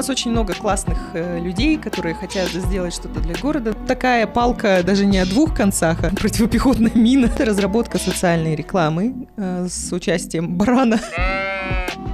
нас 0.00 0.08
очень 0.08 0.30
много 0.30 0.54
классных 0.54 0.96
э, 1.12 1.38
людей, 1.40 1.76
которые 1.76 2.14
хотят 2.14 2.48
сделать 2.48 2.94
что-то 2.94 3.20
для 3.20 3.34
города. 3.34 3.74
Такая 3.86 4.26
палка 4.26 4.82
даже 4.82 5.04
не 5.04 5.18
о 5.18 5.26
двух 5.26 5.54
концах, 5.54 6.02
а 6.02 6.08
противопехотная 6.08 6.92
мина. 6.94 7.26
Это 7.26 7.44
разработка 7.44 7.98
социальной 7.98 8.54
рекламы 8.54 9.28
э, 9.36 9.66
с 9.68 9.92
участием 9.92 10.56
барана. 10.56 10.98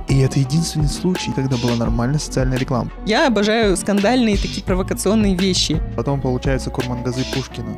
И 0.08 0.18
это 0.18 0.40
единственный 0.40 0.88
случай, 0.88 1.30
когда 1.30 1.56
была 1.58 1.76
нормальная 1.76 2.18
социальная 2.18 2.58
реклама. 2.58 2.90
Я 3.06 3.28
обожаю 3.28 3.76
скандальные 3.76 4.36
такие 4.36 4.64
провокационные 4.64 5.36
вещи. 5.36 5.80
Потом 5.94 6.20
получается 6.20 6.70
Курмангазы 6.70 7.24
Пушкина. 7.34 7.76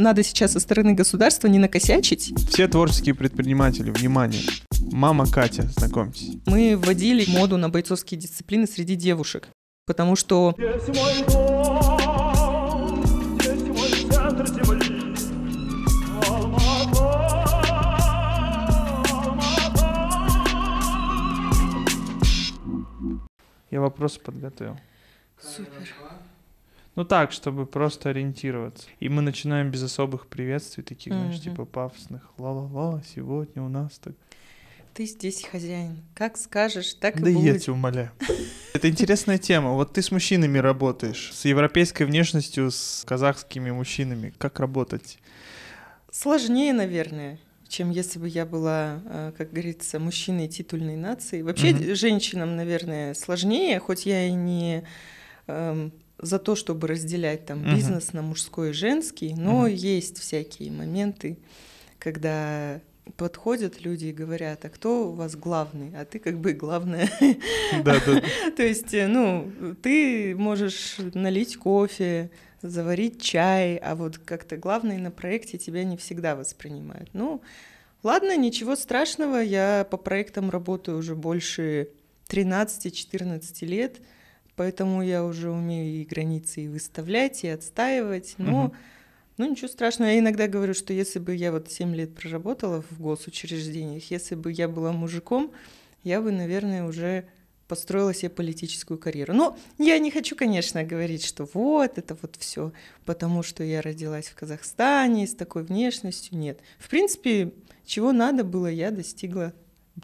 Надо 0.00 0.22
сейчас 0.22 0.52
со 0.52 0.60
стороны 0.60 0.94
государства 0.94 1.46
не 1.46 1.58
накосячить. 1.58 2.32
Все 2.48 2.66
творческие 2.68 3.14
предприниматели, 3.14 3.90
внимание. 3.90 4.40
Мама 4.90 5.30
Катя, 5.30 5.64
знакомьтесь. 5.76 6.38
Мы 6.46 6.74
вводили 6.74 7.30
моду 7.30 7.58
на 7.58 7.68
бойцовские 7.68 8.18
дисциплины 8.18 8.66
среди 8.66 8.94
девушек. 8.94 9.48
Потому 9.84 10.16
что 10.16 10.54
Здесь 10.56 10.88
мой 10.96 11.22
дом, 11.28 13.04
здесь 13.40 13.60
мой 13.60 13.90
центр 14.10 14.46
земли. 14.46 15.14
Алмата, 16.26 17.44
Алмата. 19.10 20.00
Я 23.70 23.80
вопросы 23.82 24.18
подготовил. 24.18 24.78
Супер. 25.42 25.86
Ну 26.96 27.04
так, 27.04 27.32
чтобы 27.32 27.66
просто 27.66 28.10
ориентироваться. 28.10 28.88
И 28.98 29.08
мы 29.08 29.22
начинаем 29.22 29.70
без 29.70 29.82
особых 29.82 30.26
приветствий, 30.26 30.82
таких, 30.82 31.12
знаешь, 31.12 31.34
Мгм. 31.36 31.42
типа 31.42 31.64
пафосных. 31.64 32.22
Ла-ла-ла, 32.36 33.02
сегодня 33.14 33.62
у 33.62 33.68
нас 33.68 33.98
так. 33.98 34.14
Ты 34.92 35.06
здесь 35.06 35.44
хозяин. 35.44 36.02
Как 36.14 36.36
скажешь, 36.36 36.94
так 36.94 37.20
Да 37.22 37.30
и 37.30 37.32
и 37.32 37.36
я 37.36 37.52
будет. 37.52 37.62
тебя 37.62 37.72
умоляю. 37.74 38.10
Это 38.74 38.88
интересная 38.90 39.38
тема. 39.38 39.70
Вот 39.74 39.92
ты 39.92 40.02
с 40.02 40.10
мужчинами 40.10 40.58
работаешь, 40.58 41.30
с 41.32 41.44
европейской 41.44 42.02
внешностью, 42.02 42.70
с 42.72 43.04
казахскими 43.06 43.70
мужчинами. 43.70 44.34
Как 44.36 44.58
работать? 44.58 45.18
Сложнее, 46.10 46.72
наверное, 46.72 47.38
чем 47.68 47.90
если 47.90 48.18
бы 48.18 48.28
я 48.28 48.44
была, 48.44 49.00
э, 49.04 49.32
как 49.38 49.50
говорится, 49.52 50.00
мужчиной 50.00 50.48
титульной 50.48 50.96
нации. 50.96 51.42
Вообще 51.42 51.94
женщинам, 51.94 52.56
наверное, 52.56 53.14
сложнее, 53.14 53.78
хоть 53.78 54.06
я 54.06 54.26
и 54.26 54.32
не 54.32 54.82
эм, 55.46 55.92
за 56.22 56.38
то, 56.38 56.54
чтобы 56.56 56.86
разделять 56.88 57.46
там 57.46 57.60
Мгм. 57.62 57.74
бизнес 57.74 58.12
на 58.12 58.22
мужской 58.22 58.70
и 58.70 58.72
женский, 58.72 59.34
но 59.34 59.62
Мгм. 59.62 59.74
есть 59.74 60.18
всякие 60.18 60.70
моменты, 60.70 61.38
когда 61.98 62.80
подходят 63.16 63.80
люди 63.80 64.06
и 64.06 64.12
говорят, 64.12 64.64
а 64.64 64.68
кто 64.68 65.08
у 65.08 65.12
вас 65.12 65.34
главный? 65.34 65.92
А 65.96 66.04
ты 66.04 66.18
как 66.18 66.38
бы 66.38 66.52
главная. 66.52 67.08
Да, 67.84 67.98
да. 68.06 68.22
То 68.56 68.62
есть, 68.62 68.94
э, 68.94 69.08
ну, 69.08 69.50
ты 69.82 70.36
можешь 70.36 70.96
налить 71.14 71.56
кофе, 71.56 72.30
заварить 72.62 73.20
чай, 73.22 73.76
а 73.76 73.94
вот 73.94 74.18
как-то 74.18 74.56
главное 74.56 74.98
на 74.98 75.10
проекте 75.10 75.58
тебя 75.58 75.82
не 75.84 75.96
всегда 75.96 76.36
воспринимают. 76.36 77.08
Ну, 77.14 77.40
ладно, 78.02 78.36
ничего 78.36 78.76
страшного, 78.76 79.38
я 79.38 79.86
по 79.90 79.96
проектам 79.96 80.50
работаю 80.50 80.98
уже 80.98 81.14
больше 81.16 81.88
13-14 82.28 83.64
лет, 83.66 83.96
поэтому 84.60 85.02
я 85.02 85.24
уже 85.24 85.50
умею 85.50 86.02
и 86.02 86.04
границы 86.04 86.64
и 86.64 86.68
выставлять, 86.68 87.44
и 87.44 87.48
отстаивать, 87.48 88.34
но... 88.36 88.64
Мгм. 88.64 88.72
Ну, 89.38 89.50
ничего 89.50 89.68
страшного. 89.68 90.10
Я 90.10 90.18
иногда 90.18 90.48
говорю, 90.48 90.74
что 90.74 90.92
если 90.92 91.18
бы 91.18 91.34
я 91.34 91.50
вот 91.50 91.70
7 91.70 91.94
лет 91.94 92.14
проработала 92.14 92.82
в 92.82 93.00
госучреждениях, 93.00 94.10
если 94.10 94.34
бы 94.34 94.52
я 94.52 94.68
была 94.68 94.92
мужиком, 94.92 95.50
я 96.04 96.20
бы, 96.20 96.30
наверное, 96.30 96.84
уже 96.84 97.24
построила 97.68 98.12
себе 98.12 98.28
политическую 98.28 98.98
карьеру. 98.98 99.32
Но 99.32 99.56
я 99.78 99.98
не 99.98 100.10
хочу, 100.10 100.36
конечно, 100.36 100.84
говорить, 100.84 101.24
что 101.24 101.48
вот 101.54 101.96
это 101.96 102.18
вот 102.20 102.36
все, 102.36 102.70
потому 103.06 103.42
что 103.42 103.64
я 103.64 103.80
родилась 103.80 104.26
в 104.26 104.34
Казахстане 104.34 105.26
с 105.26 105.34
такой 105.34 105.62
внешностью. 105.62 106.36
Нет. 106.36 106.60
В 106.78 106.90
принципе, 106.90 107.54
чего 107.86 108.12
надо 108.12 108.44
было, 108.44 108.66
я 108.66 108.90
достигла. 108.90 109.54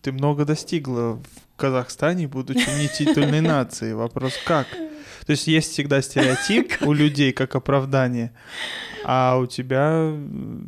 Ты 0.03 0.13
много 0.13 0.45
достигла 0.45 1.15
в 1.15 1.57
Казахстане, 1.57 2.29
будучи 2.29 2.69
не 2.79 2.89
титульной 2.89 3.41
нацией. 3.41 3.95
Вопрос 3.95 4.35
как? 4.45 4.67
То 5.26 5.32
есть 5.32 5.48
есть 5.48 5.72
всегда 5.72 6.00
стереотип 6.03 6.75
у 6.82 6.92
людей 6.92 7.32
как 7.32 7.56
оправдание, 7.56 8.32
а 9.04 9.38
у 9.38 9.47
тебя 9.47 10.14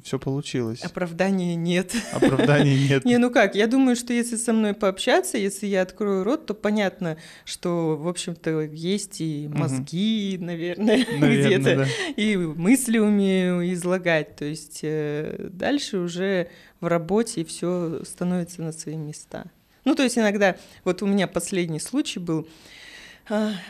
все 0.05 0.19
получилось. 0.19 0.83
Оправдания 0.83 1.55
нет. 1.55 1.95
Оправданий 2.13 2.89
нет. 2.89 3.05
Не, 3.05 3.19
ну 3.19 3.31
как, 3.31 3.55
я 3.55 3.69
думаю, 3.69 3.95
что 3.95 4.13
если 4.13 4.37
со 4.37 4.53
мной 4.53 4.75
пообщаться, 4.75 5.39
если 5.39 5.67
я 5.67 5.83
открою 5.83 6.25
рот, 6.25 6.47
то 6.47 6.55
понятно, 6.55 7.19
что, 7.45 7.97
в 7.97 8.09
общем-то, 8.09 8.63
есть 8.63 9.21
и 9.21 9.49
мозги, 9.49 10.37
наверное, 10.41 11.05
где-то, 11.21 11.87
и 12.17 12.37
мысли 12.37 12.99
умею 12.99 13.73
излагать. 13.73 14.35
То 14.35 14.45
есть 14.45 14.81
э, 14.83 15.49
дальше 15.53 15.99
уже 15.99 16.49
в 16.81 16.87
работе 16.87 17.45
все 17.45 18.03
становится 18.05 18.63
на 18.63 18.73
свои 18.73 18.97
места. 18.97 19.47
Ну, 19.85 19.95
то 19.95 20.03
есть 20.03 20.19
иногда, 20.19 20.57
вот 20.85 21.03
у 21.03 21.07
меня 21.07 21.29
последний 21.29 21.81
случай 21.81 22.19
был, 22.19 22.47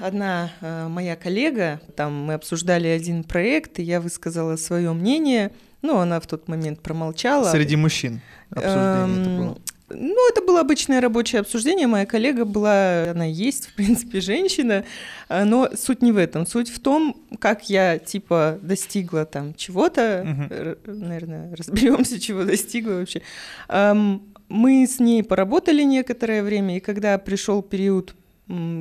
Одна 0.00 0.50
а, 0.60 0.88
моя 0.88 1.16
коллега, 1.16 1.80
там 1.96 2.14
мы 2.14 2.34
обсуждали 2.34 2.86
один 2.88 3.24
проект, 3.24 3.78
и 3.78 3.82
я 3.82 4.00
высказала 4.00 4.56
свое 4.56 4.92
мнение. 4.92 5.50
Ну, 5.82 5.98
она 5.98 6.20
в 6.20 6.26
тот 6.26 6.48
момент 6.48 6.80
промолчала. 6.80 7.50
Среди 7.50 7.76
мужчин 7.76 8.20
обсуждение 8.50 8.82
это 8.82 9.04
Эм, 9.04 9.36
было. 9.38 9.58
Ну, 9.90 10.28
это 10.30 10.42
было 10.42 10.60
обычное 10.60 11.00
рабочее 11.00 11.40
обсуждение. 11.40 11.86
Моя 11.86 12.04
коллега 12.04 12.44
была, 12.44 13.10
она 13.10 13.24
есть, 13.24 13.68
в 13.68 13.74
принципе, 13.74 14.20
женщина, 14.20 14.84
а, 15.28 15.44
но 15.44 15.70
суть 15.76 16.02
не 16.02 16.12
в 16.12 16.18
этом. 16.18 16.46
Суть 16.46 16.68
в 16.68 16.78
том, 16.78 17.16
как 17.40 17.70
я, 17.70 17.98
типа, 17.98 18.58
достигла 18.60 19.24
там 19.24 19.54
чего-то. 19.54 20.26
Р- 20.50 20.78
наверное, 20.86 21.56
разберемся, 21.56 22.20
чего 22.20 22.44
достигла 22.44 22.94
вообще. 22.94 23.22
Мы 24.48 24.86
с 24.86 24.98
ней 24.98 25.22
поработали 25.22 25.82
некоторое 25.82 26.42
время, 26.42 26.78
и 26.78 26.80
когда 26.80 27.18
пришел 27.18 27.62
период 27.62 28.14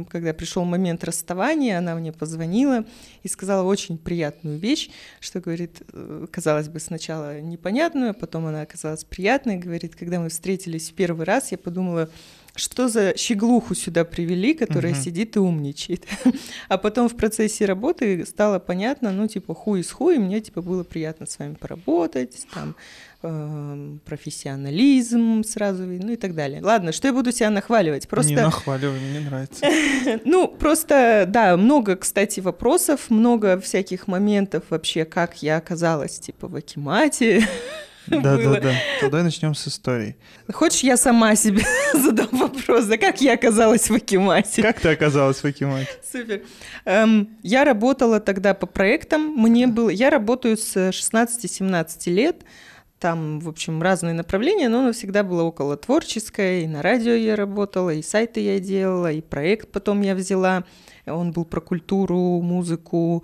когда 0.09 0.33
пришел 0.33 0.63
момент 0.63 1.03
расставания, 1.03 1.77
она 1.77 1.95
мне 1.95 2.13
позвонила 2.13 2.85
и 3.23 3.27
сказала 3.27 3.63
очень 3.63 3.97
приятную 3.97 4.57
вещь, 4.57 4.89
что 5.19 5.41
говорит, 5.41 5.81
э, 5.91 6.27
казалось 6.31 6.69
бы, 6.69 6.79
сначала 6.79 7.41
непонятную, 7.41 8.11
а 8.11 8.13
потом 8.13 8.45
она 8.45 8.61
оказалась 8.61 9.03
приятной. 9.03 9.57
Говорит, 9.57 9.95
когда 9.95 10.19
мы 10.19 10.29
встретились 10.29 10.89
в 10.89 10.93
первый 10.93 11.25
раз, 11.25 11.51
я 11.51 11.57
подумала, 11.57 12.09
что 12.57 12.87
за 12.89 13.15
щеглуху 13.15 13.75
сюда 13.75 14.03
привели, 14.03 14.53
которая 14.53 14.93
Мгм. 14.93 15.01
сидит 15.01 15.35
и 15.35 15.39
умничает. 15.39 16.05
А 16.69 16.77
потом 16.77 17.07
в 17.09 17.15
процессе 17.15 17.65
работы 17.65 18.25
стало 18.25 18.59
понятно, 18.59 19.11
ну, 19.11 19.27
типа, 19.27 19.53
хуй 19.53 19.83
с 19.83 19.91
хуй, 19.91 20.17
мне, 20.17 20.41
типа, 20.41 20.61
было 20.61 20.83
приятно 20.83 21.25
с 21.25 21.39
вами 21.39 21.53
поработать, 21.53 22.45
там, 22.53 22.75
эм, 23.23 23.99
профессионализм 24.05 25.43
сразу, 25.43 25.83
ну 25.83 26.11
и 26.11 26.15
так 26.15 26.35
далее. 26.35 26.61
Ладно, 26.61 26.91
что 26.91 27.07
я 27.07 27.13
буду 27.13 27.31
себя 27.31 27.49
нахваливать? 27.49 28.07
Просто... 28.07 28.31
Не 28.31 28.37
нахваливай, 28.37 28.99
мне 28.99 29.19
нравится. 29.19 29.65
Ну, 30.25 30.47
просто, 30.47 31.25
да, 31.27 31.55
много, 31.57 31.95
кстати, 31.95 32.39
вопросов, 32.39 33.09
много 33.09 33.59
всяких 33.59 34.07
моментов 34.07 34.63
вообще, 34.69 35.05
как 35.05 35.41
я 35.43 35.57
оказалась, 35.57 36.19
типа, 36.19 36.47
в 36.47 36.55
Акимате. 36.55 37.47
Да, 38.23 38.37
да, 38.37 38.37
Было. 38.37 38.59
да. 38.59 38.73
Давай 39.01 39.23
начнем 39.23 39.53
с 39.53 39.67
истории. 39.67 40.15
Хочешь, 40.51 40.81
я 40.81 40.97
сама 40.97 41.35
себе 41.35 41.63
задам 41.93 42.29
вопрос, 42.31 42.85
да 42.85 42.97
как 42.97 43.21
я 43.21 43.33
оказалась 43.33 43.89
в 43.89 43.93
Акимате? 43.93 44.61
Как 44.61 44.79
ты 44.79 44.89
оказалась 44.89 45.37
в 45.37 45.45
Акимате? 45.45 45.89
Супер. 46.11 46.41
Эм, 46.85 47.37
я 47.43 47.65
работала 47.65 48.19
тогда 48.19 48.53
по 48.53 48.65
проектам. 48.65 49.33
Мне 49.35 49.67
было... 49.67 49.89
Я 49.89 50.09
работаю 50.09 50.57
с 50.57 50.75
16-17 50.75 52.09
лет. 52.11 52.43
Там, 52.99 53.39
в 53.39 53.49
общем, 53.49 53.81
разные 53.83 54.15
направления, 54.15 54.69
но 54.69 54.79
оно 54.79 54.91
всегда 54.91 55.23
было 55.23 55.43
около 55.43 55.77
творческое. 55.77 56.61
И 56.61 56.67
на 56.67 56.81
радио 56.81 57.13
я 57.13 57.35
работала, 57.35 57.93
и 57.93 58.01
сайты 58.01 58.39
я 58.39 58.59
делала, 58.59 59.11
и 59.11 59.21
проект 59.21 59.71
потом 59.71 60.01
я 60.01 60.15
взяла. 60.15 60.63
Он 61.05 61.31
был 61.31 61.45
про 61.45 61.61
культуру, 61.61 62.41
музыку, 62.41 63.23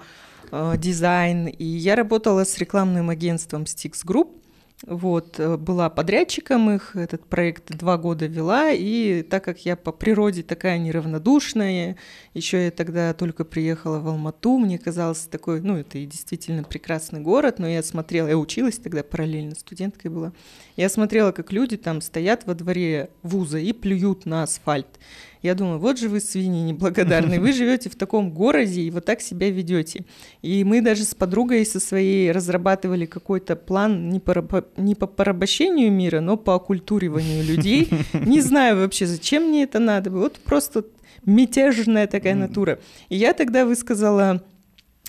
э, 0.51 0.73
дизайн. 0.77 1.47
И 1.47 1.63
я 1.63 1.95
работала 1.95 2.43
с 2.43 2.57
рекламным 2.59 3.09
агентством 3.09 3.63
Stix 3.63 4.05
Group. 4.05 4.42
Вот, 4.85 5.39
э, 5.39 5.55
была 5.55 5.89
подрядчиком 5.89 6.69
их, 6.69 6.97
этот 6.97 7.25
проект 7.25 7.73
два 7.77 7.97
года 7.97 8.25
вела, 8.25 8.71
и 8.71 9.23
так 9.23 9.41
как 9.45 9.63
я 9.65 9.77
по 9.77 9.93
природе 9.93 10.43
такая 10.43 10.77
неравнодушная, 10.77 11.95
еще 12.33 12.65
я 12.65 12.71
тогда 12.71 13.13
только 13.13 13.45
приехала 13.45 13.99
в 13.99 14.07
Алмату, 14.09 14.57
мне 14.57 14.77
казалось 14.77 15.21
такой, 15.21 15.61
ну, 15.61 15.77
это 15.77 15.99
и 15.99 16.05
действительно 16.05 16.63
прекрасный 16.63 17.21
город, 17.21 17.59
но 17.59 17.67
я 17.69 17.81
смотрела, 17.81 18.27
я 18.27 18.37
училась 18.37 18.77
тогда 18.77 19.03
параллельно, 19.03 19.55
студенткой 19.55 20.11
была, 20.11 20.33
я 20.75 20.89
смотрела, 20.89 21.31
как 21.31 21.53
люди 21.53 21.77
там 21.77 22.01
стоят 22.01 22.45
во 22.45 22.53
дворе 22.53 23.09
вуза 23.21 23.59
и 23.59 23.71
плюют 23.71 24.25
на 24.25 24.43
асфальт. 24.43 24.99
Я 25.43 25.55
думаю, 25.55 25.77
вот 25.77 25.99
же 25.99 26.07
вы 26.07 26.21
свиньи 26.21 26.61
неблагодарные, 26.63 27.39
вы 27.39 27.51
живете 27.53 27.89
в 27.89 27.95
таком 27.95 28.31
городе 28.31 28.81
и 28.81 28.89
вот 28.89 29.03
так 29.03 29.21
себя 29.21 29.49
ведете. 29.49 30.05
И 30.41 30.63
мы 30.63 30.81
даже 30.81 31.03
с 31.03 31.13
подругой 31.13 31.65
со 31.65 31.81
своей 31.81 32.31
разрабатывали 32.31 33.05
какой-то 33.05 33.57
план 33.57 34.09
не 34.09 34.21
по, 34.21 34.65
не 34.77 34.95
по 34.95 35.05
порабощению 35.05 35.91
мира, 35.91 36.21
но 36.21 36.37
по 36.37 36.55
оккультуриванию 36.55 37.43
людей. 37.43 37.89
Не 38.13 38.39
знаю 38.41 38.77
вообще, 38.77 39.05
зачем 39.05 39.49
мне 39.49 39.63
это 39.63 39.79
надо. 39.79 40.09
Вот 40.09 40.39
просто 40.39 40.85
мятежная 41.25 42.07
такая 42.07 42.35
натура. 42.35 42.79
И 43.09 43.17
я 43.17 43.33
тогда 43.33 43.65
высказала 43.65 44.41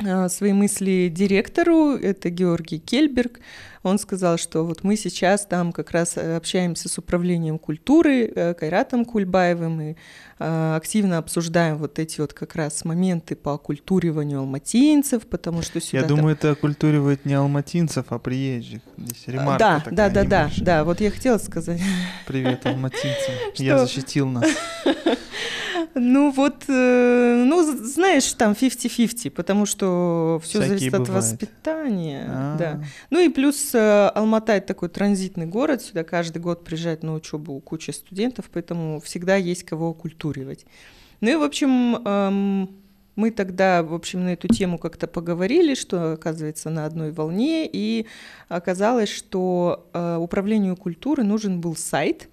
а, 0.04 0.28
свои 0.28 0.52
мысли 0.52 1.12
директору, 1.14 1.90
это 1.90 2.30
Георгий 2.30 2.80
Кельберг. 2.80 3.38
Он 3.84 3.98
сказал, 3.98 4.38
что 4.38 4.64
вот 4.64 4.82
мы 4.82 4.96
сейчас 4.96 5.44
там 5.44 5.70
как 5.70 5.90
раз 5.90 6.16
э, 6.16 6.36
общаемся 6.36 6.88
с 6.88 6.96
управлением 6.96 7.58
культуры 7.58 8.32
э, 8.34 8.54
Кайратом 8.54 9.04
Кульбаевым 9.04 9.80
и 9.82 9.96
э, 10.38 10.74
активно 10.74 11.18
обсуждаем 11.18 11.76
вот 11.76 11.98
эти 11.98 12.18
вот 12.18 12.32
как 12.32 12.56
раз 12.56 12.86
моменты 12.86 13.36
по 13.36 13.52
оккультуриванию 13.52 14.38
алматинцев, 14.40 15.26
потому 15.26 15.60
что 15.60 15.82
сюда... 15.82 15.98
Я 15.98 16.08
там- 16.08 16.16
думаю, 16.16 16.34
это 16.34 16.52
оккультуривает 16.52 17.26
не 17.26 17.34
алматинцев, 17.34 18.06
а 18.08 18.18
приезжих. 18.18 18.80
Здесь 18.96 19.24
ремарка 19.26 19.58
да, 19.58 19.78
такая 19.80 19.94
да, 19.94 20.08
да, 20.08 20.24
да, 20.24 20.50
да, 20.56 20.84
вот 20.84 21.02
я 21.02 21.10
хотела 21.10 21.36
сказать. 21.36 21.80
Привет, 22.26 22.64
алматинцам. 22.64 23.34
Я 23.56 23.78
защитил 23.78 24.26
нас. 24.26 24.46
Ну 25.96 26.32
вот, 26.32 26.64
ну 26.66 27.62
знаешь, 27.84 28.32
там 28.32 28.52
50-50, 28.52 29.30
потому 29.30 29.64
что 29.64 30.40
все 30.42 30.60
зависит 30.60 30.92
от 30.92 31.08
воспитания. 31.08 32.26
А, 32.28 32.56
Да. 32.56 32.84
Ну 33.10 33.20
и 33.20 33.28
плюс 33.28 33.73
э, 33.74 34.08
Алмата 34.14 34.52
это 34.52 34.68
такой 34.68 34.88
транзитный 34.88 35.46
город, 35.46 35.82
сюда 35.82 36.04
каждый 36.04 36.38
год 36.40 36.64
приезжает 36.64 37.02
на 37.02 37.14
учебу 37.14 37.60
куча 37.60 37.92
студентов, 37.92 38.50
поэтому 38.52 39.00
всегда 39.00 39.36
есть 39.36 39.64
кого 39.64 39.90
окультуривать. 39.90 40.66
Ну 41.20 41.30
и, 41.30 41.34
в 41.36 41.42
общем, 41.42 41.96
эм, 41.96 42.76
мы 43.16 43.30
тогда, 43.30 43.82
в 43.82 43.94
общем, 43.94 44.24
на 44.24 44.32
эту 44.32 44.48
тему 44.48 44.78
как-то 44.78 45.06
поговорили, 45.06 45.74
что, 45.74 46.12
оказывается, 46.12 46.70
на 46.70 46.86
одной 46.86 47.12
волне, 47.12 47.68
и 47.70 48.06
оказалось, 48.48 49.08
что 49.08 49.88
э, 49.92 50.16
управлению 50.16 50.76
культуры 50.76 51.22
нужен 51.22 51.60
был 51.60 51.76
сайт, 51.76 52.28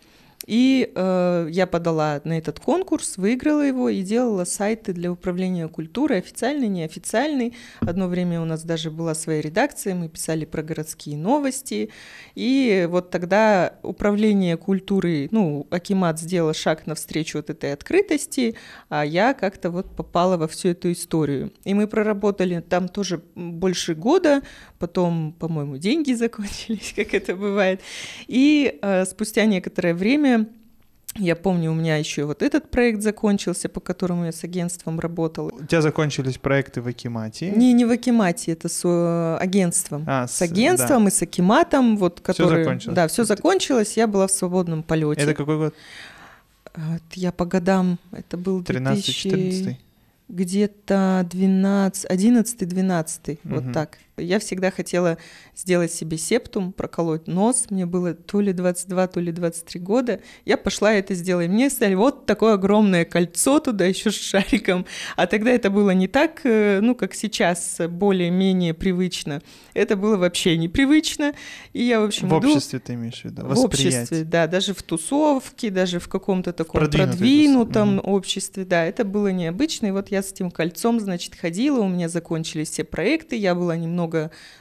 и 0.47 0.91
э, 0.93 1.47
я 1.51 1.67
подала 1.67 2.21
на 2.23 2.37
этот 2.37 2.59
конкурс, 2.59 3.17
выиграла 3.17 3.61
его 3.61 3.89
и 3.89 4.01
делала 4.01 4.45
сайты 4.45 4.93
для 4.93 5.11
управления 5.11 5.67
культурой, 5.67 6.19
официальный, 6.19 6.67
неофициальный. 6.67 7.55
Одно 7.79 8.07
время 8.07 8.41
у 8.41 8.45
нас 8.45 8.63
даже 8.63 8.89
была 8.89 9.13
своя 9.13 9.41
редакция, 9.41 9.93
мы 9.93 10.09
писали 10.09 10.45
про 10.45 10.63
городские 10.63 11.17
новости. 11.17 11.89
И 12.35 12.87
вот 12.89 13.11
тогда 13.11 13.75
управление 13.83 14.57
культурой, 14.57 15.27
ну, 15.31 15.67
Акимат 15.69 16.19
сделала 16.19 16.53
шаг 16.53 16.87
навстречу 16.87 17.37
вот 17.37 17.49
этой 17.49 17.73
открытости, 17.73 18.55
а 18.89 19.05
я 19.05 19.33
как-то 19.33 19.69
вот 19.69 19.95
попала 19.95 20.37
во 20.37 20.47
всю 20.47 20.69
эту 20.69 20.91
историю. 20.91 21.51
И 21.63 21.73
мы 21.73 21.87
проработали 21.87 22.59
там 22.61 22.87
тоже 22.87 23.21
больше 23.35 23.95
года, 23.95 24.41
потом, 24.81 25.33
по-моему, 25.37 25.77
деньги 25.77 26.13
закончились, 26.13 26.93
как 26.95 27.13
это 27.13 27.35
бывает. 27.35 27.81
И 28.27 28.79
э, 28.81 29.05
спустя 29.05 29.45
некоторое 29.45 29.93
время 29.93 30.47
я 31.17 31.35
помню, 31.35 31.71
у 31.71 31.73
меня 31.75 31.97
еще 31.97 32.23
вот 32.23 32.41
этот 32.41 32.71
проект 32.71 33.01
закончился, 33.01 33.69
по 33.69 33.79
которому 33.79 34.25
я 34.25 34.31
с 34.31 34.43
агентством 34.43 34.99
работала. 34.99 35.51
У 35.51 35.65
тебя 35.65 35.81
закончились 35.81 36.37
проекты 36.37 36.81
в 36.81 36.87
Акимате. 36.87 37.51
Не, 37.51 37.73
не 37.73 37.85
в 37.85 37.91
Акимате, 37.91 38.53
это 38.53 38.69
с 38.69 38.81
э, 38.85 39.37
агентством. 39.43 40.05
А, 40.07 40.27
С 40.27 40.41
агентством 40.41 41.07
и 41.07 41.11
с 41.11 41.21
Акиматом, 41.21 41.97
вот, 41.97 42.21
который... 42.21 42.63
закончилось. 42.63 42.95
Да, 42.95 43.07
все 43.07 43.23
закончилось, 43.23 43.97
я 43.97 44.07
была 44.07 44.25
в 44.25 44.31
свободном 44.31 44.83
полете. 44.83 45.21
Это 45.21 45.33
какой 45.35 45.57
год? 45.57 45.75
Я 47.13 47.31
по 47.31 47.45
годам, 47.45 47.99
это 48.13 48.37
был 48.37 48.61
2000 48.61 49.27
13-14? 49.27 49.75
где-то 50.31 51.27
12, 51.29 52.09
11-12, 52.09 53.39
вот 53.43 53.63
Мгм. 53.63 53.73
так. 53.73 53.97
Я 54.23 54.39
всегда 54.39 54.71
хотела 54.71 55.17
сделать 55.55 55.91
себе 55.93 56.17
септум, 56.17 56.71
проколоть 56.73 57.27
нос. 57.27 57.65
Мне 57.69 57.85
было 57.85 58.13
то 58.13 58.41
ли 58.41 58.53
22, 58.53 59.07
то 59.07 59.19
ли 59.19 59.31
23 59.31 59.79
года. 59.81 60.19
Я 60.45 60.57
пошла 60.57 60.93
это 60.93 61.13
сделала. 61.13 61.41
И 61.43 61.47
мне 61.47 61.69
стали 61.69 61.95
вот 61.95 62.25
такое 62.25 62.53
огромное 62.53 63.05
кольцо 63.05 63.59
туда 63.59 63.85
еще 63.93 64.11
с 64.11 64.15
шариком. 64.15 64.85
А 65.15 65.27
тогда 65.27 65.51
это 65.51 65.69
было 65.69 65.91
не 65.91 66.07
так, 66.07 66.41
э, 66.43 66.79
ну, 66.81 66.95
как 66.95 67.13
сейчас, 67.13 67.79
более-менее 67.89 68.73
привычно. 68.73 69.41
Это 69.73 69.95
было 69.95 70.17
вообще 70.17 70.57
непривычно. 70.57 71.33
И 71.73 71.83
я, 71.83 71.99
в 72.01 72.03
общем, 72.05 72.29
В 72.29 72.39
иду- 72.39 72.49
обществе 72.51 72.79
ты 72.79 72.93
имеешь 72.93 73.21
в 73.21 73.25
виду? 73.25 73.45
в 73.45 73.59
обществе, 73.59 74.01
Восприятие. 74.01 74.23
да, 74.25 74.47
даже 74.47 74.73
в 74.73 74.83
тусовке, 74.83 75.69
даже 75.69 75.99
в 75.99 76.07
каком-то 76.07 76.53
таком 76.53 76.79
продвинутой 76.79 77.17
продвинутом 77.17 78.01
обществе, 78.03 78.65
да, 78.65 78.85
это 78.85 79.03
было 79.05 79.29
необычно. 79.31 79.87
И 79.87 79.91
вот 79.91 80.09
я 80.11 80.21
с 80.21 80.31
этим 80.31 80.51
кольцом, 80.51 80.99
значит, 80.99 81.35
ходила, 81.35 81.79
у 81.81 81.87
меня 81.87 82.09
закончились 82.09 82.69
все 82.69 82.83
проекты, 82.83 83.35
я 83.35 83.55
была 83.55 83.75
немного, 83.77 84.10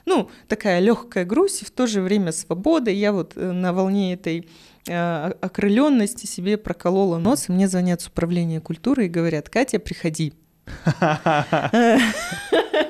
ну, 0.07 0.31
такая 0.49 0.81
легкая 0.81 1.25
грусть, 1.25 1.63
и 1.63 1.65
в 1.65 1.71
то 1.71 1.87
же 1.87 2.01
время 2.01 2.33
свобода. 2.33 2.91
И 2.91 2.97
я 2.97 3.13
вот 3.13 3.35
э, 3.37 3.53
на 3.53 3.73
волне 3.73 4.15
этой 4.15 4.49
э, 4.87 5.33
окрыленности 5.41 6.27
себе 6.27 6.57
проколола 6.57 7.19
нос, 7.19 7.49
и 7.49 7.53
мне 7.53 7.69
звонят 7.69 8.01
с 8.01 8.09
управления 8.09 8.61
культуры 8.61 9.07
и 9.07 9.09
говорят, 9.09 9.49
Катя, 9.49 9.79
приходи. 9.79 10.33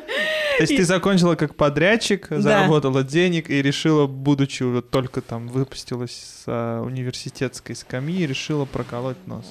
То 0.66 0.72
есть 0.72 0.76
ты 0.76 0.84
закончила 0.84 1.34
как 1.34 1.54
подрядчик, 1.54 2.26
заработала 2.30 3.02
денег 3.02 3.50
и 3.50 3.62
решила, 3.62 4.06
будучи 4.06 4.62
вот 4.62 4.90
только 4.90 5.20
там 5.20 5.48
выпустилась 5.48 6.10
с 6.10 6.44
а, 6.46 6.82
университетской 6.82 7.74
скамьи, 7.74 8.26
решила 8.26 8.64
проколоть 8.64 9.16
нос. 9.26 9.46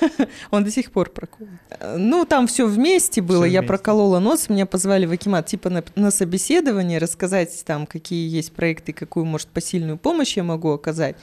Он 0.50 0.64
до 0.64 0.70
сих 0.70 0.90
пор 0.90 1.10
проколот. 1.10 1.50
Э, 1.70 1.96
Ну, 1.96 2.24
там 2.24 2.46
все 2.46 2.66
вместе 2.66 3.20
было. 3.20 3.44
Я 3.44 3.62
проколола 3.62 4.18
нос, 4.18 4.48
меня 4.48 4.66
позвали 4.66 5.06
в 5.06 5.12
Акимат 5.12 5.46
типа 5.46 5.82
на 5.94 6.10
собеседование, 6.10 6.98
рассказать 6.98 7.64
там, 7.64 7.86
какие 7.86 8.28
есть 8.28 8.52
проекты, 8.52 8.92
какую, 8.92 9.26
может, 9.26 9.48
посильную 9.48 9.98
помощь 9.98 10.36
я 10.36 10.44
могу 10.44 10.72
оказать. 10.72 11.16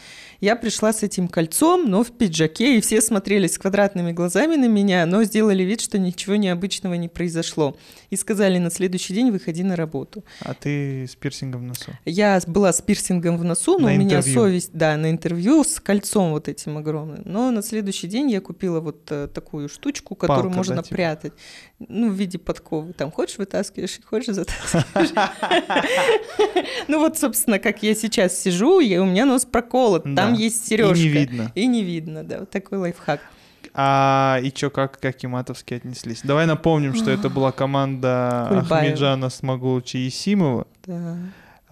Я 0.44 0.57
пришла 0.57 0.92
с 0.92 1.04
этим 1.04 1.30
кольцом, 1.30 1.90
но 1.90 2.04
в 2.04 2.12
пиджаке, 2.12 2.78
и 2.78 2.81
все 2.81 3.00
смотрели 3.00 3.48
с 3.48 3.57
квадратными 3.57 4.12
глазами 4.12 4.57
на 4.57 4.68
меня, 4.68 5.06
но 5.06 5.24
сделали 5.24 5.63
вид, 5.63 5.80
что 5.80 5.98
ничего 5.98 6.36
необычного 6.36 6.95
не 6.95 7.07
произошло. 7.07 7.78
И 8.10 8.18
сказали, 8.18 8.57
на 8.57 8.69
следующий 8.69 9.13
день 9.13 9.31
выходи 9.31 9.63
на 9.63 9.78
работу. 9.78 10.25
А 10.42 10.54
ты 10.54 11.06
с 11.07 11.16
пирсингом 11.16 11.62
в 11.62 11.63
носу. 11.63 11.92
Я 12.04 12.42
была 12.45 12.74
с 12.74 12.81
пирсингом 12.81 13.38
в 13.38 13.45
носу, 13.45 13.80
но 13.80 13.88
На 13.88 13.94
у 13.94 13.98
меня 13.98 14.18
интервью. 14.18 14.34
совесть, 14.34 14.72
да, 14.74 14.98
на 14.98 15.12
интервью 15.12 15.63
с 15.63 15.80
кольцом 15.80 16.31
вот 16.31 16.50
этим 16.50 16.78
огромным. 16.78 17.22
Но 17.24 17.50
на 17.50 17.63
следующий 17.63 18.07
день 18.07 18.30
я 18.30 18.42
купила 18.42 18.81
вот 18.81 19.07
э, 19.12 19.30
такую 19.34 19.69
штучку, 19.69 20.13
которую 20.13 20.48
Палка, 20.48 20.57
можно 20.57 20.75
да, 20.75 20.84
типа? 20.84 20.95
прятать. 20.95 21.34
Ну, 21.89 22.09
в 22.09 22.13
виде 22.13 22.38
подковы. 22.38 22.94
Там 22.94 23.12
хочешь 23.12 23.38
вытаскиваешь, 23.38 24.00
хочешь 24.09 24.35
затаскиваешь. 24.35 25.09
Ну 26.88 27.00
вот, 27.00 27.18
собственно, 27.18 27.59
как 27.59 27.81
я 27.83 27.95
сейчас 27.95 28.38
сижу, 28.39 28.80
и 28.80 28.97
у 28.97 29.06
меня 29.06 29.25
нос 29.25 29.45
проколот. 29.45 30.03
Там 30.15 30.33
есть 30.33 30.65
И 30.65 30.69
сережка. 30.69 30.95
не 30.95 31.07
видно. 31.07 31.51
И 31.56 31.65
не 31.68 31.83
видно, 31.83 32.24
да. 32.24 32.39
Вот 32.39 32.50
такой 32.50 32.77
лайфхак. 32.77 33.21
А 33.74 34.39
и 34.44 34.51
чё, 34.51 34.69
как, 34.69 35.00
как 35.00 35.15
Киматовские 35.15 35.77
отнеслись? 35.77 36.21
Давай 36.24 36.45
напомним, 36.45 36.94
что 36.94 37.09
это 37.09 37.30
была 37.30 37.51
команда. 37.51 38.47
Ахмеджана 38.69 39.30
Смогулча 39.30 39.97
и 39.97 40.09
Симова. 40.09 40.68
Да. 40.85 41.18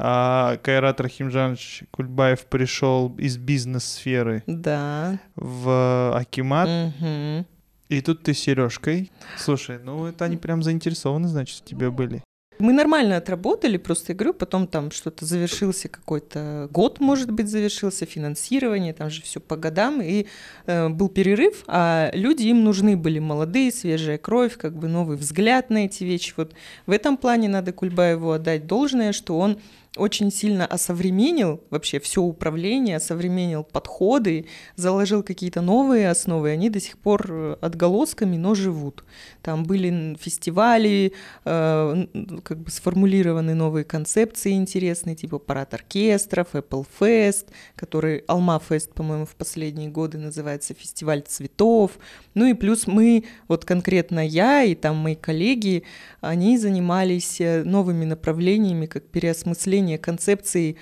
А 0.04 0.58
Кайрат 0.64 1.00
Рахимжанович 1.00 1.84
Кульбаев 1.92 2.46
пришел 2.48 3.14
из 3.20 3.38
бизнес-сферы 3.38 4.42
Да. 4.48 5.20
в 5.36 6.18
Акимат. 6.18 6.68
Мгм. 7.00 7.46
И 7.92 8.00
тут 8.00 8.24
ты 8.24 8.34
с 8.34 8.40
Сережкой. 8.40 9.12
Слушай, 9.38 9.78
ну 9.84 10.06
это 10.06 10.24
они 10.24 10.38
прям 10.38 10.64
заинтересованы, 10.64 11.28
значит, 11.28 11.58
в 11.58 11.66
тебе 11.66 11.92
были. 11.92 12.24
Мы 12.58 12.72
нормально 12.72 13.18
отработали, 13.18 13.76
просто 13.76 14.14
говорю, 14.14 14.34
потом 14.34 14.66
там 14.66 14.92
что-то 14.92 15.26
завершился 15.26 15.90
какой-то 15.90 16.70
год, 16.72 17.02
может 17.02 17.32
быть, 17.32 17.50
завершился 17.50 18.06
финансирование, 18.06 18.94
там 18.94 19.10
же 19.10 19.22
все 19.24 19.42
по 19.42 19.58
годам, 19.58 20.02
и 20.02 20.28
э, 20.68 20.88
был 20.88 21.10
перерыв, 21.10 21.66
а 21.68 22.12
люди 22.14 22.44
им 22.44 22.64
нужны 22.64 22.96
были 22.96 23.20
молодые, 23.20 23.74
свежая 23.74 24.18
кровь, 24.18 24.58
как 24.58 24.74
бы 24.74 24.88
новый 24.88 25.18
взгляд 25.18 25.70
на 25.70 25.86
эти 25.86 26.06
вещи. 26.06 26.34
Вот 26.38 26.54
в 26.86 26.92
этом 26.92 27.18
плане 27.18 27.50
надо 27.50 27.74
Кульбаеву 27.74 28.32
отдать 28.32 28.68
должное, 28.68 29.12
что 29.12 29.38
он 29.38 29.60
очень 29.98 30.32
сильно 30.32 30.66
осовременил 30.66 31.62
вообще 31.70 32.00
все 32.00 32.22
управление, 32.22 32.96
осовременил 32.96 33.66
подходы, 33.66 34.46
заложил 34.78 35.22
какие-то 35.22 35.60
новые 35.60 36.10
основы, 36.10 36.50
и 36.50 36.54
они 36.54 36.70
до 36.70 36.80
сих 36.80 36.98
пор 36.98 37.28
э, 37.30 37.56
отголосками, 37.60 38.38
но 38.38 38.56
живут. 38.56 39.04
Там 39.42 39.66
были 39.66 40.16
фестивали, 40.18 41.12
э, 41.44 42.06
как 42.44 42.60
бы 42.60 42.72
сформулированы 42.72 43.54
новые 43.54 43.84
концепции 43.84 44.54
интересные, 44.54 45.18
типа 45.18 45.40
парад 45.40 45.74
оркестров, 45.74 46.48
Apple 46.54 46.86
Fest, 47.00 47.48
который 47.76 48.20
Alma 48.30 48.62
Fest, 48.66 48.94
по-моему, 48.94 49.26
в 49.26 49.36
последние 49.36 49.90
годы 49.90 50.18
называется 50.18 50.74
фестиваль 50.74 51.22
цветов. 51.28 51.92
Ну 52.34 52.46
и 52.46 52.54
плюс 52.54 52.88
мы, 52.88 53.26
вот 53.50 53.66
конкретно 53.66 54.26
я 54.26 54.64
и 54.64 54.74
там 54.74 54.96
мои 54.96 55.16
коллеги, 55.16 55.84
они 56.22 56.58
занимались 56.58 57.42
э, 57.42 57.64
новыми 57.66 58.06
направлениями, 58.06 58.86
как 58.86 59.04
переосмысление 59.04 59.81
концепции 59.98 60.78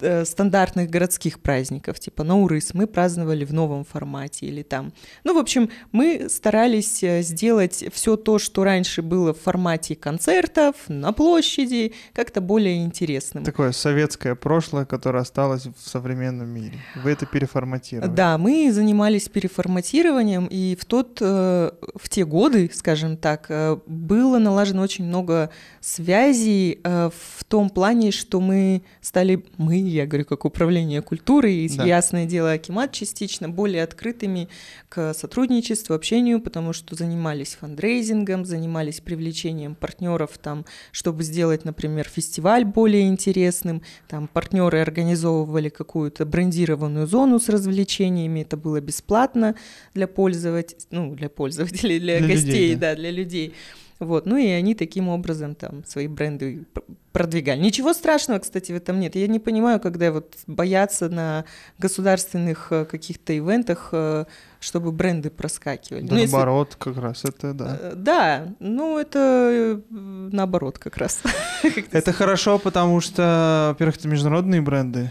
э, 0.00 0.24
стандартных 0.24 0.90
городских 0.90 1.40
праздников, 1.40 2.00
типа 2.00 2.24
Наурыз, 2.24 2.74
мы 2.74 2.86
праздновали 2.86 3.44
в 3.44 3.52
новом 3.52 3.84
формате 3.84 4.46
или 4.46 4.62
там. 4.62 4.92
Ну, 5.24 5.34
в 5.34 5.38
общем, 5.38 5.70
мы 5.92 6.28
старались 6.28 7.02
э, 7.02 7.22
сделать 7.22 7.84
все 7.92 8.16
то, 8.16 8.38
что 8.38 8.64
раньше 8.64 9.02
было 9.02 9.34
в 9.34 9.40
формате 9.40 9.96
концертов, 9.96 10.76
на 10.88 11.12
площади, 11.12 11.94
как-то 12.12 12.40
более 12.40 12.84
интересным. 12.84 13.44
Такое 13.44 13.72
советское 13.72 14.34
прошлое, 14.34 14.84
которое 14.84 15.20
осталось 15.20 15.66
в 15.66 15.88
современном 15.88 16.48
мире. 16.48 16.78
Вы 17.02 17.12
это 17.12 17.26
переформатировали. 17.26 18.10
Да, 18.10 18.38
мы 18.38 18.70
занимались 18.72 19.28
переформатированием, 19.28 20.46
и 20.46 20.76
в 20.76 20.84
тот, 20.84 21.18
э, 21.20 21.70
в 21.94 22.08
те 22.08 22.24
годы, 22.24 22.70
скажем 22.72 23.16
так, 23.16 23.46
э, 23.48 23.78
было 23.86 24.38
налажено 24.38 24.82
очень 24.82 25.04
много 25.04 25.50
связей 25.80 26.80
в 26.84 27.44
том 27.48 27.70
плане, 27.70 28.10
что 28.10 28.40
мы 28.40 28.82
стали, 29.00 29.44
мы, 29.56 29.80
я 29.88 30.06
говорю, 30.06 30.24
как 30.24 30.44
управление 30.44 31.02
культурой, 31.02 31.54
и, 31.66 31.68
Да. 31.76 31.84
ясное 31.84 32.26
дело, 32.26 32.52
Акимат 32.52 32.92
частично, 32.92 33.48
более 33.48 33.82
открытыми 33.82 34.48
к 34.88 35.14
сотрудничеству, 35.14 35.94
общению, 35.94 36.40
потому 36.40 36.72
что 36.72 36.94
занимались 36.94 37.56
фандрейзингом, 37.60 38.44
занимались 38.44 39.00
привлечением 39.00 39.74
партнеров 39.74 40.38
там, 40.38 40.64
чтобы 40.92 41.22
сделать, 41.22 41.64
например, 41.64 42.08
фестиваль 42.08 42.64
более 42.64 43.08
интересным, 43.08 43.82
там 44.08 44.28
партнеры 44.28 44.80
организовывали 44.80 45.68
какую-то 45.68 46.24
брендированную 46.26 47.06
зону 47.06 47.38
с 47.38 47.48
развлечениями, 47.48 48.40
это 48.40 48.56
было 48.56 48.80
бесплатно 48.80 49.54
для 49.94 50.06
пользователей, 50.06 50.78
ну, 50.90 51.14
для 51.14 51.28
пользователей, 51.28 51.98
для, 52.00 52.18
Для 52.18 52.26
людей, 52.28 52.44
гостей, 52.44 52.74
да. 52.74 52.90
да, 52.90 52.96
для 52.96 53.10
людей. 53.10 53.54
Вот, 53.98 54.26
ну 54.26 54.36
и 54.36 54.46
они 54.46 54.74
таким 54.74 55.08
образом 55.08 55.54
там 55.54 55.84
свои 55.84 56.06
бренды 56.06 56.64
пр- 56.72 56.84
продвигали. 57.12 57.60
Ничего 57.60 57.92
страшного, 57.92 58.38
кстати, 58.38 58.70
в 58.70 58.76
этом 58.76 59.00
нет. 59.00 59.16
Я 59.16 59.26
не 59.26 59.40
понимаю, 59.40 59.80
когда 59.80 60.12
вот 60.12 60.36
боятся 60.46 61.08
на 61.08 61.44
государственных 61.78 62.68
э, 62.70 62.84
каких-то 62.84 63.36
ивентах, 63.36 63.88
э, 63.92 64.26
чтобы 64.60 64.92
бренды 64.92 65.30
проскакивали. 65.30 66.02
Да, 66.02 66.14
Ну, 66.14 66.20
если- 66.20 66.32
наоборот, 66.32 66.74
как 66.78 66.96
раз 66.98 67.24
это 67.24 67.52
да. 67.54 67.78
Э, 67.80 67.92
Да, 67.96 68.48
ну 68.60 68.98
это 68.98 69.18
э, 69.18 69.80
наоборот 69.90 70.78
как 70.78 70.96
раз. 70.96 71.20
Это 71.92 72.12
хорошо, 72.12 72.58
потому 72.58 73.00
что, 73.00 73.68
во-первых, 73.72 73.96
это 73.96 74.08
международные 74.08 74.60
бренды, 74.60 75.10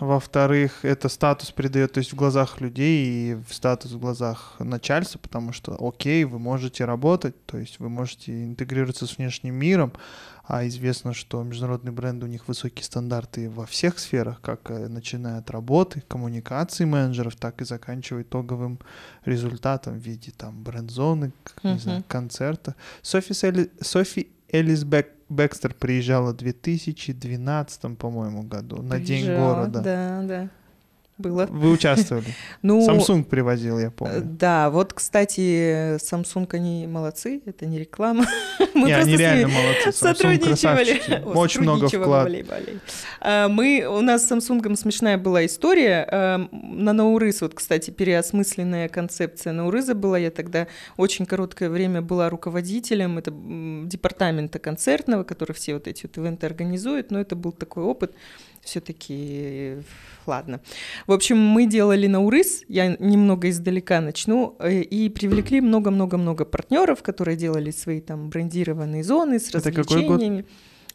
во-вторых, 0.00 0.84
это 0.84 1.08
статус 1.08 1.50
придает, 1.50 1.92
то 1.92 1.98
есть 1.98 2.12
в 2.12 2.16
глазах 2.16 2.60
людей 2.60 3.04
и 3.32 3.34
в 3.48 3.54
статус 3.54 3.92
в 3.92 3.98
глазах 3.98 4.54
начальства, 4.58 5.18
потому 5.18 5.52
что, 5.52 5.76
окей, 5.78 6.24
вы 6.24 6.38
можете 6.38 6.84
работать, 6.84 7.34
то 7.46 7.58
есть 7.58 7.78
вы 7.78 7.88
можете 7.88 8.44
интегрироваться 8.44 9.06
с 9.06 9.16
внешним 9.18 9.54
миром, 9.54 9.92
а 10.54 10.66
известно, 10.68 11.14
что 11.14 11.42
международные 11.42 11.92
бренды, 11.92 12.26
у 12.26 12.28
них 12.28 12.46
высокие 12.46 12.84
стандарты 12.84 13.48
во 13.48 13.64
всех 13.64 13.98
сферах, 13.98 14.42
как 14.42 14.70
э, 14.70 14.86
начиная 14.88 15.38
от 15.38 15.50
работы, 15.50 16.02
коммуникации 16.06 16.84
менеджеров, 16.84 17.36
так 17.36 17.62
и 17.62 17.64
заканчивая 17.64 18.22
итоговым 18.22 18.78
результатом 19.24 19.94
в 19.98 20.02
виде 20.02 20.30
там 20.36 20.62
бренд-зоны, 20.62 21.32
как, 21.42 21.64
не 21.64 21.78
знаю, 21.78 21.98
Мгм. 22.00 22.04
концерта. 22.06 22.74
Софи, 23.00 23.32
Селли- 23.32 23.70
Софи 23.80 24.28
Элис 24.52 24.84
Бек- 24.84 25.14
Бекстер 25.30 25.72
приезжала 25.72 26.32
в 26.32 26.36
2012, 26.36 27.96
по-моему, 27.96 28.42
году 28.42 28.82
на 28.82 29.00
День 29.00 29.24
города. 29.34 29.80
Да, 29.80 30.22
да. 30.22 30.48
Было. 31.22 31.46
Вы 31.46 31.70
участвовали? 31.70 32.26
Ну, 32.62 32.86
Samsung 32.88 33.24
привозил, 33.24 33.78
я 33.78 33.86
э, 33.86 33.90
помню. 33.90 34.20
Да, 34.22 34.70
вот, 34.70 34.92
кстати, 34.92 35.96
Samsung, 35.96 36.48
они 36.52 36.86
молодцы, 36.86 37.40
это 37.46 37.66
не 37.66 37.78
реклама. 37.78 38.26
Мы 38.74 38.88
Не, 38.88 38.94
просто 38.94 39.00
они 39.00 39.16
реально 39.16 39.48
молодцы. 39.48 39.92
Сотрудничали. 39.92 41.22
Очень 41.34 41.62
много 41.62 41.88
вклад. 41.88 42.30
А, 43.20 43.48
Мы, 43.48 43.86
у 43.88 44.00
нас 44.00 44.26
с 44.26 44.32
Samsung 44.32 44.76
смешная 44.76 45.18
была 45.18 45.44
история. 45.46 46.06
А, 46.10 46.48
На 46.52 46.92
Наурыз, 46.92 47.40
вот, 47.40 47.54
кстати, 47.54 47.90
переосмысленная 47.90 48.88
концепция 48.88 49.52
Наурыза 49.52 49.94
была. 49.94 50.18
Я 50.18 50.30
тогда 50.30 50.66
очень 50.96 51.26
короткое 51.26 51.70
время 51.70 52.02
была 52.02 52.28
руководителем 52.30 53.18
это, 53.18 53.32
департамента 53.88 54.58
концертного, 54.58 55.24
который 55.24 55.52
все 55.52 55.74
вот 55.74 55.88
эти 55.88 56.02
вот 56.04 56.16
ивенты 56.16 56.46
организует. 56.46 57.10
Но 57.10 57.20
это 57.20 57.36
был 57.36 57.52
такой 57.52 57.84
опыт 57.84 58.14
все-таки, 58.62 59.78
ладно. 60.26 60.60
В 61.06 61.12
общем, 61.12 61.38
мы 61.38 61.66
делали 61.66 62.06
Наурыз, 62.06 62.62
я 62.68 62.96
немного 62.98 63.50
издалека 63.50 64.00
начну, 64.00 64.56
э, 64.60 64.80
и 64.82 65.08
привлекли 65.08 65.60
много-много-много 65.60 66.44
партнеров, 66.44 67.02
которые 67.02 67.36
делали 67.36 67.70
свои 67.70 68.00
там 68.00 68.30
брендированные 68.30 69.02
зоны 69.02 69.38
с 69.38 69.48
Это 69.54 69.70
какой 69.72 70.04
год? 70.04 70.12
развлечениями. 70.12 70.46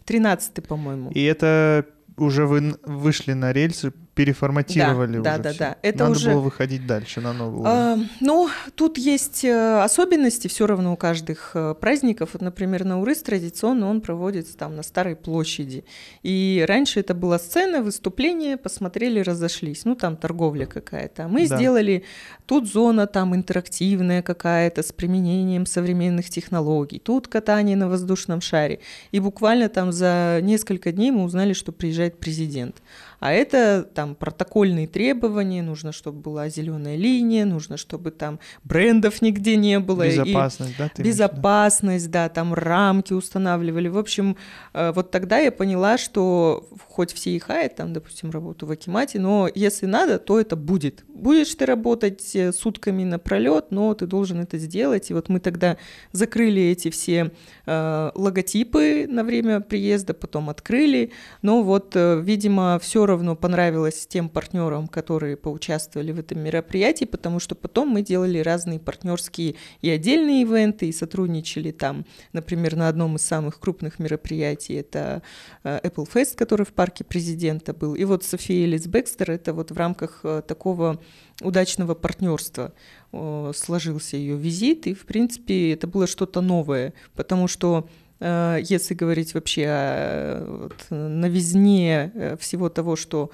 Тринадцатый, 0.06 0.64
по-моему. 0.64 1.12
И 1.12 1.22
это 1.24 1.86
уже 2.18 2.46
вы 2.46 2.76
вышли 2.84 3.34
на 3.34 3.52
рельсы, 3.52 3.92
переформатировали 4.18 5.20
Да, 5.20 5.34
уже 5.34 5.44
да, 5.44 5.50
всё. 5.52 5.60
да. 5.60 5.76
Это 5.82 6.00
Надо 6.00 6.12
уже- 6.12 6.32
было 6.32 6.42
выходить 6.42 6.86
дальше 6.88 7.22
на 7.22 7.34
новый 7.34 7.60
уровень. 7.62 7.76
А, 7.76 7.98
ну, 8.20 8.50
тут 8.76 8.98
есть 8.98 9.44
э, 9.46 9.82
особенности 9.84 10.48
все 10.48 10.68
равно 10.68 10.94
у 10.94 10.98
каждых 10.98 11.52
э, 11.54 11.76
праздников. 11.80 12.30
Вот, 12.34 12.42
например, 12.42 12.84
Наурыз 12.86 13.22
традиционно 13.22 13.90
он 13.90 14.02
проводится 14.02 14.58
там 14.58 14.76
на 14.76 14.84
Старой 14.84 15.16
площади. 15.16 15.84
И 16.24 16.66
раньше 16.68 17.00
это 17.00 17.14
была 17.14 17.40
сцена, 17.40 17.82
выступление, 17.82 18.58
посмотрели, 18.58 19.20
разошлись. 19.20 19.86
Ну, 19.86 19.96
там 19.96 20.18
торговля 20.18 20.66
какая-то. 20.66 21.26
А 21.26 21.28
Мы 21.28 21.48
Да. 21.48 21.58
сделали 21.58 22.04
тут 22.46 22.68
зона 22.68 23.08
там 23.08 23.36
интерактивная 23.36 24.22
какая-то 24.22 24.82
с 24.84 24.92
применением 24.92 25.66
современных 25.66 26.30
технологий. 26.30 27.00
Тут 27.00 27.28
катание 27.28 27.76
на 27.76 27.88
воздушном 27.88 28.42
шаре. 28.42 28.80
И 29.12 29.20
буквально 29.20 29.70
там 29.70 29.92
за 29.92 30.40
несколько 30.42 30.92
дней 30.92 31.12
мы 31.12 31.24
узнали, 31.24 31.54
что 31.54 31.72
приезжает 31.72 32.20
президент. 32.20 32.76
А 33.20 33.32
это 33.32 33.84
там 33.84 34.16
протокольные 34.16 34.88
требования, 34.88 35.64
нужно, 35.64 35.92
чтобы 35.92 36.20
была 36.20 36.50
зеленая 36.50 36.96
линия, 36.96 37.46
нужно, 37.46 37.78
чтобы 37.78 38.12
там 38.12 38.40
брендов 38.64 39.22
нигде 39.22 39.56
не 39.56 39.80
было. 39.80 40.04
и 40.04 40.12
Безопасность, 40.12 40.76
да? 40.78 40.90
ты 40.90 41.02
имеешь? 41.02 41.16
Безопасность, 41.16 42.12
да, 42.12 42.30
там 42.30 42.54
рамки 42.54 43.14
устанавливали. 43.14 43.88
В 43.88 43.98
общем, 43.98 44.38
э, 44.74 44.92
вот 44.94 45.10
тогда 45.10 45.40
я 45.40 45.52
поняла, 45.52 45.98
что 45.98 46.68
хоть 46.88 47.12
все 47.12 47.32
и 47.32 47.40
хаят, 47.40 47.76
там, 47.76 47.94
допустим, 47.94 48.30
работу 48.30 48.68
в 48.68 48.72
Акимате, 48.72 49.20
но 49.20 49.50
если 49.54 49.88
надо, 49.88 50.20
то 50.20 50.40
это 50.40 50.56
будет. 50.56 51.04
Будешь 51.08 51.54
ты 51.56 51.66
работать 51.66 52.36
э, 52.36 52.52
сутками 52.52 53.04
напролет, 53.04 53.72
но 53.72 53.96
ты 53.96 54.06
должен 54.06 54.40
это 54.40 54.60
сделать. 54.60 55.10
И 55.10 55.14
вот 55.14 55.30
мы 55.30 55.40
тогда 55.40 55.78
закрыли 56.12 56.62
эти 56.62 56.92
все 56.92 57.32
э, 57.66 58.12
логотипы 58.14 59.08
на 59.10 59.24
время 59.24 59.62
приезда, 59.62 60.14
потом 60.14 60.50
открыли. 60.50 61.12
Но 61.42 61.64
вот, 61.64 61.96
э, 61.96 62.22
видимо, 62.22 62.78
все 62.80 63.07
равно 63.08 63.36
понравилось 63.36 64.06
тем 64.08 64.30
партнерам, 64.30 64.88
которые 64.88 65.36
поучаствовали 65.36 66.12
в 66.12 66.20
этом 66.20 66.40
мероприятии, 66.40 67.06
потому 67.06 67.40
что 67.40 67.56
потом 67.56 67.90
мы 67.90 68.02
делали 68.02 68.40
разные 68.40 68.80
партнерские 68.80 69.56
и 69.82 69.90
отдельные 69.90 70.44
ивенты, 70.44 70.88
и 70.88 70.92
сотрудничали 70.92 71.72
там, 71.72 72.06
например, 72.34 72.76
на 72.76 72.88
одном 72.88 73.16
из 73.16 73.24
самых 73.24 73.60
крупных 73.60 74.00
мероприятий, 74.00 74.76
это 74.76 75.22
э, 75.64 75.80
Apple 75.84 76.08
Fest, 76.12 76.36
который 76.36 76.66
в 76.66 76.74
парке 76.74 77.04
президента 77.04 77.74
был. 77.74 77.96
И 77.96 78.04
вот 78.04 78.24
София 78.24 78.66
Элис 78.66 78.88
Бекстер, 78.88 79.32
это 79.32 79.54
вот 79.54 79.72
в 79.72 79.78
рамках 79.78 80.20
э, 80.24 80.42
такого 80.48 81.02
удачного 81.42 81.96
партнерства 81.96 82.74
э, 83.12 83.52
сложился 83.56 84.18
ее 84.18 84.36
визит, 84.38 84.88
и, 84.88 84.94
в 84.94 85.06
принципе, 85.06 85.74
это 85.74 85.88
было 85.88 86.08
что-то 86.08 86.42
новое, 86.42 86.94
потому 87.16 87.48
что 87.48 87.88
если 88.20 88.94
говорить 88.94 89.34
вообще 89.34 89.66
о 89.68 90.46
вот, 90.64 90.86
новизне 90.90 92.12
э, 92.14 92.38
всего 92.40 92.70
того, 92.70 92.96
что 92.96 93.32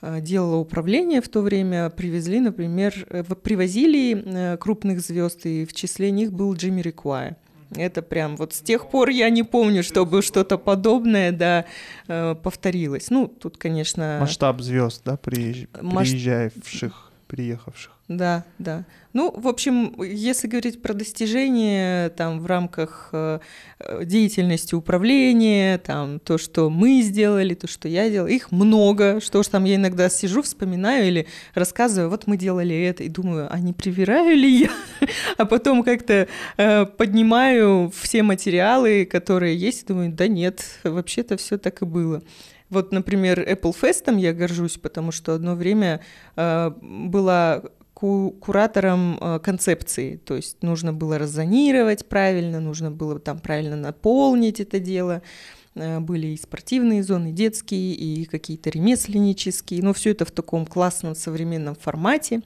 э, 0.00 0.20
делало 0.20 0.56
управление 0.56 1.20
в 1.20 1.28
то 1.28 1.42
время, 1.42 1.90
привезли, 1.90 2.40
например, 2.40 2.94
э, 3.10 3.22
привозили 3.22 4.22
э, 4.24 4.56
крупных 4.56 5.00
звезд, 5.00 5.44
и 5.46 5.64
в 5.66 5.72
числе 5.72 6.10
них 6.10 6.32
был 6.32 6.54
Джимми 6.54 6.80
Рикуай. 6.80 7.34
Это 7.74 8.00
прям 8.00 8.36
вот 8.36 8.54
с 8.54 8.60
тех 8.60 8.88
пор 8.88 9.08
я 9.08 9.28
не 9.28 9.42
помню, 9.42 9.82
чтобы 9.82 10.22
что-то 10.22 10.56
подобное, 10.56 11.32
да, 11.32 11.64
э, 12.06 12.36
повторилось. 12.40 13.10
Ну, 13.10 13.26
тут, 13.26 13.58
конечно... 13.58 14.18
Масштаб 14.20 14.60
звезд, 14.60 15.02
да, 15.04 15.18
приезж- 15.22 15.68
Масш- 15.82 16.10
приезжавших, 16.12 17.05
приехавших. 17.26 17.92
Да, 18.08 18.44
да. 18.58 18.84
Ну, 19.12 19.32
в 19.36 19.48
общем, 19.48 20.00
если 20.00 20.46
говорить 20.46 20.80
про 20.80 20.94
достижения 20.94 22.10
там 22.10 22.38
в 22.38 22.46
рамках 22.46 23.08
э, 23.12 23.40
деятельности 24.02 24.76
управления, 24.76 25.78
там 25.78 26.20
то, 26.20 26.38
что 26.38 26.70
мы 26.70 27.00
сделали, 27.00 27.54
то, 27.54 27.66
что 27.66 27.88
я 27.88 28.08
делала, 28.08 28.28
их 28.28 28.52
много. 28.52 29.20
Что 29.20 29.42
ж 29.42 29.48
там 29.48 29.64
я 29.64 29.74
иногда 29.74 30.08
сижу, 30.08 30.42
вспоминаю 30.42 31.08
или 31.08 31.26
рассказываю, 31.54 32.10
вот 32.10 32.28
мы 32.28 32.36
делали 32.36 32.76
это, 32.76 33.02
и 33.02 33.08
думаю, 33.08 33.48
а 33.50 33.58
не 33.58 33.72
привираю 33.72 34.36
ли 34.36 34.60
я? 34.60 34.70
А 35.36 35.44
потом 35.44 35.82
как-то 35.82 36.28
э, 36.56 36.86
поднимаю 36.86 37.92
все 37.94 38.22
материалы, 38.22 39.04
которые 39.04 39.56
есть, 39.56 39.82
и 39.82 39.86
думаю, 39.86 40.12
да 40.12 40.28
нет, 40.28 40.64
вообще-то 40.84 41.36
все 41.36 41.58
так 41.58 41.82
и 41.82 41.84
было. 41.84 42.22
Вот, 42.70 42.92
например, 42.92 43.40
Apple 43.40 43.74
Fest 43.80 44.18
я 44.18 44.32
горжусь, 44.32 44.76
потому 44.76 45.12
что 45.12 45.34
одно 45.34 45.54
время 45.54 46.00
э, 46.36 46.70
была 46.80 47.62
ку- 47.94 48.32
куратором 48.40 49.18
э, 49.20 49.38
концепции, 49.38 50.16
то 50.16 50.34
есть 50.34 50.62
нужно 50.62 50.92
было 50.92 51.18
раззонировать 51.18 52.06
правильно, 52.08 52.60
нужно 52.60 52.90
было 52.90 53.18
там 53.18 53.38
правильно 53.38 53.76
наполнить 53.76 54.60
это 54.60 54.78
дело. 54.80 55.22
Э, 55.74 56.00
Были 56.00 56.28
и 56.28 56.36
спортивные 56.36 57.02
зоны, 57.02 57.32
детские, 57.32 57.94
и 57.94 58.24
какие-то 58.24 58.70
ремесленнические, 58.70 59.82
но 59.82 59.92
все 59.92 60.10
это 60.10 60.24
в 60.24 60.30
таком 60.30 60.66
классном 60.66 61.14
современном 61.14 61.74
формате. 61.74 62.40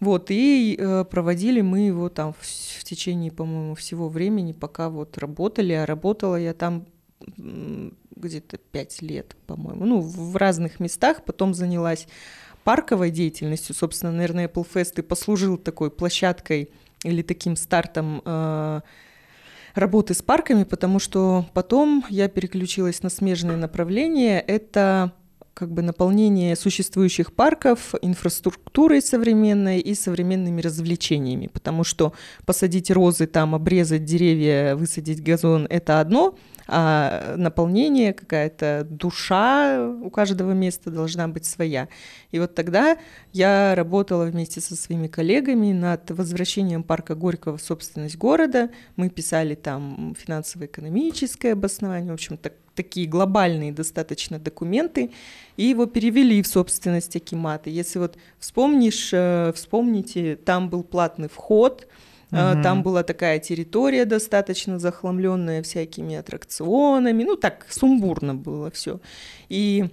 Вот, 0.00 0.30
и 0.30 0.76
э, 0.78 1.04
проводили 1.10 1.60
мы 1.60 1.80
его 1.80 2.08
там 2.08 2.32
в, 2.32 2.46
в 2.80 2.84
течение, 2.84 3.32
по-моему, 3.32 3.74
всего 3.74 4.08
времени, 4.08 4.52
пока 4.52 4.88
вот 4.88 5.18
работали, 5.18 5.72
а 5.72 5.86
работала 5.86 6.36
я 6.36 6.54
там 6.54 6.86
где-то 8.18 8.58
пять 8.58 9.00
лет, 9.02 9.36
по-моему, 9.46 9.84
ну, 9.84 10.00
в 10.00 10.36
разных 10.36 10.80
местах, 10.80 11.24
потом 11.24 11.54
занялась 11.54 12.06
парковой 12.64 13.10
деятельностью, 13.10 13.74
собственно, 13.74 14.12
наверное, 14.12 14.46
Apple 14.46 14.66
Fest 14.72 14.94
и 14.98 15.02
послужил 15.02 15.56
такой 15.56 15.90
площадкой 15.90 16.70
или 17.04 17.22
таким 17.22 17.56
стартом 17.56 18.20
э, 18.24 18.80
работы 19.74 20.14
с 20.14 20.22
парками, 20.22 20.64
потому 20.64 20.98
что 20.98 21.46
потом 21.54 22.04
я 22.10 22.28
переключилась 22.28 23.02
на 23.02 23.10
смежное 23.10 23.56
направление. 23.56 24.40
Это 24.40 25.12
как 25.54 25.72
бы 25.72 25.82
наполнение 25.82 26.54
существующих 26.54 27.32
парков 27.32 27.94
инфраструктурой 28.00 29.02
современной 29.02 29.80
и 29.80 29.94
современными 29.94 30.60
развлечениями, 30.60 31.48
потому 31.48 31.82
что 31.82 32.12
посадить 32.46 32.92
розы, 32.92 33.26
там 33.26 33.56
обрезать 33.56 34.04
деревья, 34.04 34.76
высадить 34.76 35.20
газон– 35.20 35.66
это 35.70 36.00
одно, 36.00 36.38
а 36.70 37.34
наполнение, 37.38 38.12
какая-то 38.12 38.86
душа 38.88 39.88
у 39.88 40.10
каждого 40.10 40.52
места 40.52 40.90
должна 40.90 41.26
быть 41.26 41.46
своя. 41.46 41.88
И 42.30 42.38
вот 42.38 42.54
тогда 42.54 42.98
я 43.32 43.74
работала 43.74 44.26
вместе 44.26 44.60
со 44.60 44.76
своими 44.76 45.06
коллегами 45.06 45.72
над 45.72 46.10
возвращением 46.10 46.82
парка 46.82 47.14
Горького 47.14 47.56
в 47.56 47.62
собственность 47.62 48.18
города. 48.18 48.68
Мы 48.96 49.08
писали 49.08 49.54
там 49.54 50.14
финансово-экономическое 50.18 51.52
обоснование, 51.52 52.10
в 52.10 52.14
общем, 52.14 52.36
так, 52.36 52.52
такие 52.74 53.08
глобальные 53.08 53.72
достаточно 53.72 54.38
документы, 54.38 55.10
и 55.56 55.64
его 55.64 55.86
перевели 55.86 56.42
в 56.42 56.46
собственность 56.46 57.16
Акимата. 57.16 57.70
Если 57.70 57.98
вот 57.98 58.18
вспомнишь, 58.38 59.10
э, 59.12 59.52
вспомните, 59.54 60.36
там 60.36 60.68
был 60.68 60.84
платный 60.84 61.28
вход, 61.28 61.88
Мгм. 62.30 62.62
там 62.62 62.82
была 62.82 63.02
такая 63.02 63.38
территория 63.38 64.04
достаточно 64.04 64.78
захламленная 64.78 65.62
всякими 65.62 66.16
аттракционами, 66.16 67.24
ну 67.24 67.36
так 67.36 67.66
сумбурно 67.70 68.34
было 68.34 68.70
все. 68.70 69.00
И 69.48 69.86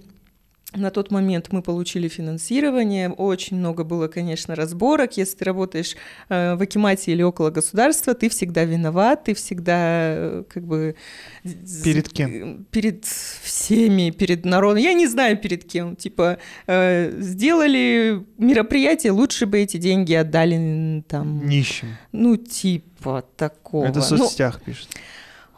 на 0.74 0.90
тот 0.90 1.10
момент 1.10 1.52
мы 1.52 1.62
получили 1.62 2.08
финансирование, 2.08 3.08
очень 3.08 3.56
много 3.56 3.84
было, 3.84 4.08
конечно, 4.08 4.54
разборок. 4.54 5.16
Если 5.16 5.36
ты 5.38 5.44
работаешь 5.44 5.96
э, 6.28 6.54
в 6.56 6.62
Акимате 6.62 7.12
или 7.12 7.22
около 7.22 7.50
государства, 7.50 8.14
ты 8.14 8.28
всегда 8.28 8.64
виноват, 8.64 9.24
ты 9.24 9.34
всегда 9.34 9.74
э, 9.78 10.44
как 10.48 10.66
бы... 10.66 10.96
Перед 11.84 12.08
кем? 12.08 12.30
э, 12.30 12.58
Перед 12.70 13.04
всеми, 13.04 14.10
перед 14.10 14.44
народом. 14.44 14.78
Я 14.82 14.92
не 14.92 15.06
знаю, 15.06 15.38
перед 15.38 15.64
кем. 15.64 15.96
Типа, 15.96 16.38
сделали 16.66 18.24
мероприятие, 18.38 19.12
лучше 19.12 19.46
бы 19.46 19.58
эти 19.60 19.76
деньги 19.76 20.14
отдали 20.14 21.04
там... 21.08 21.46
Нищим. 21.46 21.96
Ну, 22.12 22.36
типа 22.36 23.24
такого. 23.36 23.84
Это 23.84 24.00
в 24.00 24.10
Ну, 24.10 24.18
соцсетях 24.18 24.60
пишут. 24.62 24.88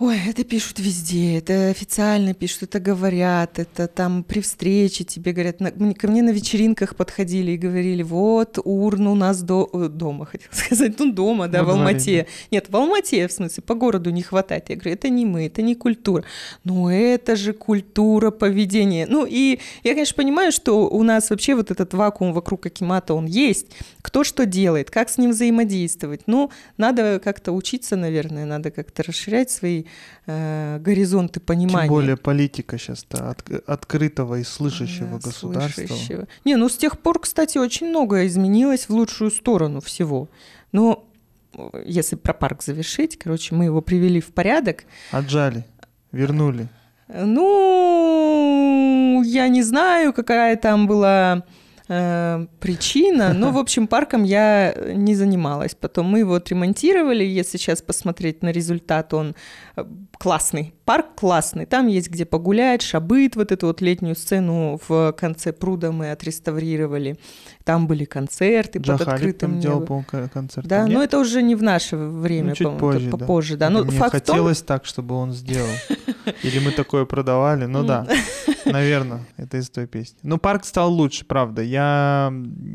Ой, 0.00 0.16
это 0.28 0.44
пишут 0.44 0.78
везде, 0.78 1.38
это 1.38 1.70
официально 1.70 2.32
пишут, 2.32 2.62
это 2.62 2.78
говорят, 2.78 3.58
это 3.58 3.88
там 3.88 4.22
при 4.22 4.40
встрече 4.40 5.02
тебе 5.02 5.32
говорят. 5.32 5.58
На- 5.58 5.72
ко 5.72 6.06
мне 6.06 6.22
на 6.22 6.30
вечеринках 6.30 6.94
подходили 6.94 7.50
и 7.50 7.56
говорили, 7.56 8.04
вот 8.04 8.60
урну 8.62 9.10
у 9.10 9.14
нас 9.16 9.42
до, 9.42 9.68
э, 9.72 9.88
дома, 9.88 10.24
хотела 10.30 10.52
сказать, 10.52 11.00
ну 11.00 11.12
дома, 11.12 11.48
да, 11.48 11.64
Во 11.64 11.72
в 11.72 11.74
дворе, 11.74 11.88
Алмате. 11.88 12.26
Нет, 12.52 12.66
в 12.68 12.76
Алмате, 12.76 13.26
в 13.26 13.32
смысле, 13.32 13.64
по 13.64 13.74
городу 13.74 14.10
не 14.10 14.22
хватает. 14.22 14.70
Я 14.70 14.76
говорю, 14.76 14.92
это 14.92 15.08
не 15.08 15.26
мы, 15.26 15.46
это 15.46 15.62
не 15.62 15.74
культура. 15.74 16.22
Ну 16.62 16.88
это 16.88 17.34
же 17.34 17.52
культура 17.52 18.30
поведения. 18.30 19.04
Ну 19.10 19.26
и 19.28 19.58
я, 19.82 19.94
конечно, 19.94 20.14
понимаю, 20.14 20.52
что 20.52 20.88
у 20.88 21.02
нас 21.02 21.28
вообще 21.30 21.56
вот 21.56 21.72
этот 21.72 21.92
вакуум 21.92 22.32
вокруг 22.32 22.66
Акимата, 22.66 23.14
он 23.14 23.26
есть. 23.26 23.66
Кто 24.00 24.22
что 24.22 24.46
делает, 24.46 24.92
как 24.92 25.10
с 25.10 25.18
ним 25.18 25.32
взаимодействовать. 25.32 26.20
Ну, 26.26 26.52
надо 26.76 27.18
как-то 27.18 27.50
учиться, 27.50 27.96
наверное, 27.96 28.44
надо 28.44 28.70
как-то 28.70 29.02
расширять 29.02 29.50
свои 29.50 29.88
э, 30.26 30.78
горизонты 30.80 31.40
понимания. 31.40 31.87
Тем 31.88 31.95
более 31.95 32.16
политика 32.16 32.78
сейчас-то 32.78 33.30
от- 33.30 33.50
открытого 33.68 34.37
и 34.40 34.45
слышащего 34.45 35.18
Да, 35.18 35.26
государства. 35.26 35.87
слышащего. 35.87 36.26
Не, 36.45 36.57
ну 36.57 36.68
с 36.68 36.76
тех 36.76 36.99
пор, 36.99 37.21
кстати, 37.21 37.59
очень 37.59 37.88
многое 37.88 38.26
изменилось 38.26 38.88
в 38.88 38.90
лучшую 38.90 39.30
сторону 39.30 39.80
всего. 39.80 40.28
Но 40.73 41.09
э, 41.54 41.83
если 41.87 42.16
про 42.16 42.35
парк 42.35 42.62
завершить, 42.62 43.18
короче, 43.18 43.54
мы 43.54 43.66
его 43.66 43.80
привели 43.80 44.21
в 44.21 44.33
порядок. 44.33 44.85
Отжали, 45.12 45.64
вернули. 46.12 46.68
Ну, 47.09 49.22
я 49.24 49.48
не 49.48 49.62
знаю, 49.62 50.12
какая 50.12 50.57
там 50.57 50.87
была 50.87 51.44
э, 51.88 52.46
причина, 52.61 53.33
но, 53.33 53.51
в 53.51 53.59
общем, 53.59 53.87
парком 53.87 54.24
я 54.24 54.74
не 54.94 55.14
занималась. 55.14 55.74
Потом 55.74 56.07
мы 56.07 56.20
его 56.20 56.35
отремонтировали. 56.35 57.24
Если 57.24 57.59
сейчас 57.59 57.83
посмотреть 57.83 58.42
на 58.42 58.53
результат, 58.53 59.14
он 59.14 59.35
э, 59.77 59.85
классный. 60.18 60.74
Парк 60.88 61.16
классный. 61.16 61.66
Там 61.66 61.87
есть 61.87 62.09
где 62.09 62.24
погулять, 62.24 62.81
шабыт, 62.81 63.37
вот 63.37 63.53
эту 63.53 63.66
вот 63.66 63.83
летнюю 63.83 64.16
сцену 64.16 64.81
в 64.88 65.12
конце 65.12 65.53
пруда 65.53 65.92
мы 65.92 66.12
отреставрировали. 66.12 67.18
Там 67.64 67.87
были 67.87 68.07
концерты 68.07 68.81
под 68.81 68.87
Джахалип 68.87 69.09
открытым 69.09 69.51
там 69.51 69.61
делал, 69.61 70.05
концерт. 70.33 70.66
Да, 70.66 70.85
Нет? 70.85 70.94
но 70.94 71.03
это 71.03 71.18
уже 71.18 71.42
не 71.42 71.55
в 71.57 71.62
наше 71.62 71.98
время, 71.98 72.48
Ну, 72.48 72.55
чуть 72.55 72.79
позже, 72.79 73.11
да. 73.11 73.18
попозже, 73.18 73.57
да. 73.59 73.68
Ну, 73.68 73.85
Мне 73.85 73.98
факт 73.98 74.14
в 74.14 74.20
том, 74.22 74.37
хотелось 74.37 74.62
так, 74.62 74.87
чтобы 74.87 75.14
он 75.14 75.35
сделал. 75.35 75.68
Или 76.42 76.59
мы 76.59 76.70
такое 76.70 77.05
продавали. 77.05 77.66
Ну 77.66 77.85
да, 77.85 78.07
наверное, 78.64 79.27
это 79.37 79.59
из 79.59 79.68
той 79.68 79.87
песни. 79.87 80.18
Но 80.22 80.38
парк 80.38 80.64
стал 80.64 80.90
лучше, 80.90 81.27
правда. 81.27 81.61
Я 81.61 82.33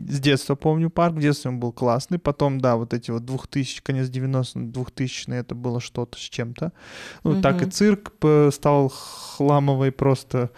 с 0.07 0.19
детства 0.19 0.53
помню 0.53 0.91
парк. 0.91 1.15
В 1.15 1.19
детстве 1.19 1.49
он 1.49 1.59
был 1.59 1.71
классный. 1.71 2.19
Потом, 2.19 2.61
да, 2.61 2.75
вот 2.75 2.93
эти 2.93 3.09
вот 3.09 3.25
2000, 3.25 3.81
конец 3.81 4.09
90 4.09 4.59
2000 4.59 5.31
это 5.31 5.55
было 5.55 5.79
что-то 5.79 6.19
с 6.19 6.21
чем-то. 6.21 6.73
Ну, 7.23 7.41
так 7.41 7.63
и 7.63 7.65
цирк 7.65 8.02
п- 8.11 8.49
стал 8.51 8.89
хламовой 8.89 9.91
просто 9.91 10.49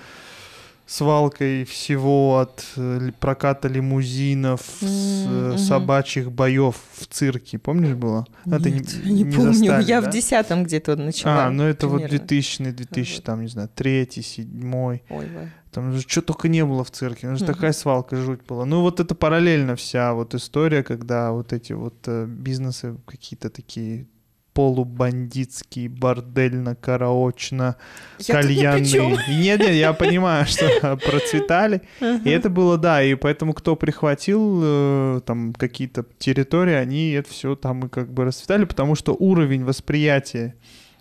свалкой 0.87 1.63
всего 1.65 2.37
от 2.39 2.63
э, 2.77 3.09
проката 3.19 3.67
лимузинов, 3.67 4.61
с, 4.81 5.25
Мгм. 5.27 5.57
собачьих 5.57 6.31
боев 6.31 6.75
в 6.93 7.07
цирке. 7.07 7.57
Помнишь 7.57 7.95
было? 7.95 8.27
Нет, 8.45 8.63
я 8.65 8.71
не, 9.11 9.25
помню. 9.25 9.53
застали, 9.53 9.83
я 9.83 10.01
да? 10.01 10.09
в 10.09 10.13
десятом 10.13 10.63
где-то 10.63 10.95
начала. 10.95 11.45
А, 11.45 11.49
ну 11.49 11.63
это 11.63 11.87
вот 11.87 12.03
примерно. 12.03 12.19
2000 12.19 12.71
2000 12.71 13.15
Вот. 13.15 13.23
там, 13.23 13.41
не 13.41 13.47
знаю, 13.47 13.69
третий, 13.73 14.21
седьмой. 14.21 15.03
Ой, 15.09 15.25
ва. 15.33 15.49
Там 15.71 15.99
что 15.99 16.21
только 16.21 16.47
не 16.49 16.63
было 16.63 16.83
в 16.83 16.91
цирке. 16.91 17.27
Ну, 17.27 17.35
же 17.35 17.43
Мгм. 17.45 17.53
такая 17.53 17.73
свалка, 17.73 18.15
жуть 18.15 18.41
была. 18.47 18.65
Ну, 18.65 18.81
вот 18.81 18.99
это 18.99 19.15
параллельно 19.15 19.75
вся 19.75 20.13
вот 20.13 20.35
история, 20.35 20.83
когда 20.83 21.31
вот 21.31 21.51
эти 21.51 21.73
вот 21.73 21.95
э, 22.05 22.25
бизнесы 22.27 22.95
какие-то 23.07 23.49
такие 23.49 24.05
полубандитские, 24.55 25.89
бордельно-караочно, 25.89 27.75
кальянные. 28.25 29.17
Нет, 29.27 29.59
нет, 29.59 29.71
я 29.71 29.91
понимаю, 29.91 30.45
что 30.45 30.97
процветали. 31.05 31.81
И 31.99 32.29
это 32.29 32.49
было, 32.49 32.77
да, 32.77 33.03
и 33.03 33.15
поэтому 33.15 33.53
кто 33.53 33.75
прихватил 33.75 34.61
э, 34.63 35.21
там 35.25 35.53
какие-то 35.53 36.05
территории, 36.17 36.73
они 36.73 37.11
это 37.11 37.29
все 37.29 37.55
там 37.55 37.87
и 37.87 37.89
как 37.89 38.13
бы 38.13 38.23
расцветали, 38.23 38.63
потому 38.63 38.95
что 38.95 39.13
уровень 39.13 39.65
восприятия 39.65 40.55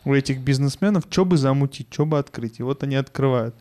у 0.04 0.12
этих 0.12 0.40
бизнесменов, 0.40 1.04
что 1.08 1.24
бы 1.24 1.36
замутить, 1.36 1.86
что 1.92 2.06
бы 2.06 2.18
открыть. 2.18 2.58
И 2.58 2.64
вот 2.64 2.82
они 2.82 2.96
открывают. 2.96 3.54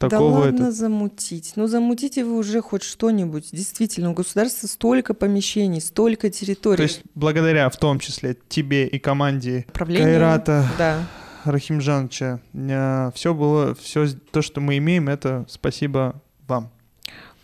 Такого 0.00 0.32
да 0.32 0.38
ладно 0.46 0.62
это... 0.64 0.72
замутить. 0.72 1.52
Ну 1.56 1.66
замутите 1.66 2.24
вы 2.24 2.38
уже 2.38 2.62
хоть 2.62 2.82
что-нибудь. 2.82 3.50
Действительно, 3.52 4.10
у 4.10 4.14
государства 4.14 4.66
столько 4.66 5.12
помещений, 5.12 5.82
столько 5.82 6.30
территорий. 6.30 6.78
То 6.78 6.82
есть 6.84 7.02
благодаря 7.14 7.68
в 7.68 7.76
том 7.76 7.98
числе 7.98 8.34
тебе 8.48 8.86
и 8.86 8.98
команде. 8.98 9.66
Кайрата 9.74 10.66
Да. 10.78 11.06
Рахимжановича 11.44 12.40
все 13.14 13.34
было, 13.34 13.74
все 13.74 14.06
то, 14.30 14.40
что 14.40 14.60
мы 14.60 14.78
имеем, 14.78 15.08
это 15.08 15.44
спасибо 15.48 16.22
вам. 16.48 16.70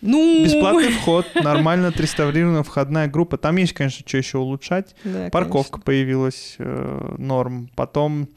Ну... 0.01 0.45
Бесплатный 0.45 0.93
вход, 1.01 1.27
нормально 1.35 1.89
отреставрирована 1.89 2.63
входная 2.63 3.07
группа. 3.07 3.37
Там 3.37 3.57
есть, 3.57 3.75
конечно, 3.75 4.05
что 4.07 4.17
еще 4.17 4.39
улучшать. 4.39 4.95
Да, 5.05 5.29
Парковка 5.31 5.81
появилась, 5.81 6.57
э, 6.59 7.15
норм. 7.19 7.71
Потом 7.75 8.29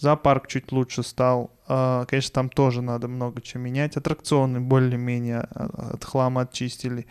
зоопарк 0.00 0.46
чуть 0.48 0.72
лучше 0.72 1.02
стал. 1.02 1.50
А, 1.68 2.04
конечно, 2.06 2.32
там 2.32 2.48
тоже 2.48 2.82
надо 2.82 3.06
много 3.08 3.40
чего 3.42 3.62
менять. 3.62 3.96
Аттракционы 3.96 4.60
более-менее 4.60 5.46
а, 5.54 5.90
от 5.94 6.04
хлама 6.04 6.42
очистили. 6.42 7.06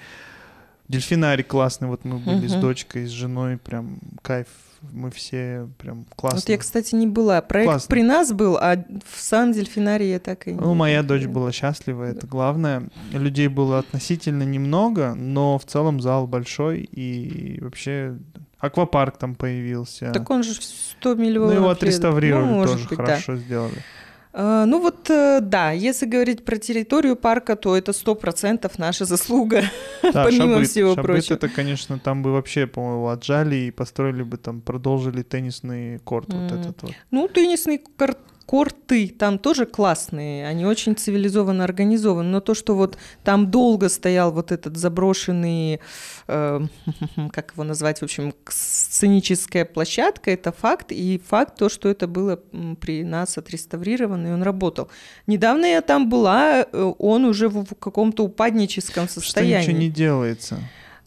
Дельфинарий 0.88 1.44
классный. 1.44 1.88
Вот 1.88 2.04
мы 2.04 2.18
были 2.18 2.48
с 2.48 2.54
Мгм. 2.54 2.62
дочкой, 2.62 3.06
с 3.06 3.10
женой. 3.12 3.58
Прям 3.58 4.00
кайф. 4.24 4.48
Мы 4.92 5.12
все 5.12 5.68
прям 5.78 6.06
классно. 6.16 6.40
Вот 6.40 6.50
я, 6.50 6.58
кстати, 6.58 6.96
не 6.96 7.06
была. 7.06 7.42
Проект 7.42 7.70
Классно. 7.70 7.90
при 7.90 8.02
нас 8.02 8.32
был, 8.32 8.58
а 8.58 8.78
в 9.06 9.22
Сан-Дельфинарии 9.22 10.08
я 10.08 10.20
так 10.20 10.48
и 10.48 10.54
не 10.54 10.58
Ну, 10.60 10.74
моя 10.74 11.04
дочь 11.04 11.26
была 11.26 11.52
счастлива, 11.52 12.06
это 12.06 12.26
главное. 12.26 12.84
Людей 13.12 13.50
было 13.50 13.80
относительно 13.80 14.44
немного, 14.44 15.16
но 15.16 15.60
в 15.60 15.66
целом 15.66 16.00
зал 16.00 16.28
большой, 16.28 16.80
и 16.80 17.60
вообще 17.62 18.18
аквапарк 18.60 19.18
там 19.18 19.36
появился. 19.36 20.12
Так 20.12 20.30
он 20.30 20.44
же 20.44 20.54
в 20.60 20.64
100 20.64 21.16
миллионов 21.16 21.52
ну, 21.54 21.60
его 21.62 21.70
отреставрировали 21.70 22.46
Ну, 22.46 22.66
тоже 22.66 22.88
быть, 22.88 22.98
да. 22.98 23.06
хорошо 23.06 23.36
сделали. 23.38 23.84
А, 24.32 24.66
Ну 24.66 24.80
вот, 24.80 25.10
э, 25.10 25.40
да, 25.42 25.72
если 25.72 26.06
говорить 26.06 26.46
про 26.46 26.58
территорию 26.58 27.16
парка, 27.16 27.56
то 27.56 27.76
это 27.76 27.94
сто 27.94 28.14
процентов 28.16 28.78
наша 28.78 29.06
заслуга, 29.06 29.64
Да, 30.04 30.24
помимо 30.26 30.54
Шабыт. 30.56 30.70
всего 30.70 30.90
Шабыт 30.96 31.06
прочего. 31.06 31.34
это, 31.36 31.50
конечно, 31.50 31.98
там 32.00 32.22
бы 32.22 32.32
вообще, 32.32 32.68
по-моему, 32.68 33.08
отжали 33.08 33.56
и 33.56 33.72
построили 33.72 34.22
бы 34.24 34.38
там, 34.38 34.62
продолжили 34.62 35.24
теннисный 35.24 35.98
корт 36.00 36.32
вот 36.32 36.52
М. 36.52 36.60
этот 36.60 36.82
вот. 36.84 36.92
Ну, 37.12 37.28
теннисные 37.28 37.80
кор- 37.98 38.18
корты 38.50 39.10
там 39.10 39.38
тоже 39.38 39.68
классные, 39.68 40.48
они 40.48 40.66
очень 40.66 40.96
цивилизованно 40.96 41.64
организованы, 41.64 42.30
но 42.30 42.40
то, 42.40 42.56
что 42.56 42.74
вот 42.74 42.98
там 43.24 43.52
долго 43.52 43.90
стоял 43.90 44.32
вот 44.32 44.52
этот 44.52 44.76
заброшенный, 44.76 45.80
э, 46.28 46.62
как 47.32 47.52
его 47.52 47.64
назвать, 47.64 48.00
в 48.00 48.04
общем, 48.04 48.34
сценическая 48.48 49.66
площадка, 49.66 50.32
это 50.32 50.52
факт, 50.52 50.92
и 50.92 51.22
факт 51.30 51.60
то, 51.60 51.70
что 51.70 51.90
это 51.90 52.08
было 52.08 52.38
при 52.82 53.04
нас 53.04 53.38
отреставрировано, 53.38 54.30
и 54.30 54.32
он 54.32 54.42
работал. 54.42 54.90
Недавно 55.28 55.66
я 55.66 55.82
там 55.82 56.10
была, 56.10 56.62
э, 56.64 56.94
он 56.98 57.26
уже 57.26 57.50
в, 57.50 57.76
каком-то 57.76 58.24
упадническом 58.24 59.08
Что 59.08 59.22
состоянии. 59.22 59.68
ничего 59.68 59.78
не 59.78 59.90
делается. 59.90 60.58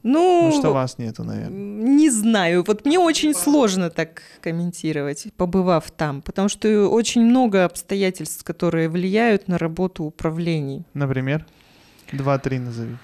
Ну, 0.03 0.41
Потому 0.41 0.61
что 0.61 0.73
вас 0.73 0.99
нету, 0.99 1.25
наверное. 1.25 1.51
не 1.51 2.11
знаю. 2.11 2.65
Вот 2.67 2.85
мне 2.85 2.99
очень 2.99 3.35
сложно 3.35 3.91
так 3.91 4.23
комментировать, 4.41 5.27
побывав 5.37 5.91
там, 5.91 6.23
потому 6.23 6.49
что 6.49 6.88
очень 6.88 7.23
много 7.25 7.65
обстоятельств, 7.65 8.45
которые 8.45 8.88
влияют 8.88 9.49
на 9.49 9.59
работу 9.59 10.05
управлений. 10.05 10.85
Например, 10.95 11.47
два-три 12.12 12.59
назови. 12.59 12.97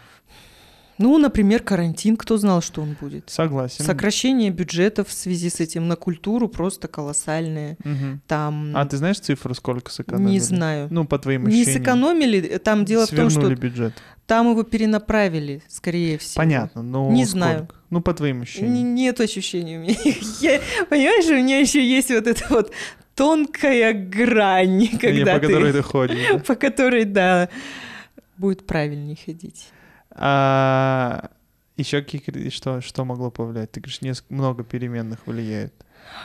Ну, 0.99 1.17
например, 1.19 1.63
карантин, 1.63 2.17
кто 2.17 2.37
знал, 2.39 2.61
что 2.61 2.83
он 2.83 2.97
будет? 3.01 3.31
Согласен. 3.31 3.85
Сокращение 3.85 4.51
бюджетов 4.51 5.09
в 5.09 5.13
связи 5.13 5.49
с 5.49 5.61
этим 5.61 5.87
на 5.89 5.95
культуру 5.97 6.49
просто 6.49 6.89
колоссальное. 6.89 7.77
Мгм. 7.85 8.21
Там 8.27 8.77
А 8.77 8.85
ты 8.85 8.97
знаешь 8.97 9.21
цифру, 9.21 9.55
сколько 9.55 9.91
сэкономили? 9.93 10.31
не 10.33 10.41
знаю. 10.41 10.89
Ну, 10.91 11.05
по 11.07 11.19
твоим 11.19 11.47
Не 11.47 11.63
ощущениям. 11.63 11.83
сэкономили. 11.85 12.59
Там 12.59 12.85
дело 12.85 13.07
в 13.07 13.11
том, 13.11 13.31
Свернули 13.31 13.55
что 13.55 13.63
бюджет. 13.63 13.95
там 14.27 14.51
его 14.51 14.63
перенаправили, 14.65 15.63
скорее 15.69 16.19
всего. 16.19 16.43
Понятно, 16.43 16.83
но 16.83 17.11
Не 17.11 17.25
сколько? 17.25 17.31
знаю. 17.39 17.69
Ну, 17.91 18.01
по 18.01 18.13
твоим 18.13 18.37
Н- 18.39 18.43
ощущениям. 18.43 18.95
Нет 18.95 19.21
ощущений 19.21 19.77
у 19.79 19.81
меня. 19.83 19.95
Я, 20.41 20.61
понимаешь, 20.91 21.27
у 21.27 21.35
меня 21.35 21.59
еще 21.61 21.83
есть 21.87 22.11
вот 22.11 22.27
эта 22.27 22.45
вот 22.51 22.73
тонкая 23.15 23.93
грань, 23.93 24.77
Не, 24.79 24.89
когда 24.99 25.35
по 25.35 25.41
ты... 25.41 25.47
которой 25.47 25.73
ты 25.73 25.83
ходишь. 25.83 26.19
да? 26.33 26.39
По 26.47 26.55
которой, 26.55 27.05
да, 27.05 27.49
будет 28.37 28.67
правильнее 28.67 29.17
ходить. 29.25 29.69
А 30.21 31.31
еще 31.77 32.03
какие 32.03 32.51
что, 32.51 32.81
что 32.81 33.05
могло 33.05 33.31
повлиять? 33.31 33.71
Ты 33.71 33.81
говоришь, 33.81 34.03
несколько, 34.03 34.35
много 34.35 34.65
переменных 34.65 35.27
влияет. 35.27 35.73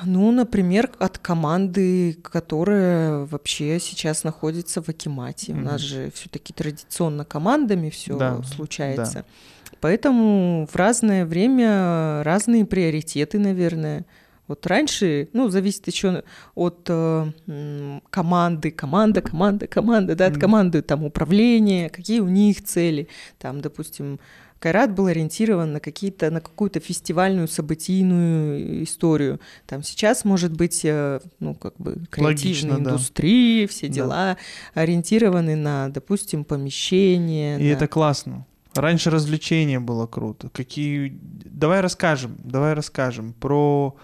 Ну, 0.03 0.31
например, 0.31 0.91
от 0.99 1.17
команды, 1.19 2.13
которая 2.23 3.25
вообще 3.25 3.79
сейчас 3.79 4.23
находится 4.23 4.81
в 4.81 4.89
Акимате. 4.89 5.51
У 5.51 5.55
Мгм. 5.55 5.65
нас 5.65 5.81
же 5.81 6.11
все-таки 6.15 6.53
традиционно 6.53 7.25
командами 7.25 7.89
все 7.89 8.17
Да, 8.17 8.41
случается. 8.43 9.25
Поэтому 9.81 10.67
в 10.71 10.75
разное 10.75 11.25
время 11.25 12.23
разные 12.23 12.65
приоритеты, 12.65 13.37
наверное. 13.37 14.05
Вот 14.47 14.67
раньше, 14.67 15.29
ну, 15.33 15.49
зависит 15.49 15.87
еще 15.87 16.23
от 16.55 16.85
э, 16.89 17.99
команды, 18.09 18.71
команда, 18.71 19.21
команда, 19.21 19.67
команда, 19.67 20.15
да, 20.15 20.25
от 20.27 20.37
команды 20.37 20.81
там 20.81 21.03
управления, 21.05 21.89
какие 21.89 22.19
у 22.19 22.27
них 22.27 22.61
цели. 22.63 23.07
Там, 23.39 23.61
допустим, 23.61 24.19
Кайрат 24.59 24.93
был 24.93 25.07
ориентирован 25.07 25.73
на 25.73 25.79
какие-то 25.81 26.31
на 26.31 26.39
какую-то 26.39 26.79
фестивальную 26.79 27.47
событийную 27.49 28.83
историю. 28.83 29.39
Там 29.65 29.83
сейчас 29.83 30.23
может 30.25 30.53
быть, 30.55 30.81
э, 30.85 31.19
ну 31.39 31.53
как 31.55 31.75
бы 31.77 32.05
креативная 32.09 32.77
Логично, 32.77 32.79
да. 32.79 32.97
все 33.67 33.87
Да. 33.87 33.93
дела 33.93 34.37
ориентированы 34.73 35.55
на, 35.55 35.89
допустим, 35.89 36.45
помещение. 36.45 37.59
И 37.59 37.63
на- 37.69 37.73
это 37.73 37.87
классно. 37.87 38.45
Раньше 38.73 39.09
развлечение 39.09 39.79
было 39.79 40.07
круто. 40.07 40.49
Какие... 40.49 41.19
Давай 41.45 41.81
расскажем, 41.81 42.37
давай 42.43 42.73
расскажем 42.73 43.33
про 43.33 43.95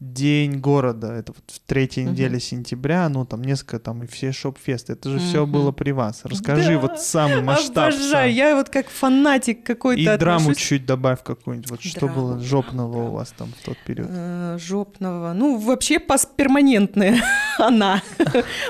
День 0.00 0.60
города. 0.60 1.12
Это 1.12 1.32
вот 1.32 1.42
в 1.48 1.58
третьей 1.66 2.04
Мгм. 2.04 2.12
неделе 2.12 2.38
сентября, 2.38 3.08
ну 3.08 3.24
там 3.24 3.42
несколько 3.42 3.80
там 3.80 4.04
и 4.04 4.06
все 4.06 4.30
шоп-фесты. 4.30 4.92
Это 4.92 5.10
же 5.10 5.18
все 5.18 5.42
Мгм. 5.42 5.50
было 5.52 5.72
при 5.72 5.90
вас. 5.90 6.20
Расскажи 6.22 6.74
Да, 6.74 6.78
вот 6.78 7.00
самый 7.02 7.42
масштаб. 7.42 7.88
Обожаю, 7.92 8.10
сам. 8.10 8.30
я 8.30 8.54
вот 8.54 8.68
как 8.68 8.86
фанатик 8.88 9.64
какой-то 9.64 10.14
И 10.14 10.18
драму 10.18 10.50
отношусь. 10.50 10.62
чуть 10.62 10.86
добавь 10.86 11.24
какую-нибудь. 11.24 11.68
Вот 11.70 11.82
что 11.82 12.00
Драму. 12.06 12.14
было 12.14 12.40
жопного 12.40 13.08
у 13.08 13.10
вас 13.10 13.34
там 13.36 13.52
в 13.60 13.64
тот 13.64 13.76
период. 13.84 14.08
Э, 14.12 14.56
жопного. 14.60 15.32
Ну, 15.34 15.58
вообще 15.58 15.98
пасперманентная 15.98 17.20
она. 17.58 18.00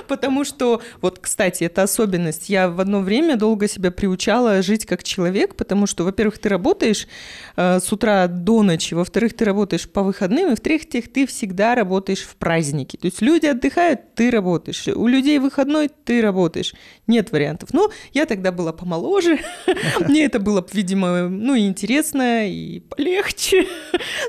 Потому 0.09 0.45
что, 0.45 0.81
вот, 1.03 1.19
кстати, 1.19 1.65
это 1.65 1.83
особенность. 1.83 2.49
Я 2.49 2.71
в 2.71 2.81
одно 2.81 3.01
время 3.01 3.37
долго 3.37 3.69
себя 3.69 3.91
приучала 3.91 4.63
жить 4.63 4.87
как 4.87 5.05
человек, 5.05 5.57
потому 5.57 5.87
что, 5.87 6.05
во-первых, 6.05 6.39
ты 6.39 6.49
работаешь 6.49 7.07
э, 7.57 7.81
с 7.81 7.93
утра 7.93 8.29
до 8.29 8.63
ночи, 8.63 8.95
во-вторых, 8.95 9.35
ты 9.37 9.45
работаешь 9.45 9.87
по 9.91 10.03
выходным, 10.03 10.53
и 10.53 10.57
в-третьих, 10.57 11.13
ты 11.13 11.18
всегда 11.27 11.75
работаешь 11.75 12.23
в 12.23 12.37
праздники. 12.37 12.97
То 12.97 13.07
есть 13.07 13.21
люди 13.21 13.47
отдыхают, 13.47 14.15
ты 14.15 14.31
работаешь. 14.31 14.87
У 14.89 15.07
людей 15.07 15.39
выходной, 15.39 15.89
ты 15.89 16.23
работаешь. 16.23 16.75
Нет 17.07 17.33
вариантов. 17.33 17.73
Но 17.73 17.91
я 18.13 18.27
тогда 18.27 18.53
была 18.53 18.73
помоложе. 18.73 19.39
Мне 20.01 20.25
это 20.25 20.39
было, 20.39 20.67
видимо, 20.73 21.29
ну, 21.29 21.55
и 21.55 21.67
интересно, 21.67 22.49
и 22.49 22.81
полегче. 22.81 23.67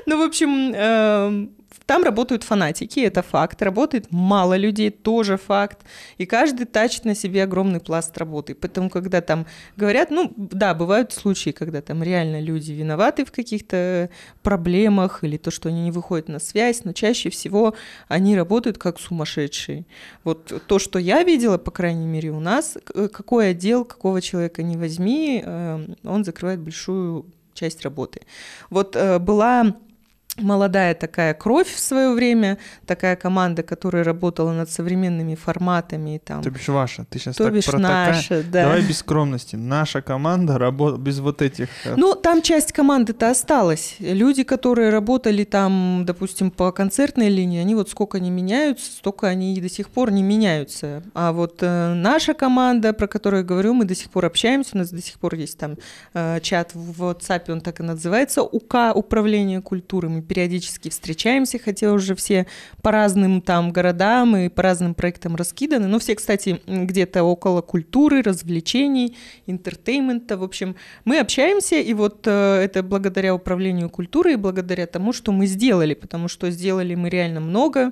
Ну, 0.06 0.18
в 0.18 0.22
общем, 0.22 0.72
эм, 0.74 1.54
там 1.90 2.04
работают 2.04 2.44
фанатики, 2.44 3.00
это 3.00 3.20
факт. 3.20 3.60
Работает 3.62 4.12
мало 4.12 4.56
людей, 4.56 4.90
тоже 4.90 5.36
факт. 5.36 5.80
И 6.18 6.24
каждый 6.24 6.66
тащит 6.66 7.04
на 7.04 7.16
себе 7.16 7.42
огромный 7.42 7.80
пласт 7.80 8.16
работы. 8.16 8.54
Поэтому, 8.54 8.90
когда 8.90 9.20
там 9.20 9.44
говорят, 9.76 10.12
ну, 10.12 10.32
да, 10.36 10.72
бывают 10.72 11.12
случаи, 11.12 11.50
когда 11.50 11.82
там 11.82 12.04
реально 12.04 12.40
люди 12.40 12.70
виноваты 12.70 13.24
в 13.24 13.32
каких-то 13.32 14.08
проблемах 14.44 15.24
или 15.24 15.36
то, 15.36 15.50
что 15.50 15.68
они 15.68 15.82
не 15.82 15.90
выходят 15.90 16.28
на 16.28 16.38
связь, 16.38 16.84
но 16.84 16.92
чаще 16.92 17.28
всего 17.28 17.74
они 18.06 18.36
работают 18.36 18.78
как 18.78 19.00
сумасшедшие. 19.00 19.84
Вот 20.22 20.62
то, 20.68 20.78
что 20.78 21.00
я 21.00 21.24
видела, 21.24 21.58
по 21.58 21.72
крайней 21.72 22.06
мере, 22.06 22.30
у 22.30 22.38
нас, 22.38 22.78
к- 22.84 23.08
какой 23.08 23.50
отдел, 23.50 23.84
какого 23.84 24.20
человека 24.22 24.62
не 24.62 24.76
возьми, 24.76 25.42
э, 25.44 25.86
он 26.04 26.24
закрывает 26.24 26.60
большую 26.60 27.26
часть 27.52 27.82
работы. 27.82 28.20
Вот 28.70 28.94
э, 28.94 29.18
была 29.18 29.74
молодая 30.40 30.94
такая 30.94 31.34
кровь 31.34 31.68
в 31.72 31.78
свое 31.78 32.12
время, 32.14 32.58
такая 32.86 33.16
команда, 33.16 33.62
которая 33.62 34.04
работала 34.04 34.52
над 34.52 34.70
современными 34.70 35.34
форматами, 35.34 36.20
там, 36.24 36.42
То 36.42 36.50
бишь 36.50 36.68
ваша. 36.68 37.04
Ты 37.08 37.18
сейчас 37.18 37.36
то 37.36 37.44
так 37.44 37.54
бишь 37.54 37.66
про 37.66 37.78
такая- 37.78 38.12
наша, 38.14 38.42
да. 38.42 38.62
Давай 38.64 38.82
без 38.82 38.98
скромности. 38.98 39.56
Наша 39.56 40.02
команда 40.02 40.58
работала 40.58 40.98
без 40.98 41.18
вот 41.20 41.42
этих... 41.42 41.68
э, 41.84 41.94
Ну, 41.96 42.14
там 42.14 42.42
часть 42.42 42.72
команды-то 42.72 43.30
осталась. 43.30 43.96
Люди, 43.98 44.42
которые 44.42 44.90
работали 44.90 45.44
там, 45.44 46.04
допустим, 46.06 46.50
по 46.50 46.72
концертной 46.72 47.28
линии, 47.28 47.60
они 47.60 47.74
вот 47.74 47.88
сколько 47.90 48.18
они 48.18 48.30
меняются, 48.30 48.90
столько 48.92 49.28
они 49.28 49.54
и 49.54 49.60
до 49.60 49.68
сих 49.68 49.88
пор 49.90 50.10
не 50.10 50.22
меняются. 50.22 51.02
А 51.14 51.32
вот 51.32 51.58
э, 51.62 51.94
наша 51.94 52.34
команда, 52.34 52.92
про 52.92 53.06
которую 53.06 53.42
я 53.42 53.46
говорю, 53.46 53.74
мы 53.74 53.84
до 53.84 53.94
сих 53.94 54.10
пор 54.10 54.26
общаемся, 54.26 54.70
у 54.74 54.78
нас 54.78 54.90
до 54.90 55.02
сих 55.02 55.18
пор 55.18 55.34
есть 55.34 55.58
там 55.58 55.76
э, 56.14 56.40
чат 56.40 56.74
в 56.74 57.02
WhatsApp, 57.02 57.50
он 57.52 57.60
так 57.60 57.80
и 57.80 57.82
называется, 57.82 58.42
УК, 58.42 58.74
Управление 58.94 59.60
культуры. 59.60 60.08
Мы 60.08 60.22
периодически 60.30 60.90
встречаемся, 60.90 61.58
хотя 61.58 61.90
уже 61.90 62.14
все 62.14 62.46
по 62.82 62.92
разным 62.92 63.42
там 63.42 63.72
городам 63.72 64.36
и 64.36 64.48
по 64.48 64.62
разным 64.62 64.94
проектам 64.94 65.34
раскиданы. 65.34 65.88
Но 65.88 65.98
все, 65.98 66.14
кстати, 66.14 66.60
где-то 66.68 67.24
около 67.24 67.62
культуры, 67.62 68.22
развлечений, 68.22 69.16
энтертейнмента. 69.48 70.36
В 70.36 70.44
общем, 70.44 70.76
мы 71.04 71.18
общаемся, 71.18 71.80
и 71.80 71.92
вот 71.94 72.28
э, 72.28 72.62
это 72.62 72.84
благодаря 72.84 73.34
управлению 73.34 73.90
культурой 73.90 74.34
и 74.34 74.36
благодаря 74.36 74.86
тому, 74.86 75.12
что 75.12 75.32
мы 75.32 75.46
сделали, 75.46 75.94
потому 75.94 76.28
что 76.28 76.48
сделали 76.50 76.94
мы 76.94 77.08
реально 77.08 77.40
много. 77.40 77.90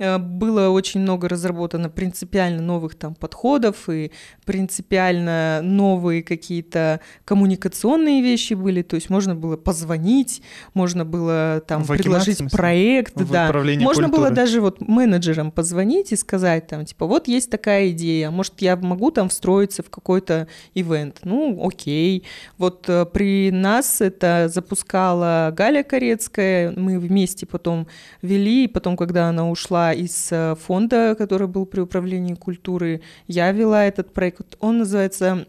Э, 0.00 0.18
Было 0.18 0.70
очень 0.70 1.00
много 1.00 1.28
разработано 1.28 1.90
принципиально 1.90 2.62
новых 2.62 2.94
там 2.96 3.14
подходов 3.14 3.88
и 3.88 4.10
принципиально 4.46 5.60
новые 5.62 6.22
какие-то 6.22 7.00
коммуникационные 7.24 8.22
вещи 8.22 8.54
были. 8.54 8.82
То 8.82 8.96
есть 8.96 9.10
можно 9.10 9.34
было 9.34 9.56
позвонить, 9.56 10.42
можно 10.74 11.04
было 11.04 11.62
там 11.66 11.84
В 11.84 11.88
предложить 11.88 12.38
смысле? 12.38 12.56
проект, 12.56 13.14
В 13.20 13.30
да. 13.30 13.52
Можно 13.52 14.08
было 14.08 14.26
культуры. 14.26 14.34
даже 14.34 14.60
вот 14.60 14.80
менеджерам 14.80 15.50
позвонить 15.50 16.12
и 16.12 16.16
сказать 16.16 16.66
там, 16.66 16.84
типа, 16.84 17.06
вот 17.06 17.28
есть 17.28 17.50
такая 17.50 17.90
идея, 17.90 18.30
может, 18.30 18.54
я 18.60 18.76
могу 18.76 19.10
там 19.10 19.28
встроиться 19.28 19.82
в 19.82 19.90
какой-то 19.90 20.48
ивент. 20.74 21.18
Ну, 21.24 21.60
окей. 21.66 22.24
Вот 22.58 22.84
э, 22.88 23.04
при 23.06 23.50
нас 23.50 24.00
это 24.00 24.48
запускала 24.48 25.52
Галя 25.54 25.82
Корецкая, 25.82 26.72
мы 26.74 26.98
вместе 26.98 27.44
потом 27.46 27.86
вели, 28.22 28.64
и 28.64 28.68
потом, 28.68 28.96
когда 28.96 29.28
она 29.28 29.48
ушла 29.50 29.89
из 29.92 30.28
э, 30.30 30.54
фонда, 30.54 31.14
который 31.16 31.48
был 31.48 31.66
при 31.66 31.80
управлении 31.80 32.34
культуры, 32.34 33.02
я 33.26 33.52
вела 33.52 33.84
этот 33.84 34.12
проект. 34.12 34.56
Он 34.60 34.78
называется 34.78 35.46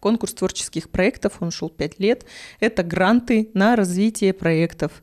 конкурс 0.00 0.34
творческих 0.34 0.88
проектов, 0.88 1.38
он 1.40 1.50
шел 1.50 1.68
5 1.68 1.98
лет. 1.98 2.26
Это 2.60 2.82
гранты 2.82 3.50
на 3.54 3.76
развитие 3.76 4.32
проектов. 4.32 5.02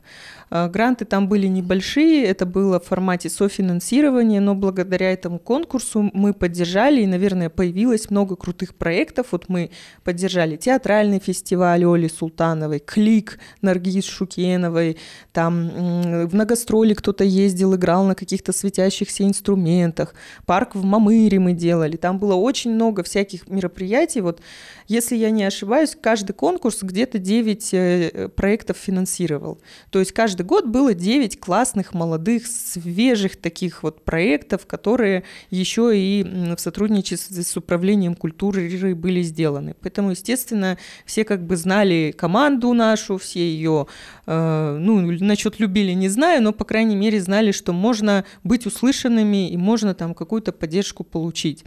А, 0.50 0.68
Гранты 0.68 1.04
там 1.04 1.28
были 1.28 1.46
небольшие, 1.46 2.24
это 2.24 2.46
было 2.46 2.80
в 2.80 2.84
формате 2.84 3.28
софинансирования, 3.28 4.40
но 4.40 4.54
благодаря 4.54 5.12
этому 5.12 5.38
конкурсу 5.38 6.10
мы 6.12 6.32
поддержали, 6.32 7.02
и, 7.02 7.06
наверное, 7.06 7.50
появилось 7.50 8.10
много 8.10 8.36
крутых 8.36 8.74
проектов. 8.74 9.28
Вот 9.30 9.48
мы 9.48 9.70
поддержали 10.02 10.56
театральный 10.56 11.20
фестиваль 11.20 11.84
Оли 11.84 12.08
Султановой, 12.08 12.78
Клик 12.78 13.38
Наргиз 13.62 14.04
Шукеновой, 14.04 14.98
там 15.32 16.26
в 16.28 16.34
Многостроле 16.34 16.94
кто-то 16.94 17.24
ездил, 17.24 17.74
играл 17.74 18.04
на 18.04 18.14
каких-то 18.14 18.52
светящихся 18.52 19.24
инструментах, 19.24 20.14
парк 20.46 20.74
в 20.74 20.84
Мамыре 20.84 21.38
мы 21.38 21.52
делали, 21.52 21.96
там 21.96 22.18
было 22.18 22.34
очень 22.34 22.74
много 22.74 23.02
всяких 23.02 23.48
мероприятий. 23.48 24.20
Вот, 24.20 24.40
если 24.88 25.16
я 25.16 25.30
не 25.30 25.44
ошибаюсь, 25.44 25.96
каждый 26.00 26.32
конкурс 26.32 26.82
где-то 26.82 27.18
9 27.18 27.68
э, 27.72 28.28
проектов 28.34 28.76
финансировал. 28.76 29.58
То 29.90 29.98
есть 29.98 30.12
каждый 30.12 30.33
год 30.42 30.66
было 30.66 30.94
9 30.94 31.38
классных, 31.38 31.94
молодых, 31.94 32.46
свежих 32.46 33.36
таких 33.36 33.82
вот 33.82 34.04
проектов, 34.04 34.66
которые 34.66 35.24
еще 35.50 35.96
и 35.96 36.24
в 36.24 36.58
сотрудничестве 36.58 37.42
с 37.42 37.56
управлением 37.56 38.14
культуры 38.14 38.94
были 38.94 39.22
сделаны. 39.22 39.76
Поэтому, 39.80 40.10
естественно, 40.10 40.78
все 41.04 41.24
как 41.24 41.46
бы 41.46 41.56
знали 41.56 42.14
команду 42.16 42.72
нашу, 42.72 43.18
все 43.18 43.40
ее, 43.40 43.86
э, 44.26 44.78
ну, 44.80 45.12
насчет 45.20 45.60
любили, 45.60 45.92
не 45.92 46.08
знаю, 46.08 46.42
но, 46.42 46.52
по 46.52 46.64
крайней 46.64 46.96
мере, 46.96 47.20
знали, 47.20 47.52
что 47.52 47.72
можно 47.72 48.24
быть 48.42 48.66
услышанными 48.66 49.50
и 49.50 49.56
можно 49.56 49.94
там 49.94 50.14
какую-то 50.14 50.52
поддержку 50.52 51.04
получить. 51.04 51.64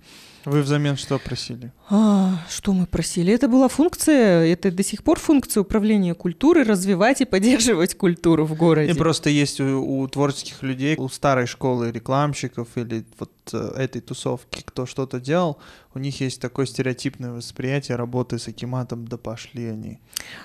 Вы 0.47 0.61
взамен 0.61 0.95
что 0.95 1.19
просили? 1.19 1.73
А, 1.89 2.41
что 2.49 2.71
мы 2.71 2.85
просили? 2.85 3.33
Это 3.33 3.49
была 3.49 3.67
функция, 3.67 4.45
это 4.45 4.71
до 4.71 4.81
сих 4.81 5.03
пор 5.03 5.19
функция 5.19 5.59
управления 5.59 6.13
культурой, 6.13 6.63
развивать 6.63 7.19
и 7.19 7.25
поддерживать 7.25 7.95
культуру 7.95 8.45
в 8.45 8.55
городе. 8.55 8.93
И 8.93 8.95
просто 8.95 9.29
есть 9.29 9.59
у, 9.59 9.99
у 9.99 10.07
творческих 10.07 10.63
людей, 10.63 10.95
у 10.97 11.09
старой 11.09 11.47
школы 11.47 11.91
рекламщиков 11.91 12.69
или 12.75 13.03
вот 13.19 13.31
э, 13.51 13.73
этой 13.75 13.99
тусовки, 13.99 14.63
кто 14.63 14.85
что-то 14.85 15.19
делал, 15.19 15.59
у 15.97 15.99
них 15.99 16.21
есть 16.21 16.39
такое 16.39 16.65
стереотипное 16.65 17.31
восприятие 17.31 17.97
работы 17.97 18.37
с 18.37 18.47
Акиматом, 18.47 19.07
да 19.07 19.17
пошли 19.17 19.65
они. 19.65 19.99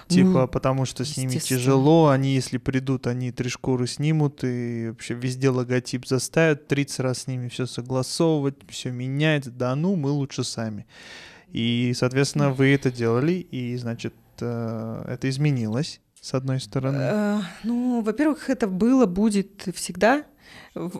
Типа, 0.08 0.28
Ну, 0.28 0.48
потому 0.48 0.86
что 0.86 1.04
с 1.04 1.16
ними 1.16 1.36
тяжело, 1.38 2.08
они, 2.08 2.34
если 2.34 2.56
придут, 2.58 3.06
они 3.06 3.30
три 3.32 3.50
шкуры 3.50 3.86
снимут 3.86 4.42
и 4.44 4.88
вообще 4.88 5.14
везде 5.14 5.50
логотип 5.50 6.06
заставят, 6.06 6.68
30 6.68 7.00
раз 7.00 7.18
с 7.18 7.26
ними 7.26 7.48
все 7.48 7.66
согласовывать, 7.66 8.56
все 8.68 8.90
менять, 8.90 9.54
да 9.56 9.76
ну, 9.76 9.91
мы 9.96 10.10
лучше 10.10 10.44
сами. 10.44 10.86
И, 11.52 11.92
соответственно, 11.94 12.50
вы 12.50 12.74
это 12.74 12.90
делали, 12.90 13.32
и, 13.32 13.76
значит, 13.76 14.14
э, 14.40 15.04
это 15.06 15.28
изменилось, 15.28 16.00
с 16.20 16.34
одной 16.34 16.60
стороны. 16.60 16.98
Э, 16.98 17.40
Ну, 17.64 18.00
во-первых, 18.00 18.48
это 18.48 18.66
было, 18.66 19.06
будет 19.06 19.68
всегда. 19.74 20.24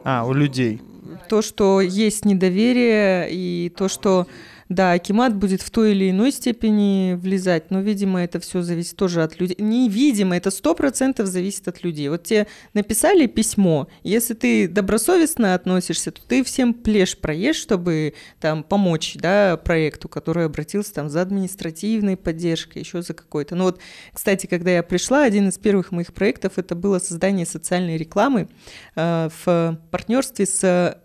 А, 0.04 0.24
у 0.26 0.32
людей. 0.32 0.80
То, 1.28 1.42
что 1.42 1.80
есть 1.80 2.24
недоверие, 2.24 3.28
и 3.30 3.70
то, 3.70 3.88
что, 3.88 4.26
да, 4.74 4.92
Акимат 4.92 5.34
будет 5.34 5.62
в 5.62 5.70
той 5.70 5.92
или 5.92 6.10
иной 6.10 6.32
степени 6.32 7.14
влезать, 7.14 7.70
но, 7.70 7.80
видимо, 7.80 8.22
это 8.22 8.40
все 8.40 8.62
зависит 8.62 8.96
тоже 8.96 9.22
от 9.22 9.38
людей. 9.38 9.56
Невидимо, 9.58 10.36
это 10.36 10.50
сто 10.50 10.74
процентов 10.74 11.26
зависит 11.26 11.68
от 11.68 11.82
людей. 11.82 12.08
Вот 12.08 12.24
тебе 12.24 12.46
написали 12.74 13.26
письмо, 13.26 13.88
если 14.02 14.34
ты 14.34 14.68
добросовестно 14.68 15.54
относишься, 15.54 16.10
то 16.10 16.20
ты 16.26 16.44
всем 16.44 16.74
плешь 16.74 17.18
проешь, 17.18 17.56
чтобы 17.56 18.14
там 18.40 18.62
помочь, 18.62 19.16
да, 19.16 19.56
проекту, 19.56 20.08
который 20.08 20.46
обратился 20.46 20.94
там 20.94 21.08
за 21.08 21.22
административной 21.22 22.16
поддержкой, 22.16 22.78
еще 22.78 23.02
за 23.02 23.14
какой-то. 23.14 23.54
Ну 23.54 23.64
вот, 23.64 23.80
кстати, 24.12 24.46
когда 24.46 24.70
я 24.70 24.82
пришла, 24.82 25.24
один 25.24 25.48
из 25.48 25.58
первых 25.58 25.92
моих 25.92 26.12
проектов 26.12 26.54
это 26.56 26.74
было 26.74 26.98
создание 26.98 27.46
социальной 27.46 27.96
рекламы 27.96 28.48
э, 28.96 29.28
в 29.44 29.78
партнерстве 29.90 30.46
с 30.46 30.98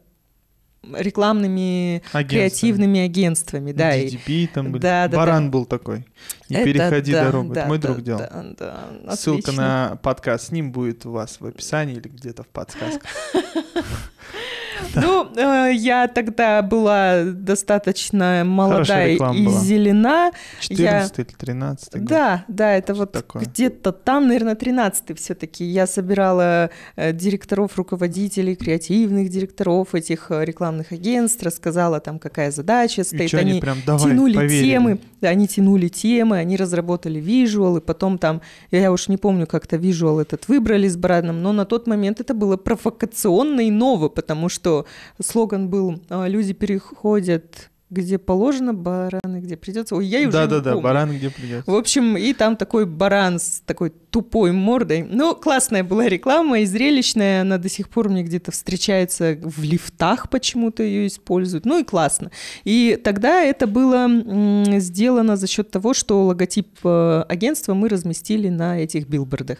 рекламными 0.97 2.01
Агентство. 2.11 2.23
креативными 2.23 2.99
агентствами, 2.99 3.71
да, 3.71 3.95
и 3.95 4.07
DDP 4.07 4.49
там 4.53 4.71
были. 4.71 4.81
Да, 4.81 5.07
да, 5.07 5.17
Баран 5.17 5.51
был 5.51 5.65
такой. 5.65 6.05
Не 6.49 6.57
это 6.57 6.65
переходи 6.65 7.11
да, 7.11 7.25
дорогу. 7.25 7.53
да, 7.53 7.61
Это 7.61 7.69
мой 7.69 7.77
да, 7.79 7.87
друг 7.87 8.03
делал. 8.03 8.19
да, 8.19 8.45
да, 9.05 9.15
Ссылка 9.15 9.51
на 9.51 9.97
подкаст 10.01 10.47
с 10.47 10.51
ним 10.51 10.71
будет 10.71 11.05
у 11.05 11.11
вас 11.11 11.39
в 11.39 11.45
описании 11.45 11.95
или 11.95 12.07
где-то 12.07 12.43
в 12.43 12.47
подсказках. 12.47 13.09
Ну, 14.95 15.27
э, 15.35 15.73
я 15.73 16.07
тогда 16.07 16.61
была 16.61 17.23
достаточно 17.23 18.43
молодая 18.45 19.17
и 19.33 19.47
зелена. 19.47 20.31
14 20.59 21.19
или 21.19 21.35
13 21.37 21.93
год. 21.95 22.05
Да, 22.05 22.45
да, 22.47 22.73
это 22.73 22.93
вот 22.93 23.25
где-то 23.35 23.91
там, 23.91 24.27
наверное, 24.27 24.55
13-й 24.55 25.13
все-таки. 25.15 25.63
Я 25.63 25.87
собирала 25.87 26.69
э, 26.95 27.13
директоров, 27.13 27.77
руководителей, 27.77 28.55
креативных 28.55 29.29
директоров 29.29 29.95
этих 29.95 30.31
э, 30.31 30.45
рекламных 30.45 30.91
агентств, 30.91 31.43
рассказала 31.43 31.99
там, 31.99 32.19
какая 32.19 32.51
задача 32.51 33.03
стоит. 33.03 33.33
они 33.33 33.61
тянули 33.61 34.47
темы, 34.47 34.99
они 35.21 35.47
тянули 35.47 35.87
темы, 35.87 36.37
они 36.37 36.57
разработали 36.57 37.19
визуал, 37.19 37.77
и 37.77 37.81
потом 37.81 38.17
там, 38.17 38.41
я 38.71 38.91
уж 38.91 39.07
не 39.07 39.17
помню, 39.17 39.47
как-то 39.47 39.77
визуал 39.77 40.19
этот 40.19 40.47
выбрали 40.47 40.87
с 40.87 40.97
Бараном, 40.97 41.41
но 41.41 41.53
на 41.53 41.65
тот 41.65 41.87
момент 41.87 42.19
это 42.19 42.33
было 42.33 42.57
провокационно 42.57 43.61
и 43.61 43.71
ново, 43.71 44.09
потому 44.09 44.49
что 44.49 44.66
слоган 45.21 45.69
был 45.69 46.01
а, 46.09 46.27
«Люди 46.27 46.53
переходят 46.53 47.69
где 47.89 48.17
положено, 48.17 48.73
бараны 48.73 49.39
где 49.39 49.55
придется». 49.57 49.95
Ой, 49.95 50.05
я 50.05 50.19
уже 50.19 50.27
не 50.27 50.31
Да-да-да, 50.31 50.71
помню. 50.71 50.83
баран 50.83 51.15
где 51.17 51.29
придется. 51.29 51.69
В 51.71 51.75
общем, 51.75 52.17
и 52.17 52.33
там 52.33 52.55
такой 52.57 52.85
баран 52.85 53.39
с 53.39 53.61
такой 53.65 53.91
тупой 54.09 54.51
мордой. 54.51 55.03
Ну, 55.03 55.35
классная 55.35 55.83
была 55.83 56.07
реклама 56.07 56.59
и 56.59 56.65
зрелищная. 56.65 57.41
Она 57.41 57.57
до 57.57 57.69
сих 57.69 57.89
пор 57.89 58.09
мне 58.09 58.23
где-то 58.23 58.51
встречается 58.51 59.37
в 59.43 59.63
лифтах 59.63 60.29
почему-то 60.29 60.81
ее 60.83 61.07
используют. 61.07 61.65
Ну 61.65 61.79
и 61.79 61.83
классно. 61.83 62.31
И 62.63 62.99
тогда 63.03 63.41
это 63.43 63.67
было 63.67 64.07
сделано 64.79 65.35
за 65.37 65.47
счет 65.47 65.69
того, 65.71 65.93
что 65.93 66.25
логотип 66.25 66.67
э, 66.83 67.23
агентства 67.27 67.73
мы 67.73 67.89
разместили 67.89 68.49
на 68.49 68.79
этих 68.79 69.07
билбордах. 69.07 69.59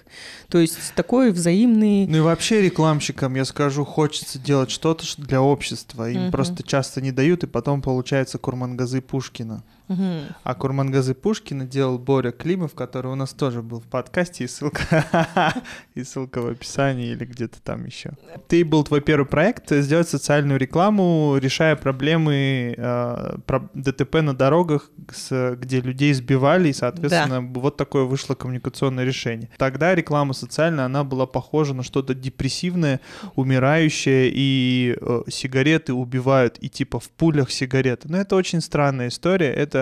То 0.49 0.57
есть 0.59 0.77
такой 0.95 1.31
взаимный... 1.31 2.07
Ну 2.07 2.17
и 2.17 2.21
вообще 2.21 2.61
рекламщикам, 2.61 3.35
я 3.35 3.45
скажу, 3.45 3.85
хочется 3.85 4.39
делать 4.39 4.71
что-то 4.71 5.05
для 5.17 5.41
общества. 5.41 6.09
Им 6.09 6.23
Мгм. 6.23 6.31
просто 6.31 6.63
часто 6.63 7.01
не 7.01 7.11
дают, 7.11 7.43
и 7.43 7.47
потом 7.47 7.81
получается 8.17 8.39
Курмангазы 8.39 8.99
Пушкина. 9.01 9.63
Мгм. 9.87 10.21
А 10.43 10.55
Курмангазы 10.55 11.13
Пушкина 11.13 11.65
делал 11.65 11.97
Боря 11.97 12.31
Климов, 12.31 12.73
который 12.73 13.11
у 13.11 13.15
нас 13.15 13.31
тоже 13.33 13.61
был 13.61 13.79
в 13.79 13.85
подкасте, 13.85 14.43
и 14.43 14.47
ссылка, 14.47 15.53
и 15.95 16.03
ссылка 16.03 16.41
в 16.41 16.47
описании 16.47 17.07
или 17.11 17.25
где-то 17.25 17.61
там 17.61 17.85
еще. 17.85 18.11
Ты 18.47 18.65
был 18.65 18.83
твой 18.83 19.01
первый 19.01 19.25
проект 19.25 19.71
сделать 19.71 20.09
социальную 20.09 20.59
рекламу, 20.59 21.37
решая 21.39 21.75
проблемы 21.75 22.75
э, 22.77 23.37
про 23.45 23.69
ДТП 23.73 24.15
на 24.21 24.35
дорогах, 24.35 24.89
с- 25.13 25.55
где 25.55 25.79
людей 25.81 26.13
сбивали, 26.13 26.69
и, 26.69 26.73
соответственно, 26.73 27.41
вот 27.41 27.77
такое 27.77 28.03
вышло 28.03 28.35
коммуникационное 28.35 29.05
решение. 29.05 29.49
Тогда 29.57 29.95
реклама 29.95 30.33
социальная, 30.33 30.85
она 30.85 31.03
была 31.03 31.25
похожа 31.25 31.73
на 31.73 31.83
что-то 31.83 32.13
депрессивное, 32.13 32.99
умирающее, 33.35 34.29
и 34.33 34.97
э, 34.99 35.21
сигареты 35.29 35.93
убивают, 35.93 36.57
и 36.59 36.69
типа 36.69 36.99
в 36.99 37.09
пулях 37.09 37.51
сигареты. 37.51 38.07
Но 38.09 38.17
это 38.17 38.35
очень 38.35 38.61
странная 38.61 39.07
история, 39.07 39.51
это 39.51 39.76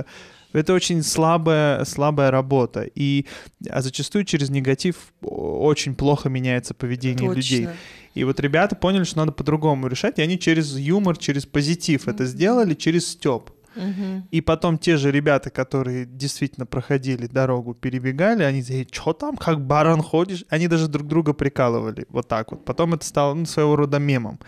это 0.53 0.73
очень 0.73 1.03
слабая, 1.03 1.84
слабая 1.86 2.31
работа. 2.31 2.88
И 2.95 3.25
а 3.69 3.81
зачастую 3.81 4.25
через 4.25 4.49
негатив 4.49 4.95
очень 5.21 5.95
плохо 5.95 6.29
меняется 6.29 6.73
поведение 6.73 7.34
людей. 7.34 7.65
Точно. 7.65 7.77
И 8.15 8.23
вот 8.23 8.39
ребята 8.39 8.75
поняли, 8.75 9.03
что 9.03 9.17
надо 9.17 9.34
по-другому 9.34 9.88
решать, 9.88 10.19
и 10.19 10.21
они 10.21 10.39
через 10.39 10.77
юмор, 10.77 11.17
через 11.17 11.45
позитив 11.45 12.08
это 12.08 12.25
сделали, 12.25 12.73
через 12.73 13.08
степ. 13.10 13.51
Мгм. 13.75 14.27
И 14.31 14.41
потом 14.41 14.77
те 14.77 14.95
же 14.95 15.12
ребята, 15.12 15.49
которые 15.49 16.05
действительно 16.05 16.65
проходили 16.65 17.27
дорогу, 17.27 17.73
перебегали, 17.73 18.43
они 18.43 18.62
говорили, 18.62 18.88
что 18.91 19.12
там, 19.13 19.36
как 19.36 19.65
баран 19.65 20.01
ходишь? 20.01 20.45
Они 20.49 20.67
даже 20.67 20.88
друг 20.88 21.08
друга 21.08 21.34
прикалывали 21.34 22.05
вот 22.10 22.27
так 22.27 22.51
вот. 22.51 22.63
Потом 22.63 22.93
это 22.93 23.05
стало 23.05 23.34
ну, 23.34 23.45
своего 23.45 23.75
рода 23.75 23.99
мемом. 23.99 24.39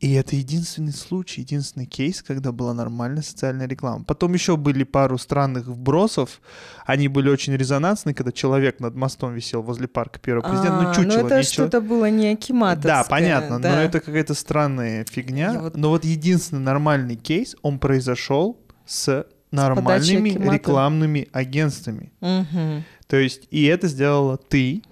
И 0.00 0.12
это 0.14 0.36
единственный 0.36 0.92
случай, 0.92 1.40
единственный 1.42 1.86
кейс, 1.86 2.22
когда 2.22 2.52
была 2.52 2.74
нормальная 2.74 3.22
социальная 3.22 3.66
реклама. 3.66 4.04
Потом 4.04 4.34
еще 4.34 4.56
были 4.56 4.84
пару 4.84 5.16
странных 5.18 5.66
вбросов. 5.66 6.40
Они 6.84 7.08
были 7.08 7.30
очень 7.30 7.54
резонансны, 7.56 8.12
когда 8.12 8.32
человек 8.32 8.80
над 8.80 8.94
мостом 8.96 9.34
висел 9.34 9.62
возле 9.62 9.86
парка 9.88 10.18
первого 10.18 10.42
президента. 10.48 10.78
А, 10.80 10.82
ну, 10.88 10.94
чучело, 10.94 11.26
это 11.26 11.36
не 11.38 11.42
чело- 11.44 11.52
что-то 11.68 11.80
было 11.80 12.10
не 12.10 12.28
акиматовское. 12.28 12.92
да, 12.92 13.04
понятно, 13.04 13.56
но 13.58 13.62
да. 13.62 13.82
это 13.82 14.00
какая-то 14.00 14.34
странная 14.34 15.04
фигня. 15.10 15.58
Вот- 15.60 15.76
Но 15.76 15.88
вот 15.90 16.04
единственный 16.04 16.60
нормальный 16.60 17.16
кейс, 17.16 17.56
он 17.62 17.78
произошел 17.78 18.58
с 18.84 19.26
нормальными 19.52 20.32
Акимата. 20.32 20.52
рекламными 20.54 21.28
агентствами. 21.32 22.12
Мгм. 22.20 22.84
То 23.06 23.16
есть, 23.16 23.46
и 23.50 23.64
это 23.64 23.86
сделала 23.88 24.36
ты 24.36 24.82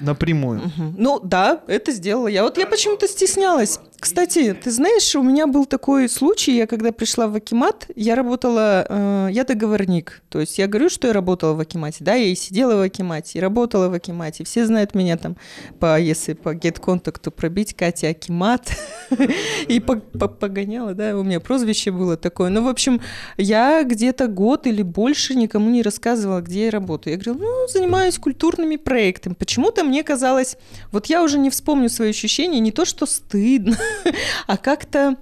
напрямую. 0.00 0.60
Мгм. 0.76 0.94
Ну 0.98 1.20
да, 1.20 1.62
это 1.66 1.92
сделала 1.92 2.26
я. 2.28 2.42
Вот 2.42 2.58
я 2.58 2.66
почему-то 2.66 3.08
стеснялась. 3.08 3.80
Кстати, 4.00 4.52
ты 4.52 4.70
знаешь, 4.70 5.14
у 5.14 5.22
меня 5.22 5.46
был 5.46 5.64
такой 5.64 6.10
случай, 6.10 6.54
я 6.56 6.66
когда 6.66 6.92
пришла 6.92 7.26
в 7.26 7.34
Акимат, 7.36 7.86
я 7.96 8.14
работала, 8.14 8.84
э, 8.86 9.28
я 9.32 9.44
договорник, 9.44 10.22
то 10.28 10.40
есть 10.40 10.58
я 10.58 10.66
говорю, 10.66 10.90
что 10.90 11.06
я 11.06 11.14
работала 11.14 11.54
в 11.54 11.60
Акимате, 11.60 12.04
да, 12.04 12.14
я 12.14 12.26
и 12.26 12.34
сидела 12.34 12.76
в 12.76 12.82
Акимате, 12.82 13.38
и 13.38 13.40
работала 13.40 13.88
в 13.88 13.94
Акимате, 13.94 14.44
все 14.44 14.66
знают 14.66 14.94
меня 14.94 15.16
там, 15.16 15.36
по, 15.80 15.98
если 15.98 16.34
по 16.34 16.54
get-контакту 16.54 17.30
пробить, 17.30 17.74
Катя 17.74 18.08
Акимат, 18.08 18.70
и 19.68 19.80
по- 19.80 19.96
по- 19.96 20.28
погоняла, 20.28 20.92
да, 20.92 21.16
у 21.16 21.22
меня 21.22 21.40
прозвище 21.40 21.90
было 21.90 22.18
такое, 22.18 22.50
ну, 22.50 22.62
в 22.62 22.68
общем, 22.68 23.00
я 23.38 23.84
где-то 23.84 24.26
год 24.26 24.66
или 24.66 24.82
больше 24.82 25.34
никому 25.34 25.70
не 25.70 25.80
рассказывала, 25.82 26.42
где 26.42 26.66
я 26.66 26.70
работаю, 26.70 27.14
я 27.14 27.18
говорила, 27.18 27.42
ну, 27.42 27.68
занимаюсь 27.68 28.18
культурными 28.18 28.76
проектами, 28.76 29.32
почему-то 29.32 29.82
мне 29.82 30.02
казалось, 30.02 30.58
вот 30.92 31.06
я 31.06 31.22
уже 31.22 31.38
не 31.38 31.48
вспомню 31.48 31.88
свои 31.88 32.10
ощущения, 32.10 32.60
не 32.60 32.70
то, 32.70 32.84
что 32.84 33.06
стыдно, 33.06 33.78
а 34.46 34.56
как-то 34.56 35.16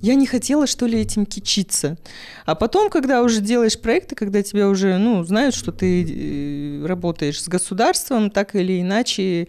я 0.00 0.14
не 0.14 0.26
хотела, 0.26 0.66
что 0.66 0.86
ли, 0.86 1.00
этим 1.00 1.26
кичиться. 1.26 1.96
А 2.46 2.54
потом, 2.54 2.88
когда 2.88 3.22
уже 3.22 3.40
делаешь 3.40 3.78
проекты, 3.78 4.14
когда 4.14 4.42
тебя 4.42 4.68
уже, 4.68 4.96
ну, 4.98 5.24
знают, 5.24 5.54
что 5.54 5.72
ты 5.72 6.04
э, 6.04 6.86
работаешь 6.86 7.42
с 7.42 7.48
государством, 7.48 8.30
так 8.30 8.54
или 8.54 8.80
иначе 8.80 9.48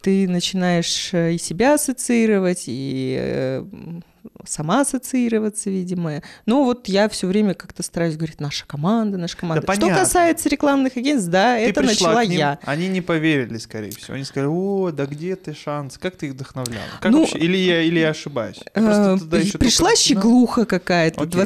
ты 0.00 0.28
начинаешь 0.28 1.10
э, 1.12 1.34
и 1.34 1.38
себя 1.38 1.74
ассоциировать, 1.74 2.64
и 2.66 3.16
э, 3.20 3.64
сама 4.46 4.82
ассоциироваться, 4.82 5.70
видимо. 5.70 6.22
Но 6.46 6.64
вот 6.64 6.88
я 6.88 7.08
все 7.08 7.26
время 7.26 7.54
как-то 7.54 7.82
стараюсь 7.82 8.16
говорить, 8.16 8.40
наша 8.40 8.66
команда, 8.66 9.18
наша 9.18 9.36
команда. 9.36 9.62
Что 9.62 9.66
понятно. 9.80 10.04
касается 10.04 10.48
рекламных 10.48 10.96
агентств, 10.96 11.30
да, 11.30 11.56
Ты 11.56 11.62
это 11.64 11.82
начала 11.82 12.24
ним, 12.24 12.38
я. 12.38 12.58
Они 12.64 12.88
не 12.88 13.00
поверили, 13.00 13.58
скорее 13.58 13.90
всего. 13.90 14.14
Они 14.14 14.24
сказали, 14.24 14.48
о, 14.50 14.90
да 14.92 15.06
где 15.06 15.36
ты 15.36 15.54
шанс? 15.54 15.98
Как 15.98 16.16
ты 16.16 16.26
их 16.26 16.32
вдохновляла? 16.32 16.84
Как 17.00 17.10
Ну, 17.12 17.20
вообще? 17.20 17.38
Или 17.38 17.56
я, 17.56 17.82
или 17.82 17.98
я 18.00 18.10
ошибаюсь? 18.10 18.58
Я 18.74 18.82
Э, 19.14 19.16
тогда 19.18 19.38
еще 19.38 19.58
Пришла 19.58 19.88
только 19.88 20.00
щеглуха 20.02 20.64
какая-то, 20.66 21.22
Окей. 21.22 21.40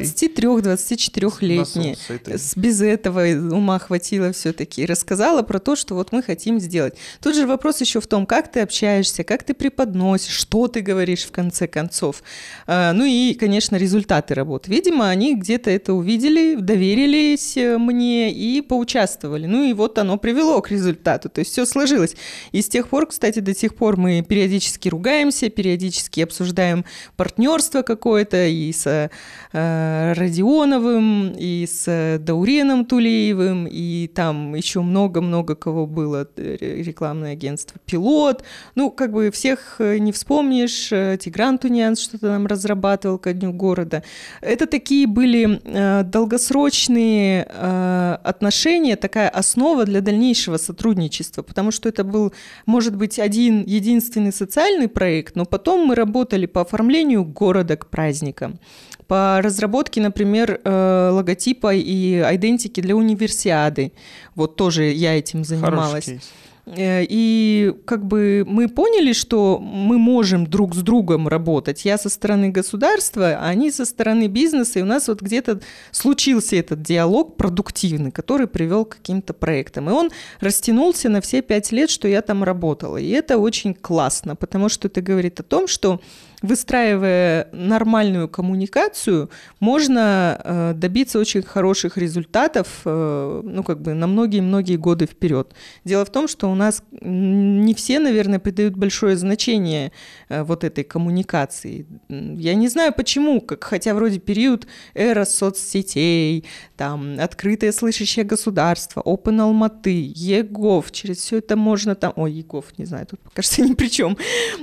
23-24-летняя. 0.77 1.89
Насос 1.91 2.09
этой. 2.09 2.37
С- 2.37 2.55
Без 2.55 2.81
этого 2.81 3.21
ума 3.53 3.79
хватило 3.79 4.31
все-таки. 4.31 4.85
Рассказала 4.85 5.41
про 5.41 5.59
то, 5.59 5.75
что 5.75 5.95
вот 5.95 6.11
мы 6.11 6.21
хотим 6.23 6.59
сделать. 6.59 6.95
Тут 7.21 7.35
же 7.35 7.47
вопрос 7.47 7.81
еще 7.81 7.99
в 8.01 8.07
том, 8.07 8.25
как 8.25 8.51
ты 8.51 8.61
общаешься, 8.61 9.23
как 9.23 9.43
ты 9.43 9.53
преподносишь, 9.53 10.33
что 10.33 10.67
ты 10.67 10.81
говоришь 10.81 11.23
в 11.23 11.31
конце 11.31 11.67
концов. 11.67 12.23
А, 12.67 12.82
Ну 12.91 13.05
и, 13.05 13.33
конечно, 13.35 13.77
результаты 13.77 14.33
работы. 14.33 14.69
Видимо, 14.69 15.07
они 15.07 15.35
где-то 15.35 15.69
это 15.69 15.93
увидели, 15.93 16.55
доверились 16.55 17.55
э, 17.55 17.77
мне 17.77 18.33
и 18.33 18.61
поучаствовали. 18.61 19.45
Ну 19.45 19.63
и 19.63 19.73
вот 19.73 19.97
оно 19.97 20.17
привело 20.17 20.61
к 20.61 20.71
результату. 20.71 21.29
То 21.29 21.39
есть 21.39 21.51
все 21.51 21.65
сложилось. 21.65 22.15
И 22.51 22.61
с 22.61 22.67
тех 22.67 22.89
пор, 22.89 23.07
кстати, 23.07 23.39
до 23.39 23.55
сих 23.55 23.75
пор 23.75 23.97
мы 23.97 24.21
периодически 24.27 24.89
ругаемся, 24.89 25.49
периодически 25.49 26.21
обсуждаем 26.21 26.83
партнерство 27.15 27.81
какое-то 27.83 28.45
и 28.47 28.73
с 28.73 29.09
э, 29.53 30.13
Родионовым, 30.13 31.33
и 31.37 31.65
с 31.65 31.85
э, 31.87 32.17
Дауреном 32.19 32.85
Тулеевым, 32.85 33.67
и 33.67 34.07
там 34.07 34.55
еще 34.55 34.81
много-много 34.81 35.55
кого 35.55 35.85
было, 35.85 36.27
э, 36.35 36.57
ре- 36.59 36.83
рекламное 36.83 37.33
агентство 37.33 37.79
«Пилот». 37.85 38.43
Ну, 38.75 38.89
как 38.89 39.11
бы 39.11 39.29
всех 39.31 39.75
не 39.79 40.11
вспомнишь. 40.11 40.89
Тигран 40.89 41.57
Тунянс 41.57 41.99
что-то 41.99 42.27
нам 42.27 42.47
разрабатывал 42.73 43.17
ко 43.19 43.33
дню 43.33 43.53
города. 43.53 44.03
Это 44.41 44.65
такие 44.65 45.07
были 45.07 45.59
э, 45.63 46.03
долгосрочные 46.03 47.47
э, 47.49 48.17
отношения, 48.23 48.95
такая 48.95 49.29
основа 49.29 49.85
для 49.85 50.01
дальнейшего 50.01 50.57
сотрудничества, 50.57 51.43
потому 51.43 51.71
что 51.71 51.89
это 51.89 52.03
был, 52.03 52.33
может 52.65 52.95
быть, 52.95 53.19
один 53.19 53.63
единственный 53.67 54.31
социальный 54.31 54.87
проект, 54.87 55.35
но 55.35 55.45
потом 55.45 55.87
мы 55.87 55.95
работали 55.95 56.47
по 56.47 56.61
оформлению 56.61 57.23
города 57.23 57.75
к 57.75 57.85
праздникам, 57.85 58.59
по 59.07 59.41
разработке, 59.43 60.01
например, 60.01 60.59
э, 60.63 61.09
логотипа 61.11 61.73
и 61.73 62.15
айдентики 62.15 62.81
для 62.81 62.95
универсиады. 62.95 63.91
Вот 64.35 64.55
тоже 64.55 64.83
я 64.83 65.17
этим 65.17 65.43
Хороший 65.43 65.59
занималась. 65.59 66.05
кейс. 66.05 66.31
Э, 66.65 67.03
И 67.03 67.73
как 67.85 68.05
бы 68.05 68.43
мы 68.47 68.67
поняли, 68.69 69.13
что 69.13 69.59
мы 69.59 69.97
можем 69.97 70.47
друг 70.47 70.75
с 70.75 70.81
другом 70.81 71.27
работать. 71.27 71.85
Я 71.85 71.97
со 71.97 72.09
стороны 72.09 72.49
государства, 72.49 73.37
а 73.39 73.47
они 73.47 73.71
со 73.71 73.85
стороны 73.85 74.27
бизнеса. 74.27 74.79
И 74.79 74.81
у 74.81 74.85
нас 74.85 75.07
вот 75.07 75.21
где-то 75.21 75.59
случился 75.91 76.55
этот 76.55 76.81
диалог 76.81 77.35
продуктивный, 77.37 78.11
который 78.11 78.47
привел 78.47 78.85
к 78.85 78.97
каким-то 78.97 79.33
проектам. 79.33 79.89
И 79.89 79.93
он 79.93 80.11
растянулся 80.39 81.09
на 81.09 81.21
все 81.21 81.41
пять 81.41 81.71
лет, 81.71 81.89
что 81.89 82.07
я 82.07 82.21
там 82.21 82.43
работала. 82.43 82.97
И 82.97 83.09
это 83.09 83.37
очень 83.37 83.73
классно, 83.73 84.35
потому 84.35 84.69
что 84.69 84.87
это 84.87 85.01
говорит 85.01 85.39
о 85.39 85.43
том, 85.43 85.67
что 85.67 85.99
выстраивая 86.43 87.47
нормальную 87.53 88.27
коммуникацию, 88.27 89.29
можно 89.61 90.39
э, 90.43 90.73
добиться 90.75 91.17
очень 91.17 91.41
хороших 91.41 91.97
результатов, 91.97 92.81
э, 92.83 93.41
ну, 93.43 93.63
как 93.63 93.81
бы 93.81 93.93
на 93.93 94.07
многие-многие 94.07 94.75
годы 94.75 95.05
вперед. 95.05 95.53
Дело 95.85 96.03
в 96.03 96.11
том, 96.11 96.27
что 96.27 96.51
у 96.51 96.55
нас 96.55 96.83
не 97.01 97.73
все, 97.73 97.99
наверное, 97.99 98.39
придают 98.39 98.75
большое 98.75 99.15
значение 99.15 99.93
э, 100.27 100.43
вот 100.43 100.65
этой 100.65 100.83
коммуникации. 100.83 101.85
Я 102.09 102.55
не 102.55 102.67
знаю 102.67 102.93
почему, 102.93 103.39
как, 103.39 103.63
хотя 103.63 103.95
вроде 103.95 104.19
период 104.19 104.67
эра 104.93 105.23
соцсетей, 105.23 106.43
там, 106.75 107.19
открытое 107.19 107.71
слышащее 107.71 108.25
государство, 108.25 109.01
Open 109.01 109.39
Алматы, 109.39 110.11
ЕГОВ, 110.13 110.91
через 110.91 111.19
все 111.19 111.37
это 111.37 111.55
можно 111.55 111.95
там... 111.95 112.11
Ой, 112.17 112.33
ЕГОВ, 112.33 112.77
не 112.77 112.83
знаю, 112.83 113.05
тут, 113.05 113.21
кажется, 113.33 113.61
ни 113.65 113.75
при 113.75 113.87
чем. 113.87 114.17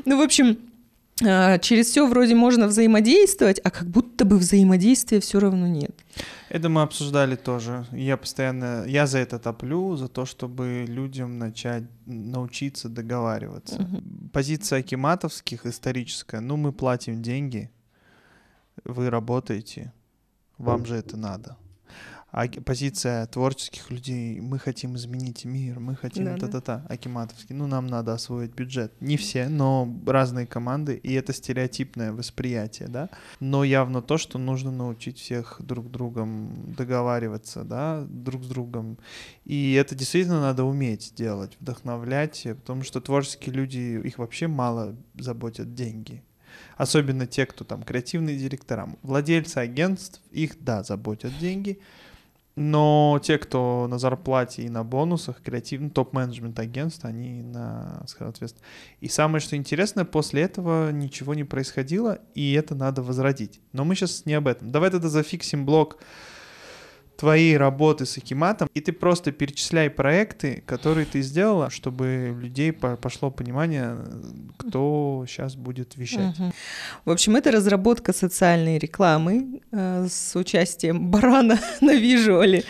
Ну, 0.05 0.19
в 0.19 0.21
общем, 0.21 0.59
через 1.21 1.87
все 1.87 2.07
вроде 2.09 2.35
можно 2.35 2.67
взаимодействовать, 2.67 3.61
а 3.63 3.71
как 3.71 3.89
будто 3.89 4.25
бы 4.25 4.39
взаимодействия 4.39 5.21
все 5.21 5.39
равно 5.39 5.67
нет. 5.67 5.95
Это 6.49 6.69
мы 6.69 6.83
обсуждали 6.83 7.37
тоже. 7.37 7.87
Я 7.93 8.17
постоянно, 8.17 8.85
я 8.87 9.07
за 9.07 9.19
это 9.19 9.39
топлю, 9.39 9.97
за 9.97 10.09
то, 10.09 10.25
чтобы 10.25 10.85
людям 10.89 11.39
начать 11.39 11.85
научиться 12.07 12.89
договариваться. 12.89 13.87
Позиция 14.33 14.81
акиматовских 14.81 15.67
историческая. 15.67 16.41
Ну, 16.41 16.57
мы 16.57 16.73
платим 16.73 17.23
деньги, 17.23 17.71
вы 18.85 19.11
работаете, 19.11 19.93
вам 20.59 20.87
же 20.87 20.97
это 20.97 21.17
надо. 21.17 21.57
А 22.33 22.47
позиция 22.47 23.27
творческих 23.27 23.91
людей, 23.91 24.41
мы 24.41 24.59
хотим 24.59 24.95
изменить 24.97 25.45
мир, 25.45 25.81
мы 25.81 25.97
хотим 25.97 26.27
Да-да. 26.27 26.47
та-та-та, 26.47 26.87
акиматовский, 26.89 27.57
ну 27.57 27.67
нам 27.67 27.89
надо 27.89 28.13
освоить 28.13 28.55
бюджет. 28.55 28.93
Не 29.01 29.17
все, 29.17 29.49
но 29.49 29.93
разные 30.07 30.47
команды, 30.47 30.95
и 30.95 31.13
это 31.15 31.33
стереотипное 31.33 32.13
восприятие, 32.13 32.89
да. 32.89 33.09
Но 33.41 33.65
явно 33.65 34.01
то, 34.01 34.17
что 34.17 34.39
нужно 34.39 34.71
научить 34.71 35.19
всех 35.19 35.57
друг 35.61 35.91
другом 35.91 36.75
договариваться, 36.77 37.65
да, 37.65 38.05
друг 38.09 38.45
с 38.45 38.47
другом. 38.47 38.97
И 39.45 39.73
это 39.75 39.97
действительно 39.97 40.41
надо 40.41 40.65
уметь 40.65 41.13
делать, 41.17 41.57
вдохновлять, 41.61 42.43
потому 42.45 42.85
что 42.85 43.01
творческие 43.01 43.55
люди, 43.55 44.01
их 44.05 44.19
вообще 44.19 44.47
мало 44.47 44.95
заботят 45.15 45.75
деньги. 45.75 46.23
Особенно 46.77 47.27
те, 47.27 47.47
кто 47.47 47.65
там 47.65 47.83
креативные 47.83 48.37
директора. 48.37 48.89
Владельцы 49.03 49.59
агентств, 49.59 50.21
их, 50.31 50.63
да, 50.63 50.83
заботят 50.83 51.37
деньги. 51.39 51.81
Но 52.63 53.19
те, 53.23 53.39
кто 53.39 53.87
на 53.89 53.99
зарплате 53.99 54.65
и 54.65 54.69
на 54.69 54.85
бонусах, 54.85 55.41
креативный 55.41 55.89
топ-менеджмент 55.89 56.59
агентств, 56.59 57.07
они 57.07 57.41
на 57.41 58.03
соответственно. 58.07 58.67
И 59.01 59.09
самое, 59.09 59.41
что 59.41 59.57
интересно, 59.57 60.05
после 60.05 60.43
этого 60.43 60.93
ничего 60.93 61.33
не 61.33 61.45
происходило, 61.45 62.19
и 62.35 62.53
это 62.53 62.75
надо 62.75 63.03
возродить. 63.03 63.63
Но 63.73 63.87
мы 63.87 63.95
сейчас 63.95 64.27
не 64.27 64.35
об 64.35 64.47
этом. 64.47 64.73
Давай 64.73 64.91
тогда 64.91 65.09
зафиксим 65.09 65.65
блок 65.65 66.03
твоей 67.21 67.59
работы 67.59 68.07
с 68.07 68.17
Акиматом, 68.17 68.69
и 68.73 68.81
ты 68.81 68.93
просто 68.93 69.31
перечисляй 69.31 69.91
проекты, 69.91 70.63
которые 70.65 71.05
ты 71.05 71.21
сделала, 71.21 71.69
чтобы 71.69 72.35
людей 72.41 72.73
по- 72.73 72.97
пошло 72.97 73.31
понимание, 73.31 73.95
кто 74.57 75.27
сейчас 75.29 75.55
будет 75.55 75.99
вещать. 75.99 76.39
Мгм. 76.39 76.53
В 77.05 77.11
общем, 77.11 77.37
это 77.37 77.51
разработка 77.51 78.15
социальной 78.15 78.79
рекламы 78.79 79.61
э, 79.71 80.07
с 80.09 80.35
участием 80.35 81.11
барана 81.11 81.59
на 81.83 81.95
визуале. 81.95 82.65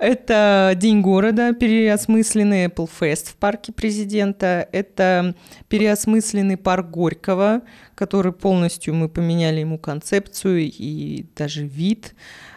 Это 0.00 0.72
День 0.74 1.00
города, 1.00 1.52
переосмысленный 1.52 2.66
Apple 2.66 2.90
Fest 3.00 3.28
в 3.28 3.36
парке 3.36 3.72
президента. 3.72 4.68
Это 4.72 5.36
переосмысленный 5.68 6.56
парк 6.56 6.90
Горького, 6.90 7.62
который 7.94 8.32
полностью 8.32 8.92
мы 8.94 9.08
поменяли 9.08 9.60
ему 9.60 9.78
концепцию 9.78 10.62
и 10.64 11.26
даже 11.36 11.64
вид. 11.64 12.14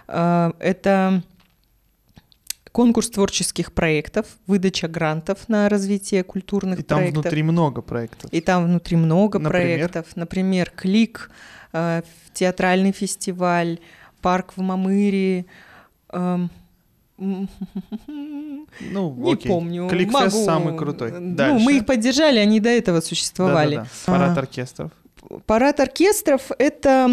Э, 0.08 0.52
Это 0.60 1.22
конкурс 2.72 3.10
творческих 3.10 3.72
проектов, 3.74 4.26
выдача 4.46 4.88
грантов 4.88 5.50
на 5.50 5.68
развитие 5.68 6.24
культурных 6.24 6.80
И 6.80 6.84
там 6.84 7.00
проектов. 7.00 7.24
внутри 7.24 7.44
много 7.44 7.82
проектов. 7.82 8.32
И 8.32 8.40
там 8.42 8.66
внутри 8.66 8.98
много 8.98 9.40
Например? 9.40 9.78
проектов. 9.90 10.06
Например, 10.16 10.72
Клик, 10.76 11.32
э, 11.74 12.02
театральный 12.34 12.92
фестиваль, 12.92 13.80
парк 14.22 14.54
в 14.56 14.62
Мамыре. 14.62 15.46
эм, 16.14 16.50
Ну, 17.18 17.48
Не 19.18 19.34
окей. 19.34 19.52
помню. 19.52 19.88
Кликфест 19.90 20.36
могу. 20.36 20.46
самый 20.46 20.78
крутой. 20.78 21.12
Ну, 21.20 21.36
Дальше. 21.36 21.66
мы 21.66 21.78
их 21.78 21.86
поддержали, 21.88 22.38
они 22.38 22.60
до 22.60 22.70
этого 22.70 23.02
существовали. 23.02 23.78
Да-да-да. 23.78 24.12
Парад 24.12 24.38
А, 24.38 24.42
оркестров. 24.42 24.92
Парад 25.46 25.80
оркестров– 25.80 26.52
это 26.58 27.08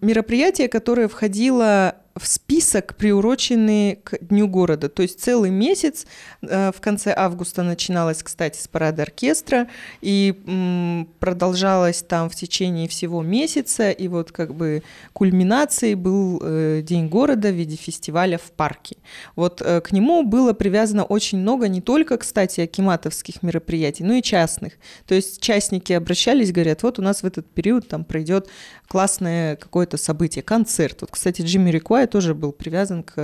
мероприятие, 0.00 0.68
которое 0.68 1.08
входило 1.08 1.96
в 2.20 2.26
список, 2.26 2.96
приуроченный 2.96 3.96
к 3.96 4.18
Дню 4.20 4.46
города. 4.46 4.90
То 4.90 5.02
есть 5.02 5.20
целый 5.20 5.50
месяц 5.50 6.06
э, 6.42 6.70
в 6.70 6.80
конце 6.80 7.14
августа 7.16 7.62
начиналось, 7.62 8.22
кстати, 8.22 8.60
с 8.60 8.68
парада 8.68 9.02
оркестра 9.02 9.68
и 10.02 10.38
м, 10.46 11.08
продолжалось 11.18 12.02
там 12.02 12.28
в 12.28 12.34
течение 12.34 12.88
всего 12.88 13.22
месяца. 13.22 13.90
И 13.90 14.06
вот 14.08 14.32
как 14.32 14.54
бы 14.54 14.82
кульминацией 15.14 15.94
был 15.94 16.40
э, 16.42 16.82
День 16.82 17.08
города 17.08 17.48
в 17.48 17.54
виде 17.54 17.76
фестиваля 17.76 18.36
в 18.36 18.52
парке. 18.52 18.98
Вот 19.34 19.62
э, 19.62 19.80
к 19.80 19.90
нему 19.90 20.22
было 20.22 20.52
привязано 20.52 21.04
очень 21.04 21.38
много 21.38 21.68
не 21.68 21.80
только, 21.80 22.18
кстати, 22.18 22.60
акиматовских 22.60 23.42
мероприятий, 23.42 24.04
но 24.04 24.12
и 24.14 24.22
частных. 24.22 24.74
То 25.06 25.14
есть 25.14 25.40
частники 25.40 25.94
обращались, 25.94 26.52
говорят, 26.52 26.82
вот 26.82 26.98
у 26.98 27.02
нас 27.02 27.22
в 27.22 27.26
этот 27.26 27.50
период 27.50 27.88
там 27.88 28.04
пройдет 28.04 28.50
классное 28.90 29.54
какое-то 29.54 29.96
событие, 29.96 30.42
концерт. 30.42 31.02
Вот, 31.02 31.12
кстати, 31.12 31.42
Джимми 31.42 31.70
Рикуай 31.70 32.08
тоже 32.08 32.34
был 32.34 32.50
привязан 32.50 33.04
к, 33.04 33.14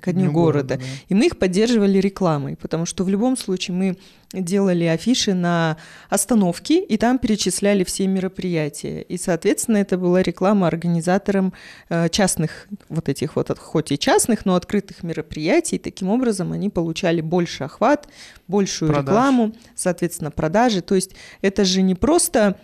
ко 0.00 0.12
Дню, 0.14 0.32
города. 0.32 0.76
города, 0.76 0.76
да. 0.78 0.84
И 1.10 1.14
мы 1.14 1.26
их 1.26 1.38
поддерживали 1.38 1.98
рекламой, 1.98 2.56
потому 2.56 2.86
что 2.86 3.04
в 3.04 3.10
любом 3.10 3.36
случае 3.36 3.76
мы 3.76 3.98
делали 4.32 4.84
афиши 4.84 5.34
на 5.34 5.76
остановке, 6.08 6.82
и 6.82 6.96
там 6.96 7.18
перечисляли 7.18 7.84
все 7.84 8.06
мероприятия. 8.06 9.02
И, 9.02 9.18
соответственно, 9.18 9.76
это 9.76 9.98
была 9.98 10.22
реклама 10.22 10.66
организаторам 10.66 11.52
э, 11.90 12.08
частных, 12.08 12.68
вот 12.88 13.10
этих 13.10 13.36
вот, 13.36 13.50
хоть 13.58 13.92
и 13.92 13.98
частных, 13.98 14.46
но 14.46 14.54
открытых 14.54 15.02
мероприятий. 15.02 15.76
Таким 15.76 16.08
образом, 16.08 16.52
они 16.52 16.70
получали 16.70 17.20
больше 17.20 17.64
охват, 17.64 18.08
большую 18.48 18.90
Продаж. 18.90 19.04
рекламу, 19.06 19.52
соответственно, 19.74 20.30
продажи. 20.30 20.80
То 20.80 20.94
есть 20.94 21.10
это 21.42 21.66
же 21.66 21.82
не 21.82 21.94
просто 21.94 22.56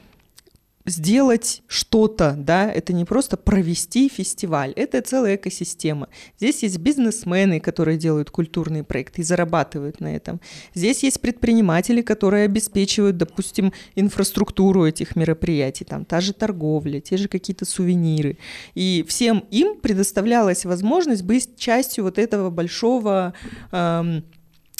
сделать 0.87 1.63
что-то, 1.67 2.35
да, 2.39 2.71
это 2.71 2.93
не 2.93 3.05
просто 3.05 3.37
провести 3.37 4.09
фестиваль, 4.09 4.73
это 4.77 5.03
целая 5.03 5.37
экосистема. 5.37 6.09
Здесь 6.39 6.63
есть 6.63 6.79
бизнесмены, 6.79 7.61
которые 7.61 7.99
делают 7.99 8.31
культурные 8.31 8.85
проекты 8.85 9.21
и 9.21 9.25
зарабатывают 9.25 10.01
на 10.01 10.15
этом. 10.15 10.41
Здесь 10.75 11.03
есть 11.03 11.21
предприниматели, 11.21 12.03
которые 12.03 12.45
обеспечивают, 12.45 13.17
допустим, 13.17 13.73
инфраструктуру 13.97 14.87
этих 14.87 15.17
мероприятий, 15.17 15.85
там 15.85 16.05
та 16.05 16.21
же 16.21 16.33
торговля, 16.33 17.01
те 17.01 17.17
же 17.17 17.29
какие-то 17.29 17.65
сувениры. 17.65 18.39
И 18.75 19.05
всем 19.09 19.45
им 19.51 19.81
предоставлялась 19.81 20.65
возможность 20.65 21.23
быть 21.23 21.57
частью 21.59 22.05
вот 22.05 22.19
этого 22.19 22.51
большого 22.51 23.35
эм, 23.73 24.25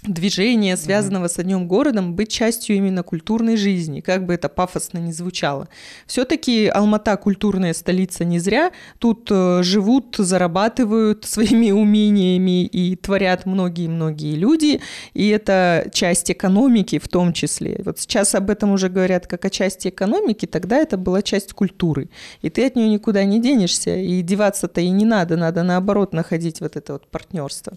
движения, 0.07 0.77
связанного 0.77 1.29
с 1.29 1.39
одним 1.39 1.69
городом, 1.69 2.15
быть 2.15 2.31
частью 2.31 2.77
именно 2.77 3.03
культурной 3.03 3.57
жизни, 3.57 4.01
как 4.01 4.27
бы 4.27 4.35
это 4.35 4.49
пафосно 4.49 4.99
не 4.99 5.13
звучало. 5.13 5.69
Все-таки 6.07 6.67
Алмата 6.69 7.17
культурная 7.17 7.75
столица 7.75 8.25
не 8.25 8.39
зря. 8.39 8.73
Тут 8.99 9.29
э, 9.31 9.63
живут, 9.63 10.17
зарабатывают 10.19 11.25
своими 11.37 11.71
умениями 11.71 12.65
и 12.65 12.97
творят 12.97 13.47
многие-многие 13.47 14.35
люди, 14.37 14.81
и 15.15 15.29
это 15.29 15.89
часть 15.93 16.31
экономики 16.31 16.99
в 16.99 17.09
том 17.09 17.33
числе. 17.33 17.81
Вот 17.85 17.99
сейчас 17.99 18.35
об 18.35 18.51
этом 18.51 18.73
уже 18.73 18.89
говорят 18.89 19.27
как 19.27 19.45
о 19.45 19.51
части 19.51 19.89
экономики, 19.89 20.47
тогда 20.47 20.79
это 20.79 20.97
была 20.97 21.23
часть 21.23 21.53
культуры, 21.53 22.09
и 22.43 22.51
ты 22.51 22.67
от 22.67 22.77
нее 22.77 22.89
никуда 22.89 23.25
не 23.25 23.41
денешься, 23.41 23.97
и 23.97 24.23
деваться-то 24.23 24.81
и 24.81 24.91
не 24.91 25.05
надо, 25.05 25.37
надо 25.37 25.63
наоборот 25.63 26.13
находить 26.13 26.61
вот 26.61 26.77
это 26.77 26.95
вот 26.95 27.07
партнерство. 27.09 27.77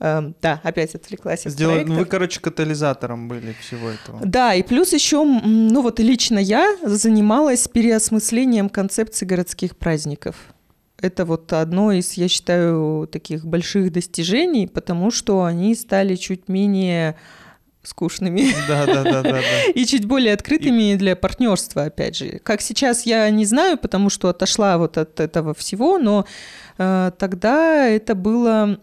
Эм, 0.00 0.34
Да, 0.40 0.60
опять 0.62 0.94
отвлеклась 0.94 1.44
от 1.46 1.52
Сделали- 1.52 1.78
ну, 1.80 1.84
проекта. 1.86 1.98
вы, 2.00 2.04
короче, 2.06 2.40
катализатором 2.40 3.26
были 3.28 3.52
всего 3.60 3.88
этого. 3.90 4.20
Да, 4.24 4.54
и 4.54 4.62
плюс 4.62 4.92
еще, 4.92 5.24
ну 5.24 5.82
вот 5.82 5.98
лично 5.98 6.38
я 6.38 6.76
занималась 6.84 7.66
переосмыслением 7.66 8.68
концепции 8.68 9.26
городских 9.26 9.76
праздников. 9.76 10.36
Это 11.00 11.24
вот 11.24 11.52
одно 11.52 11.92
из, 11.92 12.12
я 12.14 12.28
считаю, 12.28 13.08
таких 13.10 13.44
больших 13.44 13.92
достижений, 13.92 14.66
потому 14.66 15.10
что 15.10 15.44
они 15.44 15.74
стали 15.74 16.16
чуть 16.16 16.48
менее 16.48 17.16
скучными 17.88 18.52
Да, 18.68 18.86
да, 18.86 19.02
да, 19.02 19.22
да, 19.22 19.40
и 19.74 19.84
чуть 19.84 20.06
более 20.06 20.34
открытыми 20.34 20.94
для 20.96 21.16
партнерства, 21.16 21.84
опять 21.84 22.16
же. 22.16 22.40
Как 22.42 22.60
сейчас, 22.60 23.06
я 23.06 23.28
не 23.30 23.44
знаю, 23.44 23.78
потому 23.78 24.10
что 24.10 24.28
отошла 24.28 24.78
вот 24.78 24.98
от 24.98 25.20
этого 25.20 25.54
всего, 25.54 25.98
но 25.98 26.26
э, 26.78 27.12
тогда 27.18 27.86
это 27.86 28.14
было 28.14 28.78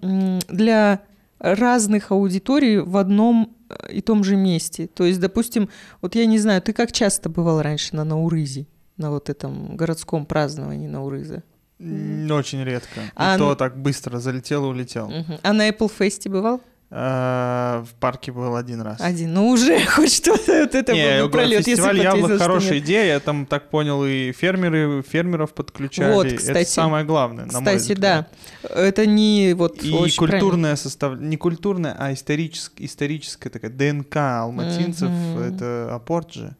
для 0.49 1.01
разных 1.39 2.11
аудиторий 2.11 2.79
в 2.79 2.97
одном 2.97 3.55
э, 3.69 3.93
и 3.93 4.01
том 4.01 4.23
же 4.23 4.35
месте. 4.35 4.87
То 4.87 5.05
есть, 5.05 5.19
допустим, 5.19 5.69
вот 6.01 6.15
я 6.15 6.25
не 6.25 6.39
знаю, 6.39 6.61
ты 6.61 6.73
как 6.73 6.91
часто 6.91 7.29
бывал 7.29 7.61
раньше 7.61 7.95
на 7.95 8.03
Наурызе, 8.03 8.67
на 8.97 9.11
вот 9.11 9.29
этом 9.29 9.75
городском 9.75 10.25
праздновании 10.25 10.87
Наурыза? 10.87 11.43
Очень 11.79 12.63
редко. 12.63 13.01
И 13.01 13.09
А, 13.15 13.37
то 13.37 13.55
так 13.55 13.77
быстро 13.77 14.19
залетел 14.19 14.65
и 14.65 14.67
улетел. 14.69 15.09
Мгм. 15.09 15.39
А 15.43 15.53
на 15.53 15.69
Apple 15.69 15.91
Fest 15.99 16.29
бывал? 16.29 16.61
А, 16.97 17.83
В 17.83 17.93
парке 17.95 18.31
был 18.31 18.55
один 18.55 18.79
раз. 18.79 19.01
Один. 19.01 19.33
Ну 19.33 19.49
уже 19.49 19.85
хоть 19.85 20.13
что-то 20.13 20.61
вот 20.61 20.75
это 20.75 20.93
Не, 20.93 21.01
был 21.03 21.27
говорю, 21.27 21.29
пролет, 21.29 21.57
если 21.59 21.71
фестиваль 21.71 22.07
ответил, 22.07 22.27
что 22.29 22.37
хорошая 22.39 22.79
идея, 22.79 23.05
я 23.15 23.19
там 23.19 23.45
так 23.45 23.69
понял 23.69 24.05
и 24.05 24.31
фермеры, 24.31 25.03
фермеров 25.03 25.53
подключали. 25.53 26.13
Вот, 26.13 26.27
Это 26.27 26.37
кстати. 26.37 26.69
самое 26.69 27.03
главное, 27.03 27.45
на 27.47 27.59
мой 27.59 27.75
Кстати, 27.75 27.93
взгляд. 27.93 28.29
да. 28.63 28.69
Это 28.73 29.05
не 29.05 29.53
вот 29.57 29.83
И 29.83 29.91
очень 29.91 30.17
культурная 30.17 30.77
состав... 30.77 31.19
Не 31.19 31.35
культурная, 31.35 31.95
а 31.99 32.13
историческая, 32.13 32.85
историческая 32.85 33.49
такая 33.49 33.71
ДНК 33.71 34.15
алматинцев. 34.15 35.09
Мгм. 35.09 35.39
Это 35.43 35.93
апорт 35.93 36.33
же. 36.33 36.55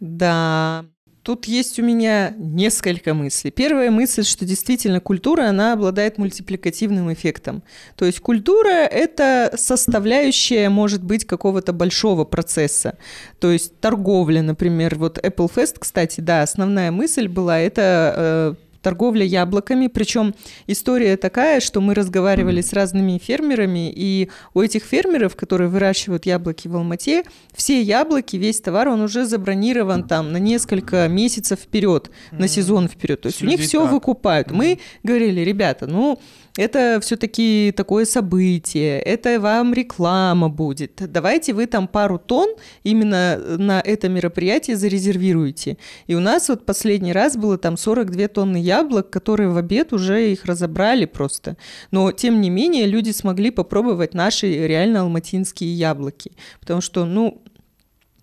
Да. 0.00 0.84
Тут 1.28 1.44
есть 1.44 1.78
у 1.78 1.82
меня 1.82 2.32
несколько 2.38 3.12
мыслей. 3.12 3.50
Первая 3.50 3.90
мысль, 3.90 4.24
что 4.24 4.46
действительно 4.46 4.98
культура, 4.98 5.42
она 5.42 5.74
обладает 5.74 6.16
мультипликативным 6.16 7.12
эффектом. 7.12 7.62
То 7.96 8.06
есть 8.06 8.20
культура— 8.20 8.68
это 8.70 9.52
составляющая, 9.54 10.70
может 10.70 11.04
быть, 11.04 11.26
какого-то 11.26 11.74
большого 11.74 12.24
процесса. 12.24 12.96
То 13.40 13.50
есть 13.50 13.78
торговля, 13.78 14.40
например. 14.40 14.94
Вот 14.94 15.18
Apple 15.18 15.52
Fest, 15.54 15.76
кстати, 15.78 16.22
да, 16.22 16.40
основная 16.40 16.90
мысль 16.90 17.28
была— 17.28 17.58
это 17.60 18.56
э, 18.56 18.67
торговля 18.82 19.24
яблоками. 19.24 19.86
Причем 19.88 20.34
история 20.66 21.16
такая, 21.16 21.60
что 21.60 21.80
мы 21.80 21.94
разговаривали 21.94 22.60
с 22.60 22.72
разными 22.72 23.18
фермерами, 23.18 23.92
и 23.94 24.30
у 24.54 24.60
этих 24.60 24.84
фермеров, 24.84 25.36
которые 25.36 25.68
выращивают 25.68 26.26
яблоки 26.26 26.68
в 26.68 26.76
Алмате, 26.76 27.24
все 27.54 27.80
яблоки, 27.80 28.36
весь 28.36 28.60
товар, 28.60 28.88
он 28.88 29.00
уже 29.00 29.26
забронирован 29.26 30.04
там 30.04 30.32
на 30.32 30.38
несколько 30.38 31.08
месяцев 31.08 31.60
вперед, 31.60 32.10
на 32.32 32.48
сезон 32.48 32.88
вперед. 32.88 33.20
То 33.20 33.28
есть 33.28 33.42
у 33.42 33.46
них 33.46 33.60
все 33.60 33.82
так. 33.82 33.92
выкупают. 33.92 34.50
Мы 34.50 34.78
говорили, 35.02 35.40
ребята, 35.40 35.86
ну 35.86 36.18
это 36.58 36.98
все-таки 37.00 37.72
такое 37.76 38.04
событие, 38.04 38.98
это 38.98 39.38
вам 39.38 39.72
реклама 39.72 40.48
будет. 40.48 41.00
Давайте 41.12 41.52
вы 41.52 41.66
там 41.66 41.86
пару 41.86 42.18
тонн 42.18 42.56
именно 42.82 43.38
на 43.38 43.80
это 43.80 44.08
мероприятие 44.08 44.76
зарезервируете. 44.76 45.78
И 46.08 46.16
у 46.16 46.20
нас 46.20 46.48
вот 46.48 46.66
последний 46.66 47.12
раз 47.12 47.36
было 47.36 47.58
там 47.58 47.76
42 47.76 48.26
тонны 48.26 48.56
яблок, 48.56 49.08
которые 49.08 49.50
в 49.50 49.56
обед 49.56 49.92
уже 49.92 50.32
их 50.32 50.46
разобрали 50.46 51.04
просто. 51.04 51.56
Но 51.92 52.10
тем 52.10 52.40
не 52.40 52.50
менее 52.50 52.86
люди 52.86 53.10
смогли 53.12 53.52
попробовать 53.52 54.12
наши 54.12 54.66
реально 54.66 55.02
алматинские 55.02 55.72
яблоки. 55.72 56.32
Потому 56.60 56.80
что, 56.80 57.04
ну, 57.04 57.40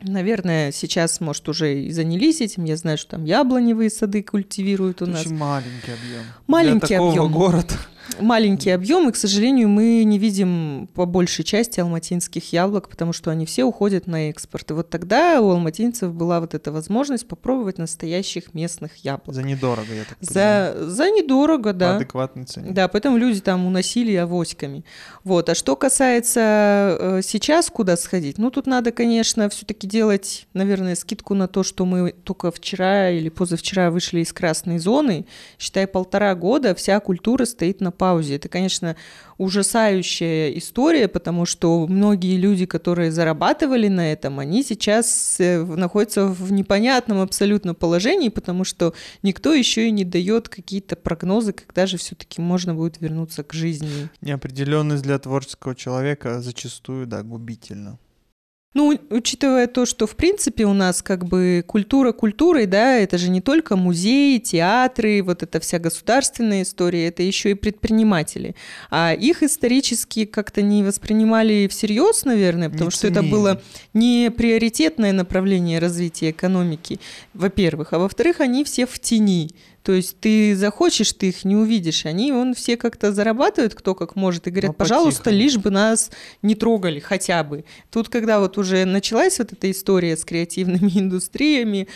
Наверное, 0.02 0.72
сейчас, 0.72 1.20
может, 1.22 1.48
уже 1.50 1.84
и 1.84 1.92
занялись 1.92 2.42
этим. 2.42 2.66
Я 2.66 2.76
знаю, 2.76 2.98
что 2.98 3.12
там 3.12 3.24
яблоневые 3.24 3.90
сады 3.90 4.22
культивируют 4.22 5.02
у 5.02 5.08
нас. 5.08 5.22
Очень 5.22 5.38
маленький 5.38 5.92
объем. 5.92 6.24
Маленький 6.48 6.88
Для 6.88 6.98
такого 6.98 7.12
объем. 7.12 7.32
города. 7.32 7.74
Маленький 8.20 8.70
объем, 8.70 9.10
и, 9.10 9.12
к 9.12 9.16
сожалению, 9.16 9.70
мы 9.70 10.04
не 10.04 10.20
видим 10.20 10.90
по 10.94 11.06
большей 11.06 11.44
части 11.44 11.80
алматинских 11.80 12.54
яблок, 12.54 12.90
потому 12.90 13.14
что 13.14 13.32
они 13.32 13.46
все 13.46 13.64
уходят 13.64 14.08
на 14.08 14.30
экспорт. 14.30 14.72
И 14.72 14.74
вот 14.74 14.90
тогда 14.90 15.42
у 15.42 15.50
алматинцев 15.50 16.14
была 16.14 16.40
вот 16.40 16.54
эта 16.54 16.72
возможность 16.72 17.28
попробовать 17.28 17.78
настоящих 17.78 18.54
местных 18.54 18.96
яблок. 18.98 19.36
За 19.36 19.44
недорого, 19.44 19.94
я 19.94 20.04
так 20.04 20.18
понимаю. 20.18 20.80
За, 20.80 20.90
за 20.90 21.12
недорого, 21.12 21.74
По 21.74 21.80
да. 21.80 21.96
адекватной 21.98 22.46
цене. 22.46 22.72
Да, 22.72 22.88
поэтому 22.88 23.18
люди 23.18 23.42
там 23.42 23.66
уносили 23.66 24.16
авоськами. 24.16 24.86
Вот. 25.24 25.50
А 25.50 25.56
что 25.56 25.76
касается 25.76 26.98
э, 27.00 27.22
сейчас, 27.24 27.70
куда 27.70 27.98
сходить, 27.98 28.38
ну, 28.38 28.52
тут 28.52 28.68
надо, 28.68 28.92
конечно, 28.92 29.50
все-таки 29.50 29.88
делать, 29.88 30.48
наверное, 30.54 30.96
скидку 30.96 31.34
на 31.34 31.48
то, 31.48 31.64
что 31.64 31.86
мы 31.86 32.12
только 32.12 32.52
вчера 32.52 33.10
или 33.10 33.30
позавчера 33.30 33.92
вышли 33.92 34.22
из 34.22 34.32
красной 34.32 34.78
зоны. 34.78 35.26
Считай, 35.58 35.88
полтора 35.88 36.36
года 36.36 36.76
вся 36.76 37.00
культура 37.00 37.46
стоит 37.46 37.82
на 37.82 37.92
паузе. 37.96 38.36
Это, 38.36 38.50
конечно, 38.50 38.96
ужасающая 39.38 40.52
история, 40.52 41.08
потому 41.08 41.46
что 41.46 41.88
многие 41.88 42.38
люди, 42.38 42.66
которые 42.66 43.12
зарабатывали 43.12 43.88
на 43.88 44.12
этом, 44.12 44.40
они 44.40 44.64
сейчас 44.64 45.38
э, 45.40 45.64
находятся 45.64 46.28
в 46.28 46.52
непонятном 46.52 47.20
абсолютно 47.22 47.74
положении, 47.74 48.30
потому 48.30 48.64
что 48.64 48.94
никто 49.24 49.54
еще 49.54 49.88
и 49.88 49.92
не 49.92 50.06
дает 50.06 50.50
какие-то 50.50 50.96
прогнозы, 50.96 51.54
когда 51.54 51.86
же 51.86 51.98
все-таки 51.98 52.42
можно 52.42 52.74
будет 52.74 53.02
вернуться 53.02 53.44
к 53.44 53.54
жизни. 53.54 54.10
Неопределенность 54.22 55.04
для 55.04 55.18
творческого 55.20 55.76
человека 55.76 56.42
зачастую, 56.42 57.08
да, 57.08 57.24
губительна. 57.24 57.98
Ну, 58.76 59.00
учитывая 59.10 59.68
то, 59.68 59.86
что 59.86 60.06
в 60.06 60.18
принципе 60.18 60.66
у 60.66 60.74
нас 60.74 61.02
как 61.02 61.24
бы 61.24 61.64
культура 61.66 62.12
культурой, 62.12 62.66
да, 62.66 62.98
это 62.98 63.18
же 63.18 63.30
не 63.30 63.40
только 63.40 63.78
музеи, 63.78 64.38
театры, 64.38 65.24
вот 65.24 65.44
эта 65.44 65.62
вся 65.62 65.80
государственная 65.80 66.64
история, 66.64 67.08
это 67.08 67.24
еще 67.24 67.52
и 67.52 67.54
предприниматели. 67.54 68.54
А 68.92 69.14
их 69.14 69.44
исторически 69.44 70.26
как-то 70.26 70.62
не 70.62 70.84
воспринимали 70.84 71.70
всерьез, 71.72 72.26
наверное, 72.26 72.70
потому 72.70 72.90
Не 72.90 72.92
что 72.92 73.08
это 73.08 73.24
было 73.24 73.62
не 73.94 74.30
приоритетное 74.30 75.14
направление 75.14 75.80
развития 75.80 76.32
экономики, 76.32 77.00
во-первых, 77.34 77.94
а 77.94 78.00
во-вторых, 78.00 78.42
они 78.42 78.66
все 78.66 78.86
в 78.86 79.00
тени. 79.00 79.52
То 79.86 79.92
есть 79.92 80.20
ты 80.20 80.56
захочешь, 80.56 81.14
ты 81.14 81.30
их 81.30 81.46
не 81.46 81.56
увидишь. 81.56 82.08
Они, 82.08 82.32
он 82.32 82.56
все 82.56 82.76
как-то 82.76 83.14
зарабатывают, 83.14 83.76
кто 83.76 83.94
как 83.94 84.16
может, 84.16 84.48
и 84.48 84.50
говорят, 84.50 84.70
Но 84.70 84.74
пожалуйста, 84.74 85.26
по-тихому. 85.26 85.44
лишь 85.44 85.58
бы 85.58 85.70
нас 85.70 86.10
не 86.42 86.56
трогали 86.56 87.00
хотя 87.00 87.44
бы. 87.44 87.66
Тут, 87.92 88.10
когда 88.10 88.40
вот 88.40 88.58
уже 88.58 88.86
началась 88.86 89.38
вот 89.38 89.54
эта 89.54 89.70
история 89.70 90.18
с 90.18 90.26
креативными 90.26 90.90
индустриями, 91.00 91.88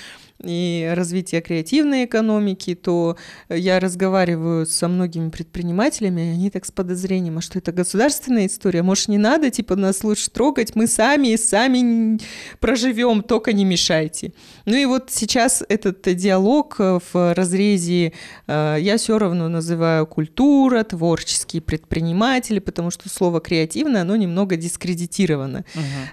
и 0.43 0.91
развитие 0.95 1.41
креативной 1.41 2.05
экономики, 2.05 2.75
то 2.75 3.17
я 3.49 3.79
разговариваю 3.79 4.65
со 4.65 4.87
многими 4.87 5.29
предпринимателями, 5.29 6.21
и 6.21 6.33
они 6.33 6.49
так 6.49 6.65
с 6.65 6.71
подозрением, 6.71 7.37
а 7.37 7.41
что 7.41 7.59
это 7.59 7.71
государственная 7.71 8.47
история? 8.47 8.81
Может, 8.83 9.09
не 9.09 9.17
надо, 9.17 9.49
типа, 9.49 9.75
нас 9.75 10.03
лучше 10.03 10.29
трогать, 10.31 10.75
мы 10.75 10.87
сами, 10.87 11.35
сами 11.35 11.79
н- 11.79 12.19
проживем, 12.59 13.21
только 13.21 13.53
не 13.53 13.65
мешайте. 13.65 14.33
Ну 14.65 14.75
и 14.75 14.85
вот 14.85 15.11
сейчас 15.11 15.63
этот 15.67 16.01
диалог 16.15 16.77
в 16.79 17.33
разрезе 17.33 18.13
э, 18.47 18.77
я 18.79 18.97
все 18.97 19.17
равно 19.17 19.49
называю 19.49 20.07
культура, 20.07 20.83
творческие 20.83 21.61
предприниматели, 21.61 22.59
потому 22.59 22.91
что 22.91 23.09
слово 23.09 23.41
креативное, 23.41 24.01
оно 24.01 24.15
немного 24.15 24.55
дискредитировано. 24.55 25.65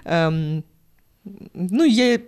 Эм, 0.03 0.63
ну, 1.53 1.83
я... 1.83 2.19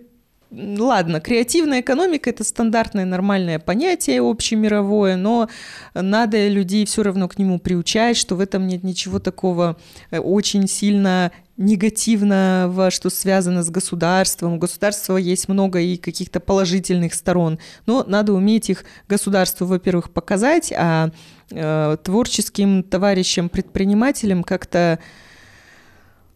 Ладно, 0.51 1.19
креативная 1.21 1.81
экономика– 1.81 2.29
это 2.31 2.43
стандартное 2.43 3.05
нормальное 3.05 3.59
понятие 3.59 4.21
общемировое, 4.21 5.15
но 5.15 5.47
надо 5.93 6.47
людей 6.47 6.85
все 6.85 7.03
равно 7.03 7.27
к 7.27 7.37
нему 7.37 7.59
приучать, 7.59 8.17
что 8.17 8.35
в 8.35 8.39
этом 8.39 8.65
нет 8.65 8.83
ничего 8.83 9.19
такого 9.19 9.77
э, 10.09 10.17
очень 10.17 10.67
сильно 10.67 11.31
негативного, 11.57 12.89
что 12.89 13.11
связано 13.11 13.61
с 13.61 13.69
государством. 13.69 14.53
У 14.53 14.57
государства 14.57 15.17
есть 15.17 15.49
много 15.49 15.81
и 15.81 15.97
каких-то 15.97 16.39
положительных 16.39 17.13
сторон, 17.13 17.59
но 17.85 18.03
надо 18.07 18.33
уметь 18.33 18.71
их 18.71 18.85
государству, 19.07 19.67
во-первых, 19.67 20.09
показать, 20.09 20.73
а 20.75 21.11
э, 21.51 21.97
творческим 22.03 22.81
товарищам, 22.81 23.49
предпринимателям 23.49 24.43
как-то... 24.43 24.97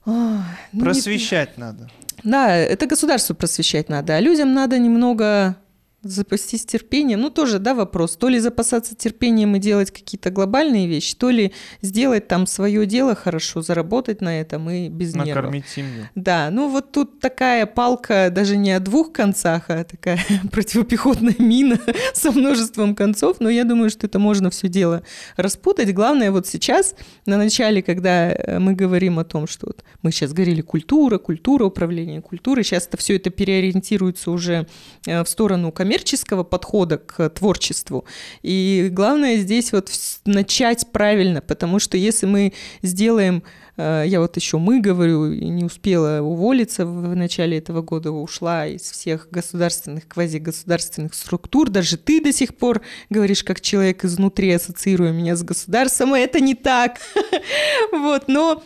ну, 0.06 0.44
не- 0.72 0.82
Просвещать 0.82 1.58
надо. 1.58 1.90
Да, 2.24 2.56
это 2.56 2.86
государству 2.86 3.36
просвещать 3.36 3.90
надо, 3.90 4.16
а 4.16 4.20
людям 4.20 4.54
надо 4.54 4.80
немного 4.80 5.56
запастись 6.04 6.66
терпением. 6.66 7.22
Ну, 7.22 7.30
тоже, 7.30 7.60
да, 7.60 7.74
вопрос. 7.74 8.16
То 8.16 8.30
ли 8.30 8.40
запасаться 8.40 8.96
терпением 8.96 9.56
и 9.56 9.60
делать 9.60 9.92
какие-то 9.92 10.30
глобальные 10.30 10.88
вещи, 10.88 11.16
то 11.16 11.30
ли 11.30 11.54
сделать 11.82 12.28
там 12.28 12.46
свое 12.46 12.86
дело 12.86 13.16
хорошо, 13.16 13.62
заработать 13.62 14.22
на 14.22 14.40
этом 14.40 14.70
и 14.70 14.90
без 14.90 15.16
нервов. 15.16 15.36
Накормить 15.36 15.68
семью. 15.68 16.10
Да, 16.16 16.50
ну 16.52 16.70
вот 16.70 16.92
тут 16.92 17.20
такая 17.20 17.66
палка 17.66 18.30
даже 18.32 18.58
не 18.58 18.72
о 18.72 18.80
двух 18.80 19.14
концах, 19.14 19.70
а 19.70 19.84
такая 19.84 20.20
противопехотная 20.52 21.36
мина 21.40 21.80
со 22.14 22.32
множеством 22.32 22.96
концов, 22.96 23.38
но 23.40 23.50
я 23.50 23.64
думаю, 23.64 23.90
что 23.90 24.08
это 24.08 24.20
можно 24.20 24.50
все 24.50 24.68
дело 24.68 25.04
распутать. 25.38 25.94
Главное 25.94 26.32
вот 26.32 26.48
сейчас, 26.48 26.96
на 27.26 27.38
начале, 27.38 27.82
когда 27.82 28.32
э, 28.32 28.60
мы 28.60 28.74
говорим 28.74 29.20
о 29.20 29.24
том, 29.24 29.48
что 29.48 29.68
вот 29.68 29.84
мы 30.02 30.12
сейчас 30.12 30.34
говорили 30.34 30.62
культура, 30.62 31.18
культура, 31.18 31.66
управление 31.66 32.22
культурой, 32.22 32.64
сейчас 32.64 32.88
это 32.88 32.98
все 32.98 33.16
это 33.16 33.30
переориентируется 33.30 34.32
уже 34.32 34.68
э, 35.08 35.24
в 35.24 35.30
сторону 35.30 35.72
коммерческого 35.94 36.44
подхода 36.44 36.98
к 36.98 37.30
творчеству. 37.30 38.06
И 38.42 38.90
главное 38.92 39.38
здесь 39.38 39.72
вот 39.72 39.92
начать 40.26 40.88
правильно, 40.92 41.42
потому 41.42 41.80
что 41.80 41.98
если 41.98 42.26
мы 42.26 42.54
сделаем 42.82 43.44
Э, 43.78 44.04
Я 44.06 44.20
вот 44.20 44.36
еще 44.36 44.58
мы 44.58 44.80
говорю, 44.80 45.32
и 45.32 45.50
не 45.50 45.64
успела 45.64 46.22
уволиться 46.22 46.86
в 46.86 47.16
начале 47.16 47.58
этого 47.58 47.82
года, 47.82 48.12
ушла 48.12 48.68
из 48.68 48.82
всех 48.82 49.28
государственных, 49.32 50.08
квазигосударственных 50.08 51.14
структур. 51.14 51.70
Даже 51.70 51.98
ты 51.98 52.22
до 52.22 52.32
сих 52.32 52.56
пор 52.56 52.82
говоришь, 53.10 53.44
как 53.44 53.62
человек 53.62 54.06
изнутри, 54.06 54.52
ассоциируя 54.52 55.12
меня 55.12 55.36
с 55.36 55.44
государством, 55.44 56.14
а 56.14 56.20
это 56.20 56.40
не 56.40 56.56
так. 56.56 57.00
Вот, 57.92 58.28
но 58.28 58.64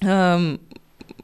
эм, 0.00 0.60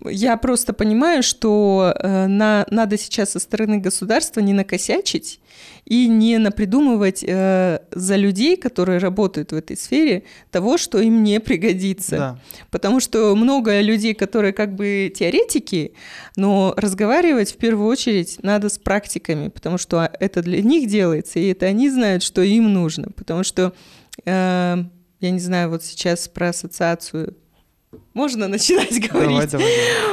я 0.04 0.36
просто 0.36 0.72
понимаю, 0.72 1.22
что 1.22 1.94
э, 1.94 2.26
на, 2.26 2.66
надо 2.70 2.96
сейчас 2.96 3.32
со 3.32 3.38
стороны 3.38 3.78
государства 3.78 4.40
не 4.40 4.52
накосячить 4.52 5.40
и 5.84 6.08
не 6.08 6.38
напридумывать 6.38 7.22
э, 7.26 7.80
за 7.90 8.16
людей, 8.16 8.56
которые 8.56 8.98
работают 8.98 9.52
в 9.52 9.56
этой 9.56 9.76
сфере, 9.76 10.24
того, 10.50 10.78
что 10.78 11.00
им 11.00 11.22
не 11.22 11.40
пригодится. 11.40 12.16
Да. 12.16 12.38
Потому 12.70 13.00
что 13.00 13.34
много 13.36 13.80
людей, 13.80 14.14
которые 14.14 14.52
как 14.52 14.74
бы 14.74 15.12
теоретики, 15.14 15.92
но 16.36 16.72
разговаривать 16.76 17.52
в 17.52 17.56
первую 17.56 17.88
очередь 17.88 18.38
надо 18.42 18.68
с 18.68 18.78
практиками, 18.78 19.48
потому 19.48 19.78
что 19.78 20.10
это 20.18 20.42
для 20.42 20.62
них 20.62 20.88
делается, 20.88 21.38
и 21.38 21.48
это 21.48 21.66
они 21.66 21.90
знают, 21.90 22.22
что 22.22 22.42
им 22.42 22.72
нужно. 22.72 23.08
Потому 23.14 23.44
что, 23.44 23.74
э, 24.24 24.76
я 25.20 25.30
не 25.30 25.40
знаю, 25.40 25.70
вот 25.70 25.84
сейчас 25.84 26.28
про 26.28 26.48
ассоциацию 26.50 27.36
можно 28.14 28.48
начинать 28.48 28.98
говорить? 29.10 29.30
Давай, 29.30 29.46
давай. 29.46 29.66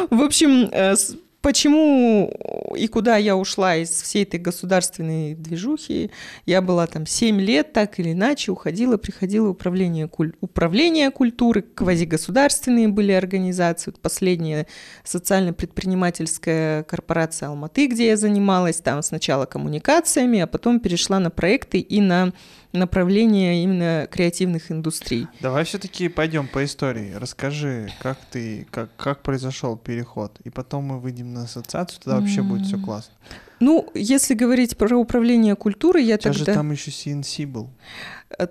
давай. 0.09 0.19
В 0.19 0.23
общем, 0.23 0.69
э, 0.71 0.95
почему 1.41 2.31
и 2.75 2.87
куда 2.87 3.17
я 3.17 3.35
ушла 3.35 3.77
из 3.77 3.89
всей 3.89 4.23
этой 4.23 4.39
государственной 4.39 5.33
движухи? 5.33 6.11
Я 6.45 6.61
была 6.61 6.87
там 6.87 7.05
7 7.05 7.39
лет, 7.39 7.73
так 7.73 7.99
или 7.99 8.11
иначе, 8.11 8.51
уходила, 8.51 8.97
приходила 8.97 9.49
управление, 9.49 10.07
куль- 10.07 10.33
управление 10.41 11.09
культуры, 11.09 11.61
квазигосударственные 11.61 12.89
были 12.89 13.13
организации. 13.13 13.91
Вот 13.91 13.99
последняя 14.01 14.67
социально-предпринимательская 15.03 16.83
корпорация 16.83 17.49
Алматы, 17.49 17.87
где 17.87 18.07
я 18.07 18.17
занималась, 18.17 18.81
там 18.81 19.01
сначала 19.01 19.45
коммуникациями, 19.45 20.39
а 20.39 20.47
потом 20.47 20.79
перешла 20.79 21.19
на 21.19 21.29
проекты 21.29 21.79
и 21.79 22.01
на 22.01 22.33
направление 22.77 23.63
именно 23.63 24.07
креативных 24.09 24.71
индустрий. 24.71 25.27
Давай 25.41 25.65
все-таки 25.65 26.07
пойдем 26.07 26.47
по 26.47 26.63
истории. 26.63 27.13
Расскажи, 27.13 27.91
как 27.99 28.17
ты, 28.31 28.67
как, 28.71 28.95
как 28.95 29.21
произошел 29.23 29.75
переход. 29.77 30.39
И 30.43 30.49
потом 30.49 30.85
мы 30.85 30.99
выйдем 30.99 31.33
на 31.33 31.43
ассоциацию, 31.43 31.99
тогда 32.03 32.19
вообще 32.19 32.41
будет 32.41 32.65
все 32.65 32.77
классно. 32.77 33.13
Ну, 33.59 33.89
если 33.93 34.33
говорить 34.33 34.77
про 34.77 34.95
управление 34.97 35.55
культурой, 35.55 36.03
я 36.03 36.15
У 36.15 36.17
тебя 36.19 36.33
же 36.33 36.45
тогда... 36.45 36.59
там 36.59 36.71
еще 36.71 36.91
CNC 36.91 37.47
был. 37.47 37.69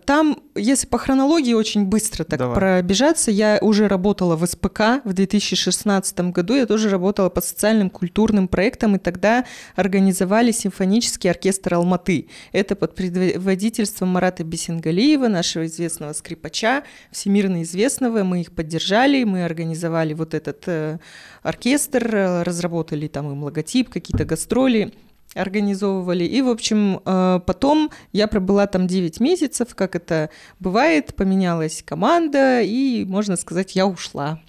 Там, 0.07 0.39
если 0.55 0.87
по 0.87 0.97
хронологии 0.97 1.53
очень 1.53 1.85
быстро 1.85 2.25
так 2.25 2.39
Давай. 2.39 2.55
пробежаться, 2.55 3.31
я 3.31 3.59
уже 3.61 3.89
работала 3.89 4.35
в 4.35 4.47
СПК 4.47 5.05
в 5.05 5.13
2016 5.13 6.19
году, 6.31 6.55
я 6.55 6.65
тоже 6.65 6.89
работала 6.89 7.29
по 7.29 7.43
социальным 7.43 7.91
культурным 7.91 8.49
проектам, 8.49 8.97
и 8.97 8.99
тогда 8.99 9.45
организовали 9.75 10.51
симфонический 10.51 11.31
оркестр 11.31 11.75
Алматы. 11.75 12.29
Это 12.53 12.75
под 12.75 12.95
предводительством 12.95 14.09
Марата 14.09 14.45
Бесенгалиева, 14.45 15.29
нашего 15.29 15.67
известного 15.67 16.15
скрипача, 16.15 16.83
всемирно 17.13 17.63
известного. 17.63 18.25
Мы 18.25 18.41
их 18.41 18.53
поддержали, 18.53 19.25
мы 19.25 19.45
организовали 19.45 20.15
вот 20.15 20.33
этот 20.33 20.63
э, 20.67 20.99
оркестр, 21.43 22.17
э, 22.17 22.43
разработали 22.45 23.09
там 23.09 23.31
им 23.31 23.45
логотип, 23.45 23.91
какие-то 23.91 24.25
гастроли 24.25 24.95
организовывали. 25.37 26.25
И, 26.25 26.43
в 26.43 26.49
общем, 26.49 27.01
э, 27.05 27.41
потом 27.47 27.91
я 28.13 28.27
пробыла 28.27 28.67
там 28.67 28.87
9 28.87 29.21
месяцев, 29.21 29.75
как 29.75 29.95
это 29.95 30.31
бывает, 30.59 31.15
поменялась 31.15 31.83
команда, 31.85 32.63
и, 32.63 33.05
можно 33.05 33.37
сказать, 33.37 33.77
я 33.77 33.87
ушла. 33.87 34.41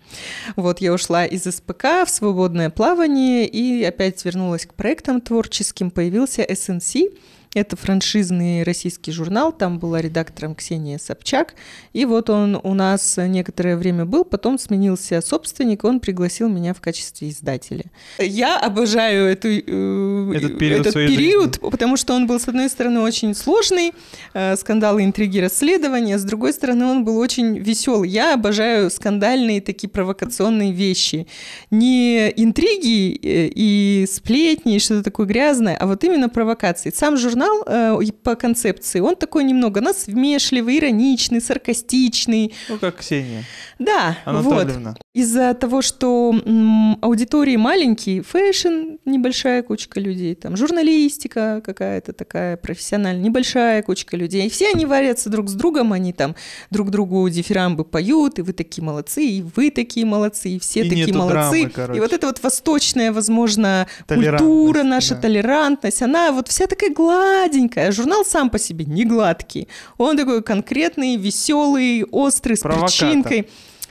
Вот, 0.55 0.79
я 0.79 0.93
ушла 0.93 1.25
из 1.25 1.43
СПК 1.43 2.05
в 2.05 2.09
свободное 2.09 2.69
плавание 2.69 3.45
и 3.45 3.83
опять 3.83 4.23
вернулась 4.23 4.65
к 4.65 4.73
проектам 4.73 5.21
творческим. 5.21 5.91
Появился 5.91 6.43
SNC, 6.43 7.17
это 7.53 7.75
франшизный 7.75 8.63
российский 8.63 9.11
журнал, 9.11 9.51
там 9.51 9.79
была 9.79 10.01
редактором 10.01 10.55
Ксения 10.55 10.97
Собчак, 10.97 11.55
и 11.93 12.05
вот 12.05 12.29
он 12.29 12.59
у 12.61 12.73
нас 12.73 13.17
некоторое 13.17 13.77
время 13.77 14.05
был, 14.05 14.23
потом 14.23 14.59
сменился 14.59 15.21
собственник, 15.21 15.83
он 15.83 15.99
пригласил 15.99 16.49
меня 16.49 16.73
в 16.73 16.81
качестве 16.81 17.29
издателя. 17.29 17.85
Я 18.19 18.59
обожаю 18.59 19.25
эту, 19.27 19.47
э, 19.47 20.33
Этот 20.35 20.59
период 20.59 20.81
этот 20.81 20.93
период, 20.93 21.59
потому 21.59 21.97
что 21.97 22.13
он 22.13 22.27
был, 22.27 22.39
с 22.39 22.47
одной 22.47 22.69
стороны, 22.69 22.99
очень 22.99 23.33
сложный, 23.33 23.93
э, 24.33 24.55
скандалы, 24.55 25.03
интриги, 25.03 25.39
расследования, 25.39 26.17
с 26.17 26.23
другой 26.23 26.53
стороны, 26.53 26.85
он 26.85 27.05
был 27.05 27.17
очень 27.17 27.57
веселый. 27.57 28.09
Я 28.09 28.33
обожаю 28.33 28.89
скандальные 28.91 29.61
такие 29.61 29.89
провокационные 29.89 30.71
вещи. 30.71 31.27
Не 31.71 32.29
интриги 32.35 33.19
э, 33.21 33.51
и 33.53 34.05
сплетни, 34.11 34.75
и 34.75 34.79
что-то 34.79 35.03
такое 35.03 35.25
грязное, 35.25 35.75
а 35.75 35.87
вот 35.87 36.03
именно 36.03 36.29
провокации. 36.29 36.91
Сам 36.93 37.17
журнал 37.17 37.36
журнал 37.37 37.63
э, 37.67 38.11
по 38.23 38.35
концепции, 38.35 38.99
он 38.99 39.15
такой 39.15 39.43
немного 39.43 39.81
насмешливый, 39.81 40.79
ироничный, 40.79 41.41
саркастичный. 41.41 42.53
Ну, 42.69 42.77
как 42.77 42.97
Ксения 42.97 43.43
Да, 43.79 44.17
вот. 44.25 44.67
Из-за 45.13 45.53
того, 45.53 45.81
что 45.81 46.33
м, 46.45 46.97
аудитории 47.01 47.55
маленькие, 47.55 48.21
fashion, 48.21 48.97
небольшая 49.05 49.63
кучка 49.63 49.99
людей, 49.99 50.35
там 50.35 50.57
журналистика 50.57 51.61
какая-то 51.65 52.13
такая 52.13 52.57
профессиональная, 52.57 53.23
небольшая 53.23 53.81
кучка 53.83 54.17
людей. 54.17 54.47
И 54.47 54.49
все 54.49 54.69
они 54.73 54.85
варятся 54.85 55.29
друг 55.29 55.49
с 55.49 55.53
другом, 55.53 55.93
они 55.93 56.13
там 56.13 56.35
друг 56.69 56.89
другу 56.89 57.27
дифирамбы 57.29 57.83
поют, 57.83 58.39
и 58.39 58.41
вы 58.41 58.53
такие 58.53 58.83
молодцы, 58.83 59.23
и 59.25 59.43
вы 59.55 59.71
такие 59.71 60.05
молодцы, 60.05 60.49
и 60.49 60.59
все 60.59 60.81
И 60.81 60.89
такие 60.89 61.13
молодцы. 61.13 61.33
драмы, 61.61 61.69
короче. 61.69 61.97
и 61.97 62.01
вот 62.01 62.13
эта 62.13 62.27
вот 62.27 62.43
восточная, 62.43 63.11
возможно, 63.11 63.87
культура, 64.07 64.83
наша 64.83 65.15
да. 65.15 65.21
толерантность, 65.21 66.01
она 66.01 66.31
вот 66.31 66.47
вся 66.47 66.67
такая 66.67 66.93
гладенькая. 67.27 67.91
Журнал 67.91 68.25
сам 68.25 68.49
по 68.49 68.59
себе 68.59 68.85
не 68.85 69.05
гладкий. 69.05 69.67
Он 69.97 70.17
такой 70.17 70.41
конкретный, 70.43 71.17
веселый, 71.17 72.03
острый, 72.03 72.55
с 72.55 72.61
Провокатор. 72.61 72.89
перчинкой. 72.89 73.49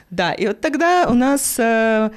Да, 0.09 0.33
и 0.33 0.47
вот 0.47 0.61
тогда 0.61 1.07
у 1.09 1.13
нас 1.13 1.55
э, 1.57 2.11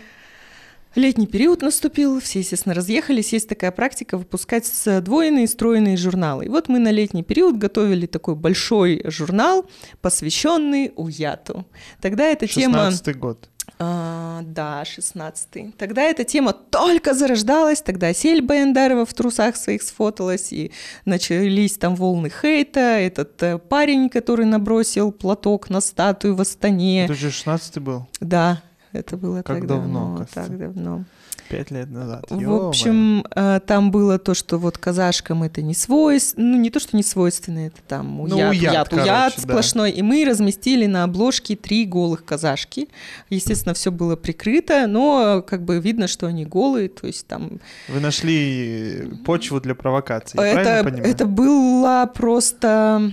летний 0.95 1.27
период 1.27 1.63
наступил, 1.63 2.21
все, 2.21 2.39
естественно, 2.39 2.75
разъехались. 2.75 3.33
Есть 3.33 3.49
такая 3.49 3.73
практика 3.73 4.17
выпускать 4.17 4.67
сдвоенные, 4.67 5.49
стройные 5.49 5.97
журналы. 5.97 6.45
И 6.45 6.49
вот 6.49 6.69
мы 6.69 6.79
на 6.79 6.93
летний 6.93 7.25
период 7.25 7.59
готовили 7.59 8.07
такой 8.07 8.37
большой 8.37 9.03
журнал, 9.07 9.69
посвященный 10.01 10.93
уяту. 10.97 11.67
Тогда 12.01 12.25
эта 12.27 12.47
тема... 12.47 12.91
16 12.91 13.19
год. 13.19 13.49
А, 13.83 14.43
да, 14.43 14.83
16-й. 14.83 15.73
Тогда 15.79 16.03
эта 16.03 16.23
тема 16.25 16.53
только 16.53 17.15
зарождалась, 17.15 17.81
тогда 17.81 18.13
Сель 18.13 18.43
Баяндарова 18.43 19.07
в 19.07 19.15
трусах 19.15 19.57
своих 19.57 19.83
сфоталась, 19.83 20.53
и 20.53 20.71
начались 21.07 21.79
там 21.79 21.97
волны 21.97 22.29
хейта, 22.29 22.81
этот 22.81 23.43
э, 23.43 23.57
парень, 23.57 24.11
который 24.11 24.45
набросил 24.45 25.13
платок 25.13 25.71
на 25.71 25.81
статую 25.81 26.37
в 26.37 26.43
Астане. 26.43 27.07
Это 27.07 27.15
же 27.15 27.31
16 27.31 27.79
был. 27.79 28.07
Да, 28.21 28.63
это 28.93 29.17
было 29.17 29.39
Как 29.39 29.57
так 29.57 29.67
давно, 29.67 30.19
давно. 30.19 30.27
Так 30.35 30.59
давно. 30.59 31.05
Пять 31.51 31.73
лет 31.73 31.91
назад. 31.91 32.27
В 32.31 32.69
общем, 32.69 33.25
э, 33.35 33.61
там 33.67 33.91
было 33.91 34.19
то, 34.21 34.35
что 34.35 34.57
вот 34.57 34.79
казашкам 34.79 35.43
это 35.43 35.63
не 35.63 35.75
свойственно, 35.75 36.53
ну 36.53 36.57
не 36.61 36.71
то, 36.71 36.79
что 36.79 36.97
не 36.97 37.03
свойственно, 37.03 37.67
это 37.67 37.79
там 37.89 38.19
Ну, 38.29 38.37
уят, 38.37 38.51
уят, 38.51 38.65
уят, 38.73 38.89
короче, 38.89 39.11
уят 39.11 39.35
да. 39.37 39.43
сплошной. 39.43 39.91
И 39.91 40.03
мы 40.03 40.25
разместили 40.25 40.87
на 40.87 41.03
обложке 41.03 41.57
три 41.57 41.87
голых 41.87 42.25
казашки. 42.25 42.89
Естественно, 43.31 43.75
все 43.75 43.91
было 43.91 44.15
прикрыто, 44.15 44.87
но 44.87 45.43
как 45.43 45.65
бы 45.65 45.81
видно, 45.81 46.07
что 46.07 46.27
они 46.27 46.45
голые, 46.45 46.89
то 46.89 47.09
есть 47.09 47.27
там... 47.27 47.59
Вы 47.89 47.99
нашли 47.99 49.11
почву 49.25 49.61
для 49.61 49.75
провокации, 49.75 50.41
Это, 50.41 50.89
это 50.89 51.27
была 51.27 52.07
просто 52.07 53.13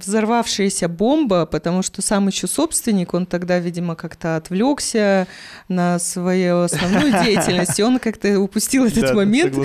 взорвавшаяся 0.00 0.88
бомба, 0.88 1.44
потому 1.46 1.82
что 1.82 2.02
сам 2.02 2.28
еще 2.28 2.46
собственник, 2.46 3.14
он 3.14 3.26
тогда, 3.26 3.58
видимо, 3.58 3.96
как-то 3.96 4.36
отвлекся 4.36 5.26
на 5.68 5.98
свою 5.98 6.60
основную 6.60 7.12
деятельность, 7.24 7.47
и 7.78 7.82
он 7.82 7.98
как-то 7.98 8.40
упустил 8.40 8.84
этот 8.86 9.14
момент. 9.14 9.56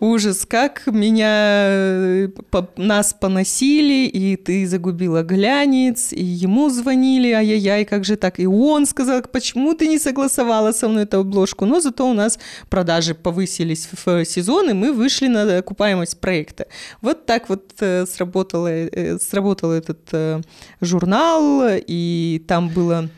Ужас, 0.00 0.46
как 0.46 0.86
меня 0.86 1.66
э, 1.68 2.28
нас 2.76 3.14
поносили, 3.14 4.06
и 4.06 4.36
ты 4.36 4.66
загубила 4.66 5.22
глянец, 5.22 6.12
и 6.12 6.22
ему 6.22 6.68
звонили, 6.70 7.32
ай-яй-яй, 7.32 7.84
как 7.84 8.04
же 8.04 8.16
так? 8.16 8.38
И 8.40 8.46
он 8.46 8.86
сказал, 8.86 9.22
почему 9.22 9.74
ты 9.74 9.88
не 9.88 9.98
согласовала 9.98 10.72
со 10.72 10.88
мной 10.88 11.04
эту 11.04 11.20
обложку? 11.20 11.64
Но 11.66 11.80
зато 11.80 12.08
у 12.08 12.14
нас 12.14 12.38
продажи 12.68 13.14
повысились 13.14 13.88
в 14.04 14.24
сезон, 14.24 14.70
и 14.70 14.72
мы 14.72 14.92
вышли 14.92 15.28
на 15.28 15.58
окупаемость 15.58 16.20
проекта. 16.20 16.66
Вот 17.00 17.26
так 17.26 17.48
вот 17.48 17.72
э, 17.80 18.06
сработало, 18.06 18.68
э, 18.68 19.18
сработал 19.18 19.72
этот 19.72 20.42
журнал, 20.80 21.62
и 21.86 22.42
там 22.46 22.68
было, 22.68 23.08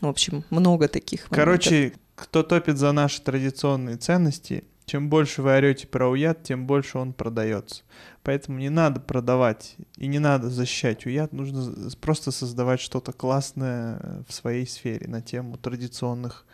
в 0.00 0.06
общем, 0.06 0.44
много 0.50 0.88
таких 0.88 1.30
моментов. 1.30 2.01
Кто 2.22 2.44
топит 2.44 2.78
за 2.78 2.92
наши 2.92 3.20
традиционные 3.20 3.96
ценности, 3.96 4.62
чем 4.84 5.10
больше 5.10 5.42
вы 5.42 5.56
орете 5.56 5.88
про 5.88 6.08
уят, 6.08 6.44
тем 6.44 6.68
больше 6.68 6.98
он 6.98 7.14
продается. 7.14 7.82
Поэтому 8.22 8.60
не 8.60 8.70
надо 8.70 9.00
продавать 9.00 9.74
и 9.96 10.06
не 10.06 10.20
надо 10.20 10.48
защищать 10.48 11.04
уят, 11.04 11.32
нужно 11.32 11.90
просто 12.00 12.30
создавать 12.30 12.78
что-то 12.78 13.12
классное 13.12 14.24
в 14.28 14.32
своей 14.32 14.68
сфере 14.68 15.08
на 15.08 15.20
тему 15.20 15.58
традиционных 15.58 16.46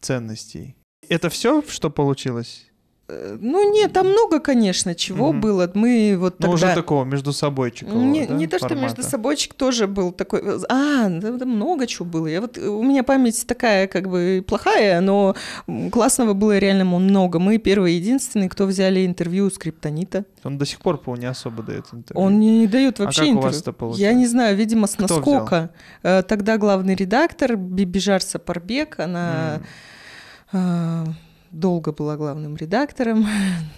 ценностей. 0.00 0.74
Это 1.08 1.30
все, 1.30 1.62
что 1.62 1.88
получилось? 1.88 2.66
Э, 3.08 3.36
Ну 3.40 3.72
нет, 3.72 3.92
там 3.92 4.08
много, 4.08 4.40
конечно, 4.40 4.94
чего 4.94 5.30
Мгм. 5.32 5.40
было. 5.40 5.70
Мы 5.74 6.16
вот 6.18 6.34
Ну, 6.40 6.48
тогда... 6.50 6.54
уже 6.54 6.74
такого 6.74 7.04
между 7.04 7.32
собойчикового, 7.32 8.02
Не, 8.02 8.26
да, 8.26 8.34
не 8.34 8.46
то, 8.48 8.58
что 8.58 8.74
между 8.74 9.02
собойчик 9.04 9.54
тоже 9.54 9.86
был 9.86 10.10
такой... 10.10 10.40
А, 10.68 11.08
да, 11.08 11.30
да 11.32 11.44
много 11.46 11.86
чего 11.86 12.04
было. 12.04 12.26
Я 12.26 12.40
вот, 12.40 12.58
у 12.58 12.82
меня 12.82 13.04
память 13.04 13.46
такая 13.46 13.86
как 13.86 14.08
бы 14.08 14.44
плохая, 14.46 15.00
но 15.00 15.36
классного 15.92 16.32
было 16.32 16.58
реально 16.58 16.84
много. 16.84 17.38
Мы 17.38 17.58
первые 17.58 17.96
единственные, 17.96 18.48
кто 18.48 18.66
взяли 18.66 19.06
интервью 19.06 19.46
у 19.46 19.50
Скриптонита. 19.50 20.24
Он 20.42 20.58
до 20.58 20.66
сих 20.66 20.80
пор, 20.80 20.98
по 20.98 21.14
не 21.16 21.26
особо 21.26 21.62
дает 21.62 21.84
интервью. 21.92 22.24
Он 22.26 22.40
не, 22.40 22.58
не 22.60 22.66
дает 22.66 22.98
А 23.00 23.04
вообще 23.04 23.20
как 23.22 23.28
у 23.28 23.30
интервью. 23.34 23.48
вас 23.52 23.60
это 23.60 23.70
Я 23.70 23.74
получилось? 23.74 24.16
не 24.16 24.26
знаю, 24.26 24.56
видимо, 24.56 24.86
с 24.88 24.98
наскока. 24.98 25.70
Э, 26.02 26.22
Тогда 26.22 26.56
главный 26.58 26.96
редактор 26.96 27.56
Бибижар 27.56 28.20
Сапарбек, 28.20 28.98
она... 28.98 29.60
М. 30.52 31.14
Долго 31.56 31.90
была 31.90 32.18
главным 32.18 32.54
редактором, 32.54 33.26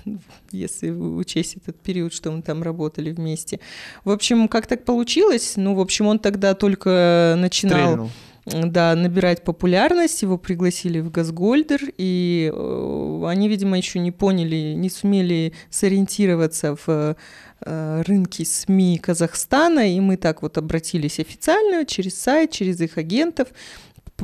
если 0.51 0.91
учесть 0.91 1.59
этот 1.59 1.79
период, 1.79 2.13
что 2.13 2.33
мы 2.33 2.43
там 2.43 2.65
работали 2.65 3.13
вместе. 3.13 3.61
В 4.03 4.11
общем, 4.11 4.49
как 4.49 4.67
так 4.67 4.85
получилось? 4.85 5.53
Ну, 5.55 5.77
в 5.77 5.81
общем, 5.81 6.09
он 6.09 6.19
тогда 6.19 6.55
только 6.55 7.37
начинал 7.39 8.11
Стрельнул. 8.47 8.71
да, 8.73 8.97
набирать 8.97 9.45
популярность, 9.45 10.23
его 10.23 10.39
пригласили 10.39 10.99
в 10.99 11.13
Газгольдер, 11.13 11.81
и 11.97 12.51
э, 12.53 13.23
они, 13.29 13.49
видимо, 13.49 13.77
еще 13.77 14.01
не 14.01 14.11
поняли, 14.11 14.75
не 14.75 14.91
сумели 14.91 15.53
сориентироваться 15.71 16.75
в 16.85 17.15
э, 17.61 18.03
рынке 18.09 18.45
СМИ 18.45 18.99
Казахстана, 18.99 19.89
и 19.89 20.01
мы 20.01 20.17
так 20.17 20.43
вот 20.43 20.59
обратились 20.59 21.21
официально 21.21 21.87
через 21.87 22.21
сайт, 22.21 22.51
через 22.51 22.81
их 22.81 22.99
агентов, 22.99 23.47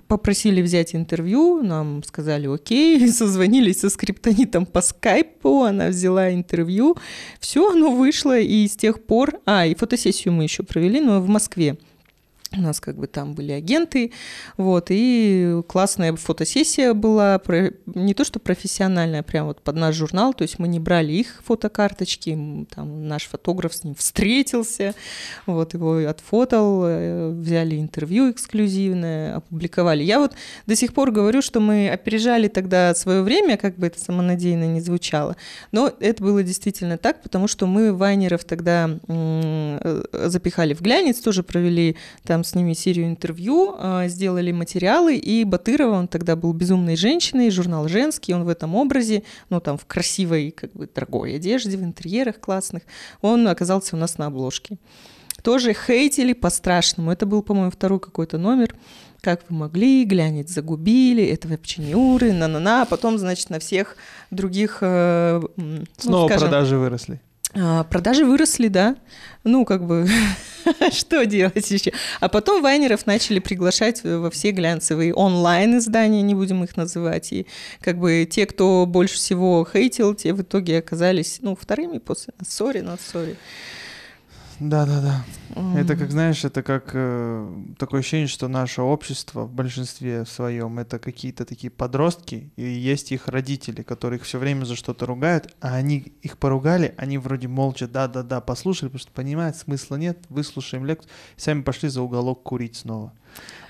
попросили 0.02 0.62
взять 0.62 0.94
интервью, 0.94 1.62
нам 1.62 2.02
сказали 2.02 2.46
окей, 2.46 3.08
созвонились 3.12 3.80
со 3.80 3.90
скриптонитом 3.90 4.66
по 4.66 4.80
скайпу, 4.80 5.62
она 5.62 5.88
взяла 5.88 6.32
интервью, 6.32 6.96
все, 7.40 7.70
оно 7.70 7.90
вышло, 7.90 8.38
и 8.38 8.66
с 8.66 8.76
тех 8.76 9.04
пор... 9.04 9.40
А, 9.46 9.66
и 9.66 9.74
фотосессию 9.74 10.34
мы 10.34 10.44
еще 10.44 10.62
провели, 10.62 11.00
но 11.00 11.20
в 11.20 11.28
Москве. 11.28 11.76
У 12.56 12.60
нас 12.60 12.80
как 12.80 12.96
бы 12.96 13.06
там 13.06 13.34
были 13.34 13.52
агенты, 13.52 14.12
вот, 14.56 14.86
и 14.90 15.60
классная 15.66 16.14
фотосессия 16.14 16.94
была, 16.94 17.40
не 17.86 18.14
то 18.14 18.24
что 18.24 18.38
профессиональная, 18.38 19.20
а 19.20 19.22
прям 19.22 19.46
вот 19.46 19.60
под 19.62 19.76
наш 19.76 19.94
журнал, 19.96 20.34
то 20.34 20.42
есть 20.42 20.58
мы 20.58 20.68
не 20.68 20.78
брали 20.78 21.12
их 21.12 21.42
фотокарточки, 21.44 22.66
там 22.74 23.08
наш 23.08 23.24
фотограф 23.24 23.74
с 23.74 23.84
ним 23.84 23.94
встретился, 23.94 24.94
вот, 25.46 25.74
его 25.74 25.96
отфотал, 26.08 26.84
э, 26.86 27.30
взяли 27.30 27.78
интервью 27.78 28.30
эксклюзивное, 28.30 29.36
опубликовали. 29.36 30.02
Я 30.02 30.20
вот 30.20 30.32
до 30.66 30.76
сих 30.76 30.94
пор 30.94 31.10
говорю, 31.10 31.42
что 31.42 31.60
мы 31.60 31.88
опережали 31.88 32.48
тогда 32.48 32.94
свое 32.94 33.22
время, 33.22 33.56
как 33.56 33.76
бы 33.76 33.88
это 33.88 34.00
самонадеянно 34.00 34.64
не 34.64 34.80
звучало, 34.80 35.36
но 35.72 35.92
это 35.98 36.22
было 36.22 36.42
действительно 36.42 36.98
так, 36.98 37.22
потому 37.22 37.48
что 37.48 37.66
мы 37.66 37.92
вайнеров 37.92 38.44
тогда 38.44 38.90
э, 39.08 40.02
запихали 40.26 40.74
в 40.74 40.82
глянец, 40.82 41.18
тоже 41.20 41.42
провели 41.42 41.96
там 42.22 42.43
с 42.44 42.54
ними 42.54 42.74
серию 42.74 43.06
интервью, 43.06 43.74
а, 43.78 44.06
сделали 44.08 44.52
материалы, 44.52 45.16
и 45.16 45.44
Батырова, 45.44 45.94
он 45.94 46.08
тогда 46.08 46.36
был 46.36 46.52
«Безумной 46.52 46.96
женщиной», 46.96 47.50
журнал 47.50 47.88
«Женский», 47.88 48.34
он 48.34 48.44
в 48.44 48.48
этом 48.48 48.74
образе, 48.74 49.22
ну, 49.50 49.60
там, 49.60 49.78
в 49.78 49.86
красивой, 49.86 50.50
как 50.50 50.72
бы, 50.72 50.88
дорогой 50.94 51.36
одежде, 51.36 51.76
в 51.76 51.82
интерьерах 51.82 52.38
классных, 52.38 52.82
он 53.20 53.48
оказался 53.48 53.96
у 53.96 53.98
нас 53.98 54.18
на 54.18 54.26
обложке. 54.26 54.76
Тоже 55.42 55.74
хейтили 55.74 56.32
по-страшному. 56.32 57.10
Это 57.10 57.26
был, 57.26 57.42
по-моему, 57.42 57.70
второй 57.70 58.00
какой-то 58.00 58.38
номер. 58.38 58.74
Как 59.20 59.42
вы 59.48 59.56
могли, 59.56 60.04
глянец 60.04 60.50
загубили, 60.50 61.24
это 61.24 61.48
веб-ченюры, 61.48 62.32
на-на-на. 62.32 62.82
А 62.82 62.84
Потом, 62.86 63.18
значит, 63.18 63.50
на 63.50 63.58
всех 63.58 63.96
других... 64.30 64.78
э, 64.80 65.42
ну, 65.56 65.84
Снова 65.98 66.28
скажем, 66.28 66.48
продажи 66.48 66.78
выросли. 66.78 67.20
а, 67.54 67.84
Продажи 67.84 68.24
выросли, 68.24 68.68
да. 68.68 68.96
Ну, 69.44 69.66
как 69.66 69.86
бы, 69.86 70.08
что 70.92 71.26
делать 71.26 71.70
еще? 71.70 71.92
А 72.20 72.30
потом 72.30 72.62
вайнеров 72.62 73.04
начали 73.04 73.38
приглашать 73.38 74.02
во 74.02 74.30
все 74.30 74.52
глянцевые 74.52 75.14
онлайн-издания, 75.14 76.22
не 76.22 76.34
будем 76.34 76.64
их 76.64 76.78
называть. 76.78 77.30
И 77.32 77.46
как 77.80 77.98
бы 77.98 78.26
те, 78.30 78.46
кто 78.46 78.86
больше 78.86 79.16
всего 79.16 79.66
хейтил, 79.70 80.14
те 80.14 80.32
в 80.32 80.40
итоге 80.40 80.78
оказались, 80.78 81.38
ну, 81.42 81.54
вторыми 81.54 81.98
после. 81.98 82.32
Сори, 82.46 82.78
not 82.78 83.00
sorry. 83.12 83.36
Да, 84.60 84.86
да, 84.86 85.00
да. 85.00 85.24
Это 85.78 85.92
М. 85.94 85.98
как, 85.98 86.10
знаешь, 86.10 86.44
это 86.44 86.62
как 86.62 86.90
э, 86.94 87.54
такое 87.78 88.00
ощущение, 88.00 88.28
что 88.28 88.48
наше 88.48 88.82
общество 88.82 89.44
в 89.44 89.52
большинстве 89.52 90.24
своем 90.26 90.78
это 90.78 90.98
какие-то 90.98 91.44
такие 91.44 91.70
подростки, 91.70 92.50
и 92.56 92.62
есть 92.62 93.12
их 93.12 93.28
родители, 93.28 93.82
которые 93.82 94.18
их 94.18 94.24
все 94.24 94.38
время 94.38 94.64
за 94.64 94.76
что-то 94.76 95.06
ругают, 95.06 95.54
а 95.60 95.74
они 95.74 96.12
их 96.22 96.38
поругали, 96.38 96.94
они 96.98 97.18
вроде 97.18 97.48
молча 97.48 97.88
да-да-да 97.88 98.40
послушали, 98.40 98.88
потому 98.88 99.00
что 99.00 99.12
понимают, 99.12 99.56
смысла 99.56 99.96
нет, 99.96 100.18
выслушаем 100.28 100.84
лекцию, 100.86 101.10
сами 101.36 101.62
пошли 101.62 101.88
за 101.88 102.02
уголок 102.02 102.42
курить 102.42 102.76
снова. 102.76 103.12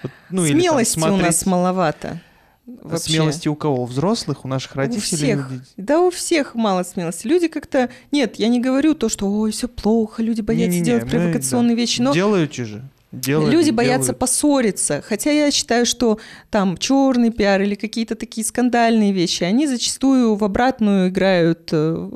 Вот, 0.03 0.13
ну, 0.31 0.45
или 0.45 0.53
там 0.53 0.61
Смелости 0.61 0.99
у 0.99 1.03
нас 1.03 1.19
смотреть- 1.19 1.47
маловато. 1.47 2.21
Вообще. 2.67 3.13
Смелости 3.13 3.49
у 3.49 3.55
кого? 3.55 3.83
У 3.83 3.85
взрослых, 3.85 4.45
у 4.45 4.49
наших 4.49 4.75
родителей? 4.75 5.03
всех. 5.03 5.51
у 5.51 5.55
детей? 5.55 5.67
Да, 5.77 6.01
у 6.01 6.11
всех 6.11 6.55
мало 6.55 6.83
смелости. 6.83 7.27
Люди 7.27 7.49
как-то... 7.49 7.91
Нет, 8.11 8.37
я 8.37 8.49
не 8.49 8.61
говорю 8.61 8.95
то, 8.95 9.11
что 9.11 9.31
ой, 9.31 9.53
все 9.53 9.69
плохо, 9.69 10.23
люди 10.23 10.41
боятся 10.41 10.71
Не-не-не, 10.71 10.85
делать 10.85 11.05
мы, 11.05 11.11
провокационные 11.11 11.77
да. 11.77 11.81
вещи, 11.81 12.01
но 12.01 12.15
Делаете 12.15 12.65
же. 12.65 12.91
Делали, 13.21 13.51
люди 13.53 13.71
боятся 13.71 14.09
делают. 14.09 14.19
поссориться. 14.19 15.03
Хотя 15.07 15.31
я 15.31 15.51
считаю, 15.51 15.87
что 15.87 16.19
там 16.51 16.77
черный 16.77 17.31
пиар 17.31 17.63
или 17.63 17.75
какие-то 17.75 18.15
такие 18.15 18.45
скандальные 18.45 19.13
вещи, 19.13 19.45
они 19.45 19.67
зачастую 19.67 20.35
в 20.37 20.45
обратную 20.45 21.09
играют 21.09 21.69
э, 21.73 22.09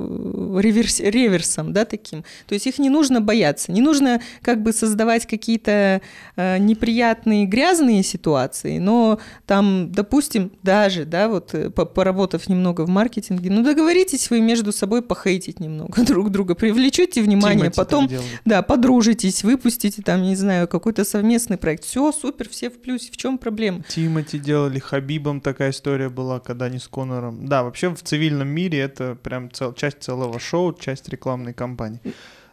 реверс- 0.61 1.03
реверсом, 1.03 1.73
да, 1.73 1.85
таким. 1.85 2.25
То 2.47 2.55
есть 2.55 2.67
их 2.67 2.79
не 2.79 2.91
нужно 2.91 3.21
бояться. 3.21 3.73
Не 3.73 3.81
нужно 3.81 4.21
как 4.43 4.63
бы 4.63 4.73
создавать 4.73 5.27
какие-то 5.27 6.01
э, 6.37 6.59
неприятные 6.59 7.47
грязные 7.47 8.03
ситуации, 8.03 8.79
но 8.79 9.19
там, 9.47 9.91
допустим, 9.93 10.53
даже, 10.63 11.05
да, 11.05 11.29
вот 11.29 11.55
э, 11.55 11.71
по- 11.71 11.85
поработав 11.87 12.49
немного 12.49 12.83
в 12.83 12.89
маркетинге, 12.89 13.51
ну 13.51 13.63
договоритесь 13.63 14.31
вы 14.31 14.41
между 14.41 14.73
собой 14.73 15.03
похейтить 15.03 15.61
немного 15.61 16.03
друг 16.07 16.31
друга, 16.31 16.55
привлечете 16.55 17.23
внимание, 17.23 17.59
Тимати 17.71 17.77
потом 17.77 18.09
да, 18.45 18.63
подружитесь, 18.63 19.45
выпустите 19.45 20.03
там, 20.03 20.23
не 20.23 20.37
знаю, 20.37 20.69
какой-то 20.89 21.05
совместный 21.05 21.59
проект. 21.59 21.85
Все, 21.85 22.11
супер, 22.13 22.49
все 22.49 22.71
в 22.71 22.81
плюсе. 22.81 23.13
В 23.13 23.17
чем 23.19 23.37
проблема? 23.37 23.83
Тимати 23.83 24.39
делали, 24.39 24.79
Хабибом 24.79 25.41
такая 25.43 25.71
история 25.71 26.09
была, 26.09 26.41
когда 26.41 26.65
они 26.67 26.79
с 26.79 26.89
Конором. 26.89 27.47
Да, 27.47 27.63
вообще 27.63 27.91
в 27.95 28.03
цивильном 28.03 28.49
мире 28.49 28.79
это 28.79 29.15
прям 29.17 29.51
цел- 29.51 29.75
часть 29.75 30.01
целого 30.03 30.39
шоу, 30.41 30.73
часть 30.73 31.09
рекламной 31.11 31.53
кампании. 31.53 32.01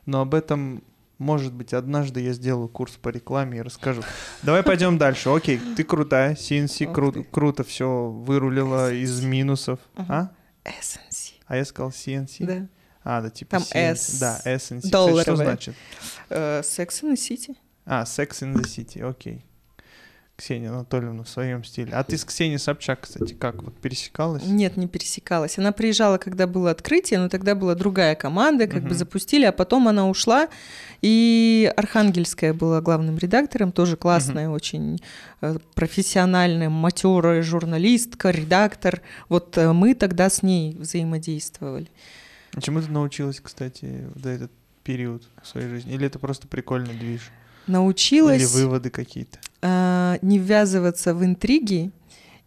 Но 0.06 0.20
об 0.20 0.36
этом, 0.36 0.84
может 1.18 1.54
быть, 1.54 1.74
однажды 1.74 2.20
я 2.20 2.34
сделаю 2.34 2.68
курс 2.68 2.98
по 3.02 3.08
рекламе 3.08 3.60
и 3.60 3.62
расскажу. 3.62 4.02
Давай 4.44 4.64
пойдем 4.64 4.98
дальше. 4.98 5.30
Окей, 5.30 5.62
ты 5.78 5.86
крутая, 5.86 6.36
Ох 6.36 6.94
кру- 6.94 7.24
круто 7.32 7.64
все 7.64 8.10
вырулила 8.10 8.92
из 8.94 9.24
минусов. 9.24 9.80
А? 9.96 10.30
SNC. 10.66 11.36
А 11.48 11.56
я 11.56 11.64
сказал 11.64 11.92
CNC? 11.92 12.46
Да. 12.46 12.68
А, 13.08 13.22
да, 13.22 13.30
типа 13.30 13.52
Там 13.52 13.62
CNC. 13.62 13.92
S 13.92 14.20
Да, 14.20 14.42
SNC. 14.44 14.58
Кстати, 14.58 14.80
что 14.80 14.90
долларовая. 14.92 15.46
значит? 15.46 15.76
And 17.04 17.14
the 17.14 17.16
City. 17.16 17.56
А, 17.86 18.04
Sex 18.04 18.30
in 18.42 18.54
the 18.56 18.64
City, 18.64 19.02
окей. 19.08 19.46
Ксения 20.38 20.70
Анатольевна 20.70 21.24
в 21.24 21.30
своем 21.30 21.64
стиле. 21.64 21.94
А 21.94 22.04
ты 22.04 22.18
с 22.18 22.26
Ксенией 22.26 22.60
Собчак, 22.60 23.00
кстати, 23.02 23.34
как 23.34 23.64
вот 23.64 23.78
пересекалась? 23.80 24.44
Нет, 24.46 24.76
не 24.76 24.86
пересекалась. 24.86 25.58
Она 25.58 25.72
приезжала, 25.72 26.18
когда 26.18 26.46
было 26.46 26.72
открытие, 26.72 27.20
но 27.20 27.30
тогда 27.30 27.56
была 27.56 27.74
другая 27.74 28.16
команда, 28.16 28.68
как 28.68 28.82
бы 28.82 28.90
Мгм. 28.90 28.98
запустили, 28.98 29.46
а 29.46 29.54
потом 29.54 29.88
она 29.88 30.10
ушла. 30.10 30.50
И 31.02 31.72
Архангельская 31.78 32.54
была 32.54 32.82
главным 32.82 33.18
редактором, 33.18 33.72
тоже 33.72 33.96
классная, 33.96 34.50
очень 34.50 35.00
э, 35.40 35.58
профессиональная, 35.74 36.70
матерая 36.70 37.42
журналистка, 37.42 38.32
редактор. 38.32 39.02
Вот 39.30 39.58
э, 39.58 39.72
мы 39.72 39.94
тогда 39.96 40.30
с 40.30 40.44
ней 40.44 40.76
взаимодействовали. 40.76 41.88
Чему 42.60 42.82
ты 42.82 42.92
научилась, 42.92 43.40
кстати, 43.40 44.10
за 44.16 44.30
этот 44.32 44.52
период 44.84 45.24
в 45.42 45.48
своей 45.48 45.70
жизни? 45.70 45.94
Или 45.94 46.08
это 46.08 46.20
просто 46.20 46.50
прикольный 46.50 46.94
движ? 46.94 47.32
Научилась... 47.68 48.42
Или 48.42 48.64
выводы 48.64 48.90
какие-то? 48.90 49.40
а, 49.68 50.20
не 50.22 50.38
ввязываться 50.38 51.16
в 51.16 51.26
интриги 51.26 51.92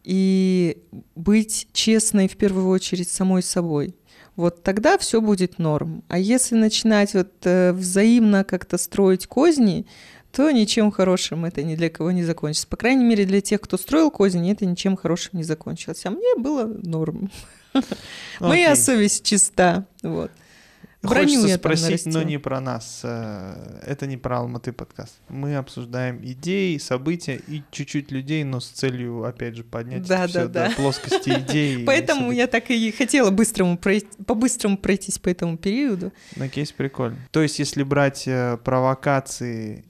и 0.04 0.78
быть 1.16 1.66
честной 1.72 2.28
в 2.28 2.36
первую 2.36 2.68
очередь 2.68 3.10
самой 3.10 3.42
собой. 3.42 3.96
Вот 4.36 4.62
тогда 4.62 4.96
все 4.98 5.20
будет 5.20 5.58
норм. 5.58 6.04
А 6.06 6.16
если 6.16 6.54
начинать 6.54 7.14
вот 7.14 7.32
э, 7.42 7.72
взаимно 7.72 8.44
как-то 8.44 8.78
строить 8.78 9.26
козни, 9.26 9.84
то 10.30 10.48
ничем 10.52 10.92
хорошим 10.92 11.44
это 11.44 11.64
ни 11.64 11.74
для 11.74 11.90
кого 11.90 12.12
не 12.12 12.22
закончится. 12.22 12.68
По 12.68 12.76
крайней 12.76 13.04
мере, 13.04 13.24
для 13.24 13.40
тех, 13.40 13.60
кто 13.60 13.76
строил 13.76 14.12
козни, 14.12 14.52
это 14.52 14.64
ничем 14.64 14.96
хорошим 14.96 15.30
не 15.32 15.42
закончилось. 15.42 16.06
А 16.06 16.10
мне 16.10 16.36
было 16.36 16.66
норм. 16.66 17.32
Моя 18.38 18.72
Окей. 18.72 18.84
совесть 18.84 19.24
чиста. 19.24 19.86
Вот. 20.04 20.30
Броню 21.00 21.26
Хочется 21.28 21.46
я 21.46 21.56
спросить, 21.56 22.06
но 22.06 22.22
не 22.22 22.38
про 22.38 22.60
нас. 22.60 23.02
э, 23.04 23.80
Это 23.86 24.06
не 24.08 24.16
про 24.16 24.38
Алматы 24.38 24.72
подкаст. 24.72 25.14
Мы 25.28 25.54
обсуждаем 25.54 26.18
идеи, 26.24 26.76
события 26.78 27.40
и 27.46 27.62
чуть-чуть 27.70 28.10
людей, 28.10 28.42
но 28.42 28.58
с 28.58 28.66
целью, 28.66 29.22
опять 29.24 29.54
же, 29.56 29.62
поднять 29.62 30.06
Да, 30.08 30.24
это 30.24 30.28
всё 30.28 30.38
да, 30.40 30.64
до 30.64 30.68
да. 30.70 30.74
плоскости 30.74 31.30
идей. 31.30 31.84
Поэтому 31.84 32.32
я 32.32 32.48
так 32.48 32.70
и 32.70 32.90
хотела 32.90 33.30
быстрому 33.30 33.78
по-быстрому 34.26 34.76
пройтись 34.76 35.18
по 35.20 35.28
этому 35.28 35.56
периоду. 35.56 36.12
На 36.34 36.48
кейс 36.48 36.72
прикольно. 36.72 37.18
То 37.30 37.42
есть, 37.42 37.60
если 37.60 37.84
брать 37.84 38.24
э, 38.26 38.58
провокации 38.64 39.84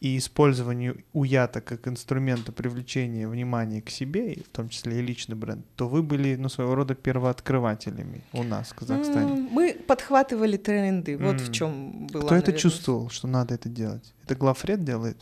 и 0.00 0.16
использование 0.16 0.96
уята 1.12 1.60
как 1.60 1.88
инструмента 1.88 2.52
привлечения 2.52 3.26
внимания 3.26 3.82
к 3.82 3.90
себе, 3.90 4.36
в 4.44 4.48
том 4.56 4.68
числе 4.68 4.98
и 5.00 5.02
личный 5.02 5.34
бренд, 5.36 5.64
то 5.76 5.88
вы 5.88 6.02
были, 6.02 6.36
ну, 6.36 6.48
своего 6.48 6.74
рода 6.74 6.94
первооткрывателями 6.94 8.22
у 8.32 8.42
нас 8.42 8.68
в 8.68 8.74
Казахстане. 8.74 9.48
Мы 9.50 9.74
подхватывали 9.86 10.56
тренды. 10.56 11.16
Вот 11.16 11.40
в 11.40 11.48
М. 11.48 11.52
чем 11.52 12.06
было. 12.06 12.20
Кто 12.20 12.34
это 12.34 12.46
наверное. 12.46 12.58
чувствовал, 12.58 13.10
что 13.10 13.26
надо 13.28 13.54
это 13.54 13.68
делать? 13.68 14.14
Это 14.24 14.34
Глафред 14.36 14.84
делает? 14.84 15.18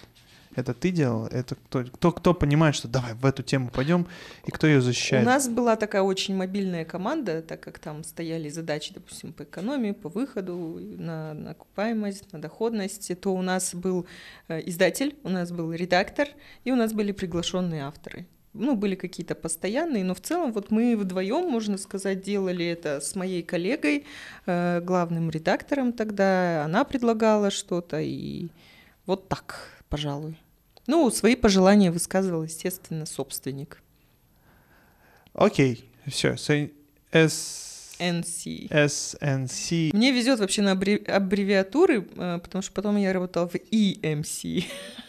Это 0.56 0.72
ты 0.72 0.90
делал? 0.90 1.26
Это 1.26 1.54
кто, 1.54 1.84
кто, 1.84 2.12
кто 2.12 2.34
понимает, 2.34 2.74
что 2.74 2.88
давай 2.88 3.12
в 3.12 3.26
эту 3.26 3.42
тему 3.42 3.70
пойдем, 3.72 4.06
и 4.46 4.50
кто 4.50 4.66
ее 4.66 4.78
У 4.78 4.80
защищает? 4.80 5.24
нас 5.26 5.48
была 5.48 5.76
такая 5.76 6.00
очень 6.00 6.34
мобильная 6.34 6.86
команда, 6.86 7.42
так 7.42 7.60
как 7.60 7.78
там 7.78 8.02
стояли 8.02 8.48
задачи, 8.48 8.94
допустим, 8.94 9.34
по 9.34 9.42
экономии, 9.42 9.92
по 9.92 10.08
выходу, 10.08 10.78
на, 10.80 11.34
на 11.34 11.50
окупаемость, 11.50 12.32
на 12.32 12.40
доходность, 12.40 13.20
то 13.20 13.34
у 13.34 13.42
нас 13.42 13.74
был 13.74 14.06
э, 14.48 14.62
издатель, 14.66 15.14
у 15.24 15.28
нас 15.28 15.52
был 15.52 15.72
редактор, 15.74 16.28
и 16.64 16.72
у 16.72 16.76
нас 16.76 16.94
были 16.94 17.12
приглашенные 17.12 17.82
авторы. 17.82 18.26
Ну, 18.54 18.74
были 18.74 18.94
какие-то 18.94 19.34
постоянные, 19.34 20.04
но 20.04 20.14
в 20.14 20.22
целом 20.22 20.54
вот 20.54 20.70
мы 20.70 20.96
вдвоем, 20.96 21.50
можно 21.50 21.76
сказать, 21.76 22.22
делали 22.22 22.64
это 22.64 23.02
с 23.02 23.14
моей 23.14 23.42
коллегой, 23.42 24.06
э, 24.46 24.80
главным 24.80 25.28
редактором 25.28 25.92
тогда. 25.92 26.64
Она 26.64 26.84
предлагала 26.84 27.50
что-то, 27.50 28.00
и 28.00 28.48
вот 29.04 29.28
так, 29.28 29.82
пожалуй. 29.90 30.38
Ну, 30.86 31.10
свои 31.10 31.34
пожелания 31.36 31.90
высказывал, 31.90 32.44
естественно, 32.44 33.06
собственник. 33.06 33.82
Окей, 35.34 35.88
все. 36.06 36.36
S... 37.12 37.66
NC. 37.98 38.68
SNC. 38.68 39.90
Мне 39.96 40.12
везет 40.12 40.40
вообще 40.40 40.62
на 40.62 40.74
аббре- 40.74 41.04
аббревиатуры, 41.08 42.06
э, 42.16 42.38
потому 42.42 42.62
что 42.62 42.72
потом 42.72 42.96
я 42.96 43.12
работала 43.12 43.48
в 43.48 43.54
EMC, 43.54 44.64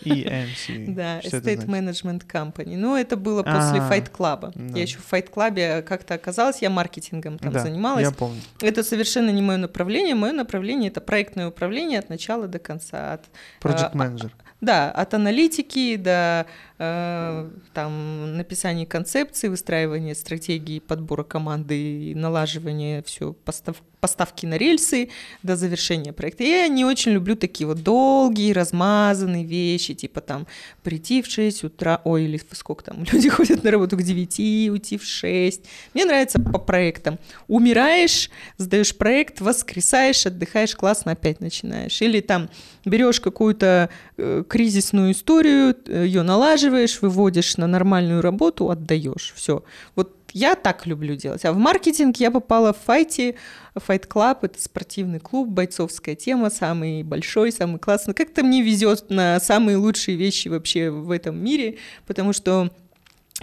EMC. 0.05 0.85
да, 0.93 1.21
Что 1.21 1.37
Estate? 1.37 1.65
Management 1.65 2.25
Company. 2.25 2.77
Но 2.77 2.97
это 2.97 3.17
было 3.17 3.43
после 3.43 3.81
А, 3.81 3.89
Fight 3.91 4.11
Club. 4.11 4.51
да. 4.55 4.77
Я 4.77 4.83
еще 4.83 4.99
в 4.99 5.11
Fight 5.11 5.29
Club 5.31 5.81
как-то 5.81 6.13
оказалась, 6.13 6.61
я 6.61 6.69
маркетингом 6.69 7.37
там 7.39 7.51
Да, 7.51 7.59
занималась. 7.59 8.03
Я 8.03 8.11
помню. 8.11 8.41
Это 8.61 8.83
совершенно 8.83 9.31
не 9.31 9.41
мое 9.41 9.57
направление. 9.57 10.15
Мое 10.15 10.31
направление 10.31 10.89
это 10.89 11.01
проектное 11.01 11.49
управление 11.49 11.99
от 11.99 12.09
начала 12.09 12.47
до 12.47 12.59
конца. 12.59 13.13
От, 13.13 13.25
Project 13.61 13.89
а, 13.91 13.97
менеджер. 13.97 14.33
Да, 14.61 14.91
от 14.95 15.13
аналитики 15.13 15.97
до 15.97 16.45
там, 16.77 18.37
написания 18.37 18.85
концепции, 18.85 19.47
выстраивания 19.47 20.13
стратегии, 20.13 20.79
подбора 20.79 21.23
команды 21.23 22.11
и 22.11 22.15
налаживания 22.15 23.01
все 23.01 23.33
постав, 23.33 23.77
поставки 23.99 24.45
на 24.45 24.57
рельсы 24.57 25.09
до 25.41 25.55
завершения 25.55 26.13
проекта. 26.13 26.43
Я 26.43 26.67
не 26.67 26.85
очень 26.85 27.13
люблю 27.13 27.35
такие 27.35 27.65
вот 27.65 27.81
долгие, 27.81 28.51
размазанные 28.51 29.43
вещи, 29.43 29.95
типа 29.95 30.21
там 30.21 30.45
прийти 30.83 31.23
в 31.23 31.25
6 31.25 31.63
утра, 31.63 31.99
ой, 32.03 32.25
или 32.25 32.39
сколько 32.51 32.83
там 32.83 33.03
люди 33.11 33.27
ходят 33.29 33.63
на 33.63 33.71
работу 33.71 33.97
к 33.97 34.03
9, 34.03 34.69
уйти 34.69 34.97
в 34.99 35.03
6. 35.03 35.61
Мне 35.95 36.05
нравится 36.05 36.39
по 36.39 36.59
проектам. 36.59 37.17
Умираешь, 37.47 38.29
сдаешь 38.57 38.95
проект, 38.95 39.41
воскресаешь, 39.41 40.27
отдыхаешь, 40.27 40.75
классно, 40.75 41.13
опять 41.13 41.39
начинаешь. 41.39 41.99
Или 42.03 42.21
там 42.21 42.49
берешь 42.85 43.19
какую-то 43.19 43.89
э, 44.17 44.43
кризисную 44.47 45.11
историю, 45.11 45.75
ее 45.87 46.21
налаживаешь, 46.21 46.66
выводишь 47.01 47.57
на 47.57 47.67
нормальную 47.67 48.21
работу, 48.21 48.69
отдаешь. 48.69 49.33
Все. 49.35 49.63
Вот 49.95 50.13
я 50.33 50.55
так 50.55 50.85
люблю 50.85 51.15
делать. 51.15 51.45
А 51.45 51.53
в 51.53 51.57
маркетинг 51.57 52.17
я 52.17 52.31
попала 52.31 52.73
в 52.73 52.77
файте. 52.77 53.35
Fight 53.75 54.07
Club— 54.07 54.39
это 54.41 54.61
спортивный 54.61 55.19
клуб, 55.19 55.49
бойцовская 55.49 56.15
тема, 56.15 56.49
самый 56.49 57.03
большой, 57.03 57.51
самый 57.51 57.79
классный. 57.79 58.13
Как-то 58.13 58.43
мне 58.43 58.61
везет 58.61 59.09
на 59.09 59.39
самые 59.39 59.77
лучшие 59.77 60.17
вещи 60.17 60.47
вообще 60.47 60.89
в 60.89 61.11
этом 61.11 61.37
мире, 61.43 61.77
потому 62.05 62.33
что 62.33 62.71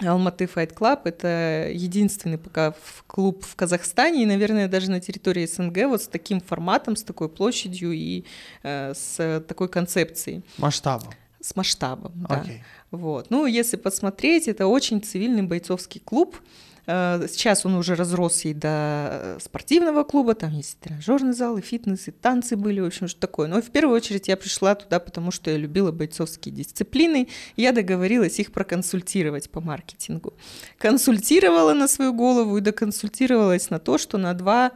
Алматы 0.03 0.45
Fight 0.45 0.73
Club— 0.73 1.01
это 1.05 1.69
единственный 1.71 2.37
пока 2.37 2.73
клуб 3.07 3.45
в 3.45 3.55
Казахстане 3.55 4.23
и, 4.23 4.25
наверное, 4.25 4.67
даже 4.67 4.91
на 4.91 4.99
территории 4.99 5.45
СНГ 5.45 5.87
вот 5.87 6.01
с 6.01 6.07
таким 6.07 6.41
форматом, 6.41 6.95
с 6.97 7.03
такой 7.03 7.29
площадью 7.29 7.93
и 7.93 8.25
э, 8.63 8.93
с 8.93 9.43
такой 9.47 9.69
концепцией, 9.69 10.43
Масштабом. 10.57 11.13
с 11.39 11.55
масштабом. 11.55 12.11
Да. 12.27 12.45
Вот. 12.95 13.29
Ну, 13.29 13.45
если 13.45 13.77
посмотреть, 13.77 14.47
это 14.47 14.67
очень 14.67 15.01
цивильный 15.01 15.43
бойцовский 15.43 16.01
клуб. 16.03 16.37
Э, 16.87 17.25
Сейчас 17.29 17.65
он 17.65 17.75
уже 17.75 17.95
разросся 17.95 18.49
и 18.49 18.53
до 18.53 19.37
спортивного 19.41 20.03
клуба, 20.03 20.35
там 20.35 20.51
есть 20.51 20.77
и 20.79 20.87
тренажерный 20.87 21.33
зал, 21.33 21.57
и 21.57 21.61
фитнес, 21.61 22.07
и 22.07 22.11
танцы 22.11 22.55
были, 22.55 22.79
в 22.79 22.85
общем, 22.85 23.07
что 23.07 23.19
такое. 23.19 23.47
Но 23.47 23.61
в 23.61 23.69
первую 23.71 23.95
очередь 23.95 24.27
я 24.27 24.37
пришла 24.37 24.75
туда, 24.75 24.99
потому 24.99 25.31
что 25.31 25.51
я 25.51 25.57
любила 25.57 25.91
бойцовские 25.91 26.53
дисциплины. 26.53 27.27
Я 27.55 27.71
договорилась 27.71 28.39
их 28.39 28.51
проконсультировать 28.51 29.49
по 29.49 29.61
маркетингу. 29.61 30.33
Консультировала 30.77 31.73
на 31.73 31.87
свою 31.87 32.13
голову 32.13 32.57
и 32.57 32.61
доконсультировалась 32.61 33.69
на 33.69 33.79
то, 33.79 33.97
что 33.97 34.17
на 34.17 34.33
два 34.33 34.71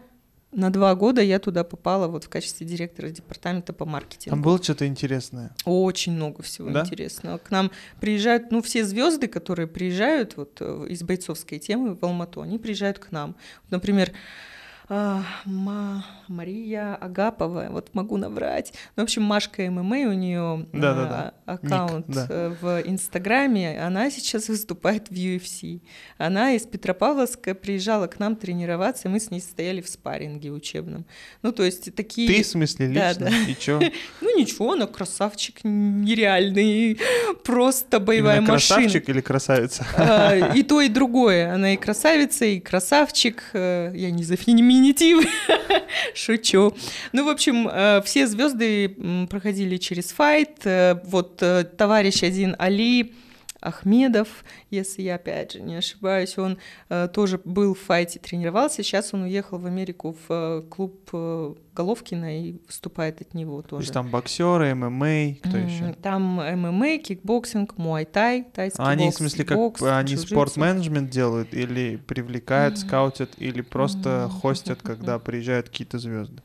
на 0.52 0.72
два 0.72 0.96
года 0.96 1.22
я 1.22 1.40
туда 1.40 1.64
попала 1.64 2.08
вот 2.08 2.24
в 2.24 2.30
качестве 2.30 2.66
директора 2.66 3.10
департамента 3.10 3.72
по 3.72 3.86
маркетингу. 3.86 4.32
Там 4.36 4.42
было 4.42 4.62
что-то 4.62 4.88
интересное. 4.88 5.52
Очень 5.66 6.14
много 6.14 6.42
всего 6.42 6.70
Да? 6.72 6.82
интересного. 6.82 7.38
К 7.38 7.52
нам 7.52 7.72
приезжают, 8.02 8.52
ну, 8.52 8.62
все 8.62 8.84
звезды, 8.84 9.28
которые 9.28 9.68
приезжают 9.68 10.38
вот 10.38 10.58
э, 10.60 10.88
из 10.90 11.04
бойцовской 11.04 11.60
темы 11.60 11.96
в 11.96 12.04
Алмату, 12.04 12.42
они 12.42 12.58
приезжают 12.58 13.00
к 13.00 13.12
нам. 13.12 13.36
Например, 13.70 14.12
а, 14.90 15.24
Ма- 15.46 16.04
Мария 16.28 16.96
Агапова, 16.96 17.68
вот 17.70 17.94
могу 17.94 18.18
наврать. 18.18 18.74
Ну, 18.96 19.02
в 19.02 19.06
общем, 19.06 19.22
Машка 19.24 19.62
ММА, 19.70 20.10
у 20.10 20.14
нее 20.14 20.66
Да-да-да. 20.74 21.34
аккаунт 21.46 22.08
Ник, 22.08 22.18
да. 22.28 22.56
в 22.62 22.82
Инстаграме, 22.86 23.80
она 23.84 24.10
сейчас 24.12 24.50
выступает 24.50 25.10
в 25.10 25.14
UFC. 25.14 25.82
Она 26.18 26.54
из 26.54 26.64
Петропавловска 26.64 27.54
приезжала 27.56 28.08
к 28.08 28.20
нам 28.20 28.36
тренироваться, 28.36 29.08
и 29.08 29.12
мы 29.12 29.20
с 29.20 29.30
ней 29.32 29.42
стояли 29.42 29.82
в 29.82 29.88
спарринге 29.90 30.52
учебном. 30.52 31.06
Ну, 31.44 31.52
то 31.52 31.64
есть 31.64 31.94
такие... 31.96 32.28
Ты, 32.28 32.44
в 32.44 32.48
смысле, 32.48 32.88
Да, 32.90 33.10
лично? 33.10 33.26
да. 33.30 33.52
И 33.52 33.56
чё? 33.60 33.80
Ну 34.22 34.38
ничего, 34.40 34.74
она 34.74 34.88
красавчик 34.88 35.64
нереальный, 35.64 37.00
просто 37.44 38.00
боевая 38.00 38.38
Именно 38.38 38.54
машина. 38.54 38.76
красавчик 38.82 39.10
или 39.10 39.22
красавица? 39.22 39.86
А, 39.98 40.54
И 40.56 40.64
то, 40.64 40.82
и 40.82 40.90
другое. 40.90 41.54
Она 41.54 41.74
и 41.74 41.78
красавица, 41.78 42.46
и 42.46 42.60
красавчик. 42.60 43.44
Э, 43.54 43.92
Я 43.96 44.12
не 44.12 44.24
за 44.24 44.36
феминитивы. 44.80 45.26
Шучу. 46.16 46.74
Ну, 47.12 47.26
в 47.26 47.30
общем, 47.30 47.68
э, 47.72 48.02
все 48.06 48.28
звезды 48.28 48.96
проходили 49.30 49.78
через 49.78 50.12
файт. 50.12 50.66
Э, 50.66 50.96
Вот 51.06 51.42
э, 51.42 51.66
товарищ 51.78 52.24
один 52.24 52.56
Али 52.58 53.14
Ахмедов, 53.62 54.44
если 54.70 55.02
я 55.02 55.16
опять 55.16 55.54
же 55.54 55.62
не 55.62 55.76
ошибаюсь, 55.76 56.38
он 56.38 56.58
э, 56.90 57.08
тоже 57.14 57.40
был 57.44 57.74
в 57.74 57.80
файте, 57.80 58.20
тренировался. 58.20 58.84
Сейчас 58.84 59.14
он 59.14 59.24
уехал 59.24 59.58
в 59.60 59.66
Америку 59.66 60.16
в 60.28 60.32
э, 60.32 60.62
клуб 60.70 61.10
э, 61.14 61.54
Головкина 61.76 62.40
и 62.42 62.56
выступает 62.68 63.22
от 63.22 63.34
него 63.34 63.62
То 63.62 63.70
тоже. 63.70 63.84
есть 63.84 63.94
там 63.94 64.10
боксеры, 64.10 64.74
ММА, 64.76 65.36
кто 65.42 65.58
М, 65.58 65.66
еще? 65.66 65.94
Там 66.02 66.22
ММА, 66.42 66.98
кикбоксинг, 67.00 67.78
муай-тай, 67.78 68.44
тайский 68.44 68.84
А 68.84 68.90
они, 68.90 69.06
в 69.06 69.08
бокс, 69.08 69.18
смысле, 69.18 69.46
как 69.46 69.58
бокс, 69.58 69.82
они 69.82 70.16
спорт-менеджмент 70.16 71.10
делают 71.10 71.54
или 71.54 71.98
привлекают, 71.98 72.78
скаутят, 72.78 73.34
или 73.38 73.62
просто 73.62 74.10
М. 74.26 74.30
хостят, 74.30 74.82
когда 74.82 75.20
приезжают 75.20 75.70
какие-то 75.70 76.00
звезды? 76.00 76.42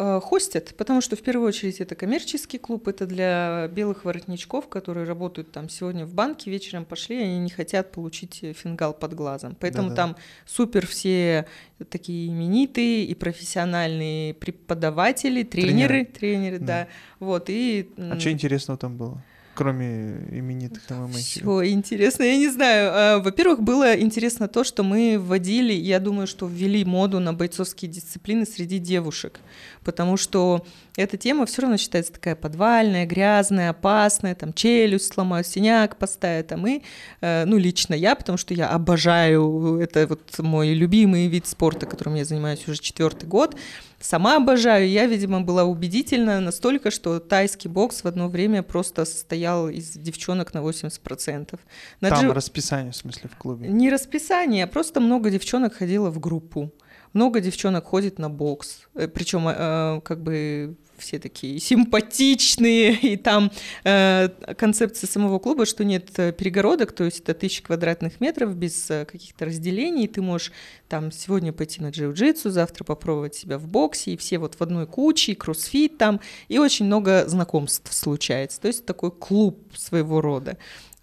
Э, 0.00 0.20
Хостят, 0.22 0.76
потому 0.76 1.00
что 1.00 1.16
в 1.16 1.22
первую 1.22 1.48
очередь 1.48 1.80
это 1.80 1.96
коммерческий 1.96 2.58
клуб, 2.58 2.86
это 2.86 3.04
для 3.04 3.66
белых 3.66 4.04
воротничков, 4.04 4.68
которые 4.68 5.04
работают 5.04 5.50
там 5.50 5.68
сегодня 5.68 6.06
в 6.06 6.14
банке, 6.14 6.52
вечером 6.52 6.84
пошли, 6.84 7.20
они 7.20 7.40
не 7.40 7.50
хотят 7.50 7.90
получить 7.90 8.38
э, 8.42 8.52
фингал 8.52 8.94
под 8.94 9.14
глазом. 9.14 9.56
Поэтому 9.58 9.88
Да-да. 9.88 10.02
там 10.02 10.16
супер 10.46 10.86
все 10.86 11.46
такие 11.90 12.28
именитые 12.28 13.06
и 13.06 13.14
профессиональные 13.16 14.34
преподаватели, 14.34 15.42
тренеры, 15.42 16.04
тренеры, 16.04 16.60
Да. 16.60 16.66
да. 16.66 16.88
Вот, 17.18 17.46
и... 17.48 17.90
А 17.96 18.20
что 18.20 18.30
интересного 18.30 18.78
там 18.78 18.96
было? 18.96 19.20
Кроме 19.58 20.20
именитых 20.30 20.88
ММА. 20.88 21.14
Все 21.14 21.68
интересно, 21.68 22.22
я 22.22 22.36
не 22.36 22.48
знаю. 22.48 22.90
А, 22.94 23.18
Во-первых, 23.18 23.60
было 23.60 23.98
интересно 23.98 24.46
то, 24.46 24.62
что 24.62 24.84
мы 24.84 25.18
вводили, 25.18 25.72
я 25.72 25.98
думаю, 25.98 26.28
что 26.28 26.46
ввели 26.46 26.84
моду 26.84 27.18
на 27.18 27.32
бойцовские 27.32 27.90
дисциплины 27.90 28.46
среди 28.46 28.78
девушек, 28.78 29.40
потому 29.82 30.16
что 30.16 30.64
эта 30.94 31.16
тема 31.16 31.44
все 31.44 31.62
равно 31.62 31.76
считается 31.76 32.12
такая 32.12 32.36
подвальная, 32.36 33.04
грязная, 33.04 33.70
опасная, 33.70 34.36
там 34.36 34.52
челюсть 34.52 35.12
сломаю, 35.12 35.42
синяк 35.42 35.96
поставят, 35.96 36.52
а 36.52 36.56
мы, 36.56 36.82
э, 37.20 37.44
ну 37.44 37.58
лично 37.58 37.94
я, 37.94 38.14
потому 38.14 38.38
что 38.38 38.54
я 38.54 38.68
обожаю, 38.68 39.80
это 39.80 40.06
вот 40.06 40.38
мой 40.38 40.72
любимый 40.72 41.26
вид 41.26 41.48
спорта, 41.48 41.86
которым 41.86 42.14
я 42.14 42.24
занимаюсь 42.24 42.68
уже 42.68 42.80
четвертый 42.80 43.28
год, 43.28 43.56
Сама 44.00 44.36
обожаю. 44.36 44.88
Я, 44.88 45.06
видимо, 45.06 45.40
была 45.40 45.64
убедительна 45.64 46.40
настолько, 46.40 46.90
что 46.90 47.18
тайский 47.18 47.68
бокс 47.68 48.04
в 48.04 48.06
одно 48.06 48.28
время 48.28 48.62
просто 48.62 49.04
состоял 49.04 49.68
из 49.68 49.90
девчонок 49.92 50.54
на 50.54 50.58
80%. 50.58 51.58
На 52.00 52.08
Там 52.10 52.26
джи- 52.26 52.32
расписание, 52.32 52.92
в 52.92 52.96
смысле, 52.96 53.28
в 53.32 53.36
клубе. 53.36 53.68
Не 53.68 53.90
расписание, 53.90 54.64
а 54.64 54.66
просто 54.68 55.00
много 55.00 55.30
девчонок 55.30 55.74
ходило 55.74 56.10
в 56.10 56.20
группу. 56.20 56.72
Много 57.12 57.40
девчонок 57.40 57.86
ходит 57.86 58.18
на 58.18 58.30
бокс. 58.30 58.82
Причем 58.94 60.00
как 60.02 60.22
бы 60.22 60.76
все 60.98 61.18
такие 61.18 61.58
симпатичные, 61.60 62.92
и 62.94 63.16
там 63.16 63.50
э, 63.84 64.28
концепция 64.56 65.08
самого 65.08 65.38
клуба, 65.38 65.66
что 65.66 65.84
нет 65.84 66.10
э, 66.18 66.32
перегородок, 66.32 66.92
то 66.92 67.04
есть 67.04 67.20
это 67.20 67.34
тысячи 67.34 67.62
квадратных 67.62 68.20
метров 68.20 68.54
без 68.54 68.90
э, 68.90 69.04
каких-то 69.04 69.46
разделений, 69.46 70.08
ты 70.08 70.22
можешь 70.22 70.52
там 70.88 71.12
сегодня 71.12 71.52
пойти 71.52 71.80
на 71.80 71.88
джиу-джитсу, 71.88 72.50
завтра 72.50 72.84
попробовать 72.84 73.34
себя 73.34 73.58
в 73.58 73.66
боксе, 73.68 74.12
и 74.12 74.16
все 74.16 74.38
вот 74.38 74.54
в 74.54 74.62
одной 74.62 74.86
куче, 74.86 75.32
и 75.32 75.34
кроссфит 75.34 75.98
там, 75.98 76.20
и 76.48 76.58
очень 76.58 76.86
много 76.86 77.26
знакомств 77.28 77.92
случается. 77.92 78.60
То 78.60 78.68
есть 78.68 78.86
такой 78.86 79.10
клуб 79.10 79.72
своего 79.76 80.20
рода. 80.20 80.58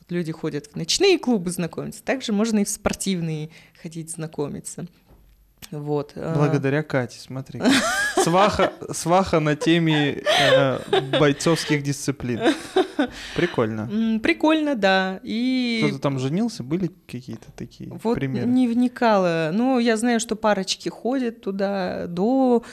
Люди 0.10 0.32
ходят 0.32 0.68
в 0.68 0.76
ночные 0.76 1.18
клубы 1.18 1.50
знакомиться, 1.50 2.04
также 2.04 2.32
можно 2.32 2.60
и 2.60 2.66
в 2.66 2.70
спортивные 2.70 3.50
ходить 3.82 4.12
знакомиться. 4.12 4.88
Вот. 5.72 6.14
а, 6.16 6.34
Благодаря 6.36 6.84
Кате, 6.84 7.20
смотри. 7.20 7.62
Сваха, 8.18 8.74
сваха 8.92 9.40
на 9.40 9.56
теме 9.56 10.22
э, 10.42 10.80
бойцовских 11.20 11.84
дисциплин. 11.84 12.40
Прикольно. 13.36 14.20
Прикольно, 14.22 14.76
да. 14.76 15.20
И 15.24 15.82
Кто-то 15.84 16.02
там 16.02 16.20
женился? 16.20 16.64
Были 16.64 16.92
какие-то 17.08 17.52
такие 17.56 17.90
вот 17.92 18.16
примеры? 18.16 18.48
не 18.48 18.68
вникала. 18.68 19.52
Ну, 19.54 19.80
я 19.80 19.98
знаю, 19.98 20.20
что 20.20 20.36
парочки 20.36 20.90
ходят 20.90 21.42
туда 21.42 22.08
до... 22.08 22.64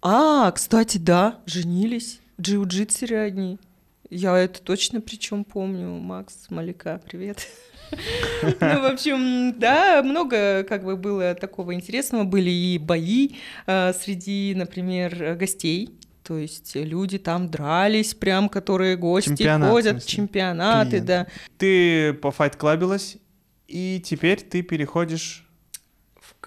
А, 0.00 0.50
кстати, 0.52 0.98
да, 0.98 1.40
женились. 1.46 2.20
Джиу-джитсеры 2.40 3.16
одни. 3.16 3.58
Я 4.10 4.36
это 4.38 4.62
точно 4.62 5.00
причем 5.00 5.44
помню. 5.44 5.88
Макс 5.88 6.50
Маляка, 6.50 7.00
привет. 7.04 7.46
Ну, 8.60 8.82
в 8.82 8.84
общем, 8.84 9.58
да, 9.58 10.02
много 10.02 10.62
как 10.64 10.84
бы 10.84 10.96
было 10.96 11.34
такого 11.34 11.72
интересного. 11.72 12.24
Были 12.24 12.50
и 12.50 12.76
бои 12.76 13.30
э, 13.66 13.94
среди, 13.94 14.52
например, 14.54 15.36
гостей. 15.36 15.98
То 16.22 16.36
есть 16.36 16.74
люди 16.74 17.16
там 17.16 17.48
дрались, 17.48 18.12
прям, 18.12 18.50
которые 18.50 18.98
гости 18.98 19.30
Чемпионат, 19.30 19.70
ходят, 19.70 20.04
чемпионаты, 20.04 21.00
да. 21.00 21.26
Ты 21.56 22.12
пофайт-клабилась, 22.12 23.16
и 23.66 24.02
теперь 24.04 24.42
ты 24.42 24.60
переходишь... 24.60 25.47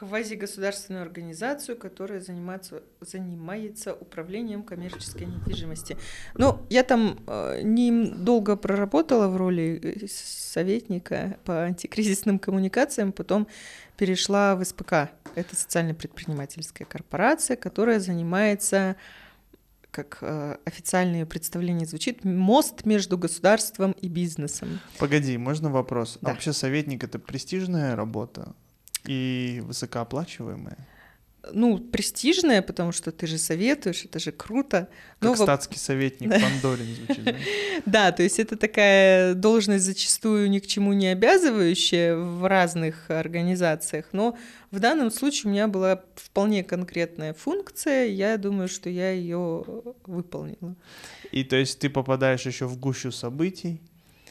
квазигосударственную 0.01 1.03
организацию, 1.03 1.77
которая 1.77 2.21
занимается, 2.21 2.81
занимается 3.01 3.93
управлением 3.93 4.63
коммерческой 4.63 5.27
недвижимости. 5.27 5.95
Ну, 6.33 6.57
я 6.71 6.81
там 6.81 7.19
э, 7.27 7.61
недолго 7.61 8.55
проработала 8.55 9.27
в 9.27 9.37
роли 9.37 9.79
э, 9.83 10.07
советника 10.09 11.37
по 11.45 11.65
антикризисным 11.65 12.39
коммуникациям, 12.39 13.11
потом 13.11 13.47
перешла 13.95 14.55
в 14.55 14.65
СПК. 14.65 15.11
Это 15.35 15.55
социально-предпринимательская 15.55 16.87
корпорация, 16.87 17.55
которая 17.55 17.99
занимается 17.99 18.95
как 19.91 20.17
э, 20.21 20.57
официальное 20.65 21.27
представление 21.27 21.85
звучит, 21.85 22.25
мост 22.25 22.85
между 22.85 23.19
государством 23.19 23.91
и 23.91 24.07
бизнесом. 24.07 24.79
Погоди, 24.97 25.37
можно 25.37 25.69
вопрос? 25.69 26.17
А 26.21 26.25
Да. 26.25 26.31
вообще 26.31 26.53
советник— 26.53 27.03
это 27.03 27.19
престижная 27.19 27.95
работа 27.95 28.55
и 29.05 29.61
высокооплачиваемая? 29.65 30.77
Ну, 31.53 31.79
престижная, 31.79 32.61
потому 32.61 32.91
что 32.91 33.11
ты 33.11 33.25
же 33.25 33.39
советуешь, 33.39 34.05
это 34.05 34.19
же 34.19 34.31
круто. 34.31 34.89
Как 35.19 35.29
Но 35.29 35.35
статский 35.35 35.79
советник 35.79 36.29
Пандорин 36.29 36.95
звучит. 36.95 37.35
Да, 37.85 38.11
то 38.11 38.21
есть 38.21 38.37
это 38.37 38.57
такая 38.57 39.33
должность 39.33 39.85
зачастую 39.85 40.51
ни 40.51 40.59
к 40.59 40.67
чему 40.67 40.93
не 40.93 41.07
обязывающая 41.07 42.15
в 42.15 42.47
разных 42.47 43.09
организациях, 43.09 44.05
но 44.11 44.37
в 44.69 44.79
данном 44.79 45.09
случае 45.09 45.49
у 45.49 45.53
меня 45.53 45.67
была 45.67 46.03
вполне 46.15 46.63
конкретная 46.63 47.33
функция, 47.33 48.05
я 48.05 48.37
думаю, 48.37 48.67
что 48.67 48.89
я 48.89 49.11
ее 49.11 49.65
выполнила. 50.05 50.75
И 51.31 51.43
то 51.43 51.55
есть 51.55 51.79
ты 51.79 51.89
попадаешь 51.89 52.45
еще 52.45 52.67
в 52.67 52.77
гущу 52.77 53.11
событий, 53.11 53.81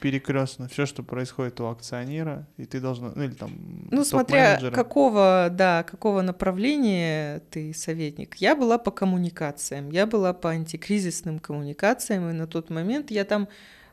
перекрестно 0.01 0.69
все, 0.69 0.87
что 0.87 1.03
происходит 1.03 1.61
у 1.61 1.67
акционера, 1.67 2.47
и 2.57 2.65
ты 2.65 2.81
должна, 2.81 3.13
ну 3.15 3.23
или 3.23 3.35
там 3.35 3.51
Ну, 3.91 4.05
смотря 4.05 4.59
какого, 4.71 5.49
да, 5.51 5.83
какого 5.83 6.23
направления 6.23 7.43
ты 7.51 7.73
советник. 7.75 8.37
Я 8.37 8.57
была 8.57 8.79
по 8.79 8.91
коммуникациям, 8.91 9.91
я 9.91 10.07
была 10.07 10.33
по 10.33 10.51
антикризисным 10.51 11.39
коммуникациям, 11.39 12.31
и 12.31 12.33
на 12.33 12.47
тот 12.47 12.71
момент 12.71 13.11
я 13.11 13.25
там 13.25 13.49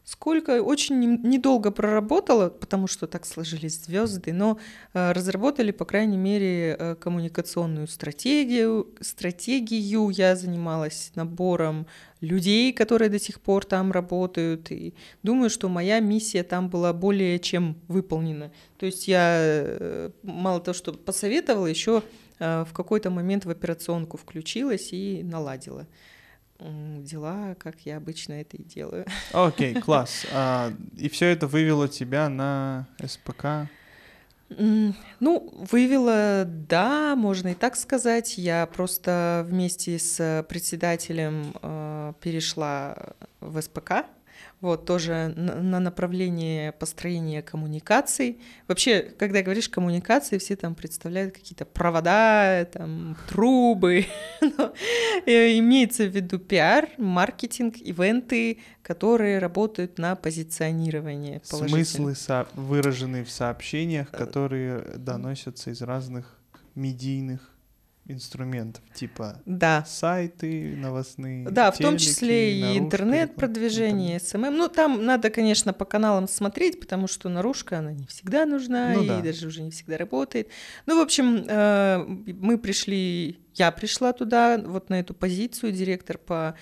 сколько, 0.07 0.63
очень 0.63 1.19
недолго 1.21 1.69
проработала, 1.69 2.47
потому 2.49 2.87
что 2.87 3.07
так 3.07 3.25
сложились 3.25 3.83
звезды, 3.83 4.31
но 4.31 4.57
э, 4.93 5.11
разработали, 5.11 5.71
по 5.71 5.83
крайней 5.83 6.15
мере, 6.15 6.77
э, 6.79 6.95
коммуникационную 6.95 7.87
стратегию. 7.87 8.87
Стратегию 9.01 10.09
я 10.09 10.37
занималась 10.37 11.11
набором 11.15 11.87
людей, 12.21 12.71
которые 12.71 13.09
до 13.09 13.19
сих 13.19 13.41
пор 13.41 13.65
там 13.65 13.91
работают, 13.91 14.71
и 14.71 14.93
думаю, 15.23 15.49
что 15.49 15.67
моя 15.67 15.99
миссия 15.99 16.43
там 16.43 16.69
была 16.69 16.93
более 16.93 17.37
чем 17.37 17.75
выполнена. 17.89 18.53
То 18.77 18.85
есть 18.85 19.09
я 19.09 19.39
э, 19.41 20.11
мало 20.23 20.61
того, 20.61 20.73
что 20.73 20.93
посоветовала, 20.93 21.67
еще 21.67 22.01
в 22.39 22.69
какой-то 22.71 23.09
момент 23.09 23.45
в 23.45 23.49
операционку 23.49 24.15
включилась 24.15 24.93
и 24.93 25.23
наладила 25.23 25.87
дела, 26.59 27.55
как 27.59 27.75
я 27.85 27.97
обычно 27.97 28.33
это 28.33 28.57
и 28.57 28.63
делаю. 28.63 29.05
Окей, 29.31 29.73
класс. 29.81 30.25
А, 30.31 30.73
и 30.97 31.09
все 31.09 31.27
это 31.27 31.47
вывело 31.47 31.87
тебя 31.87 32.29
на 32.29 32.87
СПК. 33.03 33.69
Ну, 34.49 35.53
вывела, 35.69 36.45
да, 36.45 37.15
можно 37.15 37.49
и 37.49 37.53
так 37.53 37.75
сказать. 37.75 38.37
Я 38.37 38.65
просто 38.65 39.45
вместе 39.47 39.99
с 39.99 40.45
председателем 40.47 41.53
э, 41.61 42.13
перешла 42.21 43.13
в 43.41 43.61
СПК. 43.61 44.05
Вот, 44.59 44.85
тоже 44.85 45.33
на 45.35 45.77
на 45.77 45.79
направление 45.79 46.71
построения 46.71 47.41
коммуникаций. 47.41 48.39
Вообще, 48.67 49.01
когда 49.17 49.43
говоришь 49.43 49.69
коммуникации, 49.69 50.39
все 50.39 50.55
там 50.55 50.73
представляют 50.73 51.35
какие-то 51.35 51.65
провода, 51.65 52.65
там, 52.65 53.15
трубы. 53.29 54.05
Но, 54.41 54.73
э, 55.25 55.57
имеется 55.59 56.05
в 56.05 56.15
виду 56.15 56.39
пиар, 56.39 56.89
маркетинг, 56.97 57.77
ивенты, 57.77 58.59
которые 58.81 59.37
работают 59.37 59.99
на 59.99 60.15
позиционирование. 60.15 61.41
Смыслы, 61.43 62.15
выраженные 62.55 63.23
в 63.23 63.29
сообщениях, 63.29 64.09
которые 64.09 64.81
доносятся 64.97 65.69
из 65.69 65.81
разных 65.81 66.35
медийных 66.73 67.56
инструментов, 68.07 68.83
типа 68.93 69.41
Да, 69.45 69.83
сайты 69.85 70.75
новостные. 70.75 71.49
Да, 71.49 71.71
в 71.71 71.77
том 71.77 71.97
телеки, 71.97 72.05
числе 72.05 72.59
и 72.59 72.77
интернет-продвижение, 72.77 74.19
SMM. 74.19 74.55
Ну, 74.55 74.67
там 74.67 75.05
надо, 75.05 75.29
конечно, 75.29 75.73
по 75.73 75.85
каналам 75.85 76.27
смотреть, 76.27 76.79
потому 76.79 77.07
что 77.07 77.29
наружка, 77.29 77.79
она 77.79 77.91
не 77.91 78.05
всегда 78.05 78.45
нужна 78.45 78.93
Ну 78.93 79.03
и 79.03 79.07
да. 79.07 79.21
даже 79.21 79.47
уже 79.47 79.61
не 79.61 79.71
всегда 79.71 79.97
работает. 79.97 80.49
Ну, 80.85 80.99
в 80.99 81.01
общем, 81.01 81.45
э, 81.47 82.05
мы 82.33 82.57
пришли, 82.57 83.39
я 83.55 83.71
пришла 83.71 84.13
туда, 84.13 84.57
вот 84.57 84.89
на 84.89 84.99
эту 84.99 85.13
позицию, 85.13 85.71
директор 85.71 86.17
по 86.17 86.55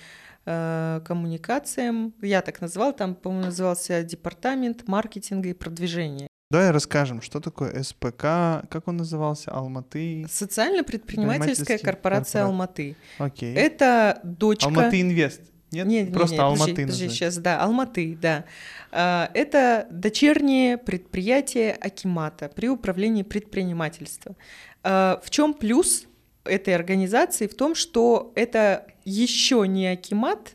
э, 0.44 1.00
коммуникациям. 1.04 2.14
Я 2.22 2.42
так 2.42 2.60
назвал, 2.60 2.92
там, 2.92 3.14
по-моему, 3.14 3.46
назывался 3.46 4.02
департамент 4.02 4.86
маркетинга 4.88 5.50
и 5.50 5.54
продвижения. 5.54 6.28
Давай 6.48 6.70
расскажем, 6.70 7.22
что 7.22 7.40
такое 7.40 7.82
СПК, 7.82 8.22
как 8.70 8.82
он 8.86 8.98
назывался, 8.98 9.50
Алматы. 9.50 10.24
Социально-предпринимательская 10.30 11.78
корпорация 11.78 12.42
корпора- 12.42 12.46
Алматы. 12.46 12.96
Окей. 13.18 13.52
Это 13.54 14.20
дочка... 14.22 14.66
Алматы 14.66 15.00
Инвест. 15.00 15.40
Нет, 15.72 15.86
Не, 15.88 16.04
не, 16.04 16.12
просто 16.12 16.36
не, 16.36 16.40
Алматы 16.42 16.70
подожди, 16.70 16.84
подожди, 16.84 17.08
сейчас, 17.08 17.38
да, 17.38 17.60
Алматы, 17.60 18.16
да. 18.22 18.44
А, 18.92 19.28
Это 19.34 19.88
дочернее 19.90 20.78
предприятие 20.78 21.72
Акимата 21.72 22.48
при 22.48 22.68
управлении 22.68 23.24
предпринимательства. 23.24 24.36
А, 24.84 25.20
В 25.24 25.30
чем 25.30 25.52
плюс 25.52 26.06
этой 26.44 26.76
организации? 26.76 27.48
В 27.48 27.56
том, 27.56 27.74
что 27.74 28.30
это 28.36 28.86
еще 29.04 29.66
не 29.66 29.88
Акимат, 29.88 30.54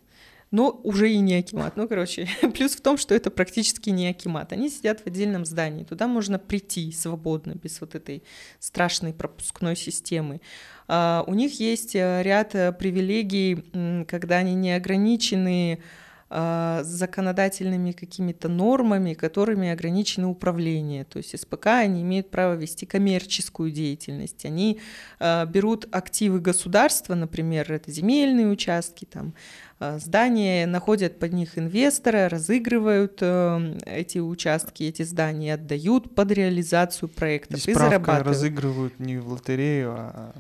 но 0.52 0.80
уже 0.84 1.12
и 1.12 1.18
не 1.20 1.36
Акимат. 1.36 1.78
Ну, 1.78 1.88
короче, 1.88 2.28
плюс 2.54 2.76
в 2.76 2.82
том, 2.82 2.98
что 2.98 3.16
это 3.16 3.32
практически 3.32 3.90
не 3.90 4.08
Акимат. 4.10 4.52
Они 4.52 4.70
сидят 4.70 5.02
в 5.02 5.08
отдельном 5.08 5.46
здании. 5.46 5.86
Туда 5.86 6.08
можно 6.08 6.38
прийти 6.38 6.92
свободно, 6.92 7.54
без 7.54 7.80
вот 7.80 7.96
этой 7.96 8.24
страшной 8.60 9.14
пропускной 9.14 9.76
системы. 9.76 10.42
А, 10.88 11.24
У 11.26 11.34
них 11.34 11.60
есть 11.60 11.96
э, 11.96 12.22
ряд 12.22 12.54
э, 12.54 12.74
привилегий, 12.74 14.06
когда 14.08 14.38
они 14.38 14.54
не 14.54 14.74
ограничены 14.74 15.82
а, 16.34 16.82
законодательными 16.84 17.92
какими-то 17.92 18.48
нормами, 18.48 19.14
которыми 19.16 19.70
ограничено 19.70 20.30
управление. 20.30 21.04
То 21.04 21.18
есть 21.18 21.38
СПК 21.38 21.68
они 21.68 22.04
имеют 22.04 22.32
право 22.32 22.54
вести 22.54 22.86
коммерческую 22.86 23.70
деятельность. 23.70 24.46
Они 24.46 24.80
а, 25.20 25.46
берут 25.46 25.90
активы 25.92 26.40
государства, 26.40 27.16
например, 27.16 27.70
это 27.74 27.92
земельные 27.92 28.48
участки, 28.48 29.04
там, 29.04 29.34
а, 29.80 30.00
здания, 30.00 30.66
находят 30.68 31.20
под 31.20 31.34
них 31.34 31.58
инвестора, 31.58 32.30
разыгрывают 32.30 33.18
э, 33.20 33.78
эти 33.86 34.20
участки, 34.20 34.84
эти 34.84 35.02
здания, 35.02 35.56
отдают 35.56 36.16
под 36.16 36.32
реализацию 36.32 37.10
И 37.10 37.12
проектов 37.14 37.58
и, 37.58 37.62
справка 37.74 37.90
зарабатывают. 37.90 38.28
разыгрывают 38.28 39.00
не 39.00 39.18
в 39.18 39.28
лотерею, 39.28 39.92
а 39.98 40.34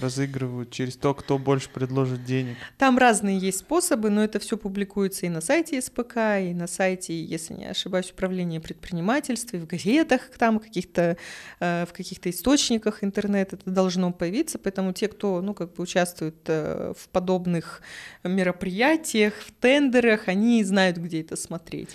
разыгрывают 0.00 0.70
через 0.70 0.96
то, 0.96 1.14
кто 1.14 1.38
больше 1.38 1.70
предложит 1.70 2.24
денег. 2.24 2.56
Там 2.78 2.98
разные 2.98 3.38
есть 3.38 3.58
способы, 3.58 4.10
но 4.10 4.24
это 4.24 4.38
все 4.38 4.56
публикуется 4.56 5.26
и 5.26 5.28
на 5.28 5.40
сайте 5.40 5.80
СПК, 5.80 6.16
и 6.40 6.54
на 6.54 6.66
сайте, 6.66 7.22
если 7.22 7.54
не 7.54 7.66
ошибаюсь, 7.66 8.10
управления 8.10 8.60
предпринимательства, 8.60 9.56
и 9.56 9.60
в 9.60 9.66
газетах, 9.66 10.30
там 10.38 10.58
каких-то, 10.58 11.16
э, 11.60 11.84
в 11.88 11.92
каких-то 11.92 12.30
источниках 12.30 13.04
интернета 13.04 13.56
это 13.56 13.70
должно 13.70 14.12
появиться, 14.12 14.58
поэтому 14.58 14.92
те, 14.92 15.08
кто, 15.08 15.40
ну, 15.42 15.54
как 15.54 15.74
бы 15.74 15.82
участвует 15.82 16.36
э, 16.46 16.92
в 16.96 17.08
подобных 17.10 17.82
мероприятиях, 18.24 19.34
в 19.34 19.52
тендерах, 19.52 20.28
они 20.28 20.64
знают, 20.64 20.96
где 20.96 21.20
это 21.20 21.36
смотреть. 21.36 21.90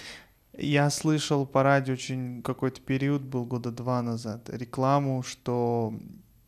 Я 0.58 0.90
слышал 0.90 1.46
по 1.46 1.64
радио 1.64 1.94
очень 1.94 2.42
какой-то 2.42 2.80
период, 2.82 3.22
был 3.22 3.46
года 3.46 3.72
два 3.72 4.02
назад, 4.02 4.50
рекламу, 4.50 5.22
что 5.24 5.94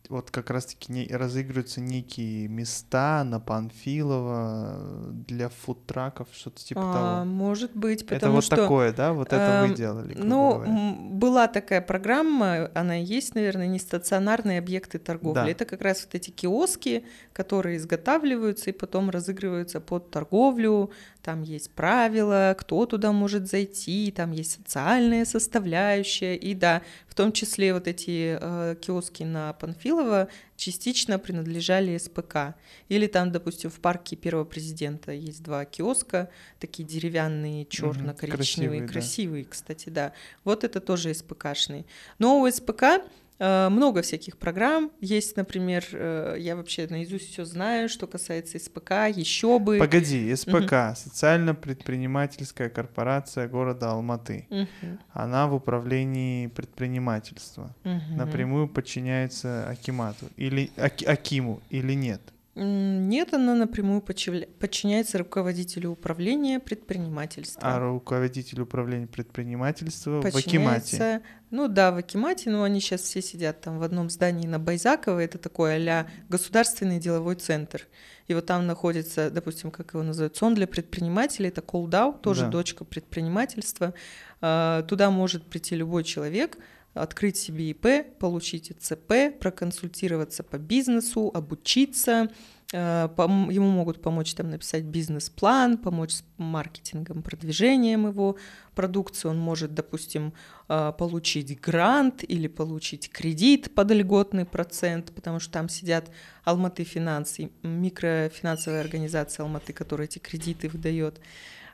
вот 0.08 0.30
как 0.30 0.50
раз-таки 0.50 0.90
не, 0.92 1.06
разыгрываются 1.06 1.80
некие 1.80 2.48
места 2.48 3.24
на 3.24 3.40
Панфилова 3.40 5.12
для 5.26 5.48
фудтраков, 5.48 6.28
что-то 6.32 6.64
типа 6.64 6.80
А, 6.82 6.92
того. 7.18 7.24
может 7.30 7.74
быть, 7.76 8.02
Это 8.02 8.14
потому 8.14 8.34
вот 8.36 8.44
что... 8.44 8.56
такое, 8.56 8.92
да? 8.92 9.12
Вот 9.12 9.28
это 9.28 9.60
вы 9.62 9.68
эм, 9.68 9.74
делали, 9.74 10.14
Ну, 10.14 10.54
говоря. 10.54 10.94
была 11.10 11.46
такая 11.48 11.80
программа, 11.80 12.70
она 12.74 12.94
есть, 12.94 13.34
наверное, 13.34 13.66
не 13.66 13.78
стационарные 13.78 14.58
объекты 14.58 14.98
торговли. 14.98 15.40
Да. 15.40 15.48
Это 15.48 15.64
как 15.64 15.82
раз 15.82 16.04
вот 16.04 16.14
эти 16.14 16.30
киоски, 16.30 17.04
которые 17.32 17.76
изготавливаются 17.76 18.70
и 18.70 18.72
потом 18.72 19.10
разыгрываются 19.10 19.80
под 19.80 20.10
торговлю. 20.10 20.90
Там 21.28 21.42
есть 21.42 21.70
правила, 21.72 22.56
кто 22.58 22.86
туда 22.86 23.12
может 23.12 23.50
зайти, 23.50 24.10
там 24.10 24.32
есть 24.32 24.52
социальная 24.52 25.26
составляющая. 25.26 26.36
И 26.36 26.54
да, 26.54 26.80
в 27.06 27.14
том 27.14 27.32
числе 27.32 27.74
вот 27.74 27.86
эти 27.86 28.38
э, 28.40 28.76
киоски 28.80 29.24
на 29.24 29.52
Панфилова 29.52 30.28
частично 30.56 31.18
принадлежали 31.18 31.98
СПК. 31.98 32.56
Или 32.88 33.08
там, 33.08 33.30
допустим, 33.30 33.68
в 33.68 33.78
парке 33.78 34.16
первого 34.16 34.46
президента 34.46 35.12
есть 35.12 35.42
два 35.42 35.66
киоска, 35.66 36.30
такие 36.60 36.88
деревянные, 36.88 37.66
черно-коричневые, 37.66 38.80
красивые, 38.80 38.80
да. 38.80 38.88
красивые, 38.90 39.44
кстати, 39.44 39.90
да. 39.90 40.12
Вот 40.44 40.64
это 40.64 40.80
тоже 40.80 41.12
СПКшные. 41.12 41.84
Но 42.18 42.40
у 42.40 42.50
СПК 42.50 43.02
много 43.40 44.02
всяких 44.02 44.36
программ. 44.38 44.90
Есть, 45.00 45.36
например, 45.36 45.84
э, 45.92 46.36
я 46.38 46.56
вообще 46.56 46.86
наизусть 46.90 47.30
все 47.32 47.44
знаю, 47.44 47.88
что 47.88 48.06
касается 48.06 48.58
СПК, 48.58 48.90
еще 49.14 49.58
бы. 49.58 49.78
Погоди, 49.78 50.34
СПК, 50.34 50.96
социально-предпринимательская 50.96 52.68
корпорация 52.68 53.48
города 53.48 53.90
Алматы. 53.90 54.46
Мгм, 54.50 54.98
Она 55.12 55.46
в 55.46 55.54
управлении 55.54 56.46
предпринимательства. 56.48 57.74
мгм. 57.84 58.16
Напрямую 58.16 58.68
подчиняется 58.68 59.68
Акимату 59.68 60.26
или 60.36 60.70
Аки- 60.76 61.04
Акиму 61.04 61.60
или 61.70 61.92
нет? 61.94 62.20
Нет, 62.60 63.34
она 63.34 63.54
напрямую 63.54 64.00
подчиняется 64.00 65.18
руководителю 65.18 65.90
управления 65.90 66.58
предпринимательства. 66.58 67.62
А 67.62 67.78
руководитель 67.78 68.60
управления 68.62 69.06
предпринимательства 69.06 70.20
в 70.20 70.36
Акимате. 70.36 71.22
ну 71.50 71.68
да, 71.68 71.92
в 71.92 71.96
Акимате, 71.96 72.50
но 72.50 72.64
они 72.64 72.80
сейчас 72.80 73.02
все 73.02 73.22
сидят 73.22 73.60
там 73.60 73.78
в 73.78 73.82
одном 73.82 74.10
здании 74.10 74.46
на 74.46 74.58
Байзаково, 74.58 75.20
это 75.20 75.38
такой 75.38 75.88
а 75.88 76.06
государственный 76.28 76.98
деловой 76.98 77.36
центр. 77.36 77.86
И 78.26 78.34
вот 78.34 78.46
там 78.46 78.66
находится, 78.66 79.30
допустим, 79.30 79.70
как 79.70 79.94
его 79.94 80.02
называют, 80.02 80.36
сон 80.36 80.54
для 80.54 80.66
предпринимателей, 80.66 81.48
это 81.48 81.62
Колдау, 81.62 82.12
тоже 82.12 82.42
Да. 82.42 82.48
дочка 82.48 82.84
предпринимательства. 82.84 83.94
А, 84.40 84.82
Туда 84.82 85.10
может 85.10 85.44
прийти 85.44 85.76
любой 85.76 86.04
человек, 86.04 86.58
открыть 86.94 87.36
себе 87.36 87.70
ИП, 87.70 88.18
получить 88.18 88.70
ИЦП, 88.70 89.38
проконсультироваться 89.38 90.42
по 90.42 90.58
бизнесу, 90.58 91.30
обучиться, 91.32 92.28
Э, 92.72 93.08
ему 93.16 93.70
могут 93.70 94.02
помочь 94.02 94.34
там 94.34 94.50
написать 94.50 94.84
бизнес-план, 94.84 95.78
помочь 95.78 96.12
с 96.12 96.24
маркетингом, 96.36 97.22
продвижением 97.22 98.06
его 98.06 98.36
продукции. 98.74 99.28
Он 99.28 99.38
может, 99.38 99.72
допустим, 99.72 100.34
э, 100.68 100.92
получить 100.98 101.58
грант 101.60 102.24
или 102.28 102.46
получить 102.46 103.10
кредит 103.10 103.74
под 103.74 103.90
льготный 103.92 104.44
процент, 104.44 105.12
потому 105.14 105.40
что 105.40 105.52
там 105.52 105.70
сидят 105.70 106.10
Алматы 106.44 106.84
Финанс, 106.84 107.40
и 107.40 107.50
микрофинансовая 107.62 108.82
организация 108.82 109.44
Алматы, 109.44 109.72
которая 109.72 110.06
эти 110.06 110.18
кредиты 110.18 110.68
выдает. 110.68 111.20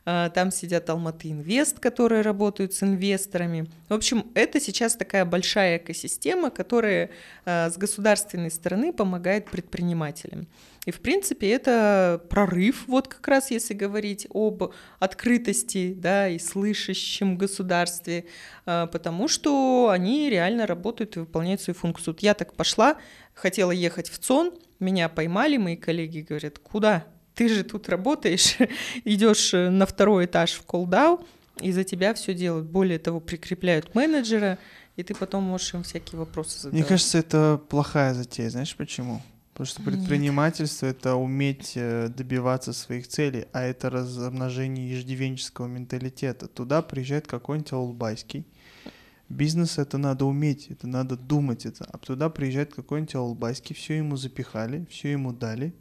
Э, 0.07 0.31
Там 0.35 0.51
сидят 0.51 0.89
Алматы 0.91 1.31
Инвест, 1.31 1.79
которые 1.79 2.23
работают 2.23 2.75
с 2.75 2.83
инвесторами. 2.83 3.67
В 3.89 3.95
общем, 3.95 4.27
это 4.35 4.61
сейчас 4.61 4.97
такая 4.97 5.25
большая 5.25 5.79
экосистема, 5.79 6.51
которая 6.51 7.11
э, 7.45 7.71
с 7.71 7.77
государственной 7.77 8.51
стороны 8.51 8.93
помогает 8.93 9.51
предпринимателям. 9.51 10.47
И, 10.87 10.91
в 10.91 11.01
принципе, 11.01 11.51
это 11.51 12.23
прорыв, 12.29 12.87
вот 12.87 13.09
как 13.09 13.27
раз 13.27 13.51
если 13.51 13.73
говорить 13.73 14.27
об 14.35 14.75
открытости 14.99 15.95
да, 15.97 16.29
и 16.29 16.39
слышащем 16.39 17.39
государстве, 17.39 18.27
э, 18.67 18.87
потому 18.93 19.29
что 19.29 19.89
они 19.91 20.29
реально 20.29 20.67
работают 20.67 21.17
и 21.17 21.21
выполняют 21.21 21.63
свою 21.63 21.75
функцию. 21.75 22.15
Я 22.21 22.35
так 22.35 22.53
пошла, 22.55 22.97
хотела 23.33 23.71
ехать 23.71 24.11
в 24.11 24.19
ЦОН, 24.19 24.53
меня 24.79 25.09
поймали, 25.09 25.57
мои 25.57 25.77
коллеги 25.77 26.21
говорят, 26.21 26.59
куда? 26.59 27.07
Ты 27.35 27.49
же 27.49 27.65
тут 27.65 27.89
работаешь, 27.89 28.57
идешь 29.05 29.53
на 29.53 29.87
второй 29.87 30.27
этаж 30.27 30.53
в 30.53 30.63
колдау, 30.63 31.25
и 31.61 31.73
за 31.73 31.85
тебя 31.85 32.15
все 32.15 32.35
делают. 32.35 32.67
Более 32.67 32.99
того, 32.99 33.21
прикрепляют 33.21 33.95
менеджера, 33.95 34.59
и 34.97 35.03
ты 35.03 35.15
потом 35.15 35.45
можешь 35.45 35.75
им 35.75 35.83
всякие 35.83 36.19
вопросы 36.19 36.59
задавать. 36.59 36.75
Мне 36.75 36.85
кажется, 36.85 37.19
это 37.19 37.61
плохая 37.69 38.15
затея. 38.15 38.51
Знаешь 38.51 38.77
почему? 38.77 39.23
Потому 39.53 39.67
что 39.67 39.83
предпринимательство 39.83 40.87
это 40.87 41.15
уметь 41.15 41.75
э, 41.77 42.09
добиваться 42.09 42.73
своих 42.73 43.07
целей, 43.07 43.47
а 43.53 43.63
это 43.63 43.89
размножение 43.89 44.93
иждивенческого 44.93 45.69
менталитета. 45.69 46.49
Туда 46.49 46.83
приезжает 46.83 47.29
какой-нибудь 47.29 47.73
Аулбайский. 47.73 48.49
Бизнес 49.29 49.79
это 49.79 49.97
надо 49.97 50.25
уметь, 50.25 50.67
это 50.71 50.89
надо 50.89 51.17
думать 51.17 51.67
это. 51.67 51.85
А 51.85 51.99
туда 51.99 52.31
приезжает 52.31 52.75
какой-нибудь 52.75 53.15
Аулбайский, 53.15 53.77
все 53.77 53.97
ему 53.97 54.17
запихали, 54.17 54.87
все 54.91 55.13
ему 55.13 55.33
дали. 55.33 55.73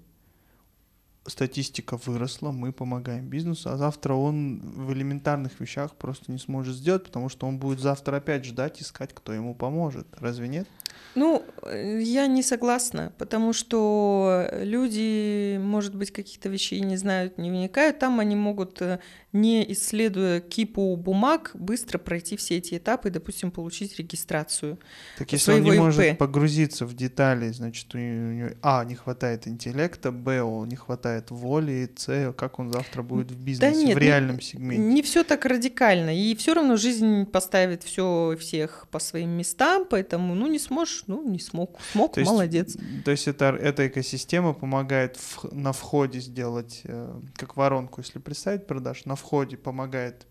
Статистика 1.26 1.98
выросла, 1.98 2.52
мы 2.52 2.74
помогаем 2.74 3.28
бизнесу, 3.30 3.70
а 3.70 3.78
завтра 3.78 4.14
он 4.14 4.60
в 4.60 4.92
элементарных 4.92 5.60
вещах 5.60 5.96
просто 5.96 6.32
не 6.32 6.38
сможет 6.38 6.76
сделать, 6.76 7.06
потому 7.06 7.30
что 7.30 7.48
он 7.48 7.60
будет 7.60 7.80
завтра 7.80 8.18
опять 8.18 8.44
ждать, 8.44 8.82
искать, 8.82 9.14
кто 9.14 9.32
ему 9.32 9.56
поможет. 9.56 10.06
Разве 10.20 10.50
нет? 10.50 10.68
Ну, 11.16 11.44
э, 11.62 12.00
я 12.02 12.28
не 12.28 12.44
согласна, 12.44 13.14
потому 13.18 13.54
что 13.54 14.50
люди, 14.62 15.58
может 15.62 15.96
быть, 15.96 16.12
каких-то 16.12 16.50
вещей 16.50 16.82
не 16.82 16.98
знают, 16.98 17.38
не 17.38 17.50
вникают. 17.50 18.00
Там 18.00 18.20
они 18.20 18.36
могут, 18.36 18.82
э, 18.82 19.00
не 19.32 19.72
исследуя 19.72 20.40
кипу 20.40 20.96
бумаг, 20.96 21.52
быстро 21.54 21.98
пройти 22.00 22.36
все 22.36 22.58
эти 22.58 22.78
этапы 22.78 23.10
допустим, 23.14 23.52
получить 23.52 23.98
регистрацию. 23.98 24.80
Так 25.18 25.32
если 25.32 25.54
он 25.54 25.62
не 25.62 25.68
своего 25.68 25.86
может 25.86 26.04
ИП. 26.04 26.18
погрузиться 26.18 26.86
в 26.86 26.94
детали, 26.96 27.50
значит, 27.50 27.94
у 27.96 27.98
него, 27.98 28.50
а, 28.62 28.84
не 28.84 28.96
хватает 28.96 29.48
интеллекта, 29.48 30.12
б, 30.12 30.42
не 30.68 30.76
хватает 30.76 31.32
воли, 31.32 31.90
с, 31.96 32.34
как 32.34 32.60
он 32.60 32.74
завтра 32.74 33.04
будет 33.04 33.32
в 33.32 33.38
бизнесе, 33.38 33.76
нет, 33.76 33.98
в 33.98 34.00
не- 34.00 34.06
реальном 34.06 34.42
сегменте. 34.42 34.82
Не 34.84 35.02
все 35.02 35.24
так 35.24 35.46
радикально. 35.46 36.18
И 36.18 36.36
все 36.36 36.54
равно 36.54 36.76
жизнь 36.76 37.26
поставит 37.26 37.84
все 37.84 38.36
всех 38.40 38.88
по 38.92 39.00
своим 39.00 39.30
местам, 39.30 39.86
поэтому, 39.90 40.36
ну, 40.36 40.48
не 40.48 40.60
сможешь, 40.60 41.03
ну, 41.08 41.24
не 41.28 41.40
смог. 41.40 41.80
Смог, 41.92 42.14
То 42.14 42.20
есть, 42.22 42.32
молодец. 42.32 42.78
То 43.06 43.12
есть 43.12 43.28
это, 43.28 43.46
эта 43.46 43.88
экосистема 43.88 44.54
помогает 44.54 45.18
в- 45.18 45.54
на 45.54 45.72
входе 45.74 46.20
сделать, 46.20 46.82
э, 46.86 47.20
как 47.36 47.56
воронку, 47.58 48.02
если 48.02 48.20
представить 48.20 48.68
продаж, 48.68 49.06
на 49.06 49.16
входе 49.16 49.58
помогает, 49.58 50.28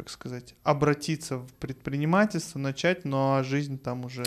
как 0.00 0.08
сказать, 0.08 0.54
обратиться 0.62 1.36
в 1.36 1.52
предпринимательство, 1.54 2.58
начать, 2.58 3.04
но 3.04 3.42
жизнь 3.42 3.78
там 3.78 4.06
уже 4.06 4.24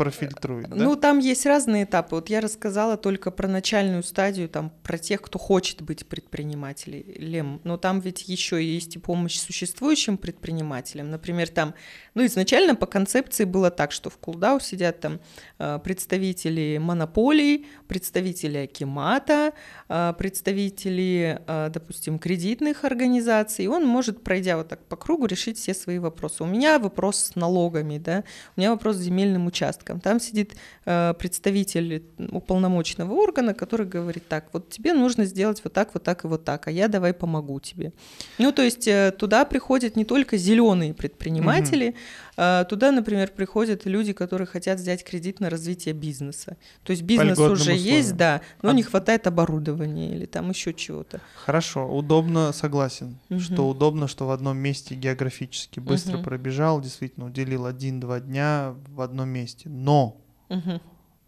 профильтрует, 0.00 0.70
да? 0.70 0.76
Ну, 0.76 0.96
там 0.96 1.18
есть 1.18 1.44
разные 1.44 1.84
этапы. 1.84 2.14
Вот 2.14 2.30
я 2.30 2.40
рассказала 2.40 2.96
только 2.96 3.30
про 3.30 3.46
начальную 3.46 4.02
стадию, 4.02 4.48
там, 4.48 4.72
про 4.82 4.96
тех, 4.96 5.20
кто 5.20 5.38
хочет 5.38 5.82
быть 5.82 6.06
предпринимателем. 6.06 7.60
Но 7.64 7.76
там 7.76 8.00
ведь 8.00 8.26
еще 8.26 8.64
есть 8.64 8.96
и 8.96 8.98
помощь 8.98 9.38
существующим 9.38 10.16
предпринимателям. 10.16 11.10
Например, 11.10 11.48
там, 11.48 11.74
ну, 12.14 12.24
изначально 12.24 12.74
по 12.76 12.86
концепции 12.86 13.44
было 13.44 13.70
так, 13.70 13.92
что 13.92 14.08
в 14.08 14.16
Кулдау 14.16 14.58
сидят 14.58 15.00
там 15.00 15.20
э, 15.58 15.78
представители 15.84 16.78
монополий, 16.80 17.66
представители 17.86 18.56
Акимата, 18.56 19.52
э, 19.90 20.14
представители, 20.16 21.42
э, 21.46 21.68
допустим, 21.70 22.18
кредитных 22.18 22.84
организаций. 22.84 23.66
И 23.66 23.68
он 23.68 23.84
может, 23.84 24.24
пройдя 24.24 24.56
вот 24.56 24.68
так 24.68 24.82
по 24.86 24.96
кругу, 24.96 25.09
решить 25.26 25.58
все 25.58 25.74
свои 25.74 25.98
вопросы. 25.98 26.42
У 26.42 26.46
меня 26.46 26.78
вопрос 26.78 27.16
с 27.16 27.36
налогами, 27.36 27.98
да, 27.98 28.24
у 28.56 28.60
меня 28.60 28.70
вопрос 28.70 28.96
с 28.96 29.00
земельным 29.00 29.46
участком. 29.46 30.00
Там 30.00 30.20
сидит 30.20 30.54
э, 30.86 31.14
представитель 31.18 32.02
уполномоченного 32.30 33.12
органа, 33.14 33.54
который 33.54 33.86
говорит 33.86 34.28
так, 34.28 34.46
вот 34.52 34.70
тебе 34.70 34.92
нужно 34.94 35.24
сделать 35.24 35.60
вот 35.64 35.72
так, 35.72 35.90
вот 35.94 36.02
так 36.02 36.24
и 36.24 36.28
вот 36.28 36.44
так, 36.44 36.68
а 36.68 36.70
я 36.70 36.88
давай 36.88 37.12
помогу 37.12 37.60
тебе. 37.60 37.92
Ну, 38.38 38.52
то 38.52 38.62
есть 38.62 38.86
э, 38.88 39.12
туда 39.16 39.44
приходят 39.44 39.96
не 39.96 40.04
только 40.04 40.36
зеленые 40.36 40.94
предприниматели, 40.94 41.94
а 42.36 42.64
туда, 42.64 42.90
например, 42.92 43.30
приходят 43.36 43.84
люди, 43.84 44.12
которые 44.12 44.46
хотят 44.46 44.78
взять 44.80 45.04
кредит 45.04 45.40
на 45.40 45.50
развитие 45.50 45.94
бизнеса. 45.94 46.56
То 46.84 46.92
есть 46.92 47.02
бизнес 47.02 47.38
уже 47.38 47.72
есть, 47.72 47.84
условиям. 48.12 48.16
да, 48.16 48.40
но 48.62 48.70
А- 48.70 48.72
не 48.72 48.82
хватает 48.82 49.26
оборудования 49.26 50.14
или 50.14 50.24
там 50.26 50.48
еще 50.50 50.72
чего-то. 50.72 51.20
Хорошо, 51.44 51.86
удобно, 51.86 52.52
согласен, 52.52 53.18
Мгм. 53.28 53.40
что 53.40 53.68
удобно, 53.68 54.08
что 54.08 54.26
в 54.26 54.30
одном 54.30 54.56
месте 54.56 54.89
географически 54.94 55.80
быстро 55.80 56.14
Мгм. 56.14 56.24
пробежал, 56.24 56.80
действительно 56.80 57.26
уделил 57.26 57.66
один-два 57.66 58.20
дня 58.20 58.74
в 58.88 59.00
одном 59.00 59.28
месте. 59.28 59.68
Но, 59.68 60.20
Мгм. 60.48 60.80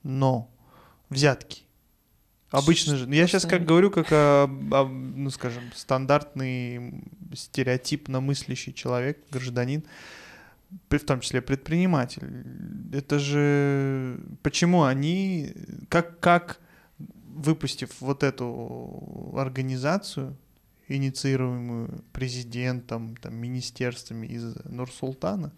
но, 0.03 0.51
взятки. 1.09 1.63
Обычно 2.51 2.97
же, 2.97 3.09
я 3.15 3.27
сейчас 3.27 3.47
как 3.47 3.65
говорю, 3.65 3.91
как, 3.91 4.09
а, 4.11 4.45
а, 4.73 4.85
ну 4.85 5.31
скажем, 5.31 5.73
стандартный 5.75 7.03
стереотипно 7.35 8.21
мыслящий 8.21 8.75
человек, 8.75 9.19
гражданин, 9.31 9.85
в 10.91 10.99
том 10.99 11.21
числе 11.21 11.41
предприниматель. 11.41 12.45
Это 12.93 13.19
же 13.19 14.21
почему 14.43 14.83
они, 14.85 15.55
как, 15.89 16.21
как 16.21 16.61
выпустив 17.35 18.01
вот 18.01 18.23
эту 18.23 19.33
организацию, 19.37 20.37
инициируемую 20.97 22.05
президентом, 22.12 23.16
там, 23.16 23.34
министерствами 23.34 24.26
из 24.26 24.57
Нур-Султана, 24.64 25.53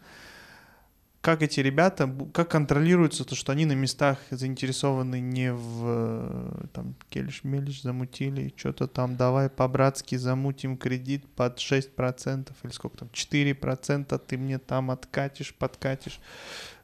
как 1.25 1.43
эти 1.43 1.61
ребята, 1.61 2.15
как 2.35 2.51
контролируется 2.51 3.25
то, 3.25 3.35
что 3.35 3.53
они 3.53 3.65
на 3.65 3.73
местах 3.73 4.19
заинтересованы 4.29 5.21
не 5.21 5.55
в 5.55 5.83
э, 5.87 6.67
там 6.75 6.95
келиш-мелиш 7.09 7.81
замутили, 7.81 8.53
что-то 8.57 8.87
там 8.87 9.17
давай 9.17 9.49
по-братски 9.49 10.17
замутим 10.17 10.77
кредит 10.77 11.27
под 11.35 11.61
6% 11.61 12.53
или 12.63 12.73
сколько 12.73 12.99
там, 12.99 13.09
4% 13.11 14.21
ты 14.27 14.37
мне 14.37 14.59
там 14.59 14.91
откатишь, 14.91 15.55
подкатишь. 15.55 16.21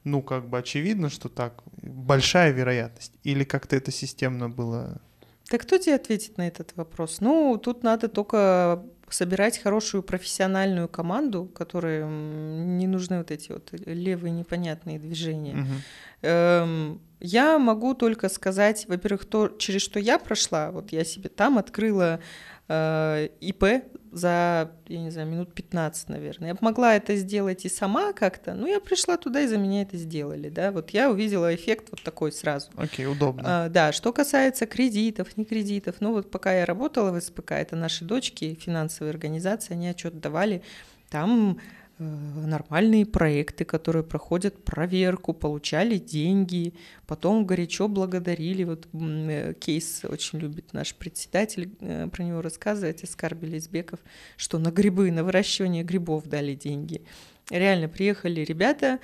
Ну, 0.04 0.22
как 0.22 0.48
бы 0.48 0.58
очевидно, 0.58 1.10
что 1.10 1.28
так, 1.28 1.62
большая 1.82 2.52
вероятность. 2.52 3.12
Или 3.22 3.44
как-то 3.44 3.76
это 3.76 3.90
системно 3.90 4.48
было 4.48 5.02
Так 5.50 5.62
кто 5.62 5.78
тебе 5.78 5.96
ответит 5.96 6.38
на 6.38 6.46
этот 6.46 6.76
вопрос? 6.76 7.20
Ну, 7.20 7.58
тут 7.60 7.82
надо 7.82 8.06
только 8.08 8.84
собирать 9.08 9.58
хорошую 9.58 10.04
профессиональную 10.04 10.86
команду, 10.88 11.46
которой 11.52 12.04
не 12.08 12.86
нужны 12.86 13.18
вот 13.18 13.32
эти 13.32 13.50
вот 13.50 13.68
левые 13.72 14.30
непонятные 14.30 15.00
движения. 15.00 15.54
Мгм. 15.54 15.82
Эм, 16.22 17.00
Я 17.18 17.58
могу 17.58 17.94
только 17.94 18.28
сказать, 18.28 18.86
во-первых, 18.88 19.24
то, 19.24 19.48
через 19.48 19.82
что 19.82 19.98
я 19.98 20.20
прошла. 20.20 20.70
Вот 20.70 20.92
я 20.92 21.04
себе 21.04 21.28
там 21.28 21.58
открыла 21.58 22.20
э, 22.68 23.28
ИП 23.40 23.64
за, 24.12 24.72
я 24.88 25.00
не 25.00 25.10
знаю, 25.10 25.28
минут 25.28 25.54
15, 25.54 26.08
наверное. 26.08 26.48
Я 26.50 26.56
могла 26.60 26.96
это 26.96 27.16
сделать 27.16 27.64
и 27.64 27.68
сама 27.68 28.12
как-то, 28.12 28.54
но 28.54 28.66
я 28.66 28.80
пришла 28.80 29.16
туда, 29.16 29.42
и 29.42 29.46
за 29.46 29.58
меня 29.58 29.82
это 29.82 29.96
сделали, 29.96 30.48
да. 30.48 30.72
Вот 30.72 30.90
я 30.90 31.10
увидела 31.10 31.54
эффект 31.54 31.88
вот 31.90 32.02
такой 32.02 32.32
сразу. 32.32 32.70
Окей, 32.76 33.06
удобно. 33.06 33.42
А, 33.64 33.68
да, 33.68 33.92
что 33.92 34.12
касается 34.12 34.66
кредитов, 34.66 35.36
не 35.36 35.44
кредитов, 35.44 35.96
ну 36.00 36.12
вот 36.12 36.30
пока 36.30 36.52
я 36.52 36.66
работала 36.66 37.12
в 37.12 37.20
СПК, 37.20 37.52
это 37.52 37.76
наши 37.76 38.04
дочки, 38.04 38.58
финансовые 38.60 39.10
организации, 39.10 39.74
они 39.74 39.88
отчет 39.88 40.20
давали, 40.20 40.62
там 41.08 41.58
нормальные 42.00 43.04
проекты, 43.04 43.64
которые 43.64 44.02
проходят 44.02 44.64
проверку, 44.64 45.34
получали 45.34 45.98
деньги, 45.98 46.74
потом 47.06 47.44
горячо 47.44 47.88
благодарили. 47.88 48.64
Вот 48.64 48.88
э, 48.92 49.54
кейс 49.60 50.04
очень 50.04 50.38
любит 50.38 50.72
наш 50.72 50.94
председатель 50.94 51.70
э, 51.80 52.08
про 52.08 52.22
него 52.22 52.40
рассказывать, 52.40 53.04
Искар 53.04 53.34
Белизбеков, 53.34 54.00
что 54.36 54.58
на 54.58 54.70
грибы, 54.70 55.10
на 55.10 55.24
выращивание 55.24 55.84
грибов 55.84 56.26
дали 56.26 56.54
деньги. 56.54 57.02
Реально 57.50 57.88
приехали 57.88 58.40
ребята, 58.40 58.98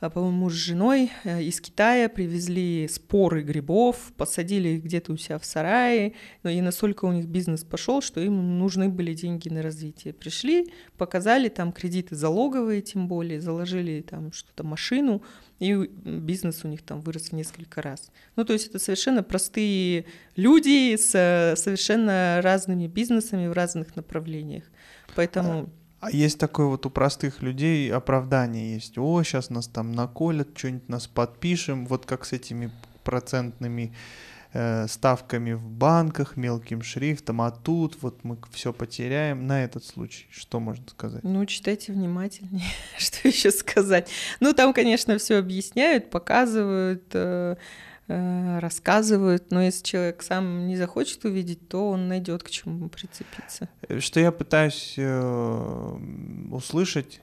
а, 0.00 0.10
по-моему, 0.10 0.48
с 0.48 0.52
женой 0.52 1.10
э, 1.24 1.42
из 1.42 1.60
Китая 1.60 2.08
привезли 2.08 2.86
споры 2.88 3.42
грибов, 3.42 4.12
посадили 4.16 4.68
их 4.70 4.84
где-то 4.84 5.12
у 5.12 5.16
себя 5.16 5.38
в 5.38 5.44
сарае, 5.44 6.14
ну 6.42 6.50
и 6.50 6.60
настолько 6.60 7.04
у 7.04 7.12
них 7.12 7.26
бизнес 7.26 7.64
пошел, 7.64 8.00
что 8.00 8.20
им 8.20 8.58
нужны 8.58 8.88
были 8.88 9.14
деньги 9.14 9.48
на 9.48 9.62
развитие. 9.62 10.14
Пришли, 10.14 10.72
показали 10.96 11.48
там 11.48 11.72
кредиты 11.72 12.14
залоговые, 12.14 12.80
тем 12.82 13.08
более, 13.08 13.40
заложили 13.40 14.00
там 14.02 14.32
что-то 14.32 14.64
машину, 14.64 15.22
и 15.58 15.74
бизнес 15.74 16.64
у 16.64 16.68
них 16.68 16.82
там 16.82 17.00
вырос 17.00 17.30
в 17.30 17.32
несколько 17.32 17.82
раз. 17.82 18.12
Ну, 18.36 18.44
то 18.44 18.52
есть 18.52 18.68
это 18.68 18.78
совершенно 18.78 19.24
простые 19.24 20.04
люди 20.36 20.96
с 20.96 21.12
э, 21.14 21.56
совершенно 21.56 22.40
разными 22.42 22.86
бизнесами 22.86 23.48
в 23.48 23.52
разных 23.52 23.96
направлениях. 23.96 24.64
Поэтому... 25.16 25.70
А 26.00 26.10
есть 26.10 26.38
такое 26.38 26.66
вот 26.66 26.86
у 26.86 26.90
простых 26.90 27.42
людей 27.42 27.92
оправдание 27.92 28.74
есть. 28.74 28.96
О, 28.98 29.22
сейчас 29.22 29.50
нас 29.50 29.66
там 29.66 29.92
наколят, 29.92 30.56
что-нибудь 30.56 30.88
нас 30.88 31.06
подпишем. 31.08 31.86
Вот 31.86 32.06
как 32.06 32.24
с 32.24 32.32
этими 32.32 32.70
процентными 33.02 33.92
э, 34.52 34.86
ставками 34.86 35.52
в 35.52 35.68
банках, 35.68 36.36
мелким 36.36 36.82
шрифтом. 36.82 37.40
А 37.40 37.50
тут 37.50 38.00
вот 38.00 38.22
мы 38.22 38.38
все 38.52 38.72
потеряем. 38.72 39.46
На 39.48 39.64
этот 39.64 39.84
случай 39.84 40.26
что 40.30 40.60
можно 40.60 40.84
сказать? 40.88 41.24
Ну, 41.24 41.44
читайте 41.46 41.92
внимательнее, 41.92 42.64
что 42.98 43.26
еще 43.26 43.50
сказать. 43.50 44.08
Ну, 44.38 44.52
там, 44.52 44.72
конечно, 44.72 45.18
все 45.18 45.38
объясняют, 45.38 46.10
показывают, 46.10 47.04
э, 47.12 47.56
рассказывают, 48.08 49.50
но 49.50 49.62
если 49.62 49.84
человек 49.84 50.22
сам 50.22 50.66
не 50.66 50.76
захочет 50.76 51.24
увидеть, 51.24 51.68
то 51.68 51.90
он 51.90 52.08
найдет 52.08 52.42
к 52.42 52.50
чему 52.50 52.88
прицепиться. 52.88 53.68
Э, 53.86 54.00
Что 54.00 54.20
я 54.20 54.32
пытаюсь 54.32 54.94
э, 54.96 55.98
услышать. 56.50 57.20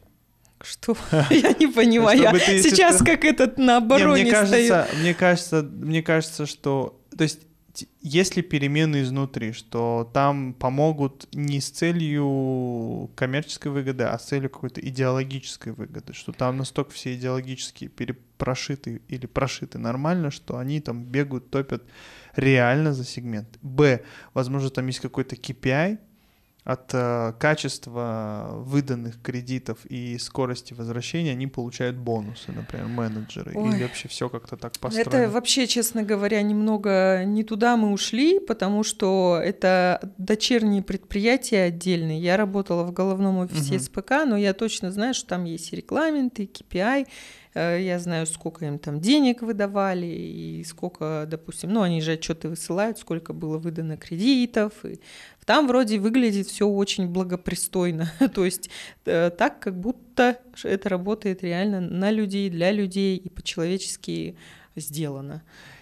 Что? 0.61 0.95
Я 1.29 1.53
не 1.53 1.67
понимаю. 1.67 2.21
Я 2.21 2.39
сейчас 2.39 2.99
как 2.99 3.25
этот 3.25 3.57
на 3.57 3.63
Не, 3.63 3.77
обороне 3.77 4.23
мне 4.23 4.31
кажется, 4.31 4.87
мне 4.99 5.13
кажется, 5.13 5.61
мне 5.63 6.01
кажется, 6.01 6.45
что, 6.45 7.01
то 7.15 7.23
есть, 7.23 7.41
т- 7.75 7.87
если 8.01 8.41
перемены 8.41 9.01
изнутри, 9.01 9.51
что 9.51 10.09
там 10.13 10.53
помогут 10.53 11.27
не 11.33 11.59
с 11.59 11.69
целью 11.69 13.11
коммерческой 13.15 13.71
выгоды, 13.71 14.05
а 14.05 14.17
с 14.17 14.25
целью 14.25 14.49
какой-то 14.49 14.81
идеологической 14.81 15.73
выгоды, 15.73 16.13
что 16.13 16.31
там 16.31 16.57
настолько 16.57 16.91
все 16.91 17.15
идеологически 17.15 17.87
перепрошиты 17.87 19.01
или 19.07 19.25
прошиты 19.25 19.77
нормально, 19.77 20.31
что 20.31 20.57
они 20.57 20.79
там 20.81 21.03
бегают, 21.03 21.49
топят 21.51 21.83
реально 22.35 22.93
за 22.93 23.05
сегмент. 23.05 23.57
Б, 23.61 24.03
возможно, 24.33 24.69
там 24.69 24.87
есть 24.87 24.99
какой-то 24.99 25.35
KPI, 25.35 25.99
от 26.65 26.89
э, 26.93 27.33
качества 27.39 28.49
выданных 28.55 29.21
кредитов 29.21 29.85
и 29.85 30.17
скорости 30.17 30.73
возвращения 30.73 31.31
они 31.31 31.45
получают 31.45 31.95
бонусы, 31.95 32.51
например, 32.51 32.87
менеджеры. 32.87 33.51
Ой. 33.55 33.75
Или 33.75 33.83
вообще 33.83 34.07
все 34.07 34.29
как-то 34.29 34.57
так 34.57 34.73
построено. 34.79 35.25
Это 35.25 35.29
вообще, 35.31 35.67
честно 35.67 36.01
говоря, 36.01 36.41
немного 36.41 37.23
не 37.23 37.43
туда 37.43 37.77
мы 37.77 37.91
ушли, 37.91 38.39
потому 38.39 38.83
что 38.83 39.39
это 39.43 40.11
дочерние 40.17 40.81
предприятия 40.81 41.61
отдельные. 41.65 42.19
Я 42.19 42.35
работала 42.35 42.83
в 42.83 42.91
головном 42.91 43.37
офисе 43.37 43.75
Мгм. 43.75 43.79
СПК, 43.79 44.11
но 44.25 44.35
я 44.35 44.53
точно 44.53 44.91
знаю, 44.91 45.13
что 45.13 45.27
там 45.29 45.43
есть 45.43 45.71
и 45.71 45.75
регламенты, 45.75 46.45
и 46.45 46.51
KPI. 46.51 47.07
Э, 47.55 47.81
Я 47.81 47.99
знаю, 47.99 48.27
сколько 48.27 48.65
им 48.65 48.77
там 48.77 48.99
денег 48.99 49.41
выдавали, 49.41 50.05
и 50.05 50.63
сколько, 50.63 51.25
допустим, 51.27 51.71
ну, 51.71 51.81
они 51.81 52.01
же 52.01 52.11
отчеты 52.11 52.49
высылают, 52.49 52.99
сколько 52.99 53.33
было 53.33 53.57
выдано 53.57 53.97
кредитов. 53.97 54.73
И 54.85 54.99
там 55.45 55.67
вроде 55.67 55.97
выглядит 55.97 56.47
все 56.47 56.67
очень 56.67 57.07
благопристойно. 57.07 58.11
То 58.35 58.45
есть 58.45 58.69
э, 59.05 59.31
так, 59.31 59.59
как 59.59 59.79
будто 59.79 60.37
это 60.63 60.89
работает 60.89 61.43
реально 61.43 61.79
на 61.79 62.11
людей, 62.11 62.49
для 62.49 62.71
людей 62.71 63.17
и 63.17 63.29
по-человечески 63.29 64.37
сделано. 64.75 65.41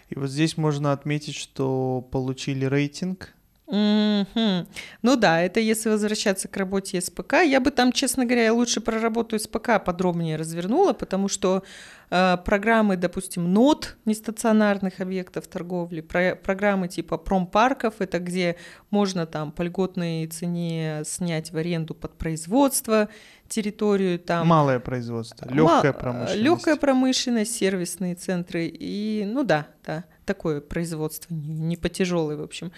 И 0.10 0.20
вот 0.20 0.30
здесь 0.30 0.58
можно 0.58 0.91
отметить, 0.91 1.36
что 1.36 2.08
получили 2.12 2.66
рейтинг. 2.66 3.34
Мгм. 3.74 4.68
Ну 5.02 5.16
да, 5.16 5.41
это 5.41 5.60
если 5.60 5.90
возвращаться 5.90 6.48
к 6.48 6.56
работе 6.58 7.02
СПК. 7.02 7.41
Я 7.44 7.60
бы 7.60 7.72
там, 7.72 7.91
честно 7.91 8.24
говоря, 8.24 8.54
лучше 8.54 8.82
про 8.82 9.00
работу 9.00 9.40
СПК 9.40 9.84
подробнее 9.84 10.36
развернула, 10.36 10.94
потому 10.94 11.28
что 11.28 11.64
э, 12.12 12.38
программы, 12.45 12.98
допустим, 12.98 13.52
НОТ, 13.52 13.98
нестационарных 14.06 15.00
объектов 15.00 15.48
торговли, 15.48 16.02
про- 16.02 16.36
программы 16.36 16.88
типа 16.88 17.18
промпарков, 17.18 17.95
это 17.98 18.20
где 18.20 18.58
можно 18.91 19.26
там 19.26 19.52
по 19.52 19.64
льготной 19.64 20.28
цене 20.28 21.02
снять 21.06 21.52
в 21.52 21.58
аренду 21.58 21.95
под 21.95 22.16
производство 22.16 23.10
территорию, 23.48 24.20
там 24.20 24.48
Малое 24.48 24.80
производство, 24.80 25.50
легкая 25.50 25.94
промышленность. 25.94 26.44
Легкая 26.44 26.76
промышленность, 26.76 27.56
сервисные 27.56 28.14
центры 28.14 28.68
и, 28.68 29.26
ну 29.26 29.44
да, 29.44 29.68
да, 29.84 30.04
такое 30.26 30.62
производство, 30.62 31.34
не, 31.34 31.54
не 31.60 31.78
по 31.78 31.90
тяжелой, 31.90 32.36
в 32.38 32.41
общем. 32.41 32.72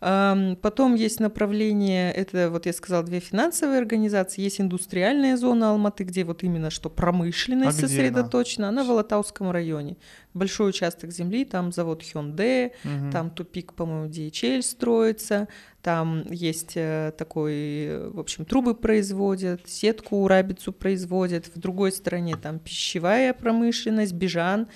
Потом 0.00 0.94
есть 0.94 1.18
направление, 1.20 2.12
это 2.12 2.50
вот 2.50 2.66
я 2.66 2.72
сказала, 2.72 3.02
две 3.04 3.20
финансовые 3.20 3.78
организации, 3.78 4.42
есть 4.42 4.60
индустриальная 4.60 5.36
зона 5.36 5.70
Алматы, 5.70 6.04
где 6.04 6.24
вот 6.24 6.42
именно 6.44 6.70
что 6.70 6.88
промышленность 6.88 7.82
А 7.82 7.86
где 7.86 7.86
она? 7.86 7.88
сосредоточена, 8.12 8.68
она 8.68 8.84
в 8.84 8.90
Алатауском 8.90 9.50
районе. 9.50 9.96
Большой 10.34 10.68
участок 10.70 11.10
земли, 11.10 11.44
там 11.44 11.72
завод 11.72 12.02
Hyundai, 12.02 12.70
Мгм. 12.84 13.10
там 13.10 13.30
тупик, 13.30 13.72
по-моему, 13.72 14.08
DHL 14.08 14.62
строится, 14.62 15.48
там 15.82 16.24
есть 16.30 16.72
э, 16.76 17.12
такой, 17.18 18.08
в 18.10 18.20
общем, 18.20 18.44
трубы 18.44 18.74
производят, 18.74 19.62
сетку 19.68 20.28
рабицу 20.28 20.72
производят, 20.72 21.46
в 21.52 21.58
другой 21.58 21.90
стороне 21.90 22.36
там 22.36 22.58
пищевая 22.60 23.32
промышленность, 23.32 24.12
Бежан, 24.12 24.68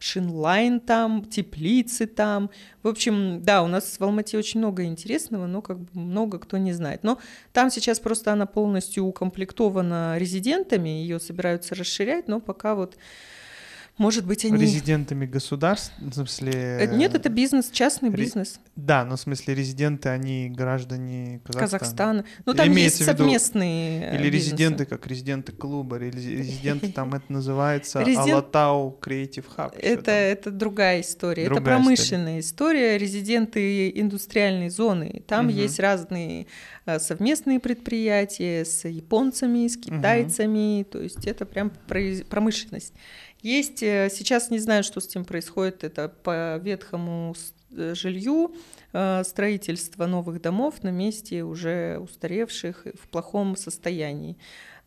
Шинлайн 0.00 0.80
там, 0.80 1.24
теплицы 1.26 2.06
там. 2.06 2.50
В 2.82 2.88
общем, 2.88 3.42
да, 3.42 3.62
у 3.62 3.66
нас 3.66 4.00
в 4.00 4.02
Алмате 4.02 4.38
очень 4.38 4.58
много 4.58 4.84
интересного, 4.84 5.46
но 5.46 5.60
как 5.60 5.78
бы 5.78 6.00
много 6.00 6.38
кто 6.38 6.56
не 6.56 6.72
знает. 6.72 7.04
Но 7.04 7.18
там 7.52 7.70
сейчас 7.70 8.00
просто 8.00 8.32
она 8.32 8.46
полностью 8.46 9.04
укомплектована 9.04 10.16
резидентами, 10.18 10.88
ее 10.88 11.20
собираются 11.20 11.74
расширять, 11.74 12.28
но 12.28 12.40
пока 12.40 12.74
вот, 12.74 12.96
может 14.00 14.26
быть, 14.26 14.44
они... 14.44 14.56
Резидентами 14.56 15.26
государств, 15.26 15.92
в 16.00 16.12
смысле... 16.12 16.52
Э, 16.80 16.96
Нет, 16.96 17.14
это 17.14 17.28
бизнес, 17.28 17.70
частный 17.70 18.08
ре- 18.10 18.16
бизнес. 18.16 18.58
Да, 18.74 19.04
но 19.04 19.16
в 19.16 19.20
смысле 19.20 19.54
резиденты, 19.54 20.08
они 20.08 20.48
граждане 20.48 21.40
Казахстана. 21.44 21.68
Казахстана. 21.78 22.24
Ну, 22.46 22.54
там 22.54 22.66
Имеется 22.68 22.98
есть 23.04 23.10
в 23.10 23.14
виду- 23.14 23.24
совместные 23.24 24.02
э, 24.10 24.14
Или 24.16 24.30
бизнесы. 24.30 24.52
резиденты, 24.56 24.84
как 24.86 25.06
резиденты 25.06 25.52
клуба, 25.52 25.98
или 25.98 26.10
резиденты, 26.38 26.90
там 26.90 27.12
это 27.14 27.30
называется 27.30 28.00
Алатау 28.00 28.98
Creative 29.00 29.44
Hub. 29.56 29.68
что 29.72 29.78
Это, 29.80 30.10
это 30.10 30.50
другая 30.50 31.02
история. 31.02 31.42
это 31.44 31.54
Другая 31.54 31.76
промышленная 31.76 32.40
история. 32.40 32.96
резиденты 32.98 33.90
индустриальной 33.94 34.70
зоны. 34.70 35.22
Там 35.26 35.46
Мгм. 35.46 35.54
есть 35.56 35.78
разные 35.78 36.46
э, 36.86 36.98
совместные 36.98 37.60
предприятия 37.60 38.64
с 38.64 38.88
японцами, 38.88 39.66
с 39.68 39.76
китайцами. 39.76 40.84
То 40.90 41.00
есть 41.02 41.26
это 41.26 41.44
прям 41.44 41.70
промышленность. 42.28 42.94
Есть 43.42 43.82
э, 43.82 44.08
сейчас 44.10 44.50
не 44.50 44.58
знаю, 44.58 44.84
что 44.84 45.00
с 45.00 45.06
этим 45.06 45.24
происходит. 45.24 45.84
Это 45.84 46.08
по 46.08 46.58
ветхому 46.58 47.34
э, 47.70 47.94
жилью 47.94 48.54
э, 48.92 49.22
строительство 49.24 50.06
новых 50.06 50.42
домов 50.42 50.82
на 50.82 50.90
месте 50.90 51.42
уже 51.42 51.98
устаревших 51.98 52.86
в 53.00 53.08
плохом 53.08 53.56
состоянии 53.56 54.36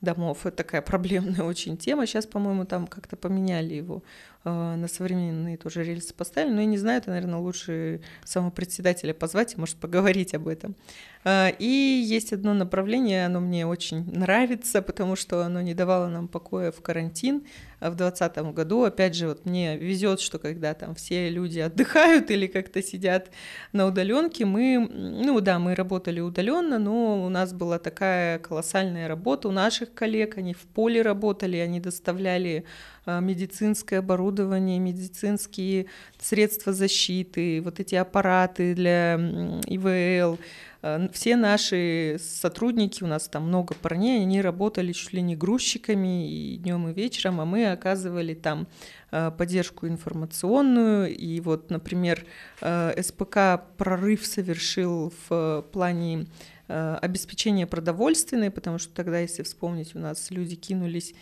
домов. 0.03 0.45
Это 0.45 0.57
такая 0.57 0.81
проблемная 0.81 1.43
очень 1.43 1.77
тема. 1.77 2.05
Сейчас, 2.05 2.25
по-моему, 2.25 2.65
там 2.65 2.88
как-то 2.88 3.15
поменяли 3.15 3.73
его 3.73 4.03
э, 4.43 4.75
на 4.75 4.88
современные 4.88 5.57
тоже 5.57 5.84
рельсы 5.84 6.13
поставили. 6.13 6.53
Но 6.53 6.61
я 6.61 6.67
не 6.67 6.77
знаю, 6.77 6.99
это, 6.99 7.09
наверное, 7.09 7.39
лучше 7.39 8.01
самого 8.23 8.51
председателя 8.51 9.13
позвать 9.13 9.53
и, 9.53 9.59
может, 9.59 9.77
поговорить 9.77 10.35
об 10.35 10.47
этом. 10.47 10.75
Э, 11.23 11.51
И 11.57 12.03
есть 12.05 12.34
одно 12.34 12.53
направление, 12.53 13.25
оно 13.25 13.39
мне 13.39 13.65
очень 13.65 14.03
нравится, 14.13 14.81
потому 14.81 15.15
что 15.15 15.43
оно 15.43 15.61
не 15.61 15.73
давало 15.73 16.07
нам 16.07 16.27
покоя 16.27 16.71
в 16.71 16.81
карантин 16.81 17.43
э, 17.80 17.89
в 17.89 17.95
2020 17.95 18.53
году. 18.53 18.84
Опять 18.84 19.15
же, 19.15 19.27
вот 19.27 19.45
мне 19.45 19.77
везет, 19.77 20.19
что 20.19 20.39
когда 20.39 20.73
там 20.73 20.95
все 20.95 21.30
люди 21.30 21.59
отдыхают 21.59 22.30
или 22.31 22.47
как-то 22.47 22.81
сидят 22.81 23.31
на 23.71 23.85
удаленке, 23.88 24.45
мы, 24.45 24.88
ну 24.91 25.39
да, 25.39 25.59
мы 25.59 25.75
работали 25.75 26.19
удаленно, 26.19 26.80
но 26.80 27.25
у 27.25 27.30
нас 27.30 27.53
была 27.53 27.80
такая 27.80 28.39
колоссальная 28.39 29.07
работа 29.07 29.47
у 29.47 29.51
наших 29.51 29.93
коллег, 29.94 30.38
они 30.38 30.53
в 30.53 30.61
поле 30.61 31.02
работали, 31.02 31.57
они 31.57 31.80
доставляли 31.80 32.65
а, 33.06 33.20
медицинское 33.20 33.98
оборудование, 33.98 34.80
медицинские 34.80 35.88
средства 36.20 36.72
защиты, 36.72 37.61
вот 37.61 37.80
эти 37.80 37.95
аппараты 37.95 38.74
для 38.76 39.15
ИВЛ, 39.68 40.40
э, 40.82 41.10
все 41.11 41.36
наши 41.36 42.18
сотрудники, 42.22 43.03
у 43.03 43.07
нас 43.07 43.28
там 43.28 43.48
много 43.48 43.76
парней, 43.76 44.22
они 44.22 44.41
работали 44.41 44.94
чуть 44.94 45.11
ли 45.11 45.22
не 45.22 45.36
грузчиками 45.36 46.30
и 46.30 46.57
днем 46.57 46.88
и 46.88 46.94
вечером, 46.94 47.41
а 47.41 47.45
мы 47.45 47.72
оказывали 47.72 48.36
там 48.36 48.68
э, 49.11 49.32
поддержку 49.38 49.86
информационную. 49.88 51.14
И 51.14 51.41
вот, 51.41 51.72
например, 51.72 52.26
э, 52.61 53.02
СПК 53.02 53.65
прорыв 53.78 54.26
совершил 54.26 55.11
в 55.28 55.65
плане 55.74 56.28
э, 56.68 56.98
обеспечения 57.02 57.68
продовольственной, 57.68 58.52
потому 58.52 58.80
что 58.80 58.94
тогда, 58.94 59.19
если 59.19 59.44
вспомнить, 59.44 59.95
у 59.95 59.99
нас 59.99 60.31
люди 60.31 60.56
кинулись 60.56 61.14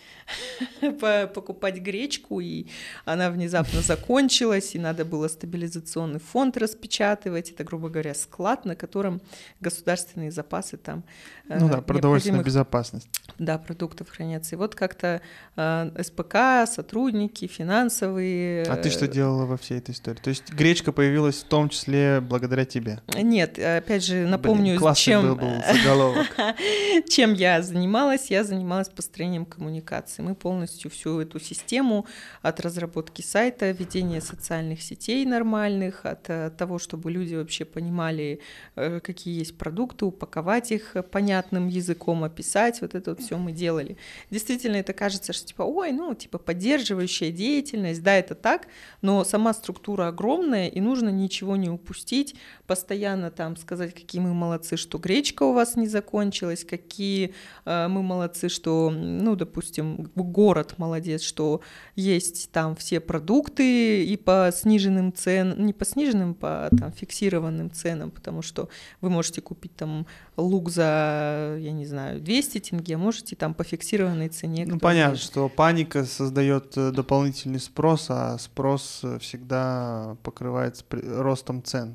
по- 1.00 1.26
покупать 1.26 1.78
гречку, 1.78 2.40
и 2.40 2.66
она 3.04 3.30
внезапно 3.30 3.80
закончилась, 3.82 4.74
и 4.74 4.78
надо 4.78 5.04
было 5.04 5.28
стабилизационный 5.28 6.20
фонд 6.20 6.56
распечатывать. 6.56 7.50
Это, 7.50 7.64
грубо 7.64 7.88
говоря, 7.88 8.14
склад, 8.14 8.64
на 8.64 8.76
котором 8.76 9.20
государственные 9.60 10.30
запасы 10.30 10.76
там 10.76 11.04
э, 11.48 11.58
Ну 11.58 11.68
да, 11.68 11.80
продовольственная 11.80 12.42
безопасность. 12.44 13.08
да, 13.38 13.58
продуктов 13.58 14.08
хранятся. 14.10 14.54
И 14.54 14.58
вот 14.58 14.74
как-то 14.74 15.20
э, 15.56 16.02
СПК, 16.02 16.70
сотрудники, 16.70 17.46
финансовые. 17.46 18.64
А 18.64 18.76
ты 18.76 18.90
что 18.90 19.08
делала 19.08 19.46
во 19.46 19.56
всей 19.56 19.78
этой 19.78 19.92
истории? 19.92 20.18
То 20.22 20.30
есть 20.30 20.52
гречка 20.52 20.92
появилась 20.92 21.42
в 21.42 21.44
том 21.44 21.68
числе 21.68 22.20
благодаря 22.20 22.64
тебе. 22.64 23.00
Нет, 23.16 23.58
опять 23.58 24.04
же, 24.04 24.14
Блин, 24.22 24.30
напомню, 24.30 24.78
классный 24.78 25.31
чем, 25.40 25.62
заголовок. 25.76 26.36
чем 27.08 27.34
я 27.34 27.62
занималась. 27.62 28.30
Я 28.30 28.44
занималась 28.44 28.88
построением 28.88 29.44
коммуникации. 29.44 30.22
Мы 30.22 30.34
полностью 30.34 30.90
всю 30.90 31.20
эту 31.20 31.40
систему 31.40 32.06
от 32.42 32.60
разработки 32.60 33.22
сайта, 33.22 33.70
ведения 33.70 34.20
социальных 34.20 34.82
сетей 34.82 35.24
нормальных, 35.24 36.04
от 36.04 36.28
э, 36.28 36.50
того, 36.50 36.78
чтобы 36.78 37.10
люди 37.10 37.34
вообще 37.34 37.64
понимали, 37.64 38.40
э, 38.76 39.00
какие 39.00 39.38
есть 39.38 39.56
продукты, 39.56 40.04
упаковать 40.04 40.72
их 40.72 40.96
понятным 41.10 41.68
языком, 41.68 42.24
описать. 42.24 42.80
Вот 42.80 42.94
это 42.94 43.10
вот 43.10 43.20
все 43.20 43.36
мы 43.38 43.52
делали. 43.52 43.96
Действительно, 44.30 44.76
это 44.76 44.92
кажется, 44.92 45.32
что 45.32 45.46
типа, 45.46 45.62
ой, 45.62 45.92
ну, 45.92 46.14
типа 46.14 46.38
поддерживающая 46.38 47.30
деятельность, 47.30 48.02
да, 48.02 48.14
это 48.16 48.34
так, 48.34 48.68
но 49.00 49.24
сама 49.24 49.54
структура 49.54 50.08
огромная, 50.08 50.68
и 50.68 50.80
нужно 50.80 51.08
ничего 51.08 51.56
не 51.56 51.70
упустить, 51.70 52.34
постоянно 52.66 53.30
там 53.30 53.56
сказать, 53.56 53.94
какие 53.94 54.20
мы 54.20 54.34
молодцы, 54.34 54.76
что 54.76 54.98
гречка 54.98 55.21
у 55.44 55.52
вас 55.52 55.76
не 55.76 55.88
закончилась, 55.88 56.64
какие 56.64 57.34
э, 57.64 57.88
мы 57.88 58.02
молодцы, 58.02 58.48
что, 58.48 58.90
ну, 58.90 59.36
допустим, 59.36 60.10
город 60.14 60.74
молодец, 60.78 61.22
что 61.22 61.60
есть 61.96 62.50
там 62.50 62.74
все 62.74 63.00
продукты 63.00 64.04
и 64.04 64.16
по 64.16 64.50
сниженным 64.54 65.12
ценам, 65.12 65.64
не 65.64 65.72
по 65.72 65.84
сниженным, 65.84 66.34
по 66.34 66.68
там 66.78 66.92
фиксированным 66.92 67.70
ценам, 67.70 68.10
потому 68.10 68.42
что 68.42 68.68
вы 69.00 69.10
можете 69.10 69.40
купить 69.40 69.76
там 69.76 70.06
лук 70.36 70.70
за, 70.70 71.56
я 71.58 71.72
не 71.72 71.86
знаю, 71.86 72.20
200 72.20 72.60
тенге, 72.60 72.96
можете 72.96 73.36
там 73.36 73.54
по 73.54 73.64
фиксированной 73.64 74.28
цене. 74.28 74.64
Ну, 74.66 74.78
понятно, 74.78 75.16
что 75.16 75.48
паника 75.48 76.04
создает 76.04 76.76
э, 76.76 76.90
дополнительный 76.90 77.60
спрос, 77.60 78.06
а 78.08 78.38
спрос 78.38 79.00
э, 79.02 79.18
всегда 79.18 80.16
покрывается 80.22 80.84
ростом 80.90 81.62
цен. 81.62 81.94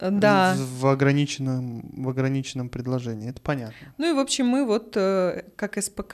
Да. 0.00 0.56
В, 0.56 0.86
ограниченном, 0.86 1.82
в 1.92 2.08
ограниченном 2.08 2.68
предложении. 2.68 3.28
Это 3.28 3.40
понятно. 3.40 3.94
Ну 3.98 4.10
и, 4.10 4.14
в 4.14 4.18
общем, 4.18 4.46
мы 4.46 4.64
вот 4.64 4.96
э, 4.96 5.44
как 5.56 5.82
СПК 5.82 6.12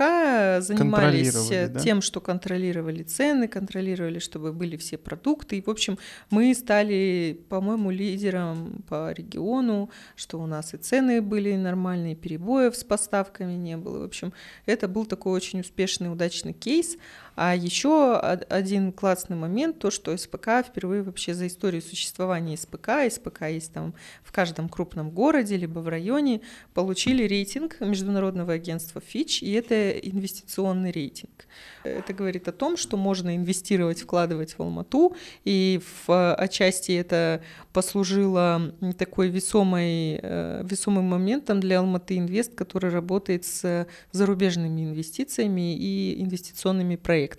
занимались 0.60 1.50
э, 1.50 1.68
да? 1.68 1.80
тем, 1.80 2.02
что 2.02 2.20
контролировали 2.20 3.02
цены, 3.02 3.48
контролировали, 3.48 4.18
чтобы 4.18 4.52
были 4.52 4.76
все 4.76 4.98
продукты. 4.98 5.58
И, 5.58 5.62
в 5.62 5.70
общем, 5.70 5.98
мы 6.30 6.54
стали, 6.54 7.40
по-моему, 7.48 7.90
лидером 7.90 8.82
по 8.88 9.12
региону, 9.12 9.90
что 10.16 10.40
у 10.40 10.46
нас 10.46 10.74
и 10.74 10.76
цены 10.76 11.22
были 11.22 11.54
нормальные, 11.54 12.16
перебоев 12.16 12.76
с 12.76 12.84
поставками 12.84 13.52
не 13.52 13.76
было. 13.76 14.00
В 14.00 14.04
общем, 14.04 14.32
это 14.66 14.88
был 14.88 15.06
такой 15.06 15.32
очень 15.32 15.60
успешный, 15.60 16.12
удачный 16.12 16.52
кейс. 16.52 16.96
А 17.42 17.56
еще 17.56 18.20
од- 18.22 18.52
один 18.52 18.92
классный 18.92 19.34
момент, 19.34 19.78
то, 19.78 19.90
что 19.90 20.14
СПК 20.14 20.62
впервые 20.62 21.02
вообще 21.02 21.32
за 21.32 21.46
историю 21.46 21.80
существования 21.80 22.54
СПК, 22.54 23.10
СПК 23.10 23.44
есть 23.48 23.72
там 23.72 23.94
в 24.22 24.30
каждом 24.30 24.68
крупном 24.68 25.08
городе, 25.08 25.56
либо 25.56 25.78
в 25.78 25.88
районе, 25.88 26.42
получили 26.74 27.22
рейтинг 27.26 27.80
Международного 27.80 28.52
агентства 28.52 29.00
Fitch, 29.00 29.38
и 29.40 29.52
это 29.52 29.88
инвестиционный 29.88 30.90
рейтинг. 30.90 31.46
Это 31.82 32.12
говорит 32.12 32.46
о 32.46 32.52
том, 32.52 32.76
что 32.76 32.98
можно 32.98 33.34
инвестировать, 33.34 34.02
вкладывать 34.02 34.58
в 34.58 34.60
Алмату, 34.60 35.16
и 35.46 35.80
в 35.82 36.12
э, 36.12 36.34
отчасти 36.34 36.92
это 36.92 37.40
послужило 37.72 38.74
такой 38.98 39.30
весомой, 39.30 40.20
э, 40.22 40.62
весомым 40.62 41.06
моментом 41.06 41.60
для 41.60 41.78
Алматы 41.78 42.18
Инвест, 42.18 42.54
который 42.54 42.90
работает 42.90 43.46
с 43.46 43.86
зарубежными 44.12 44.82
инвестициями 44.82 45.74
и 45.74 46.22
инвестиционными 46.22 46.96
проектами. 46.96 47.29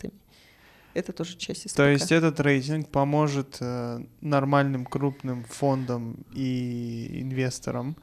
Это 0.94 1.14
тоже 1.14 1.38
часть 1.38 1.70
СПК. 1.70 1.78
То 1.78 1.90
есть 1.90 2.12
этот 2.12 2.40
рейтинг 2.40 2.90
поможет 2.90 3.58
э, 3.62 4.04
нормальным 4.20 4.86
крупным 4.86 5.46
фондам 5.46 6.26
и 6.34 7.22
инвесторам 7.22 7.96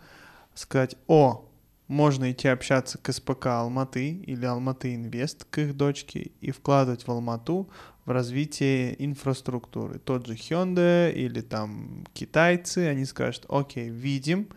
сказать, 0.54 0.96
о, 1.06 1.48
можно 1.86 2.30
идти 2.30 2.48
общаться 2.48 2.98
к 2.98 3.12
СПК 3.12 3.46
Алматы 3.46 4.10
или 4.10 4.44
Алматы 4.44 4.94
Инвест, 4.94 5.44
к 5.44 5.58
их 5.58 5.76
дочке, 5.76 6.32
и 6.40 6.50
вкладывать 6.50 7.06
в 7.06 7.10
Алмату 7.10 7.70
в 8.04 8.10
развитие 8.10 9.02
инфраструктуры. 9.04 9.98
Тот 9.98 10.26
же 10.26 10.34
Hyundai 10.34 11.12
или 11.12 11.40
там 11.40 12.06
китайцы, 12.12 12.88
они 12.88 13.04
скажут, 13.04 13.46
окей, 13.48 13.88
видим, 13.88 14.48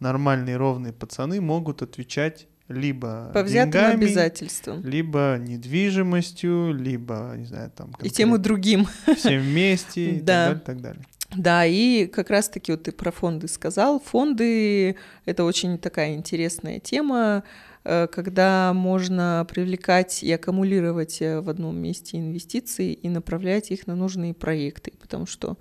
нормальные 0.00 0.56
ровные 0.56 0.92
пацаны 0.92 1.40
могут 1.40 1.82
отвечать 1.82 2.48
либо 2.72 3.30
По 3.34 3.42
взятым 3.42 3.70
деньгами, 3.72 4.04
обязательствам. 4.06 4.82
либо 4.84 5.36
недвижимостью, 5.40 6.72
либо, 6.72 7.34
не 7.36 7.44
знаю, 7.46 7.70
там... 7.76 7.92
И 8.02 8.10
тем 8.10 8.34
и 8.34 8.38
другим. 8.38 8.86
все 9.16 9.38
вместе 9.38 10.10
и 10.16 10.20
Да. 10.20 10.48
так 10.48 10.48
далее, 10.48 10.62
так 10.64 10.80
далее. 10.80 11.02
Да, 11.34 11.64
и 11.64 12.06
как 12.06 12.28
раз-таки 12.30 12.72
вот 12.72 12.82
ты 12.82 12.92
про 12.92 13.10
фонды 13.10 13.48
сказал. 13.48 14.00
Фонды— 14.00 14.96
это 15.24 15.44
очень 15.44 15.78
такая 15.78 16.14
интересная 16.14 16.78
тема, 16.78 17.42
э, 17.84 18.06
когда 18.08 18.72
можно 18.74 19.46
привлекать 19.48 20.22
и 20.22 20.30
аккумулировать 20.30 21.22
э, 21.22 21.40
в 21.40 21.48
одном 21.48 21.76
месте 21.78 22.18
инвестиции 22.18 22.92
и 22.92 23.08
направлять 23.08 23.70
их 23.70 23.86
на 23.86 23.94
нужные 23.96 24.34
проекты, 24.34 24.92
потому 25.00 25.24
что, 25.24 25.56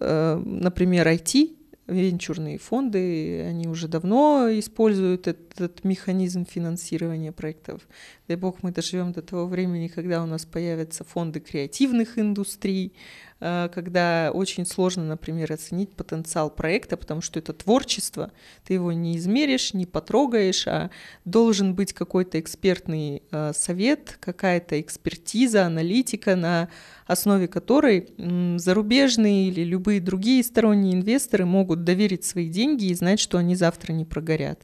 э, 0.00 0.42
например, 0.44 1.06
IT, 1.06 1.52
венчурные 1.90 2.58
фонды, 2.58 3.42
они 3.42 3.68
уже 3.68 3.88
давно 3.88 4.48
используют 4.50 5.26
этот 5.28 5.84
механизм 5.84 6.46
финансирования 6.46 7.32
проектов. 7.32 7.82
Дай 8.30 8.36
бог 8.36 8.62
мы 8.62 8.70
доживем 8.70 9.10
до 9.10 9.22
того 9.22 9.46
времени, 9.46 9.88
когда 9.88 10.22
у 10.22 10.26
нас 10.26 10.44
появятся 10.44 11.02
фонды 11.02 11.40
креативных 11.40 12.16
индустрий, 12.16 12.92
э, 13.40 13.68
когда 13.74 14.30
очень 14.32 14.66
сложно, 14.66 15.02
например, 15.02 15.52
оценить 15.52 15.96
потенциал 15.96 16.48
проекта, 16.48 16.96
потому 16.96 17.22
что 17.22 17.40
это 17.40 17.52
творчество, 17.52 18.30
ты 18.64 18.74
его 18.74 18.92
не 18.92 19.16
измеришь, 19.16 19.74
не 19.74 19.84
потрогаешь, 19.84 20.68
а 20.68 20.90
должен 21.24 21.74
быть 21.74 21.92
какой-то 21.92 22.38
экспертный 22.38 23.24
э, 23.32 23.52
совет, 23.52 24.16
какая-то 24.20 24.80
экспертиза, 24.80 25.66
аналитика, 25.66 26.36
на 26.36 26.68
основе 27.08 27.48
которой 27.48 28.10
зарубежные 28.58 29.48
или 29.48 29.64
любые 29.64 30.00
другие 30.00 30.44
сторонние 30.44 30.94
инвесторы 30.94 31.46
могут 31.46 31.82
доверить 31.82 32.22
свои 32.22 32.48
деньги 32.48 32.84
и 32.84 32.94
знать, 32.94 33.18
что 33.18 33.38
они 33.38 33.56
завтра 33.56 33.92
не 33.92 34.04
прогорят. 34.04 34.60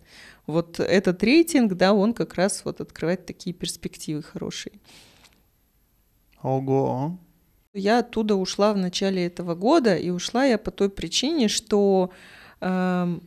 Вот 0.47 0.81
этот 0.81 1.23
рейтинг, 1.23 1.74
да, 1.74 1.93
он 1.93 2.14
как 2.14 2.35
раз 2.35 2.64
вот 2.64 2.81
открывает 2.81 3.27
такие 3.27 3.55
перспективы 3.55 4.23
хорошие. 4.23 4.81
Ого. 6.43 7.18
Я 7.74 7.98
оттуда 7.98 8.36
ушла 8.36 8.73
в 8.73 8.77
начале 8.77 9.27
этого 9.27 9.55
года, 9.55 9.97
и 9.97 10.10
ушла 10.10 10.44
я 10.44 10.59
по 10.59 10.70
той 10.70 10.89
причине, 10.89 11.48
что 11.48 12.10
эм, 12.60 13.23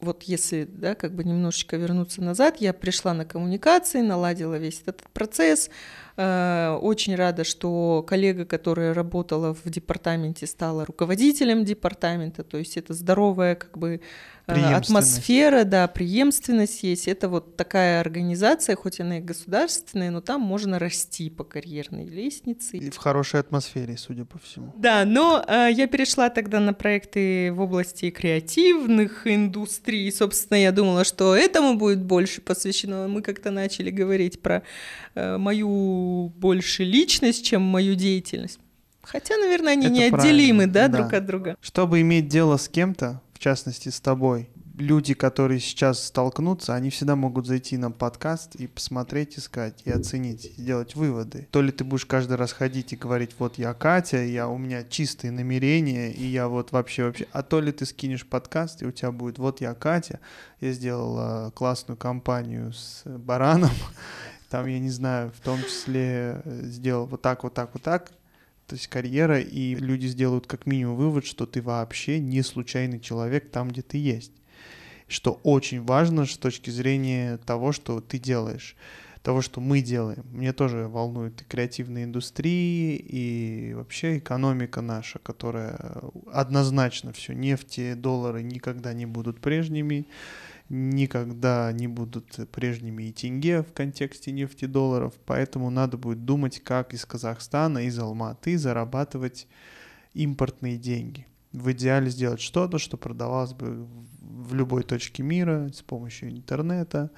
вот 0.00 0.22
если, 0.24 0.64
да, 0.64 0.94
как 0.94 1.14
бы 1.14 1.24
немножечко 1.24 1.76
вернуться 1.76 2.22
назад, 2.22 2.58
я 2.60 2.72
пришла 2.72 3.14
на 3.14 3.24
коммуникации, 3.24 4.00
наладила 4.00 4.56
весь 4.56 4.82
этот 4.86 5.02
процесс. 5.10 5.70
Э, 6.16 6.78
Очень 6.80 7.16
рада, 7.16 7.44
что 7.44 8.04
коллега, 8.06 8.44
которая 8.44 8.94
работала 8.94 9.54
в 9.54 9.64
департаменте, 9.70 10.46
стала 10.46 10.84
руководителем 10.84 11.64
департамента. 11.64 12.44
То 12.44 12.58
есть 12.58 12.76
это 12.76 12.94
здоровая 12.94 13.56
как 13.56 13.76
бы 13.78 13.94
э. 13.94 14.00
Атмосфера, 14.48 15.64
да, 15.64 15.86
преемственность 15.88 16.82
есть. 16.82 17.08
Это 17.08 17.28
вот 17.28 17.56
такая 17.56 18.00
организация, 18.00 18.76
хоть 18.76 19.00
она 19.00 19.18
и 19.18 19.20
государственная, 19.20 20.10
но 20.10 20.20
там 20.20 20.40
можно 20.40 20.78
расти 20.78 21.30
по 21.30 21.44
карьерной 21.44 22.06
лестнице. 22.06 22.78
И 22.78 22.90
в 22.90 22.96
хорошей 22.96 23.40
атмосфере, 23.40 23.96
судя 23.96 24.24
по 24.24 24.38
всему. 24.38 24.72
Да, 24.76 25.04
но 25.04 25.44
э, 25.46 25.68
я 25.72 25.86
перешла 25.86 26.30
тогда 26.30 26.60
на 26.60 26.72
проекты 26.72 27.52
в 27.52 27.60
области 27.60 28.10
креативных 28.10 29.26
индустрий. 29.26 30.10
Собственно, 30.12 30.58
я 30.58 30.72
думала, 30.72 31.04
что 31.04 31.34
этому 31.34 31.76
будет 31.76 32.02
больше 32.02 32.40
посвящено. 32.40 33.08
Мы 33.08 33.22
как-то 33.22 33.50
начали 33.50 33.90
говорить 33.90 34.40
про 34.40 34.62
э, 35.14 35.36
мою 35.36 36.32
больше 36.36 36.84
личность, 36.84 37.44
чем 37.44 37.62
мою 37.62 37.94
деятельность. 37.94 38.58
Хотя, 39.02 39.38
наверное, 39.38 39.72
они 39.72 39.86
Это 39.86 39.94
неотделимы, 39.94 40.66
да, 40.66 40.88
да. 40.88 40.98
друг 40.98 41.12
от 41.14 41.24
друга. 41.24 41.56
Чтобы 41.62 42.02
иметь 42.02 42.28
дело 42.28 42.58
с 42.58 42.68
кем-то, 42.68 43.22
в 43.38 43.40
частности 43.40 43.88
с 43.88 44.00
тобой, 44.00 44.50
люди, 44.76 45.14
которые 45.14 45.60
сейчас 45.60 46.06
столкнутся, 46.06 46.74
они 46.74 46.90
всегда 46.90 47.14
могут 47.14 47.46
зайти 47.46 47.76
на 47.76 47.92
подкаст 47.92 48.56
и 48.56 48.66
посмотреть, 48.66 49.38
искать, 49.38 49.80
и 49.84 49.92
оценить, 49.92 50.46
и 50.46 50.60
сделать 50.60 50.96
выводы. 50.96 51.46
То 51.52 51.62
ли 51.62 51.70
ты 51.70 51.84
будешь 51.84 52.04
каждый 52.04 52.36
раз 52.36 52.50
ходить 52.50 52.92
и 52.92 52.96
говорить, 52.96 53.36
вот 53.38 53.56
я 53.56 53.74
Катя, 53.74 54.24
я, 54.24 54.48
у 54.48 54.58
меня 54.58 54.82
чистые 54.82 55.30
намерения, 55.30 56.10
и 56.10 56.24
я 56.24 56.48
вот 56.48 56.72
вообще 56.72 57.04
вообще... 57.04 57.28
А 57.30 57.44
то 57.44 57.60
ли 57.60 57.70
ты 57.70 57.86
скинешь 57.86 58.26
подкаст, 58.26 58.82
и 58.82 58.86
у 58.86 58.90
тебя 58.90 59.12
будет, 59.12 59.38
вот 59.38 59.60
я 59.60 59.72
Катя, 59.74 60.18
я 60.60 60.72
сделала 60.72 61.52
классную 61.54 61.96
компанию 61.96 62.72
с 62.72 63.04
Бараном, 63.04 63.70
там, 64.50 64.66
я 64.66 64.80
не 64.80 64.90
знаю, 64.90 65.30
в 65.30 65.40
том 65.44 65.62
числе 65.62 66.42
э, 66.44 66.62
сделал 66.64 67.06
вот 67.06 67.22
так, 67.22 67.44
вот 67.44 67.54
так, 67.54 67.70
вот 67.72 67.84
так, 67.84 68.10
то 68.68 68.74
есть 68.74 68.88
карьера, 68.88 69.40
и 69.40 69.74
люди 69.74 70.06
сделают 70.06 70.46
как 70.46 70.66
минимум 70.66 70.96
вывод, 70.96 71.24
что 71.24 71.46
ты 71.46 71.62
вообще 71.62 72.20
не 72.20 72.42
случайный 72.42 73.00
человек 73.00 73.50
там, 73.50 73.70
где 73.70 73.80
ты 73.80 73.96
есть. 73.96 74.32
Что 75.08 75.40
очень 75.42 75.82
важно 75.82 76.26
с 76.26 76.36
точки 76.36 76.68
зрения 76.68 77.38
того, 77.38 77.72
что 77.72 78.02
ты 78.02 78.18
делаешь, 78.18 78.76
того, 79.22 79.40
что 79.40 79.62
мы 79.62 79.80
делаем. 79.80 80.22
Мне 80.32 80.52
тоже 80.52 80.86
волнует 80.86 81.40
и 81.40 81.44
креативная 81.46 82.04
индустрия, 82.04 82.96
и 82.96 83.72
вообще 83.72 84.18
экономика 84.18 84.82
наша, 84.82 85.18
которая 85.18 86.02
однозначно 86.30 87.14
все, 87.14 87.32
нефти, 87.32 87.94
доллары 87.94 88.42
никогда 88.42 88.92
не 88.92 89.06
будут 89.06 89.40
прежними, 89.40 90.06
никогда 90.68 91.72
не 91.72 91.88
будут 91.88 92.38
прежними 92.50 93.04
и 93.04 93.12
тенге 93.12 93.62
в 93.62 93.72
контексте 93.72 94.32
нефти 94.32 94.66
долларов, 94.66 95.14
поэтому 95.24 95.70
надо 95.70 95.96
будет 95.96 96.24
думать, 96.24 96.60
как 96.62 96.94
из 96.94 97.04
Казахстана, 97.04 97.78
из 97.78 97.98
Алматы 97.98 98.58
зарабатывать 98.58 99.46
импортные 100.14 100.76
деньги. 100.76 101.26
В 101.52 101.72
идеале 101.72 102.10
сделать 102.10 102.40
что-то, 102.40 102.78
что 102.78 102.96
продавалось 102.96 103.54
бы 103.54 103.86
в 104.20 104.54
любой 104.54 104.82
точке 104.82 105.22
мира 105.22 105.70
с 105.74 105.80
помощью 105.80 106.30
интернета, 106.30 107.10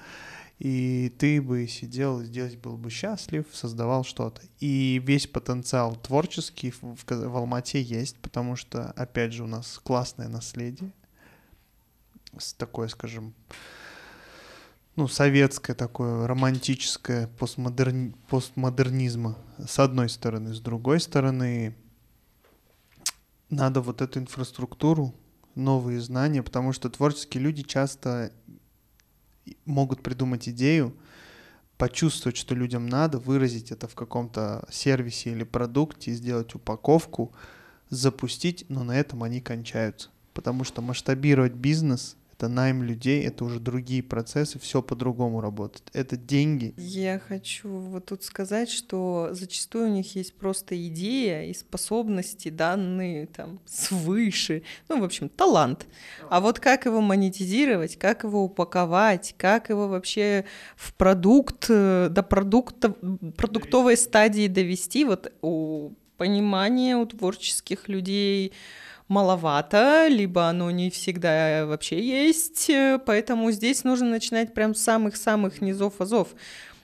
и 0.57 1.11
ты 1.17 1.41
бы 1.41 1.67
сидел 1.67 2.21
здесь, 2.21 2.55
был 2.55 2.77
бы 2.77 2.91
счастлив, 2.91 3.45
создавал 3.51 4.03
что-то. 4.03 4.41
И 4.59 5.01
весь 5.03 5.25
потенциал 5.25 5.95
творческий 5.95 6.69
в, 6.69 6.81
в, 6.81 7.03
в 7.07 7.35
Алмате 7.35 7.81
есть, 7.81 8.17
потому 8.17 8.55
что, 8.55 8.91
опять 8.91 9.33
же, 9.33 9.43
у 9.43 9.47
нас 9.47 9.81
классное 9.83 10.27
наследие, 10.27 10.93
с 12.37 12.53
такое, 12.53 12.87
скажем, 12.87 13.33
ну, 14.95 15.07
советское 15.07 15.73
такое, 15.73 16.27
романтическое, 16.27 17.27
постмодерни... 17.27 18.13
постмодернизма, 18.29 19.37
с 19.65 19.79
одной 19.79 20.09
стороны. 20.09 20.53
С 20.53 20.59
другой 20.59 20.99
стороны, 20.99 21.75
надо 23.49 23.81
вот 23.81 24.01
эту 24.01 24.19
инфраструктуру, 24.19 25.15
новые 25.55 26.01
знания, 26.01 26.43
потому 26.43 26.73
что 26.73 26.89
творческие 26.89 27.43
люди 27.43 27.63
часто 27.63 28.31
могут 29.65 30.03
придумать 30.03 30.47
идею, 30.49 30.95
почувствовать, 31.77 32.37
что 32.37 32.53
людям 32.53 32.87
надо, 32.87 33.17
выразить 33.17 33.71
это 33.71 33.87
в 33.87 33.95
каком-то 33.95 34.67
сервисе 34.71 35.31
или 35.31 35.43
продукте, 35.43 36.11
сделать 36.13 36.53
упаковку, 36.53 37.33
запустить, 37.89 38.65
но 38.69 38.83
на 38.83 38.97
этом 38.97 39.23
они 39.23 39.41
кончаются. 39.41 40.09
Потому 40.33 40.63
что 40.63 40.81
масштабировать 40.81 41.53
бизнес 41.53 42.15
это 42.41 42.47
найм 42.47 42.81
людей, 42.81 43.23
это 43.23 43.45
уже 43.45 43.59
другие 43.59 44.01
процессы, 44.01 44.57
все 44.57 44.81
по-другому 44.81 45.41
работает. 45.41 45.87
Это 45.93 46.17
деньги. 46.17 46.73
Я 46.77 47.19
хочу 47.19 47.69
вот 47.69 48.05
тут 48.05 48.23
сказать, 48.23 48.71
что 48.71 49.29
зачастую 49.31 49.89
у 49.89 49.91
них 49.91 50.15
есть 50.15 50.33
просто 50.33 50.75
идея 50.87 51.43
и 51.43 51.53
способности, 51.53 52.49
данные 52.49 53.27
там 53.27 53.59
свыше, 53.65 54.63
ну, 54.89 54.99
в 54.99 55.03
общем, 55.03 55.29
талант. 55.29 55.85
А 56.31 56.39
вот 56.39 56.59
как 56.59 56.85
его 56.85 56.99
монетизировать, 56.99 57.97
как 57.97 58.23
его 58.23 58.45
упаковать, 58.45 59.35
как 59.37 59.69
его 59.69 59.87
вообще 59.87 60.45
в 60.75 60.95
продукт, 60.95 61.67
э, 61.69 62.07
до 62.09 62.23
продукта, 62.23 62.95
продуктовой 63.37 63.97
стадии 63.97 64.47
довести, 64.47 65.05
вот 65.05 65.31
у 65.43 65.91
понимания 66.17 66.97
у 66.97 67.05
творческих 67.05 67.87
людей, 67.87 68.53
маловато, 69.11 70.07
либо 70.07 70.47
оно 70.47 70.71
не 70.71 70.89
всегда 70.89 71.65
вообще 71.65 72.01
есть, 72.01 72.69
э, 72.69 72.97
поэтому 73.05 73.51
здесь 73.51 73.83
нужно 73.83 74.09
начинать 74.09 74.53
прям 74.53 74.73
с 74.73 74.81
самых-самых 74.81 75.61
низов 75.61 75.99
азов. 75.99 76.29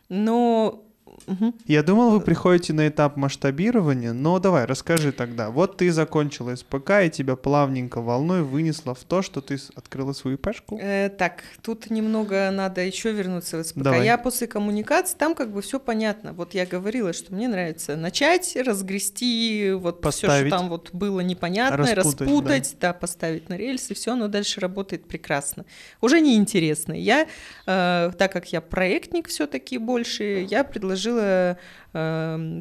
Но 0.10 0.87
Угу. 1.26 1.54
Я 1.66 1.84
думал, 1.84 2.12
вы 2.12 2.22
приходите 2.22 2.74
на 2.74 2.88
этап 2.88 3.18
масштабирования, 3.18 4.14
но 4.14 4.40
давай, 4.40 4.66
расскажи 4.66 5.12
тогда. 5.12 5.50
Вот 5.50 5.78
ты 5.78 5.92
закончила 5.92 6.56
СПК, 6.56 6.92
и 7.06 7.10
тебя 7.10 7.36
плавненько 7.36 8.02
волной 8.02 8.44
вынесла 8.44 8.94
в 8.94 9.04
то, 9.04 9.22
что 9.22 9.42
ты 9.42 9.60
открыла 9.76 10.14
свою 10.14 10.38
пешку? 10.38 10.80
Э, 10.82 11.10
так, 11.10 11.44
тут 11.62 11.90
немного 11.90 12.50
надо 12.52 12.82
еще 12.82 13.12
вернуться 13.12 13.58
в 13.58 13.66
СПК. 13.66 13.82
Давай. 13.82 14.06
Я 14.06 14.18
после 14.18 14.48
коммуникации, 14.48 15.18
там 15.18 15.36
как 15.36 15.52
бы 15.52 15.62
все 15.62 15.80
понятно. 15.80 16.34
Вот 16.34 16.54
я 16.54 16.66
говорила, 16.66 17.12
что 17.14 17.34
мне 17.34 17.48
нравится 17.48 17.98
начать, 17.98 18.56
разгрести 18.56 19.72
вот 19.74 19.96
все, 19.98 20.04
Поставить. 20.04 20.48
что 20.48 20.58
там 20.58 20.70
вот 20.70 20.92
было 20.94 21.20
непонятно, 21.20 21.78
Распутать, 21.78 22.22
распутать, 22.22 22.76
да. 22.80 22.94
поставить 22.94 23.50
на 23.50 23.58
рельсы, 23.58 23.94
все, 23.94 24.16
но 24.16 24.28
дальше 24.28 24.62
работает 24.62 25.06
прекрасно. 25.06 25.66
Уже 26.00 26.22
неинтересно. 26.22 26.94
Я, 26.94 27.28
э, 27.66 28.12
так 28.18 28.32
как 28.32 28.52
я 28.54 28.62
проектник 28.62 29.28
все-таки 29.28 29.78
больше, 29.78 30.48
я 30.50 30.64
предложила 30.64 31.07
э, 31.20 31.56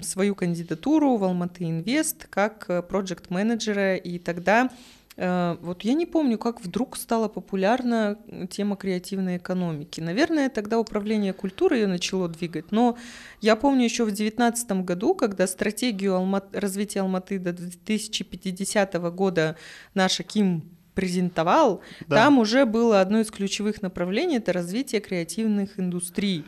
свою 0.02 0.35
кандидатуру 0.35 1.16
в 1.16 1.24
Алматы 1.24 1.64
Инвест 1.64 2.27
как 2.31 2.86
проект 2.89 3.31
менеджера 3.31 3.97
и 3.97 4.18
тогда 4.18 4.70
э, 5.16 5.56
вот 5.60 5.82
я 5.82 5.94
не 5.94 6.06
помню, 6.06 6.39
как 6.39 6.60
вдруг 6.60 6.97
стала 6.97 7.28
популярна 7.28 8.18
тема 8.51 8.77
креативной 8.77 9.39
экономики. 9.39 10.01
Наверное, 10.01 10.48
тогда 10.51 10.78
управление 10.78 11.32
культурой 11.32 11.81
ее 11.81 11.86
начало 11.86 12.28
двигать, 12.28 12.70
но 12.73 12.97
я 13.40 13.56
помню 13.56 13.85
еще 13.85 14.05
в 14.05 14.09
2019 14.09 14.73
году, 14.85 15.14
когда 15.14 15.47
стратегию 15.47 16.12
Алма- 16.14 16.43
развития 16.52 17.01
Алматы 17.01 17.39
до 17.39 17.52
2050 17.52 18.94
года 19.10 19.56
наш 19.94 20.20
Аким 20.20 20.62
презентовал, 20.94 21.82
Да. 22.06 22.16
там 22.16 22.39
уже 22.39 22.64
было 22.64 23.01
одно 23.02 23.20
из 23.20 23.31
ключевых 23.31 23.82
направлений 23.82 24.36
это 24.39 24.52
развитие 24.55 25.01
креативных 25.02 25.78
индустрий. 25.78 26.44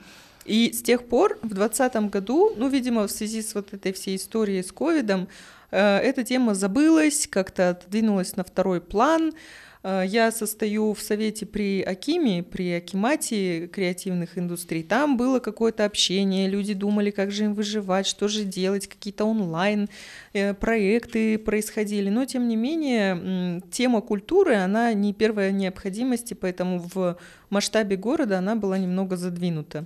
И 0.49 0.73
с 0.73 0.83
тех 0.83 1.05
пор, 1.05 1.39
в 1.43 1.55
2020 1.55 2.11
году, 2.11 2.53
ну, 2.57 2.69
видимо, 2.69 3.07
в 3.07 3.11
связи 3.11 3.43
с 3.43 3.55
вот 3.55 3.75
этой 3.75 3.93
всей 3.93 4.17
историей 4.17 4.63
с 4.63 4.73
ковидом, 4.73 5.29
э, 5.71 5.99
эта 5.99 6.25
тема 6.25 6.55
забылась, 6.55 7.27
как-то 7.27 7.71
отодвинулась 7.71 8.35
на 8.35 8.45
второй 8.45 8.81
план. 8.81 9.35
Э, 9.83 10.05
Я 10.07 10.33
состою 10.33 10.95
в 10.95 11.03
совете 11.03 11.45
при 11.45 11.83
Акиме, 11.83 12.43
при 12.43 12.73
Акимате 12.73 13.67
креативных 13.67 14.39
индустрий. 14.39 14.83
Там 14.83 15.19
было 15.19 15.39
какое-то 15.39 15.85
общение, 15.85 16.49
люди 16.49 16.73
думали, 16.73 17.11
как 17.11 17.31
же 17.31 17.45
им 17.45 17.53
выживать, 17.55 18.07
что 18.07 18.27
же 18.27 18.45
делать, 18.45 18.87
какие-то 18.89 19.27
онлайн 19.27 19.87
э, 20.33 20.55
происходили. 20.55 22.09
Но, 22.09 22.25
тем 22.25 22.49
не 22.49 22.57
менее, 22.57 23.61
тема 23.71 24.01
культуры, 24.01 24.55
она 24.55 24.95
не 24.95 25.13
первая 25.13 25.51
необходимость, 25.51 26.33
поэтому 26.41 26.89
в 26.95 27.19
масштабе 27.51 27.97
города 27.97 28.39
она 28.39 28.57
была 28.57 28.79
немного 28.79 29.19
задвинута. 29.19 29.85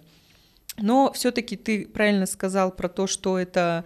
Но 0.78 1.12
все-таки 1.12 1.56
ты 1.56 1.86
правильно 1.86 2.26
сказал 2.26 2.72
про 2.72 2.88
то, 2.88 3.06
что 3.06 3.38
это 3.38 3.84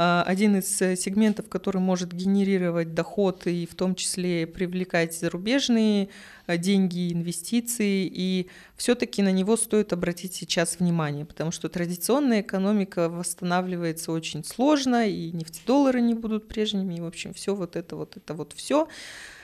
а, 0.00 0.22
один 0.24 0.56
из 0.56 0.80
э, 0.80 0.94
сегментов, 0.94 1.48
который 1.48 1.80
может 1.80 2.12
генерировать 2.12 2.94
доход 2.94 3.48
и 3.48 3.66
в 3.66 3.74
том 3.74 3.96
числе 3.96 4.46
привлекать 4.46 5.12
зарубежные 5.12 6.10
а, 6.46 6.56
деньги, 6.56 7.12
инвестиции. 7.12 8.08
И 8.08 8.48
все-таки 8.76 9.22
на 9.22 9.32
него 9.32 9.56
стоит 9.56 9.92
обратить 9.92 10.34
сейчас 10.34 10.78
внимание, 10.78 11.24
потому 11.24 11.50
что 11.50 11.68
традиционная 11.68 12.42
экономика 12.42 13.08
восстанавливается 13.08 14.12
очень 14.12 14.44
сложно, 14.44 15.08
и 15.08 15.32
нефтедоллары 15.32 16.00
не 16.00 16.14
будут 16.14 16.46
прежними, 16.46 16.94
и, 16.94 17.00
в 17.00 17.06
общем, 17.06 17.34
все 17.34 17.56
вот 17.56 17.74
это 17.74 17.96
вот 17.96 18.16
это 18.16 18.34
вот 18.34 18.52
все 18.52 18.86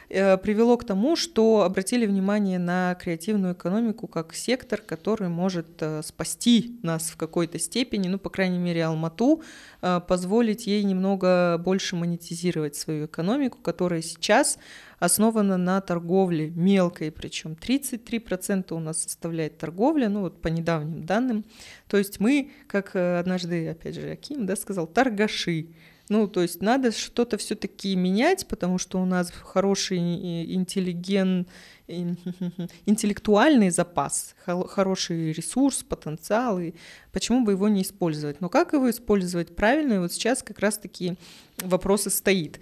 привело 0.09 0.77
к 0.77 0.85
тому, 0.85 1.17
что 1.17 1.63
обратили 1.63 2.07
внимание 2.07 2.59
на 2.59 2.95
креативную 2.95 3.55
экономику 3.55 4.07
как 4.07 4.35
сектор, 4.35 4.81
который 4.81 5.29
может 5.29 5.67
э, 5.81 6.03
спасти 6.03 6.79
нас 6.83 7.11
в 7.11 7.17
какой-то 7.17 7.59
степени, 7.59 8.09
ну, 8.09 8.19
по 8.19 8.31
крайней 8.31 8.59
мере, 8.59 8.85
Алмату, 8.85 9.43
э, 9.83 10.01
позволить 10.07 10.67
ей 10.67 10.83
немного 10.85 11.59
больше 11.59 11.97
монетизировать 11.97 12.77
свою 12.77 13.07
экономику, 13.07 13.59
которая 13.63 14.03
сейчас 14.03 14.59
основана 14.99 15.57
на 15.57 15.81
торговле 15.81 16.51
мелкой, 16.51 17.11
причем 17.11 17.53
33% 17.53 18.73
у 18.73 18.79
нас 18.79 19.03
составляет 19.03 19.59
торговля, 19.59 20.09
ну 20.09 20.21
вот 20.21 20.41
по 20.41 20.49
недавним 20.49 21.05
данным. 21.05 21.45
То 21.89 21.97
есть 21.97 22.21
мы, 22.21 22.51
как 22.67 22.95
э, 22.95 23.19
однажды, 23.19 23.69
опять 23.69 23.95
же, 23.95 24.11
Аким 24.11 24.47
да, 24.47 24.57
сказал, 24.57 24.87
торгаши. 24.87 25.69
Ну, 26.11 26.29
то 26.29 26.43
есть 26.43 26.61
надо 26.61 26.93
что-то 26.93 27.39
все-таки 27.39 27.97
менять, 27.97 28.47
потому 28.47 28.79
что 28.79 29.01
у 29.01 29.07
нас 29.07 29.31
хороший 29.31 29.99
и- 29.99 30.55
интеллиген, 30.55 31.47
ин- 31.89 32.19
интеллектуальный 32.87 33.71
запас, 33.71 34.35
хо- 34.45 34.67
хороший 34.67 35.33
ресурс, 35.33 35.83
потенциал, 35.83 36.61
и 36.61 36.75
почему 37.11 37.45
бы 37.45 37.53
его 37.53 37.69
не 37.69 37.83
использовать? 37.83 38.41
Но 38.43 38.49
как 38.51 38.75
его 38.75 38.91
использовать 38.91 39.57
правильно, 39.57 39.95
и 39.95 39.99
вот 39.99 40.13
сейчас 40.13 40.43
как 40.43 40.59
раз-таки 40.59 41.15
вопросы 41.59 42.11
стоит. 42.11 42.61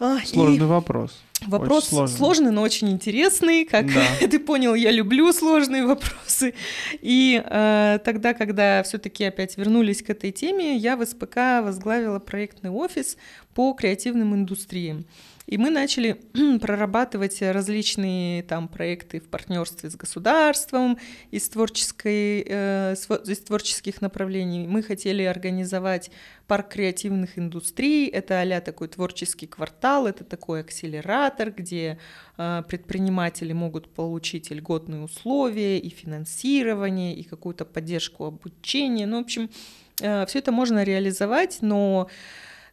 А, 0.00 0.18
и 0.22 0.26
Сложный 0.26 0.66
вопрос. 0.66 1.20
Вопрос 1.46 1.84
Очень 1.84 1.88
сложный. 1.90 2.16
сложный. 2.16 2.50
но 2.50 2.62
очень 2.62 2.90
интересный. 2.90 3.64
Как 3.64 3.86
Да. 3.86 4.02
ты 4.28 4.38
понял, 4.38 4.74
я 4.74 4.90
люблю 4.90 5.32
сложные 5.32 5.86
вопросы. 5.86 6.54
И 7.00 7.42
э, 7.44 7.98
тогда, 8.04 8.34
когда 8.34 8.82
все-таки 8.82 9.24
опять 9.24 9.56
вернулись 9.56 10.02
к 10.02 10.10
этой 10.10 10.32
теме, 10.32 10.76
я 10.76 10.96
в 10.96 11.06
СПК 11.06 11.36
возглавила 11.62 12.18
проектный 12.18 12.70
офис 12.70 13.16
по 13.54 13.72
креативным 13.72 14.34
индустриям. 14.34 15.04
И 15.48 15.56
мы 15.56 15.70
начали 15.70 16.20
прорабатывать 16.60 17.40
различные 17.40 18.42
там 18.42 18.68
проекты 18.68 19.18
в 19.18 19.28
партнерстве 19.28 19.88
с 19.88 19.96
государством 19.96 20.98
из, 21.30 21.48
творческой, 21.48 22.44
э, 22.46 22.92
из 22.92 23.38
творческих 23.38 24.02
направлений. 24.02 24.66
Мы 24.66 24.82
хотели 24.82 25.22
организовать 25.22 26.10
парк 26.46 26.68
креативных 26.68 27.38
индустрий. 27.38 28.08
Это 28.08 28.42
а 28.42 28.60
такой 28.60 28.88
творческий 28.88 29.46
квартал, 29.46 30.06
это 30.06 30.22
такой 30.22 30.60
акселератор, 30.60 31.50
где 31.50 31.98
э, 32.36 32.62
предприниматели 32.68 33.54
могут 33.54 33.88
получить 33.88 34.50
льготные 34.50 35.00
условия 35.00 35.78
и 35.78 35.88
финансирование, 35.88 37.16
и 37.16 37.22
какую-то 37.22 37.64
поддержку 37.64 38.26
обучения. 38.26 39.06
Ну, 39.06 39.16
в 39.16 39.22
общем, 39.22 39.48
все 39.96 40.38
это 40.38 40.52
можно 40.52 40.84
реализовать, 40.84 41.58
но 41.60 42.08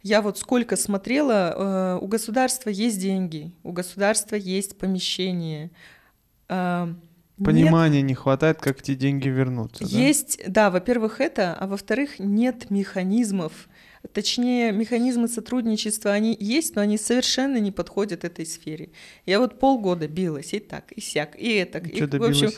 я 0.05 0.21
вот 0.21 0.37
сколько 0.37 0.75
смотрела, 0.75 1.97
э, 1.97 1.99
у 1.99 2.05
государства 2.05 2.69
есть 2.69 2.99
деньги, 2.99 3.51
у 3.63 3.71
государства 3.71 4.35
есть 4.35 4.77
помещение. 4.77 5.71
Э, 6.47 6.93
нет 7.39 7.45
Понимания 7.47 8.03
не 8.03 8.13
хватает, 8.13 8.61
как 8.61 8.81
эти 8.81 8.93
деньги 8.93 9.29
вернутся. 9.29 9.83
да? 9.83 9.97
есть, 9.97 10.39
да, 10.47 10.69
во-первых, 10.69 11.21
это, 11.21 11.55
а 11.55 11.65
во-вторых, 11.65 12.19
нет 12.19 12.69
механизмов. 12.69 13.67
Точнее, 14.13 14.71
механизмы 14.71 15.27
сотрудничества, 15.27 16.11
они 16.11 16.37
есть, 16.39 16.75
но 16.75 16.83
они 16.83 16.99
совершенно 16.99 17.57
не 17.57 17.71
подходят 17.71 18.23
этой 18.23 18.45
сфере. 18.45 18.91
Я 19.25 19.39
вот 19.39 19.57
полгода 19.57 20.07
билась 20.07 20.53
и 20.53 20.59
так, 20.59 20.91
и 20.91 21.01
сяк, 21.01 21.35
и 21.35 21.51
это. 21.53 21.79
И 21.79 21.97
чё 21.97 22.07
в 22.07 22.23
общем, 22.23 22.51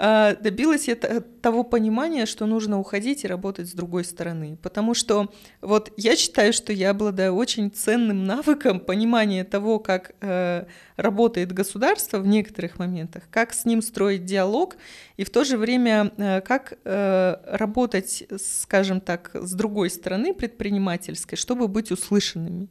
а, 0.00 0.36
добилась 0.36 0.86
я 0.86 0.94
того 0.94 1.64
понимания, 1.64 2.24
что 2.24 2.46
нужно 2.46 2.78
уходить 2.78 3.24
и 3.24 3.26
работать 3.26 3.68
с 3.68 3.72
другой 3.72 4.04
стороны. 4.04 4.56
Потому 4.62 4.94
что 4.94 5.28
вот 5.60 5.92
я 5.96 6.14
считаю, 6.14 6.52
что 6.52 6.72
я 6.72 6.90
обладаю 6.90 7.34
очень 7.34 7.72
ценным 7.72 8.24
навыком 8.24 8.78
понимания 8.78 9.42
того, 9.42 9.80
как 9.80 10.12
э, 10.20 10.66
работает 10.94 11.50
государство 11.52 12.18
в 12.18 12.28
некоторых 12.28 12.78
моментах, 12.78 13.24
как 13.32 13.52
с 13.52 13.64
ним 13.64 13.82
строить 13.82 14.24
диалог, 14.24 14.76
и 15.16 15.24
в 15.24 15.30
то 15.30 15.42
же 15.42 15.56
время 15.56 16.12
э, 16.16 16.42
как 16.42 16.78
э, 16.84 17.36
работать, 17.46 18.22
скажем 18.40 19.00
так, 19.00 19.32
с 19.34 19.52
другой 19.52 19.90
стороны 19.90 20.32
предпринимательской, 20.32 21.34
чтобы 21.34 21.66
быть 21.66 21.90
услышанными. 21.90 22.68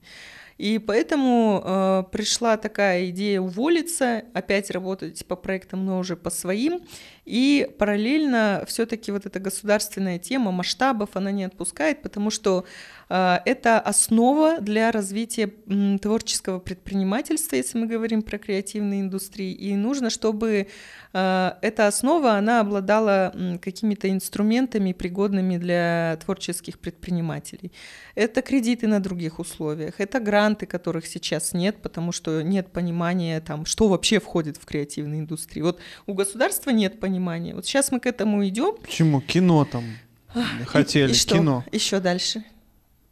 И 0.57 0.79
поэтому 0.79 1.61
э, 1.63 2.03
пришла 2.11 2.57
такая 2.57 3.09
идея 3.09 3.41
уволиться, 3.41 4.23
опять 4.33 4.71
работать 4.71 5.23
по 5.27 5.35
проектам, 5.35 5.85
но 5.85 5.99
уже 5.99 6.15
по 6.15 6.31
своим. 6.31 6.81
И 7.27 7.69
параллельно 7.77 8.63
все-таки 8.67 9.11
вот 9.11 9.25
эта 9.25 9.41
государственная 9.41 10.17
тема 10.17 10.53
масштабов, 10.53 11.09
она 11.15 11.29
не 11.31 11.43
отпускает, 11.43 12.01
потому 12.01 12.29
что 12.29 12.63
э, 13.09 13.37
это 13.43 13.81
основа 13.81 14.61
для 14.61 14.93
развития 14.93 15.51
творческого 16.01 16.59
предпринимательства, 16.59 17.57
если 17.57 17.79
мы 17.79 17.87
говорим 17.87 18.21
про 18.21 18.37
креативные 18.37 19.01
индустрии. 19.01 19.51
И 19.51 19.75
нужно, 19.75 20.09
чтобы 20.09 20.67
э, 21.11 21.51
эта 21.61 21.87
основа, 21.87 22.35
она 22.35 22.61
обладала 22.61 23.35
какими-то 23.61 24.09
инструментами, 24.09 24.93
пригодными 24.93 25.57
для 25.57 26.17
творческих 26.23 26.79
предпринимателей. 26.79 27.73
Это 28.15 28.41
кредиты 28.41 28.87
на 28.87 29.01
других 29.01 29.39
условиях, 29.39 29.95
это 29.99 30.21
гранты, 30.21 30.65
которых 30.65 31.05
сейчас 31.05 31.51
нет, 31.51 31.81
потому 31.81 32.13
что 32.13 32.41
нет 32.41 32.71
понимания, 32.71 33.41
там, 33.41 33.65
что 33.65 33.89
вообще 33.89 34.21
входит 34.21 34.55
в 34.55 34.65
креативные 34.65 35.19
индустрии. 35.19 35.61
Вот 35.61 35.81
у 36.05 36.13
государства 36.13 36.69
нет 36.69 37.01
понимания. 37.01 37.16
Вот 37.19 37.65
сейчас 37.65 37.91
мы 37.91 37.99
к 37.99 38.06
этому 38.06 38.48
идем. 38.48 38.76
Почему? 38.81 39.22
Кино 39.22 39.65
там 39.65 39.84
хотели, 40.65 41.11
и, 41.11 41.15
что? 41.15 41.35
кино. 41.35 41.65
Еще 41.72 41.99
дальше. 41.99 42.44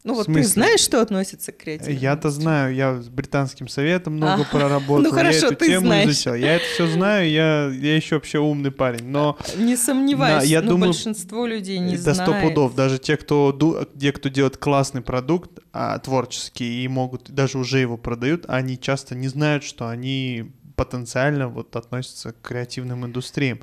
Ну 0.03 0.13
вот 0.13 0.27
ты 0.27 0.43
знаешь, 0.43 0.81
что 0.81 1.01
относится 1.01 1.51
к 1.51 1.57
креативным 1.57 1.97
Я-то 1.97 2.29
знаю, 2.29 2.75
я 2.75 3.01
с 3.01 3.09
британским 3.09 3.67
советом 3.67 4.13
много 4.17 4.43
Ага. 4.43 4.49
проработал, 4.51 5.01
Ну, 5.03 5.09
хорошо, 5.09 5.39
я 5.39 5.47
эту 5.47 5.55
ты 5.55 5.65
тему 5.65 5.87
знаешь. 5.87 6.09
изучал. 6.09 6.35
Я 6.35 6.55
это 6.57 6.65
все 6.65 6.85
знаю, 6.85 7.27
я, 7.31 7.65
я 7.69 7.95
еще 7.95 8.15
вообще 8.15 8.37
умный 8.37 8.69
парень, 8.69 9.05
но 9.07 9.35
Не 9.57 9.75
сомневаюсь, 9.75 10.43
Да, 10.43 10.47
я 10.47 10.61
но 10.61 10.69
думаю, 10.69 10.91
большинство 10.91 11.47
людей 11.47 11.79
не 11.79 11.97
до 11.97 12.13
сто 12.13 12.39
пудов. 12.39 12.75
Даже 12.75 12.99
те, 12.99 13.17
кто, 13.17 13.87
те, 13.99 14.11
кто 14.11 14.29
делает 14.29 14.57
классный 14.57 15.01
продукт, 15.01 15.49
а, 15.73 15.97
творческий, 15.97 16.83
и 16.83 16.87
могут, 16.87 17.31
даже 17.31 17.57
уже 17.57 17.79
его 17.79 17.97
продают, 17.97 18.45
они 18.47 18.79
часто 18.79 19.15
не 19.15 19.27
знают, 19.27 19.63
что 19.63 19.89
они 19.89 20.51
потенциально 20.75 21.47
вот 21.47 21.75
относятся 21.75 22.33
к 22.33 22.41
креативным 22.41 23.05
индустриям. 23.05 23.59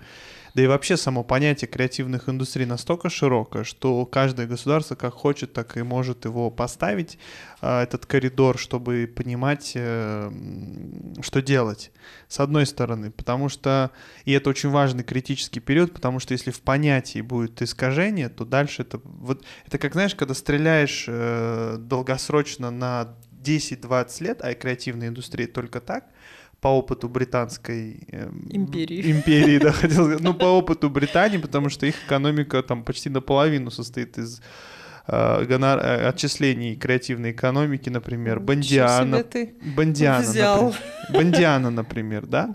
Да 0.55 0.63
и 0.63 0.67
вообще 0.67 0.99
само 0.99 1.25
понятие 1.25 1.67
креативных 1.67 2.29
индустрий 2.29 2.67
настолько 2.67 3.09
широкое, 3.09 3.65
что 3.65 4.05
каждое 4.05 4.47
государство 4.47 4.95
как 4.95 5.15
хочет, 5.15 5.55
так 5.55 5.79
и 5.79 5.83
может 5.83 6.27
его 6.27 6.51
поставить, 6.51 7.19
а, 7.63 7.83
этот 7.83 8.05
коридор, 8.05 8.59
чтобы 8.59 9.11
понимать, 9.15 9.73
э, 9.75 10.31
что 11.23 11.41
делать. 11.41 11.91
С 12.29 12.39
одной 12.39 12.67
стороны, 12.67 13.11
потому 13.11 13.49
что, 13.49 13.93
и 14.27 14.33
это 14.33 14.51
очень 14.51 14.69
важный 14.69 15.05
критический 15.05 15.61
период, 15.61 15.95
потому 15.95 16.21
что 16.21 16.33
если 16.33 16.51
в 16.51 16.61
понятии 16.61 17.23
будет 17.23 17.63
искажение, 17.63 18.29
то 18.29 18.45
дальше 18.45 18.83
это, 18.83 19.01
вот, 19.05 19.45
это 19.67 19.79
как, 19.79 19.95
знаешь, 19.95 20.15
когда 20.15 20.35
стреляешь 20.35 21.07
э, 21.09 21.77
долгосрочно 21.79 22.71
на 22.71 23.17
10-20 23.43 24.23
лет, 24.23 24.41
а 24.43 24.55
креативная 24.55 25.09
индустрия 25.09 25.47
только 25.47 25.81
так, 25.81 26.05
по 26.63 26.69
опыту 26.69 27.09
британской 27.09 28.07
эм, 28.13 28.47
Империи. 28.51 29.11
империи, 29.13 29.59
да, 29.59 29.73
хотел 29.73 30.05
сказать, 30.05 30.21
ну, 30.21 30.33
по 30.33 30.45
опыту 30.59 30.89
Британии, 30.91 31.39
потому 31.39 31.69
что 31.71 31.87
их 31.87 31.95
экономика 32.07 32.63
там 32.63 32.85
почти 32.85 33.11
наполовину 33.11 33.71
состоит 33.71 34.17
из 34.19 34.41
э, 35.09 35.45
гонор- 35.45 35.81
э, 35.83 36.09
отчислений 36.09 36.77
креативной 36.77 37.33
экономики, 37.33 37.91
например, 37.91 38.39
Бондиана, 38.41 39.23
ты 39.25 39.55
Бондиана, 39.77 40.23
взял. 40.25 40.65
например. 40.67 40.83
Бондиана, 41.25 41.71
например, 41.71 42.27
да? 42.27 42.55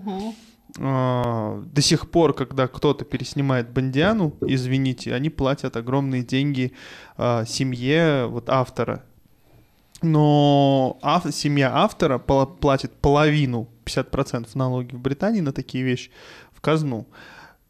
А, 0.80 1.62
До 1.74 1.82
сих 1.82 2.10
пор, 2.10 2.34
когда 2.34 2.68
кто-то 2.68 3.04
переснимает 3.04 3.70
Бондиану, 3.72 4.34
извините, 4.48 5.14
они 5.16 5.30
платят 5.30 5.76
огромные 5.76 6.24
деньги 6.24 6.72
а, 7.18 7.44
семье 7.46 8.28
вот 8.30 8.50
автора. 8.50 9.04
Но 10.02 10.98
ав- 11.02 11.34
семья 11.34 11.72
автора 11.74 12.20
пола- 12.20 12.46
платит 12.46 12.92
половину, 13.02 13.68
50% 13.88 14.50
налоги 14.56 14.96
в 14.96 15.00
Британии 15.00 15.42
на 15.42 15.52
такие 15.52 15.84
вещи 15.84 16.12
в 16.52 16.62
казну. 16.62 17.08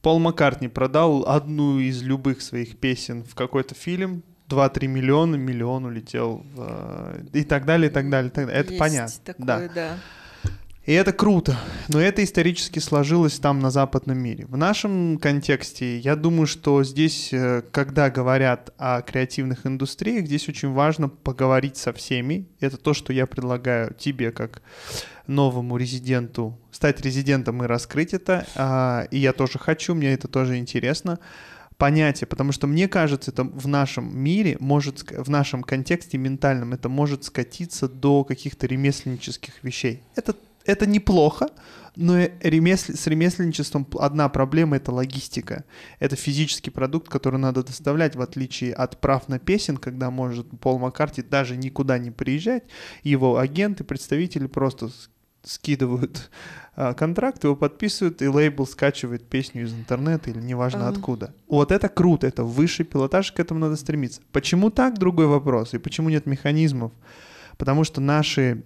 Пол 0.01 0.19
Маккартни 0.19 0.67
продал 0.67 1.27
одну 1.27 1.79
из 1.79 2.01
любых 2.01 2.41
своих 2.41 2.77
песен 2.77 3.23
в 3.23 3.35
какой-то 3.35 3.75
фильм, 3.75 4.23
2-3 4.49 4.87
миллиона, 4.87 5.35
миллион 5.35 5.85
улетел 5.85 6.45
в, 6.53 7.21
э, 7.33 7.39
и 7.39 7.43
так 7.43 7.65
далее, 7.65 7.89
и 7.89 7.93
так 7.93 8.09
далее. 8.09 8.29
и 8.29 8.33
так 8.33 8.45
далее. 8.45 8.61
Это 8.61 8.73
Есть 8.73 8.79
понятно. 8.79 9.23
такое, 9.25 9.45
да. 9.45 9.73
да. 9.73 9.97
И 10.87 10.93
это 10.93 11.11
круто, 11.11 11.57
но 11.89 11.99
это 11.99 12.23
исторически 12.23 12.79
сложилось 12.79 13.39
там 13.39 13.59
на 13.59 13.71
западном 13.71 14.17
мире. 14.17 14.45
В 14.45 14.55
нашем 14.55 15.17
контексте, 15.17 15.97
я 15.97 16.15
думаю, 16.15 16.47
что 16.47 16.81
здесь, 16.85 17.33
э, 17.33 17.61
когда 17.71 18.09
говорят 18.09 18.73
о 18.77 19.01
креативных 19.01 19.65
индустриях, 19.65 20.27
здесь 20.27 20.47
очень 20.47 20.71
важно 20.71 21.09
поговорить 21.09 21.75
со 21.75 21.91
всеми. 21.91 22.47
Это 22.61 22.77
то, 22.77 22.93
что 22.93 23.11
я 23.11 23.25
предлагаю 23.25 23.93
тебе 23.95 24.31
как 24.31 24.61
новому 25.27 25.77
резиденту 25.77 26.57
стать 26.71 27.01
резидентом 27.01 27.63
и 27.63 27.67
раскрыть 27.67 28.13
это. 28.13 28.45
А, 28.55 29.07
И 29.11 29.17
я 29.17 29.33
тоже 29.33 29.59
хочу, 29.59 29.95
мне 29.95 30.13
это 30.13 30.27
тоже 30.27 30.57
интересно 30.57 31.19
понятие, 31.77 32.27
потому 32.27 32.51
что 32.51 32.67
мне 32.67 32.87
кажется, 32.87 33.31
это 33.31 33.43
в 33.43 33.67
нашем 33.67 34.17
мире 34.17 34.57
может, 34.59 35.03
в 35.11 35.29
нашем 35.29 35.63
контексте 35.63 36.17
ментальном, 36.17 36.73
это 36.73 36.89
может 36.89 37.23
скатиться 37.23 37.87
до 37.87 38.23
каких-то 38.23 38.65
ремесленнических 38.67 39.63
вещей. 39.63 40.01
Это, 40.15 40.35
это 40.65 40.85
неплохо, 40.87 41.49
но 41.95 42.17
э- 42.17 42.31
ремесл- 42.41 42.95
с 42.95 43.07
ремесленничеством 43.07 43.87
одна 43.99 44.27
проблема— 44.29 44.77
это 44.77 44.91
логистика. 44.91 45.63
Это 45.99 46.15
физический 46.15 46.71
продукт, 46.71 47.09
который 47.09 47.39
надо 47.39 47.63
доставлять, 47.63 48.15
в 48.15 48.21
отличие 48.21 48.73
от 48.73 48.99
прав 48.99 49.27
на 49.29 49.39
песен, 49.39 49.77
когда 49.77 50.09
может 50.09 50.47
Пол 50.59 50.79
Маккарти 50.79 51.21
даже 51.21 51.57
никуда 51.57 51.99
не 51.99 52.11
приезжать, 52.11 52.63
его 53.03 53.37
агенты, 53.37 53.83
представители 53.83 54.47
просто 54.47 54.89
скидывают 55.47 56.29
а, 56.75 56.93
контракт, 56.93 57.43
его 57.43 57.55
подписывают, 57.55 58.21
и 58.21 58.27
лейбл 58.27 58.67
скачивает 58.67 59.27
песню 59.27 59.63
из 59.63 59.73
интернета 59.73 60.29
или 60.29 60.39
неважно 60.39 60.87
Ам. 60.87 60.93
откуда. 60.93 61.33
Вот 61.47 61.71
это 61.71 61.89
круто, 61.89 62.27
это 62.27 62.43
высший 62.43 62.85
пилотаж, 62.85 63.31
к 63.31 63.39
этому 63.39 63.59
надо 63.59 63.77
стремиться. 63.77 64.21
Почему 64.31 64.69
так, 64.69 64.99
другой 64.99 65.25
вопрос, 65.25 65.73
и 65.73 65.79
почему 65.79 66.09
нет 66.09 66.25
механизмов? 66.25 66.91
Потому 67.57 67.83
что 67.83 68.01
наши, 68.01 68.63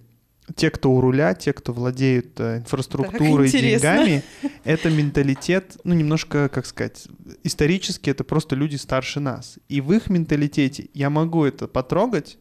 те, 0.56 0.70
кто 0.70 0.92
у 0.92 1.00
руля, 1.00 1.34
те, 1.34 1.52
кто 1.52 1.72
владеют 1.72 2.38
э, 2.40 2.58
инфраструктурой, 2.58 3.50
Так, 3.50 3.60
деньгами, 3.60 4.22
это 4.64 4.90
менталитет, 4.90 5.78
ну, 5.84 5.94
немножко, 5.94 6.50
как 6.50 6.66
сказать, 6.66 7.06
исторически 7.44 8.10
это 8.10 8.24
просто 8.24 8.56
люди 8.56 8.76
старше 8.76 9.20
нас. 9.20 9.58
И 9.68 9.80
в 9.80 9.92
их 9.92 10.10
менталитете 10.10 10.90
я 10.92 11.08
могу 11.08 11.44
это 11.44 11.66
потрогать, 11.66 12.36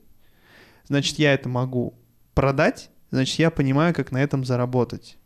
значит, 0.88 1.18
я 1.20 1.34
это 1.34 1.48
могу 1.48 1.94
продать, 2.34 2.90
значит, 3.12 3.40
я 3.40 3.52
понимаю, 3.52 3.94
как 3.94 4.12
на 4.12 4.22
этом 4.22 4.44
заработать. 4.44 5.18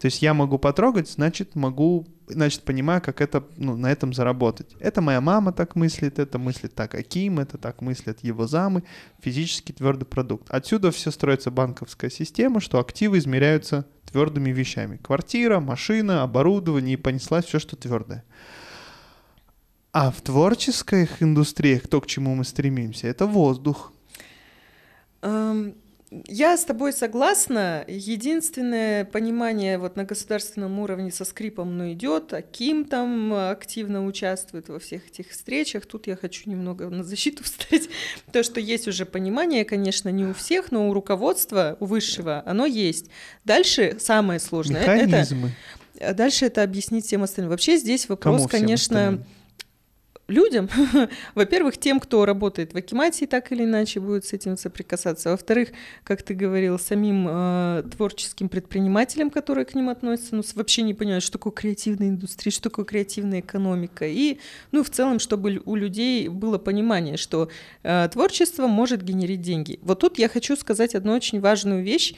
То 0.00 0.06
есть 0.06 0.22
я 0.22 0.32
могу 0.32 0.58
потрогать, 0.58 1.10
значит, 1.10 1.54
могу, 1.54 2.06
значит, 2.26 2.62
понимаю, 2.62 3.02
как 3.02 3.20
это, 3.20 3.44
ну, 3.58 3.76
на 3.76 3.92
этом 3.92 4.14
заработать. 4.14 4.74
Это 4.80 5.02
моя 5.02 5.20
мама 5.20 5.52
так 5.52 5.76
мыслит, 5.76 6.18
это 6.18 6.38
мыслит 6.38 6.74
так 6.74 6.94
Аким, 6.94 7.38
это 7.38 7.58
так 7.58 7.82
мыслят 7.82 8.20
его 8.24 8.46
замы, 8.46 8.82
физически 9.20 9.72
твердый 9.72 10.06
продукт. 10.06 10.46
Отсюда 10.48 10.90
все 10.90 11.10
строится 11.10 11.50
банковская 11.50 12.08
система, 12.08 12.60
что 12.60 12.80
активы 12.80 13.18
измеряются 13.18 13.84
твердыми 14.10 14.50
вещами. 14.50 14.96
Квартира, 14.96 15.60
машина, 15.60 16.22
оборудование, 16.22 16.94
и 16.94 16.96
понеслась 16.96 17.44
все, 17.44 17.58
что 17.58 17.76
твердое. 17.76 18.24
А 19.92 20.10
в 20.10 20.22
творческих 20.22 21.22
индустриях, 21.22 21.86
то, 21.88 22.00
к 22.00 22.06
чему 22.06 22.34
мы 22.34 22.44
стремимся, 22.44 23.06
это 23.06 23.26
воздух. 23.26 23.92
Эм, 25.20 25.74
Я 26.26 26.56
с 26.56 26.64
тобой 26.64 26.92
согласна. 26.92 27.84
Единственное 27.86 29.04
понимание 29.04 29.78
вот 29.78 29.94
на 29.94 30.02
государственном 30.02 30.80
уровне 30.80 31.12
со 31.12 31.24
скрипом 31.24 31.78
ну, 31.78 31.92
идет, 31.92 32.32
а 32.32 32.42
Ким 32.42 32.84
там 32.84 33.32
активно 33.32 34.04
участвует 34.04 34.68
во 34.68 34.80
всех 34.80 35.06
этих 35.06 35.30
встречах. 35.30 35.86
Тут 35.86 36.08
я 36.08 36.16
хочу 36.16 36.50
немного 36.50 36.88
на 36.90 37.04
защиту 37.04 37.44
встать. 37.44 37.88
То, 38.32 38.42
что 38.42 38.58
есть 38.58 38.88
уже 38.88 39.06
понимание, 39.06 39.64
конечно, 39.64 40.08
не 40.08 40.24
у 40.24 40.34
всех, 40.34 40.72
но 40.72 40.88
у 40.88 40.92
руководства, 40.92 41.76
у 41.78 41.84
высшего, 41.84 42.42
оно 42.44 42.66
есть. 42.66 43.06
Дальше 43.44 43.96
самое 44.00 44.40
сложное. 44.40 44.80
э, 44.82 44.96
Это, 44.96 45.06
Механизмы. 45.06 45.52
дальше 46.14 46.46
это 46.46 46.64
объяснить 46.64 47.06
всем 47.06 47.22
остальным. 47.22 47.50
Вообще 47.50 47.76
здесь 47.76 48.08
вопрос, 48.08 48.36
Кому 48.36 48.48
конечно, 48.48 48.98
остальным? 49.10 49.24
Людям, 50.30 50.68
во-первых, 51.34 51.78
тем, 51.78 52.00
кто 52.00 52.24
работает 52.24 52.72
в 52.72 52.76
Акимате, 52.76 53.26
так 53.26 53.52
или 53.52 53.64
иначе 53.64 54.00
будет 54.00 54.24
с 54.24 54.32
этим 54.32 54.56
соприкасаться. 54.56 55.30
Во-вторых, 55.30 55.70
как 56.04 56.22
ты 56.22 56.34
говорил, 56.34 56.78
самим 56.78 57.26
э, 57.28 57.82
творческим 57.94 58.48
предпринимателям, 58.48 59.30
которые 59.30 59.64
к 59.64 59.74
ним 59.74 59.88
относятся, 59.88 60.36
ну, 60.36 60.42
вообще 60.54 60.82
не 60.82 60.94
понимают, 60.94 61.24
что 61.24 61.32
такое 61.32 61.52
креативная 61.52 62.08
индустрия, 62.08 62.52
что 62.52 62.62
такое 62.64 62.84
креативная 62.84 63.40
экономика. 63.40 64.06
И, 64.06 64.38
ну, 64.72 64.82
в 64.82 64.90
целом, 64.90 65.18
чтобы 65.18 65.62
у 65.64 65.74
людей 65.74 66.28
было 66.28 66.58
понимание, 66.58 67.16
что 67.16 67.50
э, 67.82 68.08
творчество 68.12 68.66
может 68.66 69.02
генерить 69.02 69.40
деньги. 69.40 69.78
Вот 69.82 70.00
тут 70.00 70.18
я 70.18 70.28
хочу 70.28 70.56
сказать 70.56 70.94
одну 70.94 71.12
очень 71.12 71.40
важную 71.40 71.82
вещь, 71.82 72.14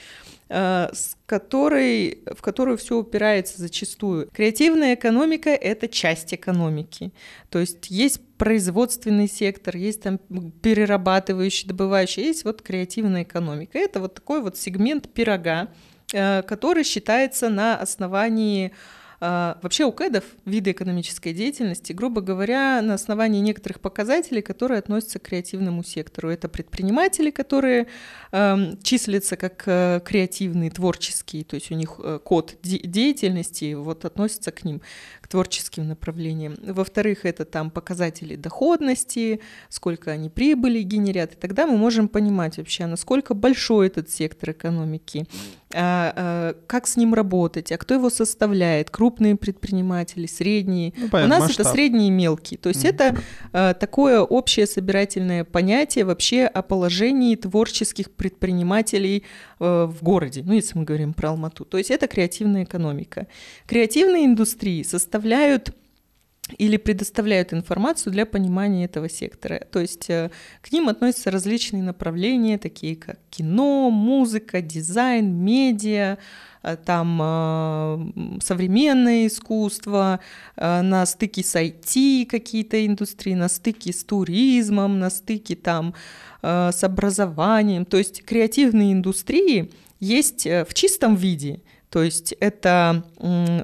с 0.53 1.16
которой, 1.24 2.19
в 2.37 2.43
которую 2.43 2.77
все 2.77 2.99
упирается 2.99 3.61
зачастую. 3.61 4.29
Креативная 4.33 4.95
экономика— 4.95 5.49
это 5.51 5.89
часть 5.89 6.35
экономики. 6.35 7.12
То 7.49 7.59
есть 7.59 7.91
есть 7.91 8.20
производственный 8.37 9.29
сектор, 9.29 9.77
есть 9.77 10.03
там 10.03 10.19
перерабатывающий, 10.19 11.69
добывающий, 11.69 12.24
есть 12.24 12.45
вот 12.45 12.61
креативная 12.61 13.23
экономика. 13.23 13.79
Это 13.79 14.01
вот 14.01 14.15
такой 14.15 14.43
вот 14.43 14.59
сегмент 14.59 15.12
пирога, 15.12 15.69
э, 16.12 16.43
который 16.43 16.85
считается 16.85 17.49
на 17.49 17.79
основании 17.79 18.73
Вообще 19.23 19.85
у 19.85 19.93
КЭДов 19.93 20.24
виды 20.47 20.73
экономической 20.73 21.32
деятельности, 21.32 21.93
грубо 21.93 22.20
говоря, 22.20 22.82
на 22.82 22.94
основании 22.94 23.40
некоторых 23.40 23.78
показателей, 23.78 24.43
которые 24.43 24.81
относятся 24.81 25.20
к 25.20 25.23
креативному 25.23 25.85
сектору. 25.85 26.28
Это 26.28 26.49
предприниматели, 26.49 27.31
которые 27.31 27.86
эм, 28.32 28.77
числятся 28.82 29.36
как 29.36 29.62
э, 29.66 30.01
креативные, 30.05 30.73
творческие, 30.73 31.44
то 31.44 31.55
есть 31.55 31.70
у 31.70 31.74
них 31.77 32.01
э, 32.03 32.19
код 32.24 32.57
де- 32.65 32.81
деятельности 32.81 33.74
вот 33.74 34.05
относится 34.05 34.51
к 34.51 34.65
ним, 34.65 34.82
творческим 35.33 35.89
направлениям. 35.89 36.57
Во-вторых, 36.63 37.25
это 37.25 37.47
там 37.47 37.71
показатели 37.71 38.37
доходности, 38.37 39.41
сколько 39.71 40.11
они 40.11 40.29
прибыли 40.29 40.83
генерят, 40.83 41.33
и 41.33 41.37
тогда 41.37 41.67
мы 41.67 41.79
можем 41.79 42.07
понимать 42.09 42.59
вообще, 42.59 42.85
насколько 42.85 43.33
большой 43.33 43.87
этот 43.87 44.11
сектор 44.11 44.51
экономики, 44.51 45.27
а, 45.75 46.13
а, 46.15 46.55
как 46.67 46.87
с 46.87 46.99
ним 46.99 47.15
работать, 47.15 47.73
а 47.73 47.79
кто 47.79 47.95
его 47.95 48.11
составляет, 48.11 48.91
крупные 48.91 49.37
предприниматели, 49.37 50.27
средние. 50.27 50.93
Ну, 50.99 51.07
У 51.07 51.09
понятно, 51.09 51.39
нас 51.39 51.51
это 51.51 51.61
масштаб. 51.61 51.75
средние 51.75 52.09
и 52.09 52.11
мелкие. 52.11 52.59
То 52.59 52.69
есть 52.69 52.85
Мгм. 52.85 52.95
это 52.95 53.17
а, 53.55 53.73
такое 53.73 54.21
общее 54.21 54.67
собирательное 54.67 55.45
понятие 55.45 56.05
вообще 56.05 56.45
о 56.45 56.61
положении 56.61 57.37
творческих 57.37 58.11
предпринимателей 58.11 59.25
э, 59.61 59.85
в 59.85 60.03
городе, 60.03 60.43
ну, 60.45 60.53
если 60.53 60.77
мы 60.77 60.85
говорим 60.85 61.15
про 61.15 61.31
Алмату. 61.31 61.65
То 61.65 61.79
есть 61.79 61.91
это 61.91 62.07
креативная 62.07 62.65
экономика. 62.65 63.29
Креативные 63.67 64.27
индустрии 64.27 64.83
составляют 64.83 65.22
или 66.59 66.77
предоставляют 66.77 67.53
информацию 67.53 68.12
для 68.12 68.27
понимания 68.27 68.85
этого 68.85 69.09
сектора. 69.09 69.66
То 69.70 69.81
есть 69.81 70.09
э, 70.11 70.31
к 70.61 70.73
ним 70.73 70.89
относятся 70.89 71.31
различные 71.31 71.82
направления, 71.82 72.59
такие 72.59 72.97
как 72.97 73.19
кино, 73.31 73.90
музыка, 73.90 74.61
дизайн, 74.61 75.32
медиа, 75.32 76.19
э, 76.62 76.77
там 76.85 77.19
э, 77.23 78.40
современное 78.43 79.27
искусство, 79.27 80.20
на 80.57 81.07
стыке 81.07 81.43
с 81.43 81.57
IT 81.57 82.27
какие-то 82.27 82.85
индустрии, 82.85 83.35
на 83.35 83.49
стыке 83.49 83.93
с 83.93 84.05
туризмом, 84.05 84.99
на 84.99 85.11
стыке 85.11 85.57
там 85.57 85.94
с 86.43 86.82
образованием. 86.82 87.85
То 87.85 87.99
есть 87.99 88.24
креативные 88.24 88.93
индустрии 88.93 89.70
есть 90.01 90.44
в 90.44 90.74
чистом 90.74 91.15
виде. 91.15 91.61
То 91.93 92.02
есть 92.02 92.32
это 92.40 93.05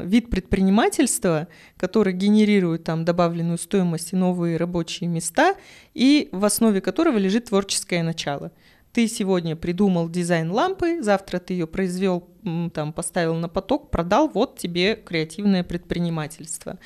вид 0.05 0.29
предпринимательства, 0.29 1.49
который 1.79 2.13
генерирует 2.13 2.85
там 2.85 3.07
добавленную 3.07 3.57
стоимость 3.57 4.13
и 4.13 4.17
новые 4.17 4.59
рабочие 4.59 5.09
места, 5.09 5.55
и 5.95 6.29
в 6.31 6.45
основе 6.45 6.83
которого 6.83 7.17
лежит 7.17 7.47
творческое 7.47 8.03
начало. 8.03 8.53
Ты 8.93 9.09
сегодня 9.09 9.57
придумал 9.57 10.11
дизайн 10.11 10.51
лампы, 10.51 11.03
завтра 11.03 11.39
ты 11.39 11.55
ее 11.55 11.67
произвел, 11.67 12.29
там, 12.75 12.93
поставил 12.93 13.35
на 13.35 13.49
поток, 13.49 13.91
продал, 13.91 14.29
вот 14.29 14.59
тебе 14.59 14.95
креативное 14.95 15.65
предпринимательство. 15.65 16.79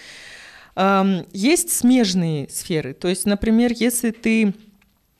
Есть 1.32 1.72
смежные 1.72 2.48
сферы. 2.50 2.94
То 2.94 3.08
есть, 3.08 3.26
например, 3.26 3.72
если 3.74 4.12
ты 4.12 4.54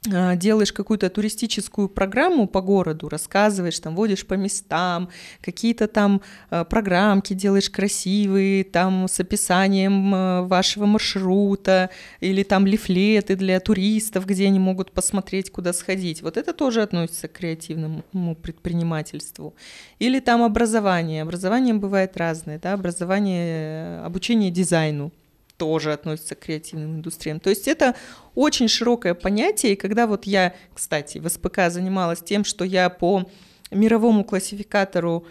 делаешь 0.04 0.72
какую-то 0.72 1.10
туристическую 1.10 1.88
программу 1.88 2.48
по 2.48 2.60
городу, 2.60 3.08
рассказываешь, 3.08 3.78
там 3.78 3.94
водишь 3.94 4.26
по 4.26 4.34
местам, 4.34 5.08
какие-то 5.40 5.86
там 5.86 6.22
а, 6.50 6.64
программки 6.64 7.34
делаешь 7.34 7.70
красивые, 7.70 8.64
там 8.64 9.06
с 9.06 9.20
описанием 9.20 10.12
а, 10.12 10.42
вашего 10.42 10.86
маршрута, 10.86 11.90
или 12.18 12.42
там 12.42 12.66
лифлеты 12.66 13.36
для 13.36 13.60
туристов, 13.60 14.26
где 14.26 14.46
они 14.46 14.58
могут 14.58 14.90
посмотреть, 14.90 15.50
куда 15.52 15.72
сходить. 15.72 16.22
Вот 16.22 16.36
это 16.36 16.52
тоже 16.52 16.82
относится 16.82 17.28
к 17.28 17.32
креативному 17.32 18.34
предпринимательству. 18.42 19.54
Или 20.00 20.18
там 20.18 20.42
образование. 20.42 21.22
Образование 21.22 21.74
бывает 21.74 22.16
разное, 22.16 22.58
да, 22.58 22.72
образование, 22.72 24.00
э, 24.00 24.04
обучение 24.04 24.50
дизайну 24.50 25.12
тоже 25.56 25.92
относится 25.92 26.34
к 26.34 26.40
креативным 26.40 26.96
индустриям. 26.96 27.40
То 27.40 27.50
есть 27.50 27.68
это 27.68 27.94
очень 28.34 28.68
широкое 28.68 29.14
понятие, 29.14 29.72
и 29.72 29.76
когда 29.76 30.06
вот 30.06 30.24
я, 30.24 30.54
кстати, 30.74 31.18
в 31.18 31.28
СПК 31.28 31.68
занималась 31.68 32.20
тем, 32.20 32.44
что 32.44 32.64
я 32.64 32.90
по 32.90 33.28
мировому 33.70 34.24
классификатору 34.24 35.26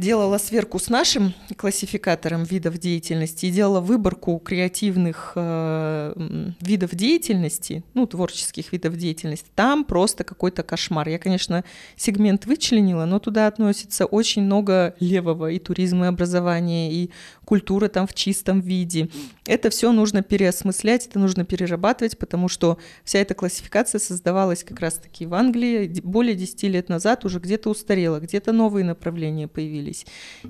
делала 0.00 0.38
сверку 0.38 0.78
с 0.78 0.88
нашим 0.88 1.34
классификатором 1.56 2.44
видов 2.44 2.78
деятельности 2.78 3.46
и 3.46 3.50
делала 3.50 3.80
выборку 3.80 4.38
креативных 4.38 5.32
э, 5.36 6.50
видов 6.60 6.94
деятельности, 6.94 7.84
ну, 7.94 8.06
творческих 8.06 8.72
видов 8.72 8.96
деятельности, 8.96 9.48
там 9.54 9.84
просто 9.84 10.24
какой-то 10.24 10.62
кошмар. 10.62 11.08
Я, 11.08 11.18
конечно, 11.18 11.64
сегмент 11.96 12.46
вычленила, 12.46 13.04
но 13.04 13.18
туда 13.18 13.46
относится 13.46 14.06
очень 14.06 14.42
много 14.42 14.94
левого 14.98 15.50
и 15.50 15.58
туризма, 15.58 16.06
и 16.06 16.08
образования, 16.08 16.92
и 16.92 17.10
культура 17.44 17.88
там 17.88 18.06
в 18.06 18.14
чистом 18.14 18.60
виде. 18.60 19.08
Это 19.46 19.70
все 19.70 19.92
нужно 19.92 20.22
переосмыслять, 20.22 21.08
это 21.08 21.18
нужно 21.18 21.44
перерабатывать, 21.44 22.16
потому 22.16 22.48
что 22.48 22.78
вся 23.04 23.18
эта 23.18 23.34
классификация 23.34 23.98
создавалась 23.98 24.64
как 24.64 24.80
раз-таки 24.80 25.26
в 25.26 25.34
Англии 25.34 26.00
более 26.02 26.34
10 26.36 26.62
лет 26.64 26.88
назад, 26.88 27.24
уже 27.24 27.38
где-то 27.38 27.68
устарела, 27.68 28.20
где-то 28.20 28.52
новые 28.52 28.84
направления 28.84 29.48
появились. 29.48 29.89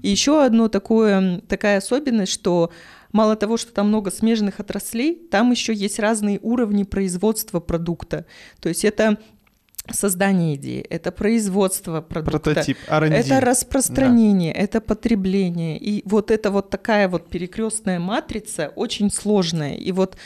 И 0.03 0.09
еще 0.09 0.45
одно 0.45 0.69
такое, 0.69 1.41
такая 1.49 1.79
особенность, 1.79 2.33
что 2.33 2.71
мало 3.13 3.37
того, 3.37 3.57
что 3.57 3.73
там 3.73 3.89
много 3.89 4.11
смежных 4.11 4.61
отраслей, 4.61 5.15
там 5.31 5.51
еще 5.51 5.75
есть 5.75 5.99
разные 5.99 6.39
уровни 6.43 6.85
производства 6.85 7.61
продукта. 7.61 8.27
То 8.61 8.69
есть 8.69 8.85
это 8.85 9.19
создание 9.91 10.55
идеи, 10.55 10.81
это 10.89 11.11
производство 11.11 12.01
продукта, 12.01 12.39
Прототип, 12.53 12.79
R&D. 12.89 13.15
это 13.15 13.41
распространение, 13.41 14.53
это 14.53 14.81
потребление. 14.81 15.79
И 15.79 16.03
вот 16.07 16.31
это 16.31 16.51
вот 16.51 16.71
такая 16.71 17.09
вот 17.09 17.29
перекрестная 17.29 17.99
матрица 17.99 18.73
очень 18.77 19.11
сложная. 19.11 19.75
И 19.75 19.93
вот 19.93 20.17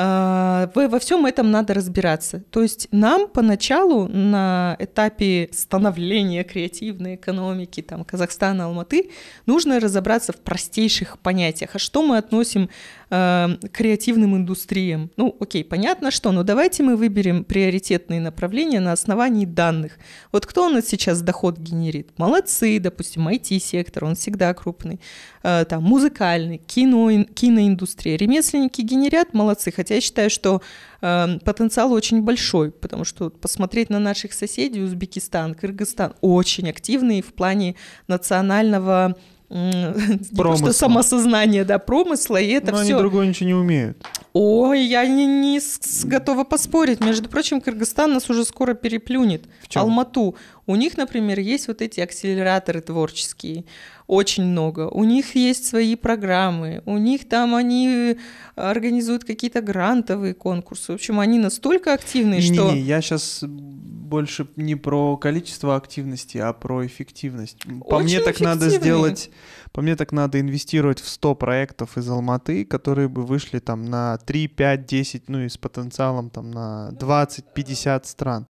во 0.00 0.88
во 0.88 0.98
всем 1.00 1.26
этом 1.26 1.50
надо 1.50 1.74
разбираться. 1.74 2.44
То 2.50 2.62
есть 2.62 2.86
нам 2.92 3.26
поначалу 3.26 4.06
на 4.06 4.76
этапе 4.78 5.48
становления 5.52 6.44
креативной 6.44 7.16
экономики 7.16 7.82
там, 7.82 8.04
Казахстана, 8.04 8.66
Алматы 8.66 9.10
нужно 9.46 9.80
разобраться 9.80 10.32
в 10.32 10.36
простейших 10.36 11.18
понятиях. 11.18 11.70
А 11.74 11.78
что 11.80 12.02
мы 12.02 12.16
относим 12.16 12.70
э, 13.10 13.48
креативным 13.72 14.36
индустриям. 14.36 15.10
Ну, 15.16 15.36
окей, 15.40 15.64
понятно 15.64 16.10
что, 16.10 16.32
но 16.32 16.42
давайте 16.42 16.82
мы 16.82 16.96
выберем 16.96 17.44
приоритетные 17.44 18.20
направления 18.20 18.80
на 18.80 18.92
основании 18.92 19.44
данных. 19.44 19.98
Вот 20.32 20.46
кто 20.46 20.66
у 20.66 20.70
нас 20.70 20.86
сейчас 20.86 21.22
доход 21.22 21.58
генерит? 21.58 22.10
Молодцы, 22.18 22.78
допустим, 22.80 23.28
IT-сектор, 23.28 24.04
он 24.04 24.14
всегда 24.14 24.52
крупный. 24.54 25.00
Э, 25.42 25.64
там, 25.64 25.82
музыкальный, 25.82 26.58
кино, 26.58 27.24
киноиндустрия. 27.24 28.16
Ремесленники 28.16 28.82
генерят, 28.82 29.34
молодцы. 29.34 29.72
Хотя 29.72 29.96
я 29.96 30.00
считаю, 30.00 30.30
что 30.30 30.62
э, 31.00 31.38
потенциал 31.44 31.92
очень 31.92 32.22
большой, 32.22 32.70
потому 32.70 33.04
что 33.04 33.30
посмотреть 33.30 33.90
на 33.90 33.98
наших 33.98 34.32
соседей, 34.32 34.82
Узбекистан, 34.82 35.54
Кыргызстан, 35.54 36.14
очень 36.20 36.68
активные 36.68 37.22
в 37.22 37.32
плане 37.32 37.76
национального 38.06 39.16
что 40.56 40.72
самосознание, 40.72 41.64
да, 41.64 41.78
промысла, 41.78 42.36
и 42.36 42.48
это 42.50 42.72
Но 42.72 42.78
все. 42.78 42.92
они 42.94 43.02
другое 43.02 43.26
ничего 43.26 43.46
не 43.46 43.54
умеют. 43.54 43.96
Ой, 44.34 44.84
я 44.84 45.06
не, 45.06 45.26
не 45.26 45.58
с- 45.58 46.04
готова 46.04 46.44
поспорить. 46.44 47.00
Между 47.00 47.28
прочим, 47.28 47.60
Кыргызстан 47.60 48.12
нас 48.12 48.28
уже 48.28 48.44
скоро 48.44 48.74
переплюнет. 48.74 49.44
В 49.62 49.68
чём? 49.68 49.84
Алмату. 49.84 50.36
У 50.68 50.76
них, 50.76 50.98
например, 50.98 51.38
есть 51.40 51.66
вот 51.66 51.80
эти 51.80 51.98
акселераторы 52.00 52.82
творческие. 52.82 53.64
Очень 54.06 54.44
много. 54.44 54.88
У 54.88 55.02
них 55.02 55.34
есть 55.34 55.66
свои 55.66 55.96
программы. 55.96 56.82
У 56.84 56.98
них 56.98 57.26
там 57.26 57.54
они 57.54 58.18
организуют 58.54 59.24
какие-то 59.24 59.62
грантовые 59.62 60.34
конкурсы. 60.34 60.92
В 60.92 60.96
общем, 60.96 61.20
они 61.20 61.38
настолько 61.38 61.94
активные, 61.94 62.42
что... 62.42 62.70
Не-не, 62.70 62.82
я 62.82 63.00
сейчас 63.00 63.42
больше 63.48 64.46
не 64.56 64.74
про 64.74 65.16
количество 65.16 65.74
активности, 65.74 66.36
а 66.36 66.52
про 66.52 66.84
эффективность. 66.84 67.64
По 67.88 67.96
Очень 67.96 68.04
мне 68.04 68.20
так 68.20 68.38
надо 68.40 68.68
сделать, 68.68 69.30
по 69.72 69.80
мне 69.80 69.96
так 69.96 70.12
надо 70.12 70.38
инвестировать 70.38 71.00
в 71.00 71.08
100 71.08 71.34
проектов 71.34 71.96
из 71.96 72.08
Алматы, 72.10 72.66
которые 72.66 73.08
бы 73.08 73.24
вышли 73.24 73.58
там 73.58 73.86
на 73.86 74.18
3, 74.18 74.48
5, 74.48 74.86
10, 74.86 75.28
ну 75.28 75.40
и 75.40 75.48
с 75.48 75.56
потенциалом 75.56 76.28
там 76.28 76.50
на 76.50 76.90
20, 76.92 77.54
50 77.54 78.06
стран. 78.06 78.46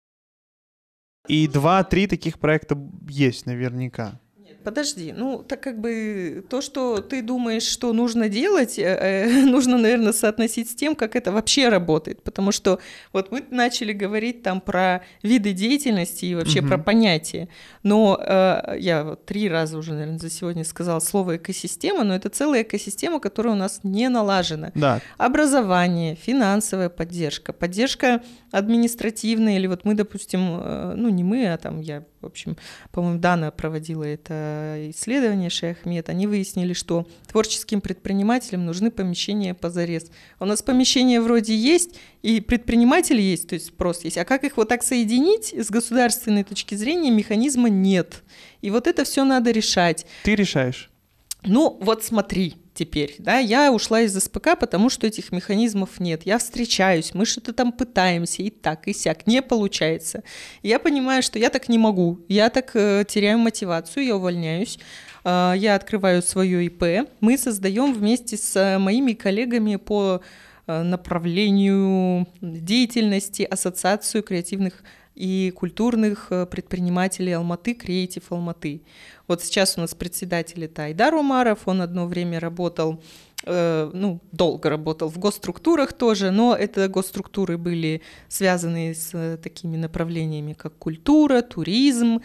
И 1.26 1.46
2-3 1.46 2.06
таких 2.06 2.38
проекта 2.38 2.76
есть 3.08 3.46
наверняка. 3.46 4.20
Подожди, 4.64 5.12
ну 5.16 5.44
так 5.46 5.60
как 5.60 5.78
бы 5.78 6.44
то, 6.48 6.60
что 6.60 6.98
ты 7.00 7.22
думаешь, 7.22 7.62
что 7.64 7.92
нужно 7.92 8.28
делать, 8.28 8.78
э, 8.78 8.82
э, 8.82 9.44
нужно, 9.44 9.76
наверное, 9.78 10.12
соотносить 10.12 10.70
с 10.70 10.74
тем, 10.74 10.96
как 10.96 11.16
это 11.16 11.30
вообще 11.32 11.68
работает, 11.68 12.22
потому 12.22 12.50
что 12.52 12.78
вот 13.12 13.30
мы 13.30 13.44
начали 13.50 13.92
говорить 13.92 14.42
там 14.42 14.60
про 14.60 15.02
виды 15.22 15.52
деятельности 15.52 16.24
и 16.24 16.34
вообще 16.34 16.60
Мгм. 16.60 16.68
про 16.68 16.78
понятия, 16.78 17.48
но 17.82 18.18
э, 18.20 18.76
я 18.78 19.04
вот 19.04 19.26
три 19.26 19.48
раза 19.48 19.76
уже, 19.78 19.92
наверное, 19.92 20.18
за 20.18 20.30
сегодня 20.30 20.64
сказала 20.64 21.00
слово 21.00 21.36
экосистема, 21.36 22.04
но 22.04 22.14
это 22.14 22.28
целая 22.30 22.62
экосистема, 22.62 23.20
которая 23.20 23.54
у 23.54 23.58
нас 23.58 23.80
не 23.82 24.08
налажена. 24.08 24.72
Да, 24.74 25.00
Образование, 25.18 26.14
финансовая 26.16 26.88
поддержка, 26.88 27.52
поддержка 27.52 28.22
административная, 28.50 29.56
или 29.56 29.66
вот 29.66 29.84
мы, 29.84 29.94
допустим, 29.94 30.58
э, 30.60 30.94
ну 30.96 31.08
не 31.10 31.22
мы, 31.24 31.52
а 31.52 31.56
там 31.58 31.80
я, 31.80 32.04
в 32.24 32.26
общем, 32.26 32.56
по-моему, 32.90 33.20
Дана 33.20 33.50
проводила 33.50 34.04
это 34.04 34.76
исследование 34.90 35.50
Шейхмед, 35.50 36.08
они 36.08 36.26
выяснили, 36.26 36.72
что 36.72 37.06
творческим 37.26 37.80
предпринимателям 37.80 38.64
нужны 38.64 38.90
помещения 38.90 39.54
позарез. 39.54 40.10
У 40.40 40.44
нас 40.44 40.62
помещения 40.62 41.20
вроде 41.20 41.56
есть, 41.56 41.98
и 42.22 42.40
предприниматели 42.40 43.20
есть, 43.20 43.48
то 43.48 43.54
есть 43.54 43.66
спрос 43.66 44.04
есть, 44.04 44.18
а 44.18 44.24
как 44.24 44.44
их 44.44 44.56
вот 44.56 44.68
так 44.68 44.82
соединить 44.82 45.54
с 45.54 45.70
государственной 45.70 46.44
точки 46.44 46.74
зрения, 46.74 47.10
механизма 47.10 47.68
нет. 47.68 48.22
И 48.62 48.70
вот 48.70 48.86
это 48.86 49.04
все 49.04 49.24
надо 49.24 49.50
решать. 49.50 50.06
ты 50.22 50.34
решаешь. 50.34 50.90
Ну, 51.44 51.78
вот 51.80 52.02
смотри 52.04 52.54
теперь, 52.74 53.16
да, 53.18 53.38
я 53.38 53.72
ушла 53.72 54.00
из 54.00 54.18
СПК, 54.18 54.58
потому 54.58 54.90
что 54.90 55.06
этих 55.06 55.30
механизмов 55.30 56.00
нет. 56.00 56.22
Я 56.24 56.38
встречаюсь, 56.38 57.14
мы 57.14 57.24
что-то 57.24 57.52
там 57.52 57.72
пытаемся, 57.72 58.42
и 58.42 58.50
так, 58.50 58.88
и 58.88 58.92
сяк, 58.92 59.26
не 59.26 59.42
получается. 59.42 60.24
Я 60.62 60.78
понимаю, 60.78 61.22
что 61.22 61.38
я 61.38 61.50
так 61.50 61.68
не 61.68 61.78
могу, 61.78 62.20
я 62.28 62.50
так 62.50 62.72
э, 62.74 63.04
теряю 63.06 63.38
мотивацию, 63.38 64.04
я 64.04 64.16
увольняюсь, 64.16 64.78
э, 65.24 65.52
я 65.56 65.76
открываю 65.76 66.22
свое 66.22 66.66
ИП, 66.66 67.08
мы 67.20 67.38
создаем 67.38 67.94
вместе 67.94 68.36
с 68.36 68.56
э, 68.56 68.78
моими 68.78 69.12
коллегами 69.12 69.76
по 69.76 70.20
э, 70.66 70.82
направлению 70.82 72.26
деятельности 72.40 73.42
Ассоциацию 73.42 74.22
креативных 74.22 74.82
и 75.14 75.52
культурных 75.54 76.28
э, 76.30 76.46
предпринимателей 76.46 77.32
Алматы, 77.32 77.74
Креатив 77.74 78.32
Алматы. 78.32 78.82
Вот 79.28 79.42
сейчас 79.42 79.78
у 79.78 79.80
нас 79.80 79.94
председатель 79.94 80.64
это 80.64 80.84
Айдар 80.84 81.14
Умаров, 81.14 81.60
он 81.66 81.82
одно 81.82 82.06
время 82.06 82.40
работал, 82.40 83.00
э, 83.44 83.90
ну, 83.92 84.20
долго 84.32 84.68
работал 84.68 85.08
в 85.08 85.18
госструктурах 85.18 85.92
тоже, 85.92 86.30
но 86.30 86.54
это 86.54 86.88
госструктуры 86.88 87.58
были 87.58 88.02
связаны 88.28 88.94
с 88.94 89.10
э, 89.14 89.36
такими 89.36 89.76
направлениями, 89.76 90.52
как 90.52 90.76
культура, 90.78 91.42
туризм, 91.42 92.20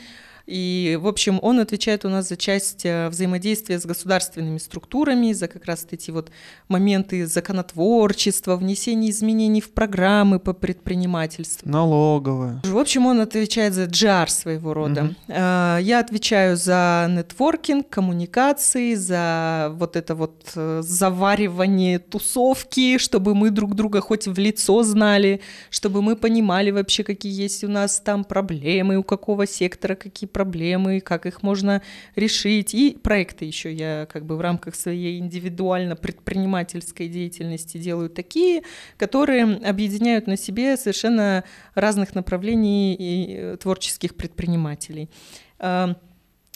и, 0.50 0.98
в 1.00 1.06
общем, 1.06 1.38
он 1.44 1.60
отвечает 1.60 2.06
у 2.06 2.10
нас 2.10 2.28
за 2.28 2.36
часть 2.36 2.84
э, 2.84 3.08
взаимодействия 3.10 3.80
с 3.80 3.86
государственными 3.86 4.58
структурами, 4.58 5.32
за 5.32 5.48
как 5.48 5.66
раз 5.66 5.86
эти 5.92 6.10
вот 6.10 6.32
моменты 6.68 7.28
законотворчества, 7.28 8.56
внесения 8.56 9.12
изменений 9.12 9.62
в 9.62 9.72
программы 9.72 10.40
по 10.40 10.54
предпринимательству. 10.54 11.70
Налоговая. 11.70 12.62
В 12.66 12.78
общем, 12.80 13.06
он 13.06 13.22
отвечает 13.22 13.74
за 13.76 13.86
джар 13.86 14.30
своего 14.32 14.74
рода. 14.74 15.14
Э, 15.28 15.78
Я 15.82 16.00
отвечаю 16.00 16.58
за 16.58 17.08
нетворкинг, 17.10 17.88
коммуникации, 17.88 18.96
за 18.96 19.72
вот 19.76 19.96
это 19.96 20.16
вот 20.16 20.52
э, 20.56 20.82
заваривание 20.84 22.00
тусовки, 22.00 22.98
чтобы 22.98 23.36
мы 23.36 23.52
друг 23.52 23.76
друга 23.76 24.02
хоть 24.02 24.28
в 24.28 24.40
лицо 24.40 24.82
знали, 24.82 25.42
чтобы 25.70 26.02
мы 26.02 26.16
понимали 26.16 26.72
вообще, 26.72 27.04
какие 27.04 27.40
есть 27.40 27.64
у 27.64 27.68
нас 27.68 28.00
там 28.00 28.24
проблемы, 28.24 28.98
у 28.98 29.04
какого 29.04 29.46
сектора 29.46 29.94
какие 29.94 30.28
проблемы, 30.28 30.39
как 31.02 31.26
их 31.26 31.44
можно 31.44 31.82
решить. 32.16 32.74
И 32.74 32.98
проекты 33.02 33.46
еще 33.46 33.72
я 33.74 34.08
как 34.12 34.26
бы 34.26 34.38
в 34.38 34.42
рамках 34.42 34.76
своей 34.76 35.20
индивидуально 35.20 35.96
предпринимательской 35.96 37.08
деятельности 37.08 37.78
делаю 37.78 38.10
такие, 38.10 38.64
которые 38.98 39.44
объединяют 39.58 40.28
на 40.28 40.38
себе 40.38 40.78
совершенно 40.78 41.44
разных 41.76 42.16
направлений 42.16 42.96
и 42.96 43.36
э, 43.36 43.58
творческих 43.58 44.16
предпринимателей. 44.16 45.10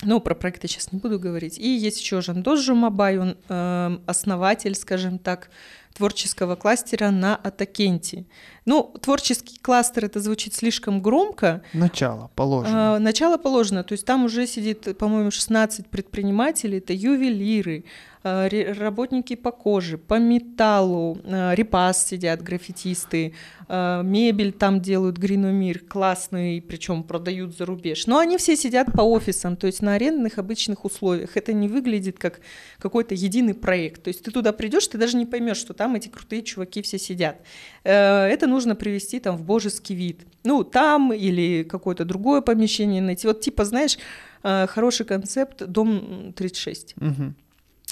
Ну, 0.06 0.20
про 0.20 0.36
проекты 0.36 0.68
сейчас 0.68 0.92
не 0.92 1.00
буду 1.00 1.20
говорить. 1.20 1.58
И 1.58 1.68
есть 1.68 2.02
еще 2.02 2.22
Жандос 2.22 2.60
Жумабай, 2.62 3.18
он 3.18 3.38
э, 3.48 3.98
основатель, 4.06 4.76
скажем 4.76 5.18
так, 5.18 5.50
творческого 5.94 6.56
кластера 6.56 7.12
на 7.12 7.36
Атакенте. 7.36 8.26
Ну, 8.66 8.94
творческий 9.02 9.60
кластер, 9.62 10.06
это 10.06 10.20
звучит 10.20 10.54
слишком 10.54 11.02
громко, 11.02 11.62
Начало 11.74 12.30
положено. 12.36 12.96
а, 12.96 13.00
Начало 13.00 13.38
положено, 13.38 13.84
то 13.84 13.92
есть 13.94 14.06
там 14.06 14.26
уже 14.26 14.48
сидит, 14.48 14.98
по-моему, 14.98 15.32
16 15.32 15.88
предпринимателей, 15.88 16.78
это 16.78 16.94
ювелиры, 16.94 17.84
а, 18.24 18.48
работники 18.80 19.36
по 19.36 19.52
коже, 19.52 19.98
по 19.98 20.18
металлу, 20.18 21.18
а, 21.26 21.54
репас 21.54 22.08
сидят, 22.08 22.42
граффитисты, 22.42 23.34
а, 23.68 24.02
мебель 24.02 24.54
там 24.54 24.80
делают 24.82 25.18
Гриномир, 25.18 25.80
классный, 25.80 26.62
причем 26.62 27.04
продают 27.04 27.58
за 27.58 27.66
рубеж. 27.66 28.08
Но 28.08 28.20
они 28.20 28.38
все 28.38 28.56
сидят 28.56 28.94
по 28.94 29.02
офисам, 29.02 29.58
то 29.58 29.68
есть 29.68 29.82
на 29.82 29.96
арендных 29.96 30.38
обычных 30.38 30.86
условиях. 30.86 31.36
Это 31.36 31.52
не 31.52 31.68
выглядит 31.68 32.18
как 32.18 32.40
какой-то 32.80 33.14
единый 33.14 33.54
проект. 33.54 34.04
То 34.04 34.08
есть 34.10 34.24
ты 34.24 34.32
туда 34.32 34.54
придешь, 34.54 34.88
ты 34.88 34.98
даже 34.98 35.18
не 35.18 35.26
поймешь, 35.26 35.58
что 35.58 35.74
там 35.74 35.96
эти 35.96 36.08
крутые 36.08 36.44
чуваки 36.44 36.82
все 36.82 36.98
сидят. 36.98 37.42
Э, 37.84 38.26
Это 38.28 38.48
нужно 38.54 38.76
привести 38.76 39.20
там 39.20 39.36
в 39.38 39.44
божеский 39.44 39.96
вид. 39.96 40.26
Ну, 40.44 40.64
там 40.64 41.12
или 41.14 41.64
какое-то 41.64 42.06
другое 42.06 42.42
помещение 42.42 43.02
найти. 43.02 43.28
Вот 43.28 43.42
типа, 43.42 43.66
знаешь, 43.66 43.98
э, 44.44 44.68
хороший 44.68 45.06
концепт 45.06 45.66
«Дом 45.66 46.34
36». 46.36 46.94
Мгм. 46.96 47.36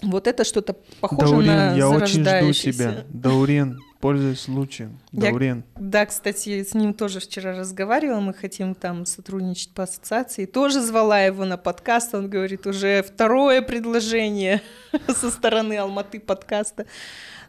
Вот 0.04 0.28
это 0.28 0.44
что-то 0.44 0.76
похоже 1.00 1.32
Даурен, 1.32 1.48
на 1.48 1.76
я 1.76 1.90
очень 1.90 2.24
жду 2.24 2.54
тебя. 2.54 3.06
Даурен, 3.10 3.80
пользуясь 4.00 4.40
случаем. 4.40 5.00
Я- 5.12 5.30
Даурен. 5.30 5.64
Да, 5.80 6.06
кстати, 6.06 6.64
с 6.64 6.74
ним 6.74 6.94
тоже 6.94 7.20
вчера 7.20 7.56
разговаривала, 7.56 8.20
мы 8.20 8.34
хотим 8.34 8.74
там 8.74 9.06
сотрудничать 9.06 9.74
по 9.74 9.84
ассоциации. 9.84 10.46
Тоже 10.46 10.82
звала 10.82 11.22
его 11.22 11.46
на 11.46 11.58
подкаст, 11.58 12.16
он 12.16 12.30
говорит, 12.30 12.66
уже 12.66 13.04
второе 13.04 13.62
предложение 13.62 14.62
со 15.08 15.30
стороны 15.30 15.78
Алматы 15.78 16.20
подкаста. 16.20 16.86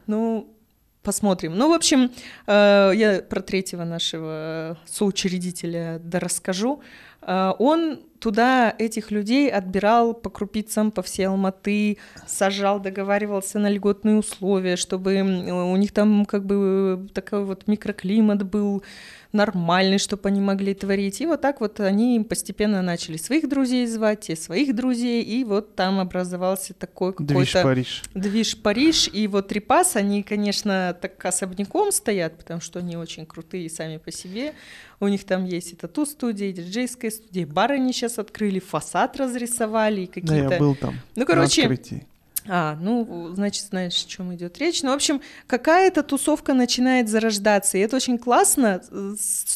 Ну, 0.07 0.55
посмотрим. 1.03 1.57
Ну, 1.57 1.69
в 1.71 1.73
общем, 1.73 2.11
э, 2.47 2.93
я 2.95 3.23
про 3.29 3.41
третьего 3.41 3.85
нашего 3.85 4.79
соучредителя 4.87 6.01
да 6.03 6.19
расскажу. 6.21 6.83
А, 7.21 7.55
Он 7.59 8.01
туда 8.23 8.73
этих 8.79 9.11
людей 9.11 9.51
отбирал 9.51 10.15
по 10.15 10.31
крупицам 10.31 10.93
по 10.93 11.03
всей 11.03 11.25
Алматы, 11.25 11.99
сажал, 12.27 12.79
договаривался 12.79 13.59
на 13.59 13.69
льготные 13.69 14.17
условия, 14.17 14.77
чтобы 14.77 15.21
у 15.21 15.77
них 15.77 15.91
там 15.91 16.25
как 16.25 16.47
бы 16.47 17.09
такой 17.13 17.45
вот 17.45 17.67
микроклимат 17.67 18.45
был 18.45 18.85
нормальный, 19.33 19.99
чтобы 19.99 20.29
они 20.29 20.41
могли 20.41 20.75
творить. 20.75 21.21
И 21.21 21.27
вот 21.27 21.41
так 21.41 21.61
вот 21.61 21.81
они 21.81 22.25
постепенно 22.29 22.83
начали 22.83 23.17
своих 23.17 23.49
друзей 23.49 23.87
звать, 23.87 24.21
те 24.21 24.37
своих 24.37 24.77
друзей, 24.77 25.23
и 25.23 25.43
вот 25.43 25.75
там 25.75 25.99
образовался 25.99 26.75
такой 26.75 27.15
Движ 27.19 27.53
какой-то 27.53 27.63
Париж. 27.63 28.03
движ 28.15 28.57
Париж. 28.59 29.11
И 29.13 29.27
вот 29.27 29.49
Трипас, 29.49 29.97
они, 29.97 30.23
конечно, 30.23 30.97
так 31.01 31.25
особняком 31.25 31.93
стоят, 31.93 32.37
потому 32.37 32.61
что 32.61 32.79
они 32.79 32.97
очень 32.97 33.27
крутые 33.27 33.69
сами 33.71 33.97
по 33.97 34.13
себе. 34.13 34.53
У 35.01 35.09
них 35.09 35.25
там 35.25 35.47
есть 35.47 35.73
и 35.73 35.77
тату-студия, 35.77 36.51
и 36.51 36.53
диджейская 36.53 37.11
студия, 37.11 37.43
и 37.43 37.47
бар 37.47 37.73
они 37.73 37.93
сейчас 37.93 38.12
открыли, 38.19 38.59
фасад 38.61 39.17
разрисовали, 39.17 40.03
и 40.03 40.07
Да, 40.07 40.13
какие-то... 40.13 40.55
я 40.55 40.59
был 40.59 40.75
там. 40.75 40.95
Ну, 41.15 41.21
на 41.21 41.27
короче, 41.27 41.63
открытии. 41.63 42.07
а, 42.49 42.77
ну, 42.81 43.31
значит, 43.35 43.67
знаешь, 43.67 44.05
о 44.05 44.09
чем 44.09 44.35
идет 44.35 44.59
речь. 44.59 44.83
Ну, 44.83 44.91
в 44.91 44.95
общем, 44.95 45.21
какая-то 45.47 46.03
тусовка 46.03 46.55
начинает 46.55 47.09
зарождаться. 47.09 47.79
И 47.79 47.81
это 47.81 47.95
очень 47.95 48.19
классно, 48.19 48.83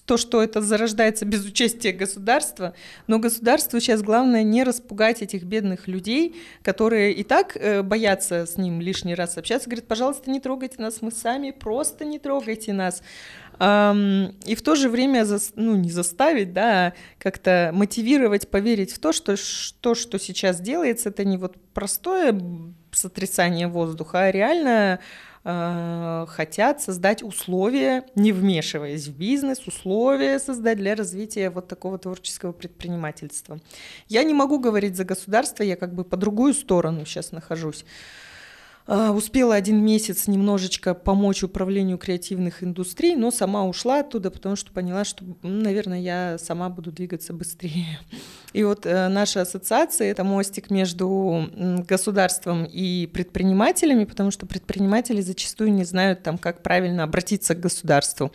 то, 0.04 0.16
что 0.16 0.40
это 0.40 0.62
зарождается 0.62 1.24
без 1.24 1.44
участия 1.44 1.90
государства. 1.90 2.74
Но 3.08 3.18
государству 3.18 3.80
сейчас 3.80 4.02
главное 4.02 4.44
не 4.44 4.62
распугать 4.62 5.20
этих 5.20 5.42
бедных 5.42 5.88
людей, 5.88 6.36
которые 6.62 7.12
и 7.12 7.24
так 7.24 7.56
э, 7.56 7.82
боятся 7.82 8.46
с 8.46 8.56
ним 8.56 8.80
лишний 8.80 9.16
раз 9.16 9.36
общаться. 9.36 9.68
Говорят, 9.68 9.88
пожалуйста, 9.88 10.30
не 10.30 10.38
трогайте 10.38 10.76
нас, 10.80 11.02
мы 11.02 11.10
сами, 11.10 11.50
просто 11.50 12.04
не 12.04 12.20
трогайте 12.20 12.72
нас. 12.72 13.02
И 13.58 14.54
в 14.54 14.62
то 14.62 14.74
же 14.74 14.90
время, 14.90 15.26
ну, 15.54 15.76
не 15.76 15.90
заставить, 15.90 16.52
да, 16.52 16.88
а 16.88 16.92
как-то 17.18 17.70
мотивировать, 17.72 18.50
поверить 18.50 18.92
в 18.92 18.98
то, 18.98 19.12
что 19.12 19.34
то, 19.80 19.94
что 19.94 20.18
сейчас 20.18 20.60
делается, 20.60 21.08
это 21.08 21.24
не 21.24 21.38
вот 21.38 21.56
простое 21.72 22.38
сотрясание 22.92 23.68
воздуха, 23.68 24.24
а 24.24 24.30
реально 24.30 25.00
э, 25.44 26.26
хотят 26.28 26.82
создать 26.82 27.22
условия, 27.22 28.04
не 28.14 28.32
вмешиваясь 28.32 29.06
в 29.06 29.16
бизнес, 29.16 29.66
условия 29.66 30.38
создать 30.38 30.76
для 30.78 30.94
развития 30.94 31.48
вот 31.48 31.68
такого 31.68 31.98
творческого 31.98 32.52
предпринимательства. 32.52 33.58
Я 34.08 34.22
не 34.24 34.34
могу 34.34 34.58
говорить 34.58 34.96
за 34.96 35.04
государство, 35.04 35.62
я 35.62 35.76
как 35.76 35.94
бы 35.94 36.04
по 36.04 36.16
другую 36.16 36.52
сторону 36.52 37.06
сейчас 37.06 37.32
нахожусь. 37.32 37.84
А, 38.88 39.10
Успела 39.10 39.54
один 39.54 39.84
месяц 39.84 40.28
немножечко 40.28 40.94
помочь 40.94 41.42
управлению 41.42 41.98
креативных 41.98 42.62
индустрий, 42.62 43.16
но 43.16 43.30
сама 43.30 43.64
ушла 43.64 44.00
оттуда, 44.00 44.30
потому 44.30 44.54
что 44.54 44.72
поняла, 44.72 45.04
что, 45.04 45.24
наверное, 45.42 46.00
я 46.00 46.36
сама 46.38 46.68
буду 46.68 46.92
двигаться 46.92 47.32
быстрее. 47.32 47.98
И 48.52 48.62
вот 48.62 48.86
э, 48.86 49.08
наша 49.08 49.42
ассоциация— 49.42 50.10
это 50.10 50.22
мостик 50.24 50.70
между 50.70 51.48
государством 51.88 52.64
и 52.64 53.06
предпринимателями, 53.06 54.04
потому 54.04 54.30
что 54.30 54.46
предприниматели 54.46 55.20
зачастую 55.20 55.72
не 55.72 55.84
знают, 55.84 56.22
там, 56.22 56.38
как 56.38 56.62
правильно 56.62 57.02
обратиться 57.02 57.54
к 57.54 57.60
государству. 57.60 58.32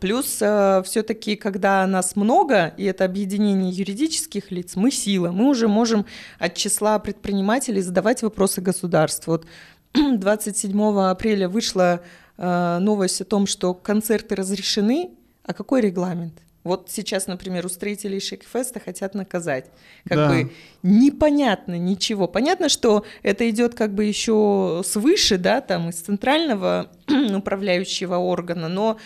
Плюс 0.00 0.26
все-таки, 0.26 1.34
когда 1.34 1.86
нас 1.86 2.14
много, 2.14 2.74
и 2.76 2.84
это 2.84 3.06
объединение 3.06 3.70
юридических 3.70 4.50
лиц, 4.50 4.76
мы 4.76 4.90
сила, 4.90 5.30
мы 5.30 5.48
уже 5.48 5.66
можем 5.66 6.04
от 6.38 6.54
числа 6.54 6.98
предпринимателей 6.98 7.80
задавать 7.80 8.22
вопросы 8.22 8.60
государству. 8.60 9.32
Вот 9.32 9.46
27 10.18 10.98
апреля 11.00 11.48
вышла 11.48 12.00
э, 12.36 12.78
новость 12.80 13.20
о 13.20 13.24
том, 13.24 13.46
что 13.46 13.74
концерты 13.74 14.34
разрешены, 14.34 15.10
а 15.44 15.52
какой 15.54 15.80
регламент? 15.80 16.34
Вот 16.64 16.88
сейчас, 16.90 17.26
например, 17.26 17.66
устроителей 17.66 18.20
Шейкфеста 18.20 18.80
хотят 18.80 19.14
наказать. 19.14 19.66
Как 20.08 20.16
Да. 20.16 20.28
бы 20.28 20.50
непонятно 20.82 21.78
ничего. 21.78 22.26
Понятно, 22.26 22.70
что 22.70 23.04
это 23.22 23.48
идет 23.50 23.74
как 23.74 23.94
бы 23.94 24.04
еще 24.04 24.80
свыше, 24.84 25.36
да, 25.36 25.60
там 25.60 25.90
из 25.90 25.96
центрального 25.96 26.90
управляющего 27.36 28.16
органа, 28.16 28.68
но 28.68 28.98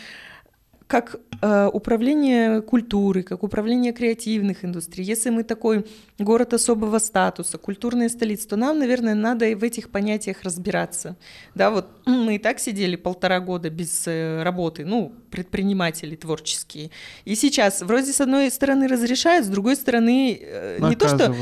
как 0.86 1.16
управление 1.40 2.62
культуры, 2.62 3.22
как 3.22 3.42
управление 3.42 3.92
креативных 3.92 4.64
индустрий, 4.64 5.04
если 5.04 5.30
мы 5.30 5.44
такой 5.44 5.86
город 6.18 6.54
особого 6.54 6.98
статуса, 6.98 7.58
культурная 7.58 8.08
столица, 8.08 8.48
то 8.48 8.56
нам, 8.56 8.78
наверное, 8.78 9.14
надо 9.14 9.46
и 9.46 9.54
в 9.54 9.62
этих 9.62 9.90
понятиях 9.90 10.42
разбираться. 10.42 11.16
Да, 11.54 11.70
вот 11.70 11.86
мы 12.06 12.36
и 12.36 12.38
так 12.38 12.58
сидели 12.58 12.96
полтора 12.96 13.40
года 13.40 13.70
без 13.70 14.06
э, 14.06 14.42
работы, 14.42 14.84
ну, 14.84 15.12
предприниматели 15.30 16.16
творческие. 16.16 16.90
И 17.24 17.34
сейчас 17.34 17.82
вроде 17.82 18.12
с 18.12 18.20
одной 18.20 18.50
стороны 18.50 18.88
разрешают, 18.88 19.46
с 19.46 19.48
другой 19.48 19.76
стороны 19.76 20.38
э, 20.40 20.78
не 20.80 20.96
то, 20.96 21.08
что 21.08 21.34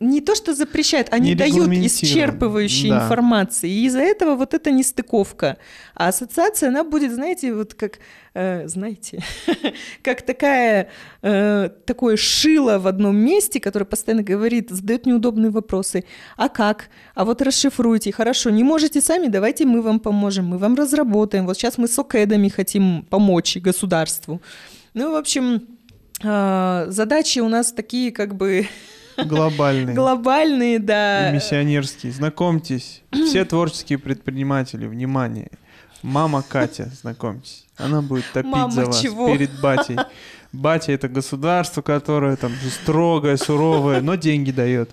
Не 0.00 0.20
то, 0.20 0.34
что 0.34 0.54
запрещают, 0.54 1.08
они 1.10 1.34
дают 1.34 1.68
исчерпывающей 1.68 2.90
да. 2.90 3.04
информации. 3.04 3.70
И 3.70 3.86
из-за 3.86 4.00
этого 4.00 4.34
вот 4.34 4.54
эта 4.54 4.70
нестыковка. 4.70 5.56
А 5.94 6.08
ассоциация, 6.08 6.68
она 6.68 6.84
будет, 6.84 7.12
знаете, 7.12 7.54
вот 7.54 7.74
как, 7.74 7.98
э, 8.34 8.68
знаете, 8.68 9.22
как 10.02 10.22
такая, 10.22 10.88
э, 11.22 11.70
такое 11.86 12.16
шило 12.16 12.78
в 12.78 12.86
одном 12.86 13.16
месте, 13.16 13.60
которое 13.60 13.84
постоянно 13.84 14.22
говорит, 14.22 14.70
задает 14.70 15.06
неудобные 15.06 15.50
вопросы. 15.50 16.04
А 16.36 16.48
как? 16.48 16.88
А 17.14 17.24
вот 17.24 17.42
расшифруйте. 17.42 18.12
Хорошо, 18.12 18.50
не 18.50 18.64
можете 18.64 19.00
сами, 19.00 19.28
давайте 19.28 19.64
мы 19.66 19.82
вам 19.82 20.00
поможем, 20.00 20.46
мы 20.46 20.58
вам 20.58 20.74
разработаем. 20.74 21.46
Вот 21.46 21.56
сейчас 21.56 21.78
мы 21.78 21.88
с 21.88 21.98
ОКЭДами 21.98 22.48
хотим 22.48 23.06
помочь 23.10 23.56
и 23.56 23.60
государству. 23.60 24.40
Ну, 24.94 25.12
в 25.12 25.16
общем, 25.16 25.62
э, 26.22 26.86
задачи 26.88 27.38
у 27.40 27.48
нас 27.48 27.72
такие 27.72 28.12
как 28.12 28.34
бы 28.34 28.66
Глобальные. 29.16 29.94
глобальные, 29.94 30.76
и 30.76 30.78
да. 30.78 31.30
миссионерские. 31.30 32.12
Знакомьтесь, 32.12 33.02
все 33.10 33.44
творческие 33.44 33.98
предприниматели, 33.98 34.86
внимание. 34.86 35.50
Мама 36.02 36.42
Катя, 36.46 36.90
знакомьтесь. 37.00 37.66
Она 37.84 38.02
будет 38.02 38.24
топить 38.32 38.50
Мама 38.50 38.70
за 38.70 38.86
вас 38.86 39.00
чего? 39.00 39.26
перед 39.32 39.60
батей. 39.60 39.96
Батя 40.52 40.92
это 40.92 41.08
государство, 41.08 41.80
которое 41.82 42.36
там 42.36 42.52
строгое, 42.82 43.36
суровое, 43.36 44.00
но 44.00 44.16
деньги 44.16 44.50
дает. 44.50 44.90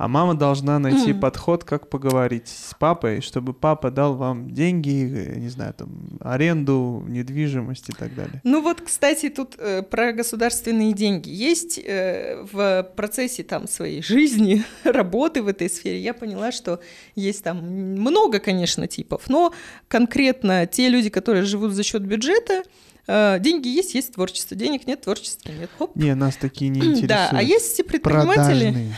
А 0.00 0.08
мама 0.08 0.34
должна 0.34 0.78
найти 0.78 1.10
Мгм. 1.10 1.20
подход, 1.20 1.64
как 1.64 1.90
поговорить 1.90 2.48
с 2.48 2.74
папой, 2.78 3.20
чтобы 3.20 3.52
папа 3.52 3.90
дал 3.90 4.14
вам 4.14 4.50
деньги, 4.50 5.04
э, 5.14 5.38
не 5.38 5.50
знаю, 5.50 5.74
там, 5.74 5.90
аренду, 6.20 7.04
недвижимость 7.06 7.90
и 7.90 7.92
так 7.92 8.14
далее. 8.14 8.40
Ну 8.42 8.62
вот, 8.62 8.80
кстати, 8.80 9.28
тут 9.28 9.56
э, 9.58 9.82
про 9.82 10.12
государственные 10.12 10.94
деньги. 10.94 11.28
Есть 11.28 11.78
э, 11.78 12.46
в 12.50 12.90
процессе 12.96 13.42
там 13.42 13.68
своей 13.68 14.00
жизни, 14.00 14.64
работы 14.84 15.42
в 15.42 15.48
этой 15.48 15.68
сфере, 15.68 16.00
я 16.00 16.14
поняла, 16.14 16.50
что 16.50 16.80
есть 17.14 17.44
там 17.44 17.58
много, 17.58 18.38
конечно, 18.38 18.86
типов, 18.86 19.28
но 19.28 19.52
конкретно 19.88 20.66
те 20.66 20.88
люди, 20.88 21.10
которые 21.10 21.42
живут 21.44 21.72
за 21.72 21.82
счет 21.82 22.00
бюджета, 22.00 22.62
э, 23.06 23.36
деньги 23.38 23.68
есть, 23.68 23.94
есть 23.94 24.14
творчество, 24.14 24.56
денег 24.56 24.86
нет, 24.86 25.02
творчества 25.02 25.52
нет. 25.52 25.68
Хоп. 25.76 25.94
Не, 25.94 26.14
нас 26.14 26.36
такие 26.36 26.70
не 26.70 26.78
интересуют. 26.80 27.02
Да, 27.10 27.30
а 27.34 27.42
есть 27.42 27.74
все 27.74 27.84
предприниматели, 27.84 28.70
Продажные. 28.70 28.96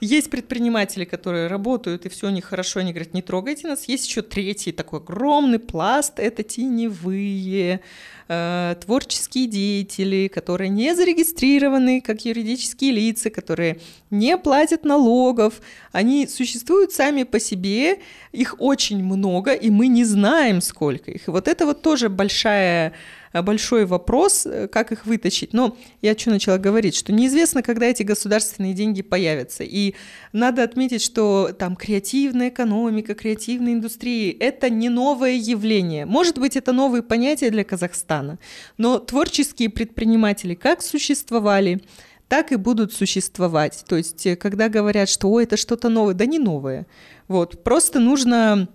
Есть 0.00 0.30
предприниматели, 0.30 1.04
которые 1.04 1.46
работают, 1.46 2.06
и 2.06 2.08
все 2.08 2.28
у 2.28 2.30
них 2.30 2.44
хорошо, 2.44 2.80
они 2.80 2.92
говорят, 2.92 3.14
не 3.14 3.22
трогайте 3.22 3.68
нас. 3.68 3.88
Есть 3.88 4.08
еще 4.08 4.22
третий 4.22 4.72
такой 4.72 5.00
огромный 5.00 5.58
пласт, 5.58 6.18
это 6.18 6.42
теневые 6.42 7.80
э, 8.28 8.76
творческие 8.84 9.46
деятели, 9.46 10.28
которые 10.28 10.68
не 10.68 10.94
зарегистрированы 10.94 12.00
как 12.00 12.24
юридические 12.24 12.92
лица, 12.92 13.30
которые 13.30 13.78
не 14.10 14.36
платят 14.36 14.84
налогов. 14.84 15.60
Они 15.92 16.26
существуют 16.26 16.92
сами 16.92 17.24
по 17.24 17.38
себе, 17.38 18.00
их 18.32 18.56
очень 18.58 19.04
много, 19.04 19.52
и 19.52 19.70
мы 19.70 19.88
не 19.88 20.04
знаем, 20.04 20.60
сколько 20.60 21.10
их. 21.10 21.28
И 21.28 21.30
вот 21.30 21.48
это 21.48 21.66
вот 21.66 21.82
тоже 21.82 22.08
большая 22.08 22.94
большой 23.40 23.86
вопрос, 23.86 24.44
э, 24.44 24.68
как 24.68 24.92
их 24.92 25.06
вытащить. 25.06 25.54
Но 25.54 25.78
я 26.02 26.16
что 26.18 26.30
начала 26.30 26.58
говорить, 26.58 26.94
что 26.94 27.12
неизвестно, 27.12 27.62
когда 27.62 27.86
эти 27.86 28.02
государственные 28.02 28.74
деньги 28.74 29.00
появятся. 29.00 29.64
И 29.64 29.94
надо 30.32 30.62
отметить, 30.62 31.00
что 31.00 31.50
там 31.58 31.76
креативная 31.76 32.50
экономика, 32.50 33.14
креативные 33.14 33.74
индустрии– 33.74 34.36
это 34.40 34.68
не 34.68 34.90
новое 34.90 35.32
явление. 35.32 36.04
Может 36.04 36.38
быть, 36.38 36.56
это 36.56 36.72
новые 36.72 37.02
понятия 37.02 37.48
для 37.48 37.64
Казахстана, 37.64 38.38
но 38.76 38.98
творческие 38.98 39.70
предприниматели 39.70 40.54
как 40.54 40.82
существовали, 40.82 41.80
так 42.28 42.50
и 42.50 42.56
будут 42.56 42.92
существовать. 42.92 43.84
То 43.86 43.96
есть, 43.96 44.26
э, 44.26 44.36
когда 44.36 44.68
говорят, 44.68 45.08
что 45.08 45.28
«О, 45.28 45.40
это 45.40 45.56
что-то 45.56 45.88
новое», 45.88 46.14
да 46.14 46.26
не 46.26 46.38
новое. 46.38 46.86
Вот, 47.28 47.62
просто 47.64 48.00
нужно 48.00 48.68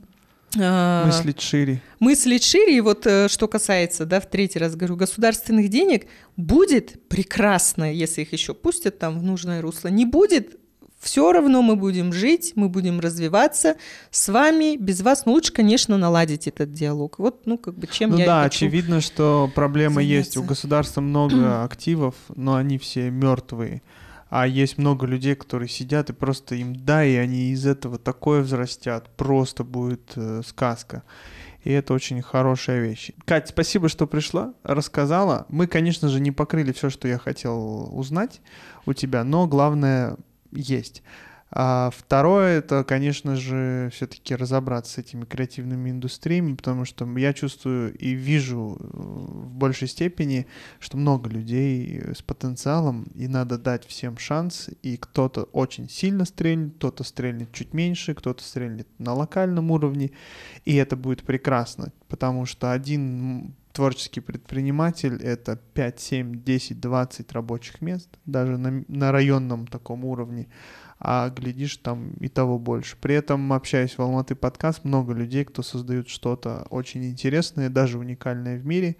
Мыслить 0.55 1.41
шире. 1.41 1.81
мыслить 1.99 2.43
шире. 2.43 2.77
И 2.77 2.81
вот 2.81 3.05
э, 3.05 3.27
что 3.27 3.47
касается, 3.47 4.05
да, 4.05 4.19
в 4.19 4.27
третий 4.27 4.59
раз 4.59 4.75
говорю, 4.75 4.95
государственных 4.95 5.69
денег, 5.69 6.07
будет 6.37 7.07
прекрасно, 7.09 7.93
если 7.93 8.21
их 8.21 8.33
еще 8.33 8.53
пустят 8.53 8.97
там 8.97 9.19
в 9.19 9.23
нужное 9.23 9.61
русло. 9.61 9.89
Не 9.89 10.05
будет, 10.05 10.57
все 10.99 11.31
равно 11.31 11.61
мы 11.61 11.75
будем 11.75 12.11
жить, 12.11 12.53
мы 12.55 12.69
будем 12.69 12.99
развиваться 12.99 13.75
с 14.09 14.29
вами. 14.29 14.77
Без 14.77 15.01
вас, 15.01 15.25
ну, 15.25 15.33
лучше, 15.33 15.53
конечно, 15.53 15.97
наладить 15.97 16.47
этот 16.47 16.73
диалог. 16.73 17.19
Вот, 17.19 17.45
ну, 17.45 17.57
как 17.57 17.77
бы, 17.77 17.87
чем 17.87 18.11
ну 18.11 18.17
я 18.17 18.25
да, 18.25 18.43
очевидно, 18.43 19.01
что 19.01 19.51
проблема 19.53 20.01
есть. 20.01 20.31
У 20.31 20.33
заняться. 20.41 20.49
государства 20.49 21.01
много 21.01 21.63
активов, 21.65 22.15
но 22.35 22.55
они 22.55 22.77
все 22.77 23.09
мертвые. 23.09 23.81
А 24.29 24.45
есть 24.45 24.77
много 24.77 25.05
людей, 25.05 25.35
которые 25.35 25.69
сидят 25.69 26.09
и 26.09 26.13
просто 26.13 26.55
им 26.55 26.75
дай, 26.75 27.11
и 27.11 27.15
они 27.15 27.51
из 27.51 27.65
этого 27.65 27.97
такое 27.97 28.41
взрастят. 28.41 29.09
Просто 29.15 29.63
будет 29.63 30.13
э, 30.15 30.41
сказка. 30.45 31.03
И 31.63 31.71
это 31.71 31.93
очень 31.93 32.21
хорошая 32.21 32.81
вещь. 32.81 33.11
Кать, 33.25 33.49
спасибо, 33.49 33.89
что 33.89 34.07
пришла, 34.07 34.53
рассказала. 34.63 35.45
Мы, 35.49 35.67
конечно 35.67 36.09
же, 36.09 36.19
не 36.19 36.31
покрыли 36.31 36.71
все, 36.71 36.89
что 36.89 37.07
я 37.07 37.17
хотел 37.17 37.89
узнать 37.97 38.41
у 38.85 38.93
тебя, 38.93 39.23
но 39.23 39.47
главное 39.47 40.17
есть. 40.51 41.03
А 41.49 41.91
второе, 41.95 42.59
это, 42.59 42.83
конечно 42.83 43.37
же, 43.37 43.89
все-таки 43.93 44.35
разобраться 44.35 44.93
с 44.93 44.97
этими 44.97 45.23
креативными 45.23 45.89
индустриями, 45.89 46.55
потому 46.55 46.83
что 46.83 47.07
я 47.17 47.31
чувствую 47.31 47.97
и 47.97 48.11
вижу 48.11 48.77
э, 48.79 48.85
в 48.91 49.53
большей 49.53 49.87
степени, 49.87 50.45
что 50.79 50.97
много 50.97 51.29
людей 51.29 52.01
с 52.13 52.21
потенциалом, 52.21 53.03
и 53.15 53.29
надо 53.29 53.57
дать 53.57 53.85
всем 53.85 54.17
шанс, 54.17 54.69
и 54.83 54.97
кто-то 54.97 55.43
очень 55.53 55.89
сильно 55.89 56.25
стрельнет, 56.25 56.75
кто-то 56.75 57.05
стрельнет 57.05 57.53
чуть 57.53 57.73
меньше, 57.73 58.13
кто-то 58.13 58.43
стрельнет 58.43 58.87
на 58.97 59.13
локальном 59.13 59.71
уровне, 59.71 60.11
и 60.65 60.75
это 60.75 60.97
будет 60.97 61.23
прекрасно, 61.23 61.93
потому 62.09 62.45
что 62.45 62.73
один 62.73 63.55
творческий 63.77 64.21
предприниматель— 64.21 65.21
это 65.23 65.55
5, 65.55 65.99
7, 65.99 66.43
10, 66.43 66.79
20 66.79 67.31
рабочих 67.31 67.79
мест, 67.79 68.09
даже 68.25 68.57
на, 68.57 68.83
на 68.87 69.11
районном 69.11 69.67
таком 69.67 70.03
уровне, 70.03 70.47
а 70.99 71.29
глядишь 71.29 71.77
там 71.77 72.11
и 72.19 72.27
того 72.27 72.57
больше. 72.57 72.97
При 72.99 73.15
этом, 73.15 73.53
общаясь 73.53 73.97
в 73.97 74.01
Алматы 74.01 74.35
подкаст, 74.35 74.83
много 74.83 75.13
людей, 75.13 75.45
кто 75.45 75.61
создают 75.61 76.09
что-то 76.09 76.65
очень 76.69 77.05
интересное, 77.05 77.69
даже 77.69 77.99
уникальное 77.99 78.57
в 78.57 78.65
мире, 78.65 78.97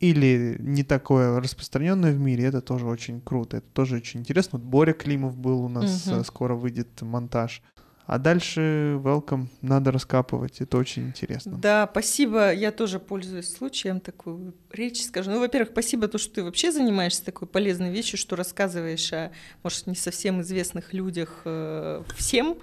или 0.00 0.56
не 0.58 0.82
такое 0.82 1.40
распространенное 1.40 2.12
в 2.12 2.18
мире, 2.18 2.44
это 2.44 2.60
тоже 2.60 2.86
очень 2.86 3.20
круто, 3.20 3.58
это 3.58 3.66
тоже 3.72 3.96
очень 3.96 4.20
интересно. 4.20 4.58
Вот 4.58 4.66
Боря 4.66 4.92
Климов 4.92 5.36
был 5.36 5.64
у 5.64 5.68
нас, 5.68 6.06
э, 6.06 6.22
скоро 6.24 6.54
выйдет 6.54 7.00
монтаж. 7.00 7.62
А 8.06 8.18
дальше 8.18 9.00
welcome, 9.02 9.48
надо 9.62 9.90
раскапывать, 9.90 10.60
это 10.60 10.78
очень 10.78 11.08
интересно. 11.08 11.58
Да, 11.58 11.88
спасибо. 11.90 12.52
Я 12.52 12.70
тоже 12.70 13.00
пользуюсь 13.00 13.52
случаем 13.52 13.98
такую 13.98 14.54
речь 14.76 15.02
скажу. 15.02 15.30
Ну, 15.30 15.40
во-первых, 15.40 15.70
спасибо 15.72 16.08
то, 16.08 16.18
что 16.18 16.34
ты 16.34 16.44
вообще 16.44 16.70
занимаешься 16.70 17.24
такой 17.24 17.48
полезной 17.48 17.90
вещью, 17.90 18.18
что 18.18 18.36
рассказываешь 18.36 19.12
о, 19.12 19.32
может, 19.62 19.86
не 19.86 19.96
совсем 19.96 20.42
известных 20.42 20.92
людях 20.92 21.42
э, 21.44 22.02
всем. 22.16 22.58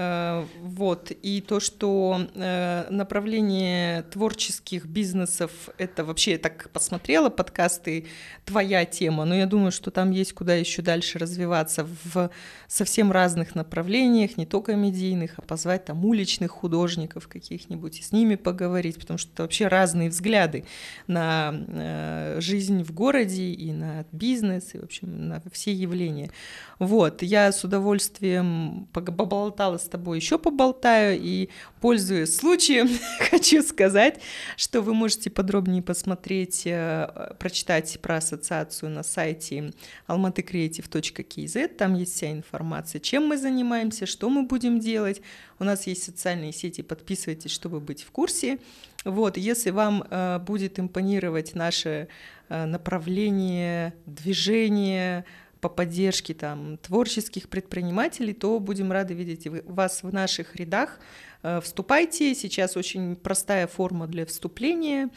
Э, 0.00 0.44
вот. 0.60 1.10
И 1.10 1.40
то, 1.40 1.58
что 1.58 2.28
э, 2.34 2.86
направление 2.88 4.02
творческих 4.02 4.86
бизнесов, 4.86 5.50
это 5.76 6.04
вообще, 6.04 6.32
я 6.32 6.38
так 6.38 6.70
посмотрела 6.70 7.30
подкасты, 7.30 8.06
твоя 8.44 8.84
тема, 8.84 9.24
но 9.24 9.34
я 9.34 9.46
думаю, 9.46 9.72
что 9.72 9.90
там 9.90 10.12
есть 10.12 10.32
куда 10.34 10.54
еще 10.54 10.82
дальше 10.82 11.18
развиваться 11.18 11.86
в 12.04 12.30
совсем 12.68 13.10
разных 13.10 13.56
направлениях, 13.56 14.36
не 14.36 14.46
только 14.46 14.76
медийных, 14.76 15.32
а 15.36 15.42
позвать 15.42 15.86
там 15.86 16.04
уличных 16.04 16.52
художников 16.52 17.26
каких-нибудь 17.26 17.98
и 17.98 18.02
с 18.02 18.12
ними 18.12 18.36
поговорить, 18.36 19.00
потому 19.00 19.18
что 19.18 19.32
это 19.32 19.42
вообще 19.42 19.66
разные 19.66 20.10
взгляды 20.10 20.64
на 21.08 21.47
э, 21.54 22.40
жизнь 22.40 22.82
в 22.82 22.92
городе 22.92 23.52
и 23.52 23.72
на 23.72 24.04
бизнес, 24.12 24.74
и, 24.74 24.78
в 24.78 24.84
общем, 24.84 25.28
на 25.28 25.42
все 25.52 25.72
явления. 25.72 26.30
Вот, 26.78 27.22
я 27.22 27.50
с 27.50 27.64
удовольствием 27.64 28.88
поболтала 28.92 29.78
с 29.78 29.88
тобой, 29.88 30.18
еще 30.18 30.38
поболтаю, 30.38 31.18
и, 31.20 31.48
пользуясь 31.80 32.36
случаем, 32.36 32.88
хочу 33.30 33.62
сказать, 33.62 34.20
что 34.56 34.80
вы 34.80 34.94
можете 34.94 35.30
подробнее 35.30 35.82
посмотреть, 35.82 36.62
э, 36.66 37.34
прочитать 37.38 37.98
про 38.00 38.16
ассоциацию 38.16 38.90
на 38.90 39.02
сайте 39.02 39.72
almatycreative.kz, 40.06 41.68
там 41.68 41.94
есть 41.94 42.14
вся 42.14 42.32
информация, 42.32 43.00
чем 43.00 43.26
мы 43.26 43.38
занимаемся, 43.38 44.06
что 44.06 44.30
мы 44.30 44.44
будем 44.44 44.80
делать. 44.80 45.22
У 45.58 45.64
нас 45.64 45.86
есть 45.86 46.04
социальные 46.04 46.52
сети, 46.52 46.82
подписывайтесь, 46.82 47.50
чтобы 47.50 47.80
быть 47.80 48.02
в 48.02 48.10
курсе. 48.10 48.58
Вот, 49.04 49.36
если 49.36 49.70
вам 49.70 50.04
э, 50.08 50.38
будет 50.38 50.78
импонировать 50.78 51.54
наше 51.54 52.08
э, 52.48 52.64
направление, 52.64 53.94
движение 54.06 55.24
по 55.60 55.68
поддержке 55.68 56.34
там, 56.34 56.78
творческих 56.78 57.48
предпринимателей, 57.48 58.32
то 58.32 58.60
будем 58.60 58.92
рады 58.92 59.14
видеть 59.14 59.46
вас 59.66 60.02
в 60.02 60.12
наших 60.12 60.54
рядах. 60.56 61.00
Э, 61.42 61.60
Вступайте, 61.60 62.34
сейчас 62.34 62.76
очень 62.76 63.16
простая 63.16 63.66
форма 63.66 64.06
для 64.06 64.26
вступления. 64.26 65.10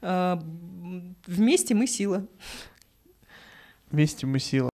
Э, 0.00 0.38
Вместе 1.26 1.74
мы 1.74 1.86
сила. 1.86 2.26
Вместе 3.90 4.26
мы 4.26 4.40
сила. 4.40 4.70